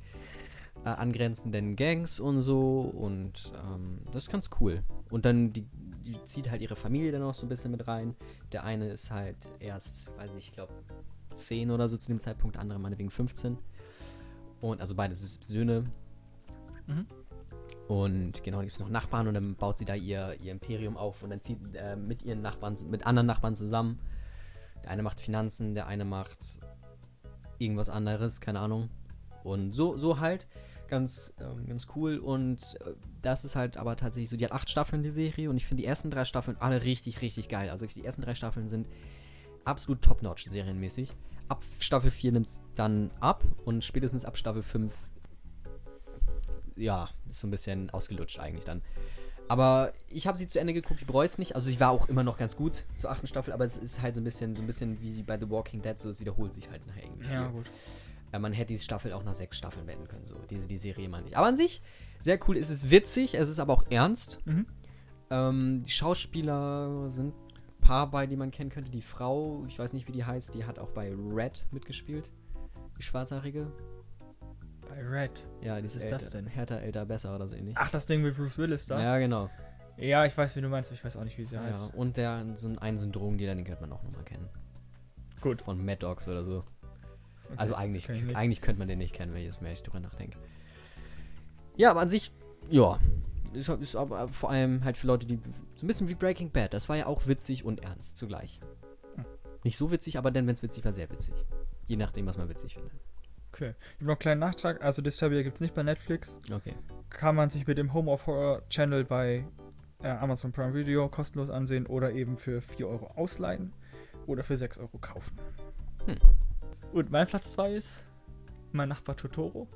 äh, 0.85 0.89
angrenzenden 0.89 1.75
Gangs 1.75 2.19
und 2.19 2.41
so. 2.41 2.81
Und 2.81 3.53
ähm, 3.55 3.99
das 4.11 4.23
ist 4.23 4.31
ganz 4.31 4.49
cool. 4.59 4.83
Und 5.09 5.25
dann 5.25 5.53
die, 5.53 5.65
die 6.05 6.23
zieht 6.23 6.49
halt 6.49 6.61
ihre 6.61 6.75
Familie 6.75 7.11
dann 7.11 7.23
auch 7.23 7.35
so 7.35 7.45
ein 7.45 7.49
bisschen 7.49 7.71
mit 7.71 7.87
rein. 7.87 8.15
Der 8.51 8.63
eine 8.63 8.89
ist 8.89 9.11
halt 9.11 9.37
erst, 9.59 10.15
weiß 10.17 10.33
nicht, 10.33 10.49
ich 10.49 10.53
glaube 10.53 10.73
10 11.33 11.71
oder 11.71 11.87
so 11.87 11.97
zu 11.97 12.07
dem 12.07 12.19
Zeitpunkt, 12.19 12.55
der 12.55 12.61
andere 12.61 12.79
meinetwegen 12.79 13.09
15. 13.09 13.57
Und 14.61 14.81
also 14.81 14.95
beide 14.95 15.13
Söhne. 15.15 15.85
Mhm. 16.87 17.07
Und 17.87 18.43
genau, 18.43 18.61
gibt 18.61 18.73
es 18.73 18.79
noch 18.79 18.89
Nachbarn 18.89 19.27
und 19.27 19.33
dann 19.33 19.55
baut 19.55 19.77
sie 19.77 19.85
da 19.85 19.95
ihr, 19.95 20.35
ihr 20.41 20.51
Imperium 20.51 20.95
auf 20.97 21.21
und 21.21 21.29
dann 21.29 21.41
zieht 21.41 21.59
äh, 21.75 21.95
mit 21.95 22.23
ihren 22.23 22.41
Nachbarn, 22.41 22.75
mit 22.89 23.05
anderen 23.05 23.27
Nachbarn 23.27 23.55
zusammen. 23.55 23.99
Der 24.83 24.91
eine 24.91 25.03
macht 25.03 25.19
Finanzen, 25.19 25.73
der 25.73 25.87
eine 25.87 26.05
macht 26.05 26.61
irgendwas 27.57 27.89
anderes, 27.89 28.41
keine 28.41 28.59
Ahnung. 28.59 28.89
Und 29.43 29.73
so, 29.73 29.97
so 29.97 30.19
halt. 30.19 30.47
Ganz, 30.89 31.33
ähm, 31.39 31.65
ganz 31.65 31.87
cool. 31.95 32.17
Und 32.17 32.75
äh, 32.81 32.93
das 33.21 33.45
ist 33.45 33.55
halt 33.55 33.77
aber 33.77 33.95
tatsächlich 33.95 34.29
so, 34.29 34.37
die 34.37 34.45
hat 34.45 34.51
acht 34.51 34.69
Staffeln, 34.69 35.01
die 35.01 35.11
Serie. 35.11 35.49
Und 35.49 35.57
ich 35.57 35.65
finde 35.65 35.81
die 35.81 35.87
ersten 35.87 36.11
drei 36.11 36.25
Staffeln 36.25 36.57
alle 36.59 36.83
richtig, 36.83 37.21
richtig 37.21 37.49
geil. 37.49 37.69
Also 37.69 37.85
die 37.85 38.05
ersten 38.05 38.21
drei 38.21 38.35
Staffeln 38.35 38.69
sind 38.69 38.87
absolut 39.65 40.01
top-notch 40.01 40.45
serienmäßig. 40.45 41.13
Ab 41.47 41.61
Staffel 41.79 42.11
4 42.11 42.33
nimmt 42.33 42.47
es 42.47 42.61
dann 42.75 43.11
ab 43.19 43.43
und 43.65 43.83
spätestens 43.83 44.23
ab 44.23 44.37
Staffel 44.37 44.63
5 44.63 44.93
ja, 46.75 47.09
ist 47.29 47.39
so 47.39 47.47
ein 47.47 47.51
bisschen 47.51 47.89
ausgelutscht 47.89 48.39
eigentlich 48.39 48.65
dann. 48.65 48.81
Aber 49.47 49.93
ich 50.07 50.25
habe 50.25 50.37
sie 50.37 50.47
zu 50.47 50.59
Ende 50.59 50.73
geguckt, 50.73 51.01
ich 51.01 51.07
bereue 51.07 51.25
es 51.25 51.37
nicht. 51.37 51.55
Also 51.55 51.69
sie 51.69 51.79
war 51.79 51.91
auch 51.91 52.07
immer 52.07 52.23
noch 52.23 52.37
ganz 52.37 52.55
gut 52.55 52.85
zur 52.95 53.11
achten 53.11 53.27
Staffel, 53.27 53.53
aber 53.53 53.65
es 53.65 53.77
ist 53.77 54.01
halt 54.01 54.15
so 54.15 54.21
ein 54.21 54.23
bisschen, 54.23 54.55
so 54.55 54.61
ein 54.61 54.67
bisschen 54.67 55.01
wie 55.01 55.21
bei 55.21 55.37
The 55.37 55.49
Walking 55.49 55.81
Dead, 55.81 55.99
so 55.99 56.09
es 56.09 56.19
wiederholt 56.19 56.53
sich 56.53 56.69
halt 56.69 56.85
nachher 56.87 57.03
irgendwie. 57.03 57.31
Ja, 57.31 57.47
gut. 57.47 57.69
Äh, 58.31 58.39
man 58.39 58.53
hätte 58.53 58.73
die 58.73 58.79
Staffel 58.79 59.13
auch 59.13 59.23
nach 59.23 59.33
sechs 59.33 59.57
Staffeln 59.57 59.85
beenden 59.85 60.07
können, 60.07 60.25
so 60.25 60.35
diese 60.49 60.67
die 60.67 60.77
Serie 60.77 61.09
meine 61.09 61.27
ich. 61.27 61.37
Aber 61.37 61.47
an 61.47 61.57
sich 61.57 61.81
sehr 62.19 62.39
cool, 62.47 62.57
es 62.57 62.69
ist 62.69 62.89
witzig, 62.89 63.35
es 63.35 63.49
ist 63.49 63.59
aber 63.59 63.73
auch 63.73 63.85
ernst. 63.89 64.39
Mhm. 64.45 64.65
Ähm, 65.29 65.83
die 65.83 65.91
Schauspieler 65.91 67.09
sind 67.09 67.33
ein 67.33 67.81
paar 67.81 68.09
bei, 68.09 68.27
die 68.27 68.35
man 68.35 68.49
kennen 68.49 68.69
könnte. 68.69 68.91
Die 68.91 69.01
Frau, 69.01 69.65
ich 69.67 69.77
weiß 69.77 69.93
nicht, 69.93 70.07
wie 70.07 70.13
die 70.13 70.25
heißt, 70.25 70.53
die 70.53 70.65
hat 70.65 70.79
auch 70.79 70.91
bei 70.91 71.13
Red 71.13 71.65
mitgespielt. 71.71 72.29
Die 72.97 73.03
schwarzhaarige. 73.03 73.71
Red. 74.93 75.45
Ja, 75.61 75.79
die 75.79 75.87
ist, 75.87 75.97
ist 75.97 76.11
das 76.11 76.23
älter, 76.25 76.37
denn? 76.37 76.47
Härter, 76.47 76.81
älter, 76.81 77.05
besser 77.05 77.35
oder 77.35 77.47
so 77.47 77.55
ähnlich. 77.55 77.75
Ach, 77.77 77.89
das 77.91 78.05
Ding 78.05 78.21
mit 78.21 78.35
Bruce 78.35 78.57
Willis 78.57 78.85
da? 78.85 79.01
Ja, 79.01 79.17
genau. 79.17 79.49
Ja, 79.97 80.25
ich 80.25 80.35
weiß, 80.35 80.55
wie 80.55 80.61
du 80.61 80.69
meinst, 80.69 80.89
aber 80.89 80.95
ich 80.97 81.05
weiß 81.05 81.17
auch 81.17 81.23
nicht, 81.23 81.37
wie 81.37 81.45
sie 81.45 81.55
Ja, 81.55 81.63
heißt. 81.63 81.93
und 81.93 82.17
der, 82.17 82.43
so 82.55 82.67
ein, 82.67 82.79
ein 82.79 82.97
Syndromdealer, 82.97 83.55
den 83.55 83.63
könnte 83.63 83.81
man 83.81 83.91
auch 83.93 84.03
nochmal 84.03 84.23
kennen. 84.23 84.49
Gut. 85.39 85.61
Von 85.61 85.83
Mad 85.83 85.97
Dogs 85.97 86.27
oder 86.27 86.43
so. 86.43 86.63
Okay, 87.45 87.55
also 87.57 87.75
eigentlich, 87.75 88.09
eigentlich 88.09 88.61
könnte 88.61 88.79
man 88.79 88.87
den 88.87 88.97
nicht 88.99 89.13
kennen, 89.13 89.33
wenn 89.33 89.41
ich 89.41 89.47
jetzt 89.47 89.61
mehr 89.61 89.73
ich 89.73 89.83
drüber 89.83 89.99
nachdenke. 89.99 90.39
Ja, 91.75 91.91
aber 91.91 92.01
an 92.01 92.09
sich, 92.09 92.31
ja. 92.69 92.99
Ist, 93.53 93.69
ist 93.69 93.95
aber 93.95 94.29
vor 94.29 94.49
allem 94.49 94.83
halt 94.83 94.97
für 94.97 95.05
Leute, 95.05 95.27
die 95.27 95.39
so 95.75 95.85
ein 95.85 95.87
bisschen 95.87 96.07
wie 96.07 96.15
Breaking 96.15 96.49
Bad. 96.49 96.73
Das 96.73 96.89
war 96.89 96.95
ja 96.95 97.05
auch 97.05 97.27
witzig 97.27 97.63
und 97.65 97.83
ernst 97.83 98.17
zugleich. 98.17 98.59
Hm. 99.15 99.25
Nicht 99.63 99.77
so 99.77 99.91
witzig, 99.91 100.17
aber 100.17 100.31
dann, 100.31 100.47
wenn 100.47 100.53
es 100.53 100.63
witzig 100.63 100.83
war, 100.85 100.93
sehr 100.93 101.09
witzig. 101.11 101.35
Je 101.87 101.97
nachdem, 101.97 102.25
was 102.25 102.37
man 102.37 102.49
witzig 102.49 102.73
findet. 102.73 102.93
Okay. 103.53 103.75
Ich 103.77 103.95
habe 103.95 104.05
noch 104.05 104.13
einen 104.13 104.19
kleinen 104.19 104.39
Nachtrag. 104.39 104.83
Also, 104.83 105.03
Disturbia 105.03 105.43
gibt 105.43 105.55
es 105.55 105.61
nicht 105.61 105.75
bei 105.75 105.83
Netflix. 105.83 106.41
Okay. 106.51 106.73
Kann 107.11 107.35
man 107.35 107.51
sich 107.51 107.67
mit 107.67 107.77
dem 107.77 107.93
Home 107.93 108.11
of 108.11 108.25
Horror 108.25 108.67
Channel 108.69 109.03
bei 109.05 109.45
äh, 110.01 110.07
Amazon 110.07 110.51
Prime 110.51 110.73
Video 110.73 111.07
kostenlos 111.07 111.51
ansehen 111.51 111.85
oder 111.85 112.11
eben 112.13 112.37
für 112.37 112.61
4 112.61 112.87
Euro 112.87 113.11
ausleihen 113.15 113.71
oder 114.25 114.43
für 114.43 114.57
6 114.57 114.79
Euro 114.79 114.97
kaufen. 114.97 115.37
Hm. 116.05 116.15
Und 116.93 117.11
mein 117.11 117.27
Platz 117.27 117.51
2 117.51 117.75
ist 117.75 118.05
mein 118.71 118.89
Nachbar 118.89 119.15
Totoro. 119.15 119.67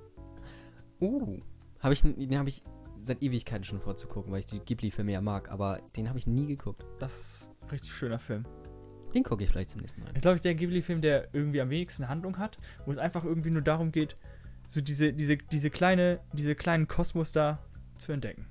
Uh. 0.99 1.39
Hab 1.79 1.91
ich, 1.91 2.01
den 2.01 2.39
habe 2.39 2.49
ich 2.49 2.63
seit 2.95 3.21
Ewigkeiten 3.21 3.63
schon 3.63 3.79
vorzugucken, 3.79 4.31
weil 4.31 4.39
ich 4.39 4.47
die 4.47 4.59
Ghibli-Filme 4.59 5.11
ja 5.11 5.21
mag, 5.21 5.51
aber 5.51 5.79
den 5.95 6.09
habe 6.09 6.17
ich 6.17 6.25
nie 6.25 6.47
geguckt. 6.47 6.83
Das 6.97 7.13
ist 7.13 7.51
ein 7.61 7.69
richtig 7.69 7.93
schöner 7.93 8.17
Film. 8.17 8.43
Den 9.13 9.23
gucke 9.23 9.43
ich 9.43 9.49
vielleicht 9.49 9.71
zum 9.71 9.81
nächsten 9.81 10.01
Mal. 10.01 10.11
Ist, 10.13 10.21
glaube 10.21 10.35
ich, 10.35 10.41
der 10.41 10.55
Ghibli-Film, 10.55 11.01
der 11.01 11.29
irgendwie 11.33 11.61
am 11.61 11.69
wenigsten 11.69 12.09
Handlung 12.09 12.37
hat, 12.37 12.57
wo 12.85 12.91
es 12.91 12.97
einfach 12.97 13.23
irgendwie 13.23 13.49
nur 13.49 13.61
darum 13.61 13.91
geht, 13.91 14.15
so 14.67 14.81
diese, 14.81 15.13
diese, 15.13 15.37
diese 15.37 15.69
kleine, 15.69 16.19
diese 16.33 16.55
kleinen 16.55 16.87
Kosmos 16.87 17.31
da 17.31 17.59
zu 17.95 18.11
entdecken. 18.11 18.45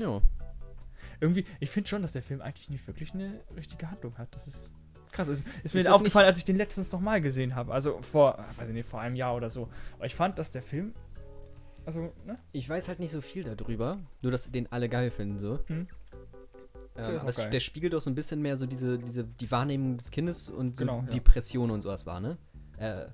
Ja. 0.00 0.20
Irgendwie, 1.20 1.44
ich 1.60 1.70
finde 1.70 1.88
schon, 1.88 2.02
dass 2.02 2.12
der 2.12 2.22
Film 2.22 2.40
eigentlich 2.40 2.68
nicht 2.70 2.86
wirklich 2.86 3.14
eine 3.14 3.40
richtige 3.56 3.90
Handlung 3.90 4.16
hat. 4.18 4.34
Das 4.34 4.46
ist 4.46 4.72
krass. 5.12 5.28
Ist, 5.28 5.44
ist 5.64 5.74
mir 5.74 5.80
Ist 5.80 5.86
das 5.86 5.94
aufgefallen, 5.94 6.26
als 6.26 6.38
ich 6.38 6.44
den 6.44 6.56
letztens 6.56 6.92
nochmal 6.92 7.20
gesehen 7.20 7.54
habe. 7.54 7.72
Also 7.72 8.00
vor, 8.02 8.44
weiß 8.56 8.68
ich 8.68 8.74
nicht, 8.74 8.88
vor 8.88 9.00
einem 9.00 9.16
Jahr 9.16 9.34
oder 9.34 9.50
so. 9.50 9.68
Aber 9.94 10.06
ich 10.06 10.14
fand, 10.14 10.38
dass 10.38 10.50
der 10.50 10.62
Film. 10.62 10.94
Also, 11.84 12.12
ne? 12.24 12.38
Ich 12.52 12.68
weiß 12.68 12.88
halt 12.88 12.98
nicht 12.98 13.12
so 13.12 13.20
viel 13.20 13.44
darüber, 13.44 13.98
nur 14.22 14.32
dass 14.32 14.50
den 14.50 14.70
alle 14.72 14.88
geil 14.88 15.10
finden 15.10 15.38
so. 15.38 15.60
Hm. 15.66 15.86
Der 16.96 17.08
Ähm, 17.08 17.16
aber 17.16 17.24
auch 17.24 17.28
es, 17.28 17.50
der 17.50 17.60
spiegelt 17.60 17.92
doch 17.92 18.00
so 18.00 18.10
ein 18.10 18.14
bisschen 18.14 18.40
mehr 18.40 18.56
so 18.56 18.66
diese, 18.66 18.98
diese 18.98 19.24
die 19.24 19.50
Wahrnehmung 19.50 19.96
des 19.96 20.10
Kindes 20.10 20.48
und 20.48 20.76
so 20.76 20.84
Genau, 20.84 21.00
ja. 21.00 21.06
Depression 21.06 21.70
und 21.70 21.82
sowas 21.82 22.06
war, 22.06 22.20
ne? 22.20 22.38
Äh, 22.78 23.06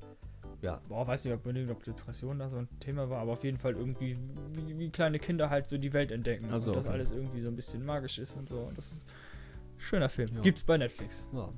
ja. 0.63 0.81
Boah, 0.89 1.07
weiß 1.07 1.25
nicht, 1.25 1.35
ob 1.35 1.45
unbedingt, 1.45 1.71
ob 1.71 1.83
Depression 1.83 2.39
da 2.39 2.49
so 2.49 2.57
ein 2.57 2.69
Thema 2.79 3.11
war, 3.11 3.19
aber 3.19 3.33
auf 3.33 3.43
jeden 3.43 3.59
Fall 3.59 3.75
irgendwie, 3.75 4.17
wie, 4.53 4.79
wie 4.79 4.91
kleine 4.91 5.19
Kinder 5.19 5.51
halt 5.51 5.69
so 5.69 5.77
die 5.77 5.93
Welt 5.93 6.13
entdecken. 6.13 6.49
Ach 6.53 6.61
so, 6.61 6.71
und 6.71 6.77
das 6.77 6.87
okay. 6.87 6.95
alles 6.95 7.11
irgendwie 7.11 7.41
so 7.41 7.49
ein 7.49 7.57
bisschen 7.57 7.85
magisch 7.85 8.19
ist 8.19 8.37
und 8.37 8.49
so. 8.49 8.61
Und 8.61 8.79
das 8.79 8.93
ist 8.93 9.03
ein 9.03 9.81
schöner 9.81 10.09
Film. 10.09 10.29
Ja. 10.35 10.41
Gibt's 10.41 10.63
bei 10.63 10.79
Netflix. 10.79 11.27
ja. 11.33 11.49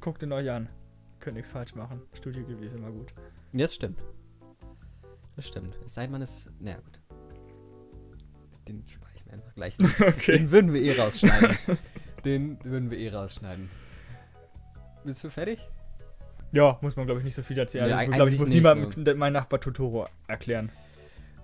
Guckt 0.00 0.22
ihn 0.22 0.32
euch 0.32 0.48
an. 0.48 0.68
Könnt 1.18 1.36
nichts 1.36 1.50
falsch 1.50 1.74
machen. 1.74 2.02
Studio 2.12 2.44
Ghibli 2.44 2.66
ist 2.66 2.76
immer 2.76 2.92
gut. 2.92 3.12
Das 3.52 3.74
stimmt. 3.74 3.98
Das 5.34 5.48
stimmt. 5.48 5.76
Es 5.84 5.94
sei 5.94 6.02
denn, 6.02 6.12
man 6.12 6.22
ist. 6.22 6.48
Naja, 6.60 6.78
gut. 6.78 7.00
Den 8.68 8.84
mir 9.26 9.34
einfach 9.34 9.54
gleich. 9.54 9.78
nicht. 9.78 9.98
Den 10.28 10.50
würden 10.50 10.72
wir 10.72 10.82
eh 10.82 10.98
rausschneiden. 10.98 11.56
Den 12.24 12.58
würden 12.64 12.90
wir 12.90 12.98
eh 12.98 13.10
rausschneiden. 13.10 13.68
Bist 15.04 15.22
du 15.22 15.30
fertig? 15.30 15.60
Ja, 16.52 16.78
muss 16.80 16.96
man 16.96 17.06
glaube 17.06 17.20
ich 17.20 17.24
nicht 17.24 17.34
so 17.34 17.42
viel 17.42 17.58
erzählen. 17.58 17.86
Nee, 17.86 17.92
also, 17.92 18.10
ich 18.10 18.16
glaube, 18.16 18.30
ich 18.30 18.38
muss 18.38 18.48
niemandem 18.48 19.18
meinen 19.18 19.34
Nachbar 19.34 19.60
Totoro 19.60 20.06
erklären. 20.26 20.70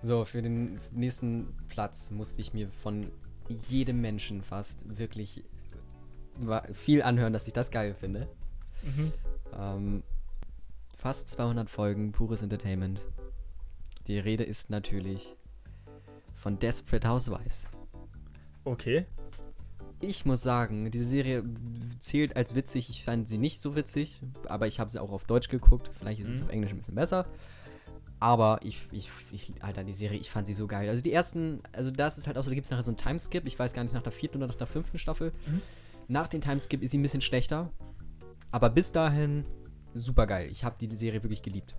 So, 0.01 0.25
für 0.25 0.43
den 0.43 0.81
nächsten 0.91 1.55
Platz 1.69 2.11
musste 2.11 2.41
ich 2.41 2.53
mir 2.55 2.71
von 2.71 3.13
jedem 3.69 4.01
Menschen 4.01 4.43
fast 4.43 4.99
wirklich 4.99 5.45
viel 6.73 7.03
anhören, 7.03 7.33
dass 7.33 7.47
ich 7.47 7.53
das 7.53 7.71
geil 7.71 7.95
finde. 7.95 8.29
Mhm. 8.83 9.13
Ähm, 9.57 10.03
fast 10.97 11.29
200 11.29 11.69
Folgen, 11.69 12.13
pures 12.13 12.43
Entertainment. 12.43 13.01
Die 14.07 14.19
Rede 14.19 14.45
ist 14.45 14.71
natürlich 14.71 15.37
von 16.43 16.59
Desperate 16.59 17.09
Housewives. 17.09 17.67
Okay. 18.65 19.07
Ich 20.01 20.27
muss 20.27 20.43
sagen, 20.43 20.91
diese 20.91 21.05
Serie 21.05 21.45
zählt 22.01 22.37
als 22.37 22.57
witzig. 22.57 22.91
Ich 22.91 23.05
fand 23.05 23.29
sie 23.29 23.39
nicht 23.39 23.61
so 23.61 23.77
witzig, 23.77 24.21
aber 24.49 24.67
ich 24.67 24.81
habe 24.81 24.91
sie 24.91 25.01
auch 25.01 25.13
auf 25.13 25.25
Deutsch 25.25 25.49
geguckt. 25.49 25.91
Vielleicht 25.97 26.21
ist 26.21 26.29
es 26.29 26.41
Mhm. 26.41 26.47
auf 26.47 26.53
Englisch 26.53 26.73
ein 26.73 26.79
bisschen 26.79 26.97
besser. 26.97 27.27
Aber 28.19 28.59
ich, 28.65 28.89
ich, 28.91 29.09
ich, 29.31 29.53
Alter, 29.63 29.85
die 29.85 29.93
Serie, 29.93 30.19
ich 30.19 30.31
fand 30.31 30.49
sie 30.49 30.55
so 30.55 30.67
geil. 30.67 30.89
Also 30.89 31.03
die 31.03 31.13
ersten, 31.13 31.61
also 31.73 31.93
das 31.93 32.19
ist 32.19 32.27
halt 32.27 32.37
auch 32.37 32.43
so, 32.43 32.51
da 32.51 32.55
gibt 32.57 32.67
es 32.67 32.71
nachher 32.73 32.83
so 32.83 32.91
einen 32.91 32.99
Timeskip. 32.99 33.47
Ich 33.47 33.57
weiß 33.59 33.73
gar 33.73 33.85
nicht, 33.85 33.95
nach 33.95 34.03
der 34.03 34.13
vierten 34.13 34.39
oder 34.39 34.49
nach 34.49 34.55
der 34.57 34.67
fünften 34.67 34.99
Staffel. 34.99 35.33
Mhm. 35.47 35.63
Nach 36.09 36.27
dem 36.27 36.41
Timeskip 36.41 36.83
ist 36.83 36.91
sie 36.91 36.99
ein 36.99 37.03
bisschen 37.03 37.21
schlechter. 37.21 37.71
Aber 38.51 38.71
bis 38.71 38.91
dahin 38.91 39.45
super 39.95 40.27
geil. 40.27 40.49
Ich 40.51 40.65
habe 40.65 40.75
die 40.81 40.93
Serie 40.95 41.23
wirklich 41.23 41.43
geliebt. 41.43 41.77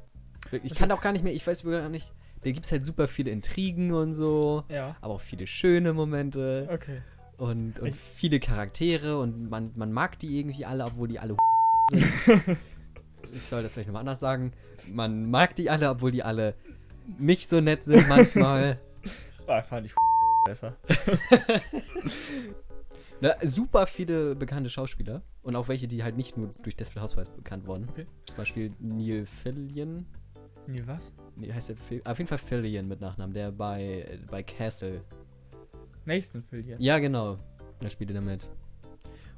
Ich 0.64 0.76
kann 0.76 0.92
auch 0.92 1.02
gar 1.02 1.12
nicht 1.12 1.24
mehr, 1.24 1.34
ich 1.34 1.46
weiß 1.46 1.64
gar 1.64 1.90
nicht, 1.90 2.14
da 2.44 2.52
gibt 2.52 2.66
es 2.66 2.72
halt 2.72 2.86
super 2.86 3.08
viele 3.08 3.32
Intrigen 3.32 3.94
und 3.94 4.14
so. 4.14 4.64
Ja. 4.70 4.96
Aber 5.02 5.14
auch 5.16 5.22
viele 5.22 5.48
schöne 5.48 5.94
Momente 5.94 6.68
Okay. 6.72 7.02
und, 7.38 7.80
und 7.80 7.88
Ich- 7.90 7.96
viele 7.96 8.40
Charaktere 8.40 9.20
und 9.20 9.50
man, 9.50 9.72
man 9.76 9.92
mag 9.92 10.20
die 10.20 10.40
irgendwie 10.40 10.66
alle, 10.66 10.86
obwohl 10.86 11.08
die 11.08 11.20
alle 11.20 11.36
sind. 11.92 12.04
ich 13.34 13.42
soll 13.44 13.64
das 13.64 13.74
vielleicht 13.74 13.88
nochmal 13.90 14.02
anders 14.02 14.20
sagen. 14.20 14.52
Man 14.92 15.30
mag 15.32 15.56
die 15.56 15.70
alle, 15.70 15.90
obwohl 15.90 16.12
die 16.12 16.24
alle 16.24 16.56
nicht 17.18 17.50
so 17.50 17.62
nett 17.62 17.84
sind 17.86 18.08
manchmal. 18.10 18.80
Ah, 19.46 19.62
fand 19.62 19.86
ich 19.88 19.94
besser. 20.46 20.78
Na, 23.20 23.36
super 23.44 23.88
viele 23.88 24.36
bekannte 24.36 24.70
Schauspieler 24.70 25.22
und 25.42 25.56
auch 25.58 25.68
welche, 25.68 25.88
die 25.88 26.02
halt 26.04 26.16
nicht 26.18 26.38
nur 26.38 26.54
durch 26.64 26.78
Desperate 26.78 27.02
Housewives 27.04 27.30
bekannt 27.36 27.66
wurden. 27.68 27.88
Okay. 27.90 28.06
Zum 28.26 28.38
Beispiel 28.38 28.72
Neil 28.80 29.26
Fillion. 29.26 30.06
Nee, 30.68 30.82
was? 30.86 31.12
Nee, 31.36 31.52
heißt 31.52 31.70
der 31.70 31.76
Phil, 31.76 32.02
auf 32.06 32.18
jeden 32.18 32.28
Fall 32.28 32.38
Fillion 32.38 32.88
mit 32.88 33.02
Nachnamen, 33.02 33.34
der 33.34 33.52
bei, 33.52 34.20
bei 34.30 34.44
Castle. 34.44 35.02
Nathan 36.06 36.44
Fillion. 36.44 36.80
Ja, 36.80 37.00
genau. 37.00 37.38
Da 37.80 37.90
spielt 37.90 38.12
er 38.12 38.16
damit. 38.16 38.50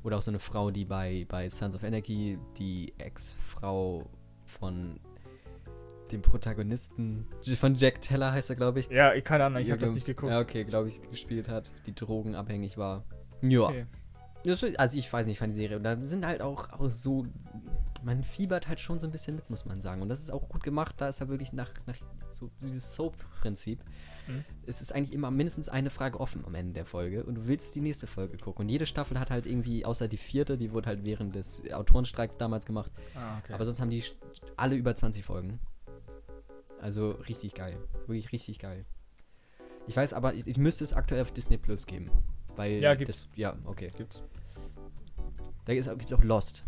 Oder 0.04 0.18
auch 0.18 0.22
so 0.22 0.32
eine 0.32 0.40
Frau, 0.40 0.72
die 0.72 0.86
bei, 0.86 1.26
bei 1.28 1.50
Sons 1.50 1.76
of 1.76 1.84
Anarchy, 1.84 2.38
die 2.58 2.94
Ex-Frau 2.98 4.04
von 4.46 5.00
dem 6.12 6.22
Protagonisten, 6.22 7.28
von 7.56 7.74
Jack 7.76 8.02
Teller 8.02 8.32
heißt 8.32 8.52
er, 8.52 8.56
glaube 8.56 8.80
ich. 8.80 8.90
Ja, 8.90 9.20
keine 9.22 9.46
Ahnung, 9.46 9.62
ich 9.62 9.72
habe 9.72 9.82
das 9.82 9.92
nicht 9.92 10.06
geguckt. 10.06 10.32
Ja, 10.32 10.40
okay, 10.40 10.64
glaube 10.64 10.88
ich, 10.88 11.02
gespielt 11.10 11.50
hat, 11.50 11.72
die 11.88 11.96
drogenabhängig 11.96 12.78
war. 12.78 13.04
Ja. 13.42 13.62
Okay. 13.62 13.86
Also 14.78 14.98
ich 14.98 15.12
weiß 15.12 15.26
nicht, 15.26 15.36
ich 15.36 15.40
fand 15.40 15.56
die 15.56 15.60
Serie. 15.60 15.78
Und 15.78 15.84
da 15.84 15.98
sind 16.06 16.26
halt 16.26 16.42
auch, 16.42 16.72
auch 16.72 16.90
so. 16.90 17.26
Man 18.06 18.24
fiebert 18.24 18.68
halt 18.68 18.80
schon 18.80 19.00
so 19.00 19.08
ein 19.08 19.12
bisschen 19.12 19.36
mit, 19.36 19.50
muss 19.50 19.66
man 19.66 19.82
sagen. 19.82 20.04
Und 20.04 20.10
das 20.10 20.20
ist 20.20 20.30
auch 20.30 20.48
gut 20.48 20.62
gemacht. 20.62 20.94
Da 21.00 21.10
ist 21.10 21.22
halt 21.22 21.32
wirklich 21.32 21.54
nach, 21.54 21.72
nach 21.88 21.96
so 22.30 22.52
dieses 22.62 22.94
Soap-Prinzip. 22.94 23.84
Mhm. 24.28 24.46
Es 24.68 24.80
ist 24.80 24.94
eigentlich 24.94 25.12
immer 25.12 25.32
mindestens 25.32 25.70
eine 25.70 25.90
Frage 25.90 26.20
offen 26.20 26.46
am 26.46 26.54
Ende 26.54 26.74
der 26.74 26.86
Folge. 26.86 27.24
Und 27.24 27.34
du 27.34 27.48
willst 27.48 27.76
die 27.76 27.82
nächste 27.82 28.06
Folge 28.06 28.38
gucken. 28.38 28.66
Und 28.66 28.70
jede 28.70 28.86
Staffel 28.86 29.20
hat 29.20 29.32
halt 29.32 29.48
irgendwie, 29.48 29.86
außer 29.86 30.08
die 30.08 30.18
vierte, 30.18 30.56
die 30.56 30.72
wurde 30.72 30.86
halt 30.86 31.04
während 31.04 31.34
des 31.34 31.64
Autorenstreiks 31.72 32.38
damals 32.38 32.68
gemacht. 32.68 32.92
Ah, 33.16 33.40
okay. 33.40 33.54
Aber 33.54 33.66
sonst 33.66 33.82
haben 33.82 33.90
die 33.90 34.04
alle 34.56 34.76
über 34.76 34.96
20 34.96 35.26
Folgen. 35.26 35.60
Also 36.80 37.10
richtig 37.28 37.56
geil. 37.56 37.76
Wirklich 38.06 38.32
richtig 38.32 38.60
geil. 38.60 38.86
Ich 39.88 39.98
weiß 39.98 40.14
aber, 40.14 40.36
ich, 40.36 40.46
ich 40.46 40.60
müsste 40.60 40.84
es 40.84 40.94
aktuell 40.94 41.24
auf 41.24 41.32
Disney 41.32 41.58
Plus 41.58 41.88
geben. 41.88 42.12
Weil 42.56 42.74
Ja, 42.84 42.94
gibt's. 42.94 43.22
Das, 43.22 43.30
ja, 43.36 43.58
okay. 43.66 43.92
Gibt's. 43.98 44.22
Da 45.66 45.74
gibt 45.74 45.88
es 45.88 46.14
auch 46.14 46.24
Lost. 46.24 46.64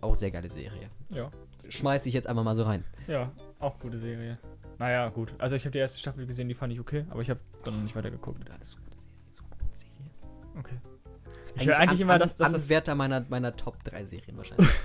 Auch 0.00 0.14
sehr 0.14 0.30
geile 0.30 0.48
Serie. 0.48 0.90
Ja. 1.10 1.30
Schmeiß 1.68 2.06
ich 2.06 2.14
jetzt 2.14 2.26
einfach 2.26 2.44
mal 2.44 2.54
so 2.54 2.62
rein. 2.62 2.84
Ja, 3.06 3.32
auch 3.58 3.78
gute 3.78 3.98
Serie. 3.98 4.38
Naja, 4.78 5.08
gut. 5.08 5.34
Also 5.38 5.56
ich 5.56 5.64
habe 5.64 5.72
die 5.72 5.78
erste 5.78 5.98
Staffel 5.98 6.24
gesehen, 6.26 6.48
die 6.48 6.54
fand 6.54 6.72
ich 6.72 6.80
okay, 6.80 7.04
aber 7.10 7.20
ich 7.20 7.30
habe 7.30 7.40
dann 7.64 7.74
noch 7.74 7.82
nicht 7.82 7.96
weiter 7.96 8.10
geguckt. 8.10 8.40
Oder 8.44 8.54
alles 8.54 8.76
gute 8.76 8.96
Serie. 8.96 9.10
So 9.32 9.42
gute 9.44 9.64
Serie. 9.74 10.10
Okay. 10.58 10.78
Ist 11.42 11.56
Ich 11.56 11.66
höre 11.66 11.78
eigentlich 11.78 12.00
immer, 12.00 12.18
dass- 12.18 12.36
dass 12.36 12.52
das- 12.52 12.62
Anwärter 12.62 12.94
meiner, 12.94 13.24
meiner 13.28 13.56
Top 13.56 13.82
3 13.84 14.04
Serien 14.04 14.36
wahrscheinlich. 14.36 14.68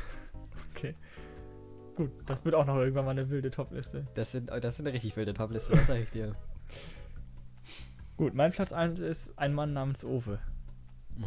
Okay. 0.75 0.95
Gut, 1.95 2.09
das 2.25 2.43
wird 2.43 2.55
auch 2.55 2.65
noch 2.65 2.75
irgendwann 2.77 3.05
mal 3.05 3.11
eine 3.11 3.29
wilde 3.29 3.51
Topliste. 3.51 4.07
das, 4.15 4.31
sind, 4.31 4.49
das 4.49 4.75
sind 4.75 4.85
eine 4.87 4.93
richtig 4.95 5.15
wilde 5.15 5.33
Topliste, 5.35 5.73
das 5.73 5.85
sag 5.87 5.97
ich 5.99 6.09
dir. 6.09 6.35
Gut, 8.17 8.33
mein 8.33 8.51
Platz 8.51 8.73
1 8.73 8.99
ist 8.99 9.37
ein 9.37 9.53
Mann 9.53 9.71
namens 9.73 10.03
Owe. 10.03 10.39
Mhm. 11.15 11.25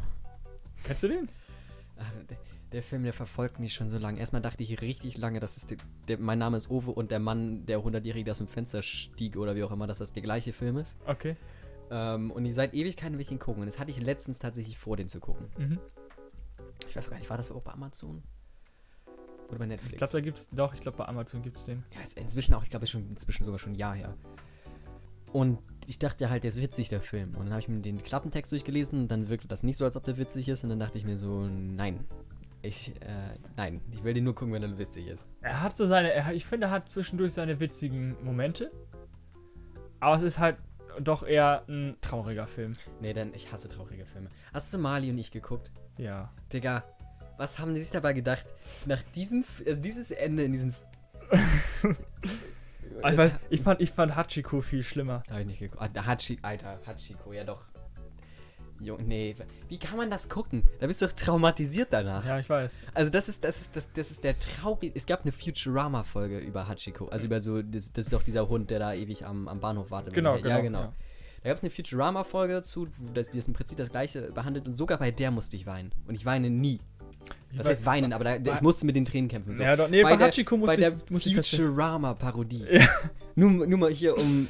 Kennst 0.82 1.04
du 1.04 1.08
den? 1.08 1.28
Der, 2.72 2.80
der 2.80 2.82
Film, 2.82 3.04
der 3.04 3.12
verfolgt 3.12 3.58
mich 3.58 3.74
schon 3.74 3.88
so 3.88 3.98
lange. 3.98 4.18
Erstmal 4.18 4.42
dachte 4.42 4.62
ich 4.62 4.80
richtig 4.80 5.18
lange, 5.18 5.40
dass 5.40 5.56
es 5.56 5.66
der, 5.66 5.78
der, 6.08 6.18
mein 6.18 6.38
Name 6.38 6.56
ist 6.56 6.70
Owe 6.70 6.90
und 6.90 7.10
der 7.10 7.18
Mann, 7.18 7.66
der 7.66 7.80
100-Jährige 7.80 8.30
aus 8.30 8.38
dem 8.38 8.48
Fenster 8.48 8.82
stieg 8.82 9.36
oder 9.36 9.56
wie 9.56 9.64
auch 9.64 9.72
immer, 9.72 9.86
dass 9.86 9.98
das 9.98 10.12
der 10.12 10.22
gleiche 10.22 10.52
Film 10.52 10.78
ist. 10.78 10.96
Okay. 11.06 11.36
Ähm, 11.90 12.30
und 12.30 12.50
seit 12.52 12.74
Ewigkeiten 12.74 13.14
will 13.14 13.22
ich 13.22 13.30
ihn 13.30 13.38
gucken. 13.38 13.62
Und 13.62 13.66
das 13.66 13.78
hatte 13.78 13.90
ich 13.90 14.00
letztens 14.00 14.38
tatsächlich 14.38 14.78
vor, 14.78 14.96
den 14.96 15.08
zu 15.08 15.20
gucken. 15.20 15.46
Mhm. 15.58 15.78
Ich 16.88 16.96
weiß 16.96 17.08
gar 17.10 17.18
nicht, 17.18 17.30
war 17.30 17.36
das 17.36 17.50
auch 17.50 17.62
bei 17.62 17.72
Amazon? 17.72 18.22
Oder 19.48 19.58
bei 19.58 19.66
Netflix? 19.66 19.92
Ich 19.92 19.98
glaube, 19.98 20.12
da 20.12 20.20
gibt's. 20.20 20.48
Doch, 20.50 20.74
ich 20.74 20.80
glaube, 20.80 20.98
bei 20.98 21.06
Amazon 21.06 21.42
gibt's 21.42 21.64
den. 21.64 21.84
Ja, 21.94 22.02
ist 22.02 22.18
inzwischen 22.18 22.54
auch, 22.54 22.62
ich 22.62 22.70
glaube, 22.70 22.84
ist 22.84 22.90
schon 22.90 23.08
inzwischen 23.08 23.44
sogar 23.44 23.58
schon 23.58 23.72
ein 23.72 23.76
Jahr 23.76 23.94
her. 23.94 24.16
Und 25.32 25.58
ich 25.86 25.98
dachte 25.98 26.30
halt, 26.30 26.44
der 26.44 26.48
ist 26.48 26.60
witzig, 26.60 26.88
der 26.88 27.00
Film. 27.00 27.34
Und 27.34 27.44
dann 27.44 27.50
habe 27.50 27.60
ich 27.60 27.68
mir 27.68 27.80
den 27.80 28.02
Klappentext 28.02 28.50
durchgelesen 28.50 29.02
und 29.02 29.08
dann 29.08 29.28
wirkte 29.28 29.46
das 29.46 29.62
nicht 29.62 29.76
so, 29.76 29.84
als 29.84 29.96
ob 29.96 30.04
der 30.04 30.18
witzig 30.18 30.48
ist. 30.48 30.64
Und 30.64 30.70
dann 30.70 30.80
dachte 30.80 30.98
ich 30.98 31.04
mir 31.04 31.18
so, 31.18 31.46
nein. 31.46 32.04
Ich, 32.66 32.88
äh, 33.00 33.38
nein, 33.56 33.80
ich 33.92 34.02
will 34.02 34.12
den 34.12 34.24
nur 34.24 34.34
gucken, 34.34 34.52
wenn 34.52 34.62
er 34.62 34.76
witzig 34.76 35.06
ist. 35.06 35.24
Er 35.40 35.62
hat 35.62 35.76
so 35.76 35.86
seine. 35.86 36.12
Er, 36.12 36.32
ich 36.32 36.44
finde, 36.44 36.66
er 36.66 36.70
hat 36.72 36.88
zwischendurch 36.88 37.32
seine 37.32 37.60
witzigen 37.60 38.16
Momente. 38.24 38.72
Aber 40.00 40.16
es 40.16 40.22
ist 40.22 40.38
halt 40.38 40.56
doch 41.00 41.22
eher 41.22 41.62
ein 41.68 41.96
trauriger 42.00 42.46
Film. 42.46 42.72
Nee, 43.00 43.12
denn 43.12 43.32
ich 43.34 43.52
hasse 43.52 43.68
traurige 43.68 44.04
Filme. 44.04 44.30
Hast 44.52 44.74
du 44.74 44.78
Mali 44.78 45.10
und 45.10 45.18
ich 45.18 45.30
geguckt? 45.30 45.70
Ja. 45.96 46.32
Digga, 46.52 46.84
was 47.36 47.58
haben 47.58 47.74
die 47.74 47.80
sich 47.80 47.90
dabei 47.90 48.12
gedacht? 48.12 48.46
Nach 48.86 49.02
diesem, 49.14 49.44
also 49.66 49.80
dieses 49.80 50.10
Ende 50.10 50.42
in 50.42 50.52
diesem. 50.52 50.74
Ich, 51.30 53.02
weiß, 53.02 53.32
ich, 53.50 53.60
fand, 53.60 53.80
ich 53.80 53.92
fand 53.92 54.16
Hachiko 54.16 54.60
viel 54.60 54.82
schlimmer. 54.82 55.22
Habe 55.30 55.40
ich 55.42 55.46
nicht 55.46 55.58
geguckt. 55.60 55.82
Ah, 55.82 56.06
Hachi, 56.06 56.38
Alter, 56.42 56.80
Hachiko, 56.84 57.32
ja 57.32 57.44
doch. 57.44 57.68
Jo, 58.80 58.98
nee, 59.04 59.34
wie 59.68 59.78
kann 59.78 59.96
man 59.96 60.10
das 60.10 60.28
gucken? 60.28 60.62
Da 60.80 60.86
bist 60.86 61.00
du 61.00 61.06
doch 61.06 61.12
traumatisiert 61.14 61.88
danach. 61.92 62.24
Ja, 62.26 62.38
ich 62.38 62.48
weiß. 62.48 62.74
Also 62.94 63.10
das 63.10 63.28
ist, 63.28 63.42
das 63.42 63.62
ist, 63.62 63.76
das, 63.76 63.90
das 63.92 64.10
ist 64.10 64.22
der 64.24 64.38
traurig. 64.38 64.92
Es 64.94 65.06
gab 65.06 65.22
eine 65.22 65.32
Futurama-Folge 65.32 66.38
über 66.38 66.68
Hachiko. 66.68 67.06
Also 67.08 67.26
über 67.26 67.40
so, 67.40 67.62
das, 67.62 67.92
das 67.92 68.06
ist 68.08 68.14
auch 68.14 68.22
dieser 68.22 68.48
Hund, 68.48 68.70
der 68.70 68.78
da 68.78 68.92
ewig 68.94 69.24
am, 69.24 69.48
am 69.48 69.60
Bahnhof 69.60 69.90
wartet. 69.90 70.12
Genau, 70.14 70.36
ja, 70.36 70.42
genau, 70.42 70.62
genau. 70.62 70.80
ja. 70.80 70.92
Da 71.42 71.48
gab 71.50 71.56
es 71.58 71.62
eine 71.62 71.70
Futurama-Folge 71.70 72.62
zu, 72.62 72.88
wo 72.98 73.12
das, 73.14 73.30
die 73.30 73.38
das 73.38 73.46
im 73.48 73.54
Prinzip 73.54 73.78
das 73.78 73.90
gleiche 73.90 74.30
behandelt 74.32 74.66
und 74.66 74.74
sogar 74.74 74.98
bei 74.98 75.10
der 75.10 75.30
musste 75.30 75.56
ich 75.56 75.64
weinen. 75.66 75.92
Und 76.06 76.14
ich 76.14 76.24
weine 76.26 76.50
nie. 76.50 76.80
Ich 77.50 77.56
Das 77.58 77.66
weiß- 77.66 77.70
heißt 77.70 77.86
weinen, 77.86 78.12
aber 78.12 78.24
da, 78.24 78.38
bei- 78.38 78.54
ich 78.56 78.60
musste 78.62 78.84
mit 78.86 78.94
den 78.96 79.04
Tränen 79.04 79.28
kämpfen. 79.28 79.54
So. 79.54 79.62
Ja, 79.62 79.74
doch, 79.76 79.88
nee, 79.88 80.02
bei 80.02 80.16
der, 80.16 80.26
Hachiko 80.28 80.56
musste 80.56 80.76
bei 80.76 80.80
der 80.80 80.88
ich- 80.96 81.10
musste 81.10 81.28
ich 81.30 81.34
tatsächlich- 81.34 81.66
Futurama-Parodie. 81.68 82.66
Ja. 82.70 82.86
Nur, 83.36 83.66
nur 83.66 83.78
mal 83.78 83.90
hier 83.90 84.16
um. 84.18 84.48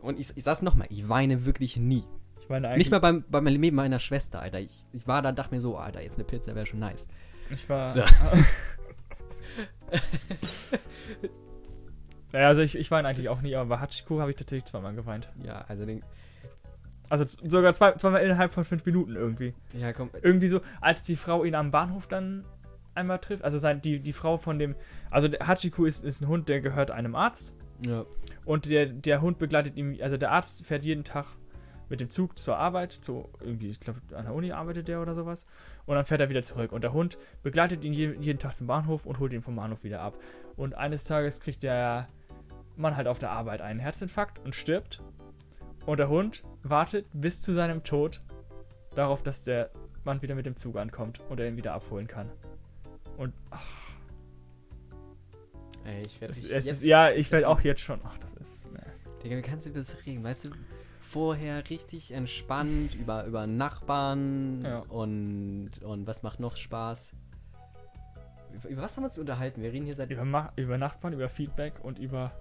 Und 0.00 0.18
ich, 0.18 0.28
ich 0.36 0.44
sag's 0.44 0.62
nochmal, 0.62 0.86
ich 0.90 1.08
weine 1.08 1.44
wirklich 1.44 1.76
nie. 1.76 2.04
Meine. 2.48 2.76
Nicht 2.76 2.90
mal 2.90 2.98
beim, 2.98 3.24
beim 3.28 3.46
Leben 3.46 3.76
meiner 3.76 3.98
Schwester, 3.98 4.40
Alter. 4.40 4.60
Ich, 4.60 4.86
ich 4.92 5.06
war 5.06 5.22
da, 5.22 5.32
dachte 5.32 5.54
mir 5.54 5.60
so, 5.60 5.76
Alter, 5.76 6.02
jetzt 6.02 6.16
eine 6.16 6.24
Pizza 6.24 6.54
wäre 6.54 6.66
schon 6.66 6.80
nice. 6.80 7.08
Ich 7.50 7.68
war. 7.68 7.90
So. 7.92 8.00
naja, 12.32 12.48
also 12.48 12.62
ich, 12.62 12.76
ich 12.76 12.90
weine 12.90 13.08
eigentlich 13.08 13.28
auch 13.28 13.42
nie, 13.42 13.54
aber 13.54 13.76
bei 13.76 13.80
Hachiko 13.80 14.20
habe 14.20 14.30
ich 14.30 14.36
tatsächlich 14.36 14.70
zweimal 14.70 14.94
geweint. 14.94 15.28
Ja, 15.42 15.64
also 15.68 15.84
den. 15.84 16.02
Also 17.10 17.24
sogar 17.48 17.72
zwei, 17.72 17.92
zweimal 17.92 18.22
innerhalb 18.22 18.52
von 18.52 18.64
fünf 18.64 18.84
Minuten 18.84 19.16
irgendwie. 19.16 19.54
Ja, 19.78 19.92
komm. 19.94 20.10
Irgendwie 20.20 20.48
so, 20.48 20.60
als 20.80 21.02
die 21.02 21.16
Frau 21.16 21.44
ihn 21.44 21.54
am 21.54 21.70
Bahnhof 21.70 22.06
dann 22.06 22.44
einmal 22.94 23.18
trifft. 23.18 23.44
Also 23.44 23.58
sein, 23.58 23.80
die, 23.80 24.00
die 24.00 24.12
Frau 24.12 24.36
von 24.36 24.58
dem. 24.58 24.74
Also 25.10 25.28
Hachiko 25.28 25.86
ist, 25.86 26.04
ist 26.04 26.20
ein 26.20 26.28
Hund, 26.28 26.48
der 26.50 26.60
gehört 26.60 26.90
einem 26.90 27.14
Arzt. 27.14 27.54
Ja. 27.80 28.04
Und 28.44 28.66
der, 28.66 28.86
der 28.86 29.22
Hund 29.22 29.38
begleitet 29.38 29.76
ihn, 29.76 30.02
also 30.02 30.16
der 30.16 30.32
Arzt 30.32 30.66
fährt 30.66 30.84
jeden 30.84 31.04
Tag 31.04 31.26
mit 31.88 32.00
dem 32.00 32.10
Zug 32.10 32.38
zur 32.38 32.56
Arbeit, 32.56 32.92
zu 32.92 33.28
irgendwie, 33.40 33.70
ich 33.70 33.80
glaube, 33.80 34.00
an 34.14 34.24
der 34.24 34.34
Uni 34.34 34.52
arbeitet 34.52 34.88
der 34.88 35.00
oder 35.00 35.14
sowas. 35.14 35.46
Und 35.86 35.96
dann 35.96 36.04
fährt 36.04 36.20
er 36.20 36.28
wieder 36.28 36.42
zurück. 36.42 36.72
Und 36.72 36.82
der 36.82 36.92
Hund 36.92 37.18
begleitet 37.42 37.84
ihn 37.84 37.92
je, 37.92 38.14
jeden 38.20 38.38
Tag 38.38 38.56
zum 38.56 38.66
Bahnhof 38.66 39.06
und 39.06 39.18
holt 39.18 39.32
ihn 39.32 39.42
vom 39.42 39.56
Bahnhof 39.56 39.84
wieder 39.84 40.00
ab. 40.00 40.18
Und 40.56 40.74
eines 40.74 41.04
Tages 41.04 41.40
kriegt 41.40 41.62
der 41.62 42.08
Mann 42.76 42.96
halt 42.96 43.08
auf 43.08 43.18
der 43.18 43.30
Arbeit 43.30 43.60
einen 43.60 43.80
Herzinfarkt 43.80 44.38
und 44.44 44.54
stirbt. 44.54 45.02
Und 45.86 45.98
der 45.98 46.08
Hund 46.08 46.44
wartet 46.62 47.06
bis 47.12 47.40
zu 47.40 47.54
seinem 47.54 47.82
Tod 47.84 48.22
darauf, 48.94 49.22
dass 49.22 49.42
der 49.42 49.70
Mann 50.04 50.22
wieder 50.22 50.34
mit 50.34 50.46
dem 50.46 50.56
Zug 50.56 50.76
ankommt 50.76 51.20
und 51.28 51.40
er 51.40 51.48
ihn 51.48 51.56
wieder 51.56 51.72
abholen 51.72 52.06
kann. 52.06 52.30
Und 53.16 53.32
ach, 53.50 53.88
Ey, 55.88 56.04
ich 56.04 56.20
werde 56.20 56.34
ja, 56.86 57.10
ich 57.10 57.30
werde 57.30 57.48
auch 57.48 57.60
jetzt 57.60 57.80
schon. 57.80 58.00
Ach, 58.04 58.18
das 58.18 58.34
ist. 58.34 58.72
Ne. 58.72 58.82
Digga, 59.22 59.38
wie 59.38 59.42
kannst 59.42 59.66
du 59.66 59.70
das 59.70 59.96
reden? 60.04 60.22
Weißt 60.22 60.44
du, 60.44 60.50
vorher 61.08 61.68
richtig 61.70 62.12
entspannt 62.12 62.94
über, 62.94 63.24
über 63.24 63.46
Nachbarn 63.46 64.62
Ja. 64.64 64.78
und, 64.88 65.70
und 65.82 66.06
was 66.06 66.22
macht 66.22 66.40
noch 66.40 66.56
Spaß? 66.56 67.14
Über, 68.54 68.68
über 68.68 68.82
was 68.82 68.96
haben 68.96 69.04
wir 69.04 69.08
uns 69.08 69.18
unterhalten? 69.18 69.62
Wir 69.62 69.72
reden 69.72 69.86
hier 69.86 69.94
seit. 69.94 70.10
Über, 70.10 70.52
über 70.56 70.78
Nachbarn, 70.78 71.12
über 71.14 71.28
Feedback 71.28 71.74
und 71.82 71.98
über. 71.98 72.32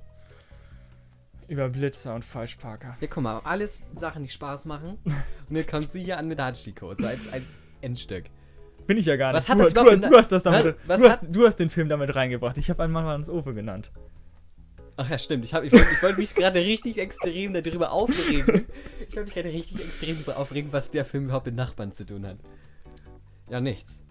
Über 1.47 1.69
Blitzer 1.69 2.13
und 2.13 2.25
Falschparker. 2.25 2.97
Ja, 2.99 3.07
guck 3.09 3.23
mal, 3.23 3.39
alles 3.45 3.81
Sachen, 3.95 4.23
die 4.23 4.29
Spaß 4.29 4.65
machen. 4.65 4.97
Und 5.49 5.55
jetzt 5.55 5.71
kommst 5.71 5.95
du 5.95 5.99
hier 5.99 6.17
an 6.17 6.27
mit 6.27 6.41
Hachiko, 6.41 6.93
so 6.93 7.07
als, 7.07 7.21
als 7.31 7.55
Endstück. 7.79 8.25
Bin 8.85 8.97
ich 8.97 9.05
ja 9.05 9.15
gar 9.15 9.27
nicht. 9.31 9.37
Was 9.37 9.47
hat 9.49 9.57
du, 9.57 9.63
das 9.63 9.73
du, 9.73 10.09
du, 10.09 10.17
hast 10.17 10.29
das 10.31 10.43
damit. 10.43 10.75
Was- 10.87 10.89
was 10.89 10.99
du, 10.99 11.09
hast, 11.09 11.21
hat- 11.21 11.35
du 11.35 11.45
hast 11.47 11.55
den 11.57 11.69
Film 11.69 11.87
damit 11.87 12.13
reingebracht. 12.15 12.57
Ich 12.57 12.69
habe 12.69 12.83
einen 12.83 12.91
Mann 12.91 13.05
ans 13.05 13.29
Ofen 13.29 13.55
genannt. 13.55 13.91
Ach 14.97 15.09
ja, 15.09 15.19
stimmt. 15.19 15.45
Ich, 15.45 15.53
hab- 15.53 15.63
ich 15.63 15.71
wollte 15.71 16.01
wollt 16.01 16.17
mich 16.17 16.33
gerade 16.33 16.59
richtig 16.59 16.97
extrem 16.97 17.53
darüber 17.53 17.91
aufregen. 17.91 18.65
Ich 19.07 19.15
wollte 19.15 19.25
mich 19.25 19.33
gerade 19.35 19.49
richtig 19.49 19.79
extrem 19.85 20.15
darüber 20.15 20.37
aufregen, 20.37 20.73
was 20.73 20.89
der 20.91 21.05
Film 21.05 21.25
überhaupt 21.25 21.45
mit 21.45 21.55
Nachbarn 21.55 21.91
zu 21.91 22.05
tun 22.05 22.25
hat. 22.25 22.37
Ja, 23.49 23.61
nichts. 23.61 24.01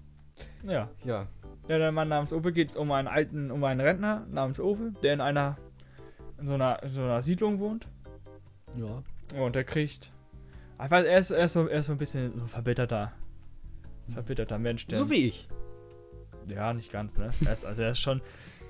Ja. 0.63 0.89
Ja. 1.05 1.27
Ja, 1.69 1.79
der 1.79 1.91
Mann 1.93 2.09
namens 2.09 2.33
Owe 2.33 2.53
geht 2.53 2.71
es 2.71 2.77
um 2.77 2.93
einen 2.93 3.09
alten, 3.09 3.51
um 3.51 3.63
einen 3.65 3.81
Rentner 3.81 4.25
namens 4.31 4.61
Owe, 4.61 4.93
der 5.03 5.15
in 5.15 5.21
einer 5.21 5.57
in 6.39 6.47
so 6.47 6.55
einer, 6.55 6.83
in 6.83 6.91
so 6.93 7.01
einer 7.01 7.23
Siedlung 7.23 7.59
wohnt. 7.59 7.89
Ja. 8.79 9.03
Und 9.43 9.57
der 9.57 9.65
kriegt. 9.65 10.13
Ich 10.85 10.91
weiß, 10.91 11.05
er 11.05 11.19
ist, 11.19 11.31
er 11.31 11.47
ist, 11.47 11.55
so, 11.55 11.67
er 11.67 11.81
ist 11.81 11.87
so 11.87 11.93
ein 11.93 11.99
bisschen 11.99 12.37
so 12.37 12.45
ein 12.45 12.49
verbitterter. 12.49 13.13
Verbitterter 14.13 14.59
Mensch, 14.59 14.87
der. 14.87 14.99
So 14.99 15.11
wie 15.11 15.27
ich. 15.27 15.49
Ja, 16.47 16.73
nicht 16.75 16.93
ganz, 16.93 17.17
ne? 17.17 17.31
Er 17.45 17.53
ist, 17.55 17.65
also 17.65 17.83
er 17.83 17.91
ist 17.93 17.99
schon. 18.01 18.21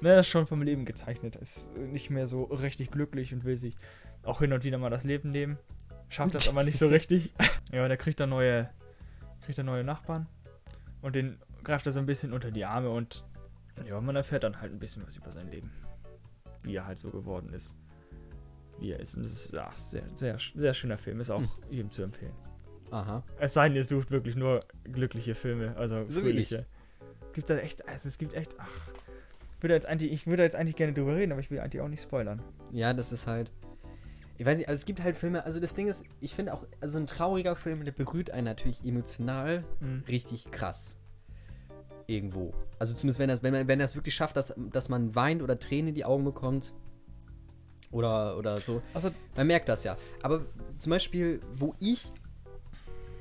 Ne, 0.01 0.11
er 0.11 0.21
ist 0.21 0.29
schon 0.29 0.47
vom 0.47 0.63
Leben 0.63 0.85
gezeichnet. 0.85 1.37
Ist 1.37 1.75
nicht 1.77 2.11
mehr 2.11 2.27
so 2.27 2.45
richtig 2.45 2.91
glücklich 2.91 3.33
und 3.33 3.45
will 3.45 3.57
sich 3.57 3.77
auch 4.23 4.41
hin 4.41 4.53
und 4.53 4.65
wieder 4.65 4.79
mal 4.79 4.91
das 4.91 5.05
Leben 5.05 5.31
nehmen. 5.31 5.59
Schafft 6.09 6.35
das 6.35 6.49
aber 6.49 6.63
nicht 6.65 6.79
so 6.79 6.89
richtig. 6.89 7.33
Ja, 7.73 7.85
und 7.85 7.91
er 7.91 7.97
kriegt 7.97 8.21
dann 8.21 8.31
neue. 8.31 8.71
Kriegt 9.45 9.59
dann 9.59 9.67
neue 9.67 9.83
Nachbarn. 9.83 10.29
Und 11.03 11.17
den 11.17 11.41
greift 11.65 11.85
er 11.87 11.91
so 11.93 11.99
ein 11.99 12.07
bisschen 12.07 12.33
unter 12.33 12.53
die 12.53 12.65
Arme 12.65 12.91
und 12.91 13.25
ja, 13.85 14.01
man 14.01 14.15
erfährt 14.15 14.45
dann 14.45 14.61
halt 14.61 14.73
ein 14.73 14.79
bisschen 14.79 15.05
was 15.05 15.17
über 15.17 15.33
sein 15.33 15.51
Leben. 15.51 15.73
Wie 16.63 16.77
er 16.77 16.87
halt 16.87 17.01
so 17.01 17.11
geworden 17.11 17.53
ist. 17.53 17.75
Wie 18.79 18.93
er 18.93 19.01
ist. 19.01 19.17
Und 19.17 19.25
das 19.25 19.33
ist 19.33 19.53
ja, 19.53 19.69
sehr, 19.75 20.05
sehr, 20.15 20.39
sehr 20.55 20.75
schöner 20.75 20.97
Film. 20.97 21.19
Ist 21.19 21.31
auch 21.31 21.41
Hm. 21.41 21.49
jedem 21.69 21.91
zu 21.91 22.03
empfehlen. 22.05 22.33
Aha. 22.93 23.25
Es 23.41 23.55
sei 23.55 23.67
denn, 23.69 23.77
ihr 23.77 23.85
sucht 23.85 24.13
wirklich 24.13 24.37
nur 24.37 24.61
glückliche 24.85 25.35
Filme, 25.35 25.77
also 25.77 26.09
So 26.09 26.21
fröhliche. 26.21 26.67
Gibt 27.33 27.51
da 27.51 27.57
echt, 27.59 27.87
also 27.89 28.09
es 28.09 28.17
gibt 28.17 28.33
echt, 28.35 28.55
ach. 28.59 28.93
Ich 29.57 29.63
würde 29.63 29.75
jetzt 29.75 29.87
eigentlich, 29.87 30.13
ich 30.13 30.27
würde 30.27 30.43
jetzt 30.43 30.55
eigentlich 30.55 30.77
gerne 30.77 30.93
drüber 30.93 31.17
reden, 31.17 31.33
aber 31.33 31.41
ich 31.41 31.51
will 31.51 31.61
eigentlich 31.61 31.81
auch 31.83 31.89
nicht 31.89 32.03
spoilern. 32.03 32.43
Ja, 32.73 32.93
das 32.93 33.13
ist 33.13 33.27
halt. 33.27 33.51
Ich 34.39 34.45
weiß 34.45 34.59
nicht, 34.59 34.69
also 34.69 34.79
es 34.79 34.85
gibt 34.85 35.03
halt 35.03 35.17
Filme, 35.17 35.45
also 35.47 35.61
das 35.61 35.75
Ding 35.75 35.89
ist, 35.89 36.05
ich 36.21 36.35
finde 36.35 36.53
auch, 36.53 36.67
also 36.83 36.99
ein 36.99 37.07
trauriger 37.07 37.57
Film, 37.57 37.83
der 37.87 37.93
berührt 37.93 38.31
einen 38.31 38.45
natürlich 38.45 38.85
emotional 38.85 39.65
Hm. 39.81 40.05
richtig 40.09 40.51
krass. 40.51 40.99
Irgendwo. 42.07 42.53
Also 42.79 42.93
zumindest 42.95 43.19
wenn 43.19 43.31
er 43.31 43.43
wenn, 43.43 43.53
man- 43.55 43.67
wenn 43.69 43.81
er 43.81 43.87
es 43.87 43.95
wirklich 43.97 44.15
schafft, 44.15 44.37
dass, 44.37 44.55
dass 44.73 44.91
man 44.91 45.15
weint 45.15 45.43
oder 45.43 45.59
Tränen 45.59 45.89
in 45.89 45.95
die 45.95 46.05
Augen 46.05 46.25
bekommt. 46.25 46.75
Oder, 47.91 48.37
oder 48.37 48.61
so. 48.61 48.83
Also, 48.93 49.11
Man 49.37 49.47
merkt 49.47 49.69
das 49.71 49.85
ja. 49.85 49.97
Aber 50.23 50.45
zum 50.79 50.91
Beispiel, 50.91 51.41
wo 51.55 51.75
ich. 51.81 52.13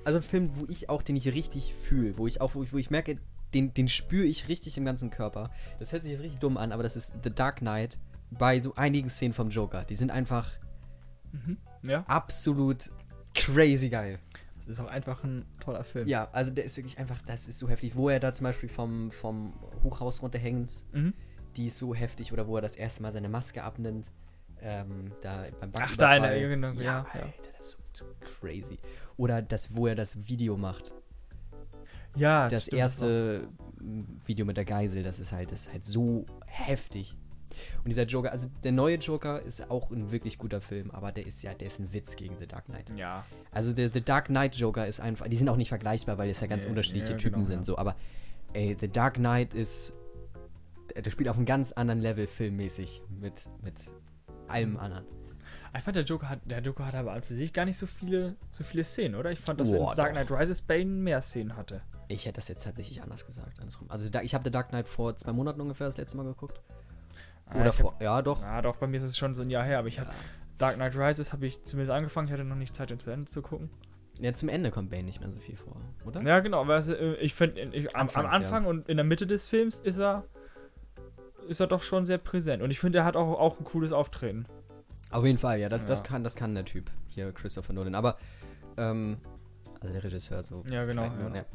Also 0.04 0.20
ein 0.20 0.24
Film, 0.24 0.50
wo 0.56 0.66
ich 0.68 0.90
auch, 0.90 1.02
den 1.02 1.16
ich 1.16 1.28
richtig 1.34 1.74
fühle, 1.76 2.18
wo 2.18 2.28
ich 2.28 2.42
auch, 2.42 2.56
wo 2.56 2.62
ich, 2.64 2.74
wo 2.74 2.78
ich 2.78 2.92
merke, 2.92 3.18
den, 3.54 3.74
den 3.74 3.88
spüre 3.88 4.26
ich 4.26 4.48
richtig 4.48 4.78
im 4.78 4.86
ganzen 4.86 5.10
Körper. 5.10 5.50
Das 5.80 5.92
hört 5.94 6.04
sich 6.04 6.12
jetzt 6.12 6.22
richtig 6.24 6.40
dumm 6.40 6.58
an, 6.58 6.72
aber 6.72 6.84
das 6.84 6.96
ist 6.96 7.14
The 7.24 7.30
Dark 7.34 7.58
Knight 7.58 7.98
bei 8.32 8.60
so 8.60 8.74
einigen 8.76 9.10
Szenen 9.10 9.34
vom 9.34 9.50
Joker. 9.50 9.84
Die 9.86 9.96
sind 9.96 10.12
einfach 10.12 10.52
mhm. 11.32 11.58
ja, 11.84 12.04
absolut 12.08 12.90
crazy 13.34 13.90
geil. 13.90 14.20
das 14.66 14.78
ist 14.78 14.80
auch 14.80 14.88
einfach 14.90 15.24
ein 15.24 15.46
toller 15.60 15.84
Film. 15.84 16.08
Ja, 16.08 16.30
also 16.32 16.52
der 16.52 16.66
ist 16.66 16.76
wirklich 16.78 16.98
einfach, 16.98 17.22
das 17.22 17.48
ist 17.48 17.60
so 17.60 17.70
heftig. 17.70 17.96
Wo 17.96 18.10
er 18.10 18.20
da 18.20 18.34
zum 18.34 18.46
Beispiel 18.46 18.70
vom, 18.70 19.12
vom 19.12 19.54
Hochhaus 19.84 20.22
runterhängt, 20.22 20.84
Mhm. 20.92 21.14
die 21.56 21.68
ist 21.68 21.78
so 21.78 21.94
heftig. 21.94 22.34
Oder 22.34 22.48
wo 22.48 22.56
er 22.56 22.62
das 22.62 22.76
erste 22.76 23.02
Mal 23.04 23.12
seine 23.12 23.30
Maske 23.30 23.64
abnimmt. 23.64 24.10
Ähm, 24.62 25.12
da 25.22 25.46
beim 25.60 25.70
Ach, 25.76 25.96
da 25.98 26.16
in 26.16 26.24
der- 26.24 26.74
ja, 26.74 26.82
ja. 26.82 27.06
Alter, 27.12 27.32
das 27.58 27.68
ist 27.68 27.78
so, 27.94 28.06
so 28.06 28.06
crazy. 28.40 28.80
Oder 29.18 29.42
das, 29.42 29.76
wo 29.76 29.86
er 29.88 29.96
das 29.96 30.28
Video 30.28 30.58
macht. 30.58 30.92
Ja, 32.16 32.48
das 32.50 32.64
stimmt, 32.64 32.80
erste 32.80 33.48
m, 33.80 34.06
Video 34.26 34.46
mit 34.46 34.58
der 34.58 34.66
Geisel, 34.66 35.04
das 35.04 35.20
ist 35.20 35.32
halt, 35.32 35.52
das 35.52 35.62
ist 35.68 35.72
halt 35.74 35.84
so 35.84 36.26
heftig. 36.46 37.16
Und 37.84 37.90
dieser 37.90 38.04
Joker, 38.04 38.32
also 38.32 38.48
der 38.64 38.72
neue 38.74 38.98
Joker 38.98 39.42
ist 39.42 39.70
auch 39.72 39.90
ein 39.92 40.12
wirklich 40.12 40.38
guter 40.38 40.60
Film, 40.60 40.92
aber 40.92 41.12
der 41.12 41.26
ist 41.26 41.42
ja, 41.42 41.54
der 41.54 41.68
ist 41.68 41.80
ein 41.80 41.94
Witz 41.94 42.16
gegen 42.16 42.36
The 42.40 42.48
Dark 42.48 42.66
Knight. 42.66 42.92
auch. 42.92 42.98
Ja, 42.98 43.26
Also 43.52 43.72
der 43.72 43.90
The 43.90 44.02
Dark 44.02 44.26
Knight 44.28 44.56
Joker 44.56 44.86
ist 44.86 45.00
einfach, 45.00 45.28
die 45.28 45.38
sind 45.38 45.48
auch 45.48 45.56
nicht 45.56 45.70
vergleichbar, 45.70 46.18
weil 46.18 46.30
es 46.30 46.42
ja 46.42 46.48
ganz 46.48 46.64
Nee, 46.66 46.70
unterschiedliche 46.72 47.12
ja, 47.14 47.18
Typen 47.18 47.36
genau, 47.36 47.46
sind, 47.46 47.60
ja. 47.60 47.64
so, 47.64 47.78
aber 47.78 47.96
ey, 48.54 48.76
The 48.80 48.90
Dark 48.90 49.16
Knight 49.16 49.54
ist, 49.54 49.94
der 50.94 51.02
der 51.02 51.12
spielt 51.12 51.30
auf 51.30 51.38
einem 51.38 51.46
ganz 51.46 51.72
anderen 51.72 52.02
Level 52.02 52.28
filmmäßig 52.28 53.02
mit, 53.22 53.48
mit 53.62 53.76
allem 54.48 54.78
anderen. 54.78 55.06
Ich 55.78 55.84
fand 55.84 55.96
der 55.98 56.04
Joker 56.04 56.30
hat, 56.30 56.40
der 56.46 56.60
Joker 56.62 56.86
hat 56.86 56.96
aber 56.96 57.14
an 57.14 57.24
für 57.24 57.34
sich 57.36 57.52
gar 57.54 57.66
nicht 57.66 57.78
so 57.78 57.86
viele, 57.88 58.36
so 58.52 58.64
viele 58.64 58.84
Szenen, 58.84 59.16
oder? 59.16 59.32
Ich 59.32 59.40
fand, 59.40 59.60
dass 59.60 59.72
Boah, 59.72 59.92
in 59.92 59.98
Dark. 59.98 60.12
Knight 60.14 60.32
Rises 60.32 60.62
Bane 60.62 60.86
mehr 60.86 61.22
Szenen 61.22 61.56
hatte. 61.58 61.82
Ich 62.08 62.26
hätte 62.26 62.36
das 62.36 62.48
jetzt 62.48 62.64
tatsächlich 62.64 63.02
anders 63.02 63.26
gesagt, 63.26 63.60
andersrum. 63.60 63.90
Also 63.90 64.06
ich 64.22 64.34
habe 64.36 64.44
The 64.44 64.52
Dark 64.52 64.70
Knight 64.70 64.88
vor 64.88 65.16
zwei 65.16 65.32
Monaten 65.34 65.60
ungefähr 65.62 65.88
das 65.88 65.98
letzte 65.98 66.18
Mal 66.18 66.24
geguckt. 66.24 66.62
Ah, 67.48 67.60
Oder 67.62 67.74
vor, 67.74 67.96
ja 68.02 68.22
doch. 68.22 68.42
Hab, 68.42 68.48
ja, 68.48 68.62
doch, 68.62 68.78
bei 68.78 68.88
mir 68.88 68.98
ist 68.98 69.04
es 69.04 69.18
schon 69.18 69.34
so 69.36 69.42
ein 69.42 69.50
Jahr 69.50 69.64
her, 69.64 69.80
aber 69.80 69.88
ich 69.88 70.00
habe 70.00 70.10
Ja. 70.10 70.16
Dark 70.58 70.76
Knight 70.76 70.96
Rises 70.96 71.34
habe 71.34 71.46
ich 71.46 71.64
zumindest 71.64 71.92
angefangen, 71.96 72.28
ich 72.28 72.34
hatte 72.34 72.44
noch 72.46 72.56
nicht 72.56 72.76
Zeit, 72.76 72.90
den 72.90 73.00
zu 73.00 73.12
Ende 73.12 73.28
zu 73.28 73.42
gucken. 73.42 73.70
Ja, 74.22 74.34
zum 74.34 74.48
Ende 74.50 74.72
kommt 74.72 74.90
Bane 74.92 75.04
nicht 75.04 75.20
mehr 75.20 75.30
so 75.30 75.40
viel 75.40 75.58
vor, 75.58 75.76
oder? 76.06 76.22
Ja, 76.22 76.40
genau, 76.40 76.62
aber 76.62 76.78
es, 76.78 76.88
äh, 76.88 77.16
ich 77.16 77.34
finde, 77.34 77.60
ich- 77.62 77.94
am, 77.96 78.02
am 78.02 78.08
Anfangs, 78.08 78.26
ja. 78.26 78.30
Anfang 78.40 78.66
und 78.66 78.88
in 78.88 78.96
der 78.98 79.04
Mitte 79.04 79.28
des 79.28 79.48
Films 79.48 79.80
ist 79.82 80.00
er 80.00 80.24
ist 81.48 81.60
er 81.60 81.68
doch 81.68 81.84
schon 81.84 82.06
sehr 82.08 82.18
präsent. 82.18 82.64
Und 82.64 82.72
ich 82.72 82.80
finde, 82.80 83.00
er 83.00 83.06
hat 83.06 83.16
auch, 83.16 83.38
auch 83.40 83.60
ein 83.60 83.66
cooles 83.66 83.92
Auftreten. 83.92 84.46
Auf 85.16 85.26
jeden 85.26 85.38
Fall, 85.38 85.60
ja, 85.60 85.70
das, 85.70 85.86
das, 85.86 86.00
Ja. 86.00 86.06
kann, 86.06 86.24
das 86.24 86.36
kann 86.36 86.54
der 86.56 86.66
Typ, 86.66 86.92
hier 87.08 87.32
Christopher 87.32 87.74
Nolan. 87.74 87.96
Aber, 87.96 88.18
ähm, 88.78 89.18
also 89.80 89.94
der 89.94 90.04
Regisseur 90.04 90.44
so. 90.44 90.64
Ja, 90.70 90.86
genau, 90.86 91.08
klein, 91.10 91.34
ja. 91.34 91.36
ja. 91.38 91.46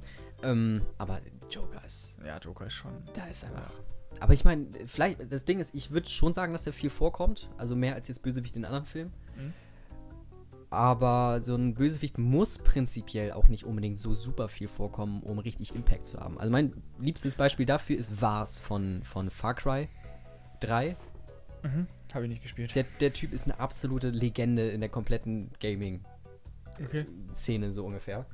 Ähm, 0.42 0.82
aber 0.98 1.20
Joker 1.50 1.84
ist, 1.84 2.18
Ja, 2.24 2.38
Joker 2.38 2.66
ist 2.66 2.74
schon. 2.74 2.92
da 3.14 3.26
ist 3.26 3.44
einfach. 3.44 3.70
Aber 4.18 4.32
ich 4.32 4.44
meine, 4.44 4.66
vielleicht, 4.86 5.30
das 5.32 5.44
Ding 5.44 5.60
ist, 5.60 5.74
ich 5.74 5.90
würde 5.90 6.08
schon 6.08 6.32
sagen, 6.34 6.52
dass 6.52 6.66
er 6.66 6.72
viel 6.72 6.90
vorkommt. 6.90 7.48
Also 7.58 7.76
mehr 7.76 7.94
als 7.94 8.08
jetzt 8.08 8.22
Bösewicht 8.22 8.56
in 8.56 8.64
anderen 8.64 8.86
Filmen. 8.86 9.12
Mhm. 9.36 9.52
Aber 10.70 11.40
so 11.42 11.54
ein 11.56 11.74
Bösewicht 11.74 12.16
muss 12.18 12.58
prinzipiell 12.58 13.32
auch 13.32 13.48
nicht 13.48 13.64
unbedingt 13.64 13.98
so 13.98 14.14
super 14.14 14.48
viel 14.48 14.68
vorkommen, 14.68 15.22
um 15.22 15.38
richtig 15.38 15.74
Impact 15.74 16.06
zu 16.06 16.20
haben. 16.20 16.38
Also 16.38 16.50
mein 16.52 16.82
liebstes 16.98 17.34
Beispiel 17.34 17.66
dafür 17.66 17.96
ist 17.98 18.20
Vars 18.20 18.60
von, 18.60 19.02
von 19.04 19.30
Far 19.30 19.54
Cry 19.54 19.88
3. 20.60 20.96
Mhm. 21.64 21.86
Habe 22.14 22.24
ich 22.24 22.30
nicht 22.30 22.42
gespielt. 22.42 22.74
Der, 22.74 22.84
der 23.00 23.12
Typ 23.12 23.32
ist 23.32 23.44
eine 23.44 23.58
absolute 23.60 24.10
Legende 24.10 24.68
in 24.68 24.80
der 24.80 24.90
kompletten 24.90 25.50
Gaming 25.60 26.04
Okay. 26.84 27.06
So 27.32 27.84
ungefähr. 27.84 28.26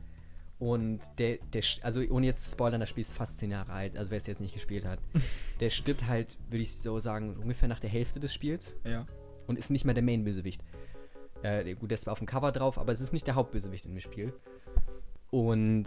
Und 0.59 1.01
der, 1.19 1.39
der, 1.53 1.63
also 1.83 2.01
ohne 2.01 2.27
jetzt 2.27 2.45
zu 2.45 2.51
spoilern, 2.51 2.81
das 2.81 2.89
Spiel 2.89 3.03
ist 3.03 3.13
fast 3.13 3.39
10 3.39 3.51
Jahre 3.51 3.73
alt, 3.73 3.97
also 3.99 4.11
wer 4.11 4.17
es 4.17 4.27
jetzt 4.27 4.41
nicht 4.41 4.55
gespielt 4.55 4.87
hat. 4.87 5.01
der 5.61 5.69
stirbt 5.71 6.07
halt, 6.07 6.39
würde 6.49 6.63
ich 6.63 6.75
so 6.77 6.99
sagen, 6.99 7.37
ungefähr 7.37 7.69
nach 7.69 7.81
der 7.81 7.91
Hälfte 7.91 8.21
des 8.21 8.33
Spiels 8.33 8.77
Ja. 8.85 9.07
und 9.47 9.59
ist 9.59 9.71
nicht 9.71 9.85
mehr 9.85 9.95
der 9.95 10.03
Main-Bösewicht. 10.03 10.63
Äh, 11.43 11.75
gut, 11.75 11.91
der 11.91 11.97
ist 11.97 12.03
zwar 12.03 12.13
auf 12.13 12.19
dem 12.19 12.27
Cover 12.27 12.53
drauf, 12.53 12.79
aber 12.79 12.93
es 12.93 13.01
ist 13.01 13.13
nicht 13.13 13.27
der 13.27 13.35
Hauptbösewicht 13.35 13.85
in 13.85 13.93
dem 13.93 14.01
Spiel. 14.01 14.33
Und 15.31 15.85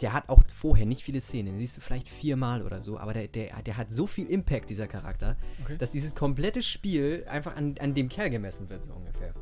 der 0.00 0.12
hat 0.12 0.28
auch 0.28 0.42
vorher 0.54 0.86
nicht 0.86 1.02
viele 1.02 1.20
Szenen, 1.20 1.46
den 1.46 1.58
siehst 1.58 1.76
du 1.76 1.80
vielleicht 1.80 2.08
viermal 2.08 2.62
oder 2.62 2.82
so, 2.82 2.98
aber 2.98 3.14
der, 3.14 3.28
der, 3.28 3.62
der 3.62 3.76
hat 3.76 3.90
so 3.90 4.06
viel 4.06 4.26
Impact, 4.26 4.68
dieser 4.70 4.86
Charakter, 4.86 5.36
Okay. 5.64 5.78
dass 5.78 5.92
dieses 5.92 6.14
komplette 6.14 6.62
Spiel 6.62 7.24
einfach 7.28 7.56
an, 7.56 7.76
an 7.80 7.94
dem 7.94 8.08
Kerl 8.08 8.30
gemessen 8.30 8.68
wird, 8.68 8.82
so 8.82 8.92
ungefähr. 8.92 9.34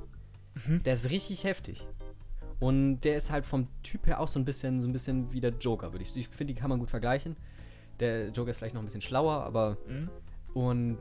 Mhm. 0.66 0.82
Der 0.84 0.94
ist 0.94 1.10
richtig 1.10 1.44
heftig. 1.44 1.86
Und 2.60 3.00
der 3.00 3.16
ist 3.16 3.30
halt 3.32 3.44
vom 3.46 3.66
Typ 3.82 4.06
her 4.06 4.20
auch 4.20 4.28
so 4.28 4.38
ein 4.38 4.44
bisschen, 4.44 4.80
so 4.80 4.88
ein 4.88 4.92
bisschen 4.92 5.32
wie 5.32 5.40
der 5.40 5.50
Joker, 5.50 5.92
würde 5.92 6.04
ich. 6.04 6.16
Ich 6.16 6.28
finde, 6.28 6.54
die 6.54 6.60
kann 6.60 6.70
man 6.70 6.78
gut 6.78 6.88
vergleichen. 6.88 7.36
Der 8.00 8.28
Joker 8.28 8.52
ist 8.52 8.58
vielleicht 8.58 8.74
noch 8.74 8.82
ein 8.82 8.86
bisschen 8.86 9.00
schlauer, 9.02 9.42
aber. 9.44 9.76
Mhm. 9.88 10.08
Und 10.54 10.98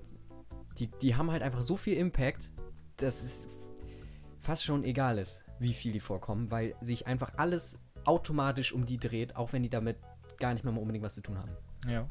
die, 0.80 0.88
die 0.88 1.15
haben 1.15 1.31
halt 1.31 1.43
einfach 1.43 1.61
so 1.61 1.77
viel 1.77 1.95
Impact, 1.95 2.51
dass 2.97 3.23
es 3.23 3.47
fast 4.39 4.65
schon 4.65 4.84
egal 4.84 5.19
ist, 5.19 5.43
wie 5.59 5.73
viel 5.73 5.91
die 5.91 5.99
vorkommen, 5.99 6.49
weil 6.49 6.75
sich 6.81 7.05
einfach 7.07 7.34
alles 7.38 7.77
automatisch 8.05 8.73
um 8.73 8.85
die 8.85 8.97
dreht, 8.97 9.35
auch 9.35 9.53
wenn 9.53 9.63
die 9.63 9.69
damit 9.69 9.97
gar 10.39 10.53
nicht 10.53 10.63
mehr 10.65 10.75
unbedingt 10.77 11.03
was 11.05 11.13
zu 11.15 11.21
tun 11.21 11.38
haben. 11.38 11.51
Ja. 11.88 12.07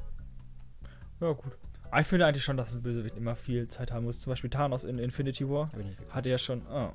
Ja, 1.21 1.33
gut. 1.33 1.53
Aber 1.91 2.01
ich 2.01 2.07
finde 2.07 2.27
eigentlich 2.27 2.43
schon, 2.45 2.57
dass 2.57 2.73
ein 2.73 2.83
Bösewicht 2.83 3.17
immer 3.17 3.37
viel 3.37 3.69
Zeit 3.69 3.93
haben 3.93 4.05
muss. 4.05 4.21
Zum 4.21 4.31
Beispiel 4.31 4.49
Thanos 4.51 4.85
in 4.85 4.99
Infinity 4.99 5.49
War 5.49 5.71
hatte 6.11 6.29
ja 6.31 6.39
schon. 6.39 6.63
Oh. 6.71 6.89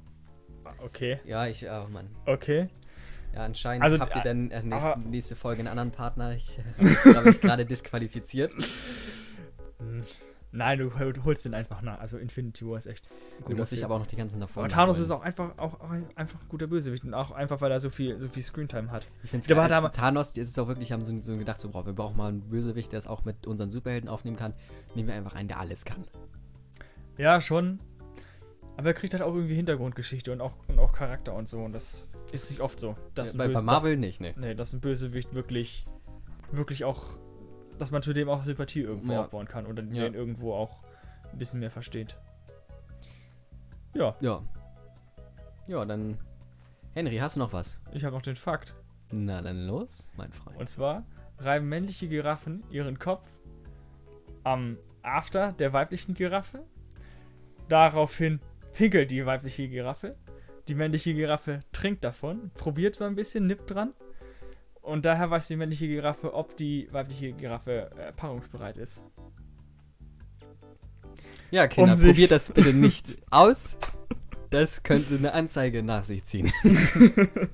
Okay. 0.84 1.20
Ja, 1.26 1.46
ich, 1.48 1.66
oh 1.70 1.88
Mann. 1.90 2.10
Okay. 2.26 2.68
Ja, 3.34 3.44
anscheinend 3.44 3.84
Also, 3.84 4.00
habt 4.00 4.16
ihr 4.16 4.22
äh, 4.22 4.24
dann 4.24 4.52
äh, 4.52 4.64
nächste, 4.64 4.94
aber- 4.94 5.02
nächste 5.02 5.36
Folge 5.36 5.60
einen 5.60 5.68
anderen 5.68 5.92
Partner. 5.92 6.34
Ich 6.34 6.60
habe 7.16 7.30
mich, 7.30 7.40
gerade 7.42 7.66
disqualifiziert. 7.68 8.52
Nein, 10.54 10.80
du 10.80 10.98
hol- 10.98 11.14
holst 11.26 11.44
den 11.46 11.54
einfach 11.54 11.82
nach. 11.82 12.00
Also 12.00 12.18
Infinity 12.18 12.66
War 12.66 12.78
ist 12.78 12.86
echt. 12.88 13.08
Du 13.48 13.56
musst 13.56 13.72
dich 13.74 13.84
aber 13.84 13.96
auch 13.96 14.00
noch 14.00 14.08
die 14.08 14.16
ganzen 14.16 14.40
davor. 14.40 14.64
Aber 14.64 14.72
Thanos 14.72 14.98
ist 14.98 15.12
auch 15.12 15.22
einfach, 15.22 15.58
auch, 15.58 15.80
auch 15.82 15.90
ein, 15.92 16.06
einfach 16.16 16.40
ein 16.42 16.48
guter 16.50 16.68
Bösewicht. 16.68 17.04
Und 17.04 17.14
auch 17.14 17.32
einfach, 17.32 17.60
weil 17.62 17.70
er 17.72 17.80
so 17.82 17.90
viel, 17.90 18.18
so 18.18 18.28
viel 18.30 18.42
Screentime 18.44 18.90
hat. 18.90 19.06
Ich 19.24 19.30
finde 19.30 19.42
es 19.42 19.48
geil. 19.48 19.68
da- 19.68 19.90
Thanos, 19.90 20.32
die 20.34 20.40
ist 20.42 20.58
auch 20.58 20.68
wirklich, 20.70 20.92
haben 20.94 21.04
so, 21.04 21.22
so 21.22 21.38
gedacht, 21.38 21.60
so, 21.60 21.70
boah, 21.70 21.86
wir 21.86 21.94
brauchen 21.94 22.16
mal 22.18 22.30
einen 22.30 22.42
Bösewicht, 22.50 22.92
der 22.94 23.00
es 23.00 23.08
auch 23.08 23.26
mit 23.26 23.46
unseren 23.46 23.72
Superhelden 23.72 24.10
aufnehmen 24.10 24.38
kann. 24.38 24.54
Nehmen 24.96 25.10
wir 25.10 25.16
einfach 25.16 25.36
einen, 25.36 25.50
der 25.50 25.60
alles 25.60 25.84
kann. 25.86 26.06
Ja, 27.18 27.42
schon. 27.42 27.80
Aber 28.78 28.88
er 28.90 28.94
kriegt 28.94 29.14
halt 29.14 29.24
auch 29.24 29.34
irgendwie 29.34 29.56
Hintergrundgeschichte 29.56 30.32
und 30.32 30.40
auch, 30.40 30.54
und 30.68 30.80
auch 30.80 30.94
Charakter 30.94 31.34
und 31.34 31.48
so. 31.50 31.60
Und 31.60 31.74
das 31.74 32.10
ist 32.32 32.52
nicht 32.52 32.62
oft 32.62 32.80
so. 32.80 32.96
Ja, 33.18 33.24
bei, 33.24 33.32
bei 33.34 33.48
Böse- 33.48 33.62
Marvel 33.64 33.98
nicht, 33.98 34.22
ne. 34.22 34.30
Das, 34.34 34.38
nee, 34.42 34.56
dass 34.56 34.74
ein 34.74 34.82
Bösewicht 34.82 35.34
wirklich, 35.34 35.86
wirklich 36.52 36.86
auch, 36.86 37.18
dass 37.78 37.92
man 37.92 38.02
zu 38.02 38.14
dem 38.14 38.30
auch 38.30 38.44
Sympathie 38.44 38.82
irgendwo 38.82 39.14
Ja. 39.14 39.22
aufbauen 39.22 39.48
kann 39.48 39.66
oder 39.66 39.84
Ja. 39.84 40.04
den 40.04 40.14
irgendwo 40.14 40.54
auch 40.54 40.80
ein 41.32 41.38
bisschen 41.38 41.60
mehr 41.60 41.72
versteht. 41.72 42.18
Ja, 43.94 44.16
Ja. 44.20 44.44
Ja, 45.68 45.84
dann. 45.86 46.18
Henry, 46.94 47.18
hast 47.18 47.36
du 47.36 47.40
noch 47.40 47.52
was? 47.54 47.80
ich 47.92 48.04
habe 48.06 48.16
noch 48.16 48.22
den 48.22 48.36
Fakt. 48.38 48.74
Na, 49.12 49.42
dann 49.42 49.68
los, 49.68 50.12
mein 50.18 50.32
Freund. 50.32 50.58
Und 50.60 50.70
zwar 50.70 51.06
reiben 51.40 51.68
männliche 51.70 52.08
Giraffen 52.08 52.64
ihren 52.72 52.98
Kopf 53.00 53.28
am 54.44 54.78
After 55.04 55.52
der 55.54 55.74
weiblichen 55.74 56.14
Giraffe. 56.16 56.64
Daraufhin 57.70 58.40
pinkelt 58.74 59.12
die 59.12 59.26
weibliche 59.26 59.68
Giraffe. 59.68 60.16
Die 60.68 60.76
männliche 60.76 61.14
Giraffe 61.14 61.64
trinkt 61.72 62.04
davon, 62.04 62.52
probiert 62.56 62.96
so 62.96 63.04
ein 63.06 63.16
bisschen, 63.16 63.46
nippt 63.48 63.72
dran. 63.72 63.94
Und 64.88 65.04
daher 65.04 65.30
weiß 65.30 65.50
die 65.50 65.58
männliche 65.58 65.86
Giraffe, 65.86 66.34
ob 66.34 66.56
die 66.56 66.88
weibliche 66.94 67.34
Giraffe 67.34 67.92
äh, 67.98 68.14
paarungsbereit 68.14 68.78
ist. 68.78 69.04
Ja, 71.52 71.68
Kinder, 71.68 71.96
Um 71.96 72.00
probiert 72.00 72.32
das 72.32 72.52
bitte 72.52 72.74
nicht 72.74 73.18
aus. 73.30 73.78
Das 74.50 74.84
könnte 74.84 75.16
eine 75.16 75.34
Anzeige 75.34 75.84
nach 75.84 76.06
sich 76.06 76.24
ziehen. 76.24 76.54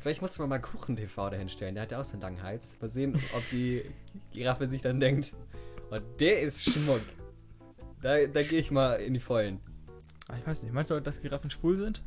Vielleicht 0.00 0.20
musst 0.20 0.36
du 0.36 0.44
mal 0.48 0.58
Kuchen-TV 0.58 1.30
dahin 1.30 1.48
stellen. 1.48 1.74
Der 1.76 1.82
hat 1.84 1.92
ja 1.92 2.00
auch 2.00 2.04
so 2.04 2.14
einen 2.14 2.22
langen 2.22 2.42
Hals. 2.42 2.76
Mal 2.80 2.88
sehen, 2.88 3.14
ob 3.36 3.48
die 3.50 3.84
Giraffe 4.32 4.68
sich 4.68 4.82
dann 4.82 4.98
denkt, 4.98 5.32
oh, 5.92 5.98
der 6.18 6.40
ist 6.40 6.64
Schmuck. 6.64 7.02
Da, 8.02 8.26
da 8.26 8.42
gehe 8.42 8.58
ich 8.58 8.72
mal 8.72 8.94
in 8.96 9.14
die 9.14 9.20
Vollen. 9.20 9.60
Ah, 10.26 10.34
Ich 10.40 10.44
weiß 10.44 10.64
nicht, 10.64 10.72
meinst 10.72 10.90
du, 10.90 11.00
dass 11.00 11.20
Giraffen 11.20 11.50
schwul 11.50 11.76
sind? 11.76 12.02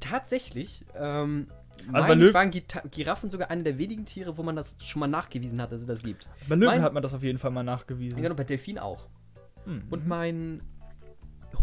Tatsächlich, 0.00 0.86
ähm, 0.94 1.48
Also 1.92 2.08
meine 2.08 2.20
bei 2.22 2.28
ich, 2.28 2.34
waren 2.34 2.50
Gita- 2.50 2.82
Giraffen 2.90 3.30
sogar 3.30 3.50
eine 3.50 3.62
der 3.62 3.78
wenigen 3.78 4.04
Tiere, 4.06 4.36
wo 4.36 4.42
man 4.42 4.56
das 4.56 4.76
schon 4.82 5.00
mal 5.00 5.06
nachgewiesen 5.06 5.60
hat, 5.60 5.70
dass 5.72 5.80
es 5.80 5.86
das 5.86 6.02
gibt. 6.02 6.28
Bei 6.48 6.54
Löwen 6.54 6.66
Mein- 6.74 6.82
hat 6.82 6.92
man 6.92 7.02
das 7.02 7.14
auf 7.14 7.22
jeden 7.22 7.38
Fall 7.38 7.50
mal 7.50 7.62
nachgewiesen. 7.62 8.20
Genau, 8.22 8.34
bei 8.34 8.44
Delfinen 8.44 8.82
auch. 8.82 9.06
Hm. 9.64 9.84
Und 9.90 10.06
mein 10.06 10.62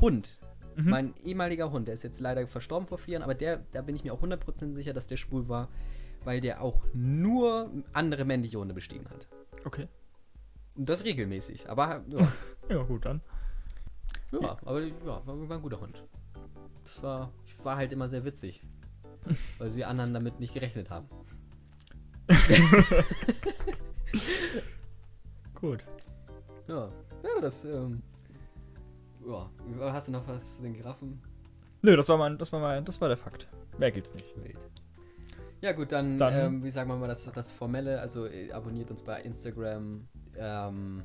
Hund, 0.02 0.40
Mhm. 0.76 0.90
mein 0.90 1.14
ehemaliger 1.24 1.72
Hund, 1.72 1.88
der 1.88 1.94
ist 1.94 2.04
jetzt 2.04 2.20
leider 2.20 2.48
verstorben 2.48 2.88
vor 2.88 2.98
vier 2.98 3.14
Jahren, 3.14 3.24
aber 3.24 3.36
der, 3.36 3.64
da 3.74 3.82
bin 3.82 3.96
ich 3.96 4.04
mir 4.04 4.14
auch 4.14 4.22
100% 4.22 4.76
sicher, 4.76 4.94
dass 4.94 5.08
der 5.08 5.18
schwul 5.18 5.48
war, 5.50 5.70
weil 6.24 6.42
der 6.42 6.62
auch 6.62 6.84
nur 6.94 7.70
andere 7.94 8.26
männliche 8.26 8.58
Hunde 8.60 8.74
bestiegen 8.74 9.06
hat. 9.10 9.28
Okay. 9.66 9.88
Und 10.78 10.90
das 10.90 11.04
regelmäßig. 11.04 11.70
Aber 11.70 12.04
ja, 12.08 12.28
Ja, 12.70 12.82
gut, 12.84 13.06
dann. 13.06 13.22
ja 14.32 14.58
aber 14.66 14.82
ja, 14.82 14.92
war, 15.06 15.50
war 15.50 15.58
ein 15.58 15.62
guter 15.62 15.80
Hund. 15.82 16.02
Das 16.86 17.04
war, 17.04 17.32
war 17.64 17.76
halt 17.78 17.92
immer 17.92 18.08
sehr 18.08 18.26
witzig. 18.26 18.64
Weil 19.58 19.72
die 19.72 19.86
anderen 19.86 20.14
damit 20.14 20.40
nicht 20.40 20.54
gerechnet 20.54 20.90
haben. 20.90 21.08
Gut. 25.56 25.84
Ja, 26.68 26.90
ja 27.24 27.42
das, 27.42 27.66
ähm, 27.66 28.02
ja, 29.26 29.50
hast 29.94 30.08
du 30.08 30.12
noch 30.12 30.28
was 30.28 30.58
zu 30.58 30.64
den 30.64 30.74
Giraffen? 30.74 31.22
Nö, 31.82 31.96
das 31.96 32.08
war 32.10 32.18
mein, 32.18 32.38
das 32.38 32.52
war 32.52 32.60
mein, 32.60 32.86
das 32.86 33.00
war 33.02 33.08
der 33.10 33.18
Fakt. 33.18 33.48
Mehr 33.78 33.92
gibt's 33.92 34.14
nicht. 34.14 34.36
Wild. 34.38 34.58
Ja 35.62 35.72
gut, 35.72 35.92
dann, 35.92 36.18
Dann- 36.18 36.34
ähm, 36.34 36.64
wie 36.64 36.70
sagen 36.72 36.90
wir 36.90 36.96
mal 36.98 37.08
das, 37.08 37.30
das 37.32 37.52
Formelle, 37.52 38.00
also 38.00 38.26
äh, 38.28 38.52
abonniert 38.52 38.92
uns 38.92 39.04
bei 39.04 39.22
Instagram, 39.22 40.08
ähm, 40.38 41.04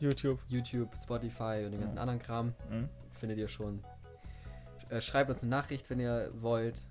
YouTube. 0.00 0.40
YouTube, 0.48 0.90
Spotify 1.00 1.62
und 1.64 1.72
den 1.72 1.80
ganzen 1.80 1.98
anderen 1.98 2.18
Kram. 2.18 2.54
Mhm. 2.68 2.88
Findet 3.12 3.38
ihr 3.38 3.48
schon. 3.48 3.82
Äh, 4.90 5.00
schreibt 5.00 5.30
uns 5.30 5.42
eine 5.42 5.50
Nachricht, 5.50 5.88
wenn 5.90 6.00
ihr 6.00 6.30
wollt. 6.34 6.86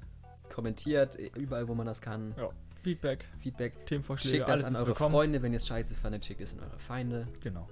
Kommentiert, 0.53 1.17
äh, 1.17 1.31
überall 1.35 1.67
wo 1.67 1.73
man 1.73 1.87
das 1.87 1.99
kann. 1.99 2.35
Ja. 2.37 2.49
Feedback, 2.83 3.25
Feedback. 3.39 3.85
Themenvorschläge, 3.85 4.37
Schickt 4.37 4.47
das 4.47 4.63
alles 4.63 4.65
an 4.65 4.75
eure 4.75 4.87
willkommen. 4.87 5.11
Freunde, 5.11 5.41
wenn 5.41 5.53
ihr 5.53 5.57
es 5.57 5.67
scheiße 5.67 5.95
fandet, 5.95 6.25
schickt 6.25 6.41
es 6.41 6.53
an 6.53 6.59
eure 6.59 6.79
Feinde, 6.79 7.27
Genau. 7.41 7.67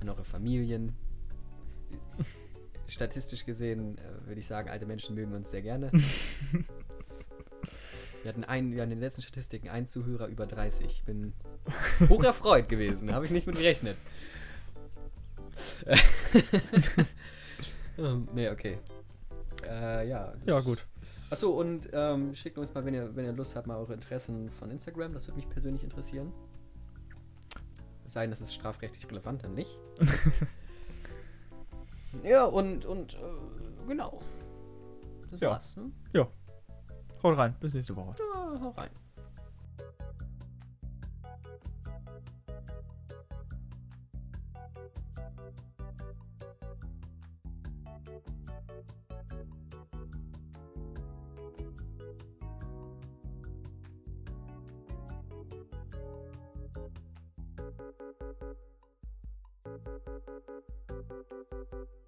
an 0.00 0.08
eure 0.08 0.24
Familien. 0.24 0.96
Statistisch 2.88 3.46
gesehen 3.46 3.96
äh, 3.98 4.26
würde 4.26 4.40
ich 4.40 4.46
sagen, 4.46 4.68
alte 4.68 4.86
Menschen 4.86 5.14
mögen 5.14 5.32
uns 5.34 5.50
sehr 5.50 5.62
gerne. 5.62 5.90
Wir 8.24 8.30
hatten, 8.30 8.42
einen, 8.44 8.74
wir 8.74 8.82
hatten 8.82 8.90
in 8.90 8.98
den 8.98 9.04
letzten 9.04 9.22
Statistiken 9.22 9.68
einen 9.68 9.86
Zuhörer 9.86 10.26
über 10.26 10.44
30. 10.44 10.86
Ich 10.86 11.04
bin 11.04 11.32
hoch 12.08 12.24
erfreut 12.24 12.68
gewesen. 12.68 13.14
Habe 13.14 13.24
ich 13.24 13.30
nicht 13.30 13.46
mit 13.46 13.56
gerechnet. 13.56 13.96
nee, 18.34 18.50
okay. 18.50 18.78
Äh, 19.66 20.08
ja. 20.08 20.32
Ja, 20.46 20.60
gut. 20.60 20.86
Achso, 21.30 21.50
und 21.58 21.88
ähm, 21.92 22.34
schickt 22.34 22.58
uns 22.58 22.72
mal, 22.74 22.84
wenn 22.84 22.94
ihr, 22.94 23.14
wenn 23.16 23.24
ihr 23.24 23.32
Lust 23.32 23.56
habt, 23.56 23.66
mal 23.66 23.76
eure 23.76 23.94
Interessen 23.94 24.50
von 24.50 24.70
Instagram. 24.70 25.12
Das 25.12 25.26
würde 25.26 25.36
mich 25.36 25.48
persönlich 25.48 25.82
interessieren. 25.84 26.32
Es 28.04 28.12
sei 28.14 28.22
denn, 28.22 28.30
das 28.30 28.40
ist 28.40 28.54
strafrechtlich 28.54 29.08
relevant, 29.10 29.44
dann 29.44 29.54
nicht. 29.54 29.76
ja, 32.24 32.44
und, 32.44 32.84
und 32.86 33.14
äh, 33.14 33.18
genau. 33.88 34.20
Das 35.30 35.40
Ja. 35.40 35.50
war's. 35.50 35.76
Ne? 35.76 35.90
Haut 37.22 37.36
rein. 37.36 37.54
Bis 37.58 37.74
nächste 37.74 37.96
Woche. 37.96 38.14
Ja, 38.18 38.60
hau 38.60 38.70
rein. 38.70 38.90
Thank 60.28 60.42
you. 61.72 62.07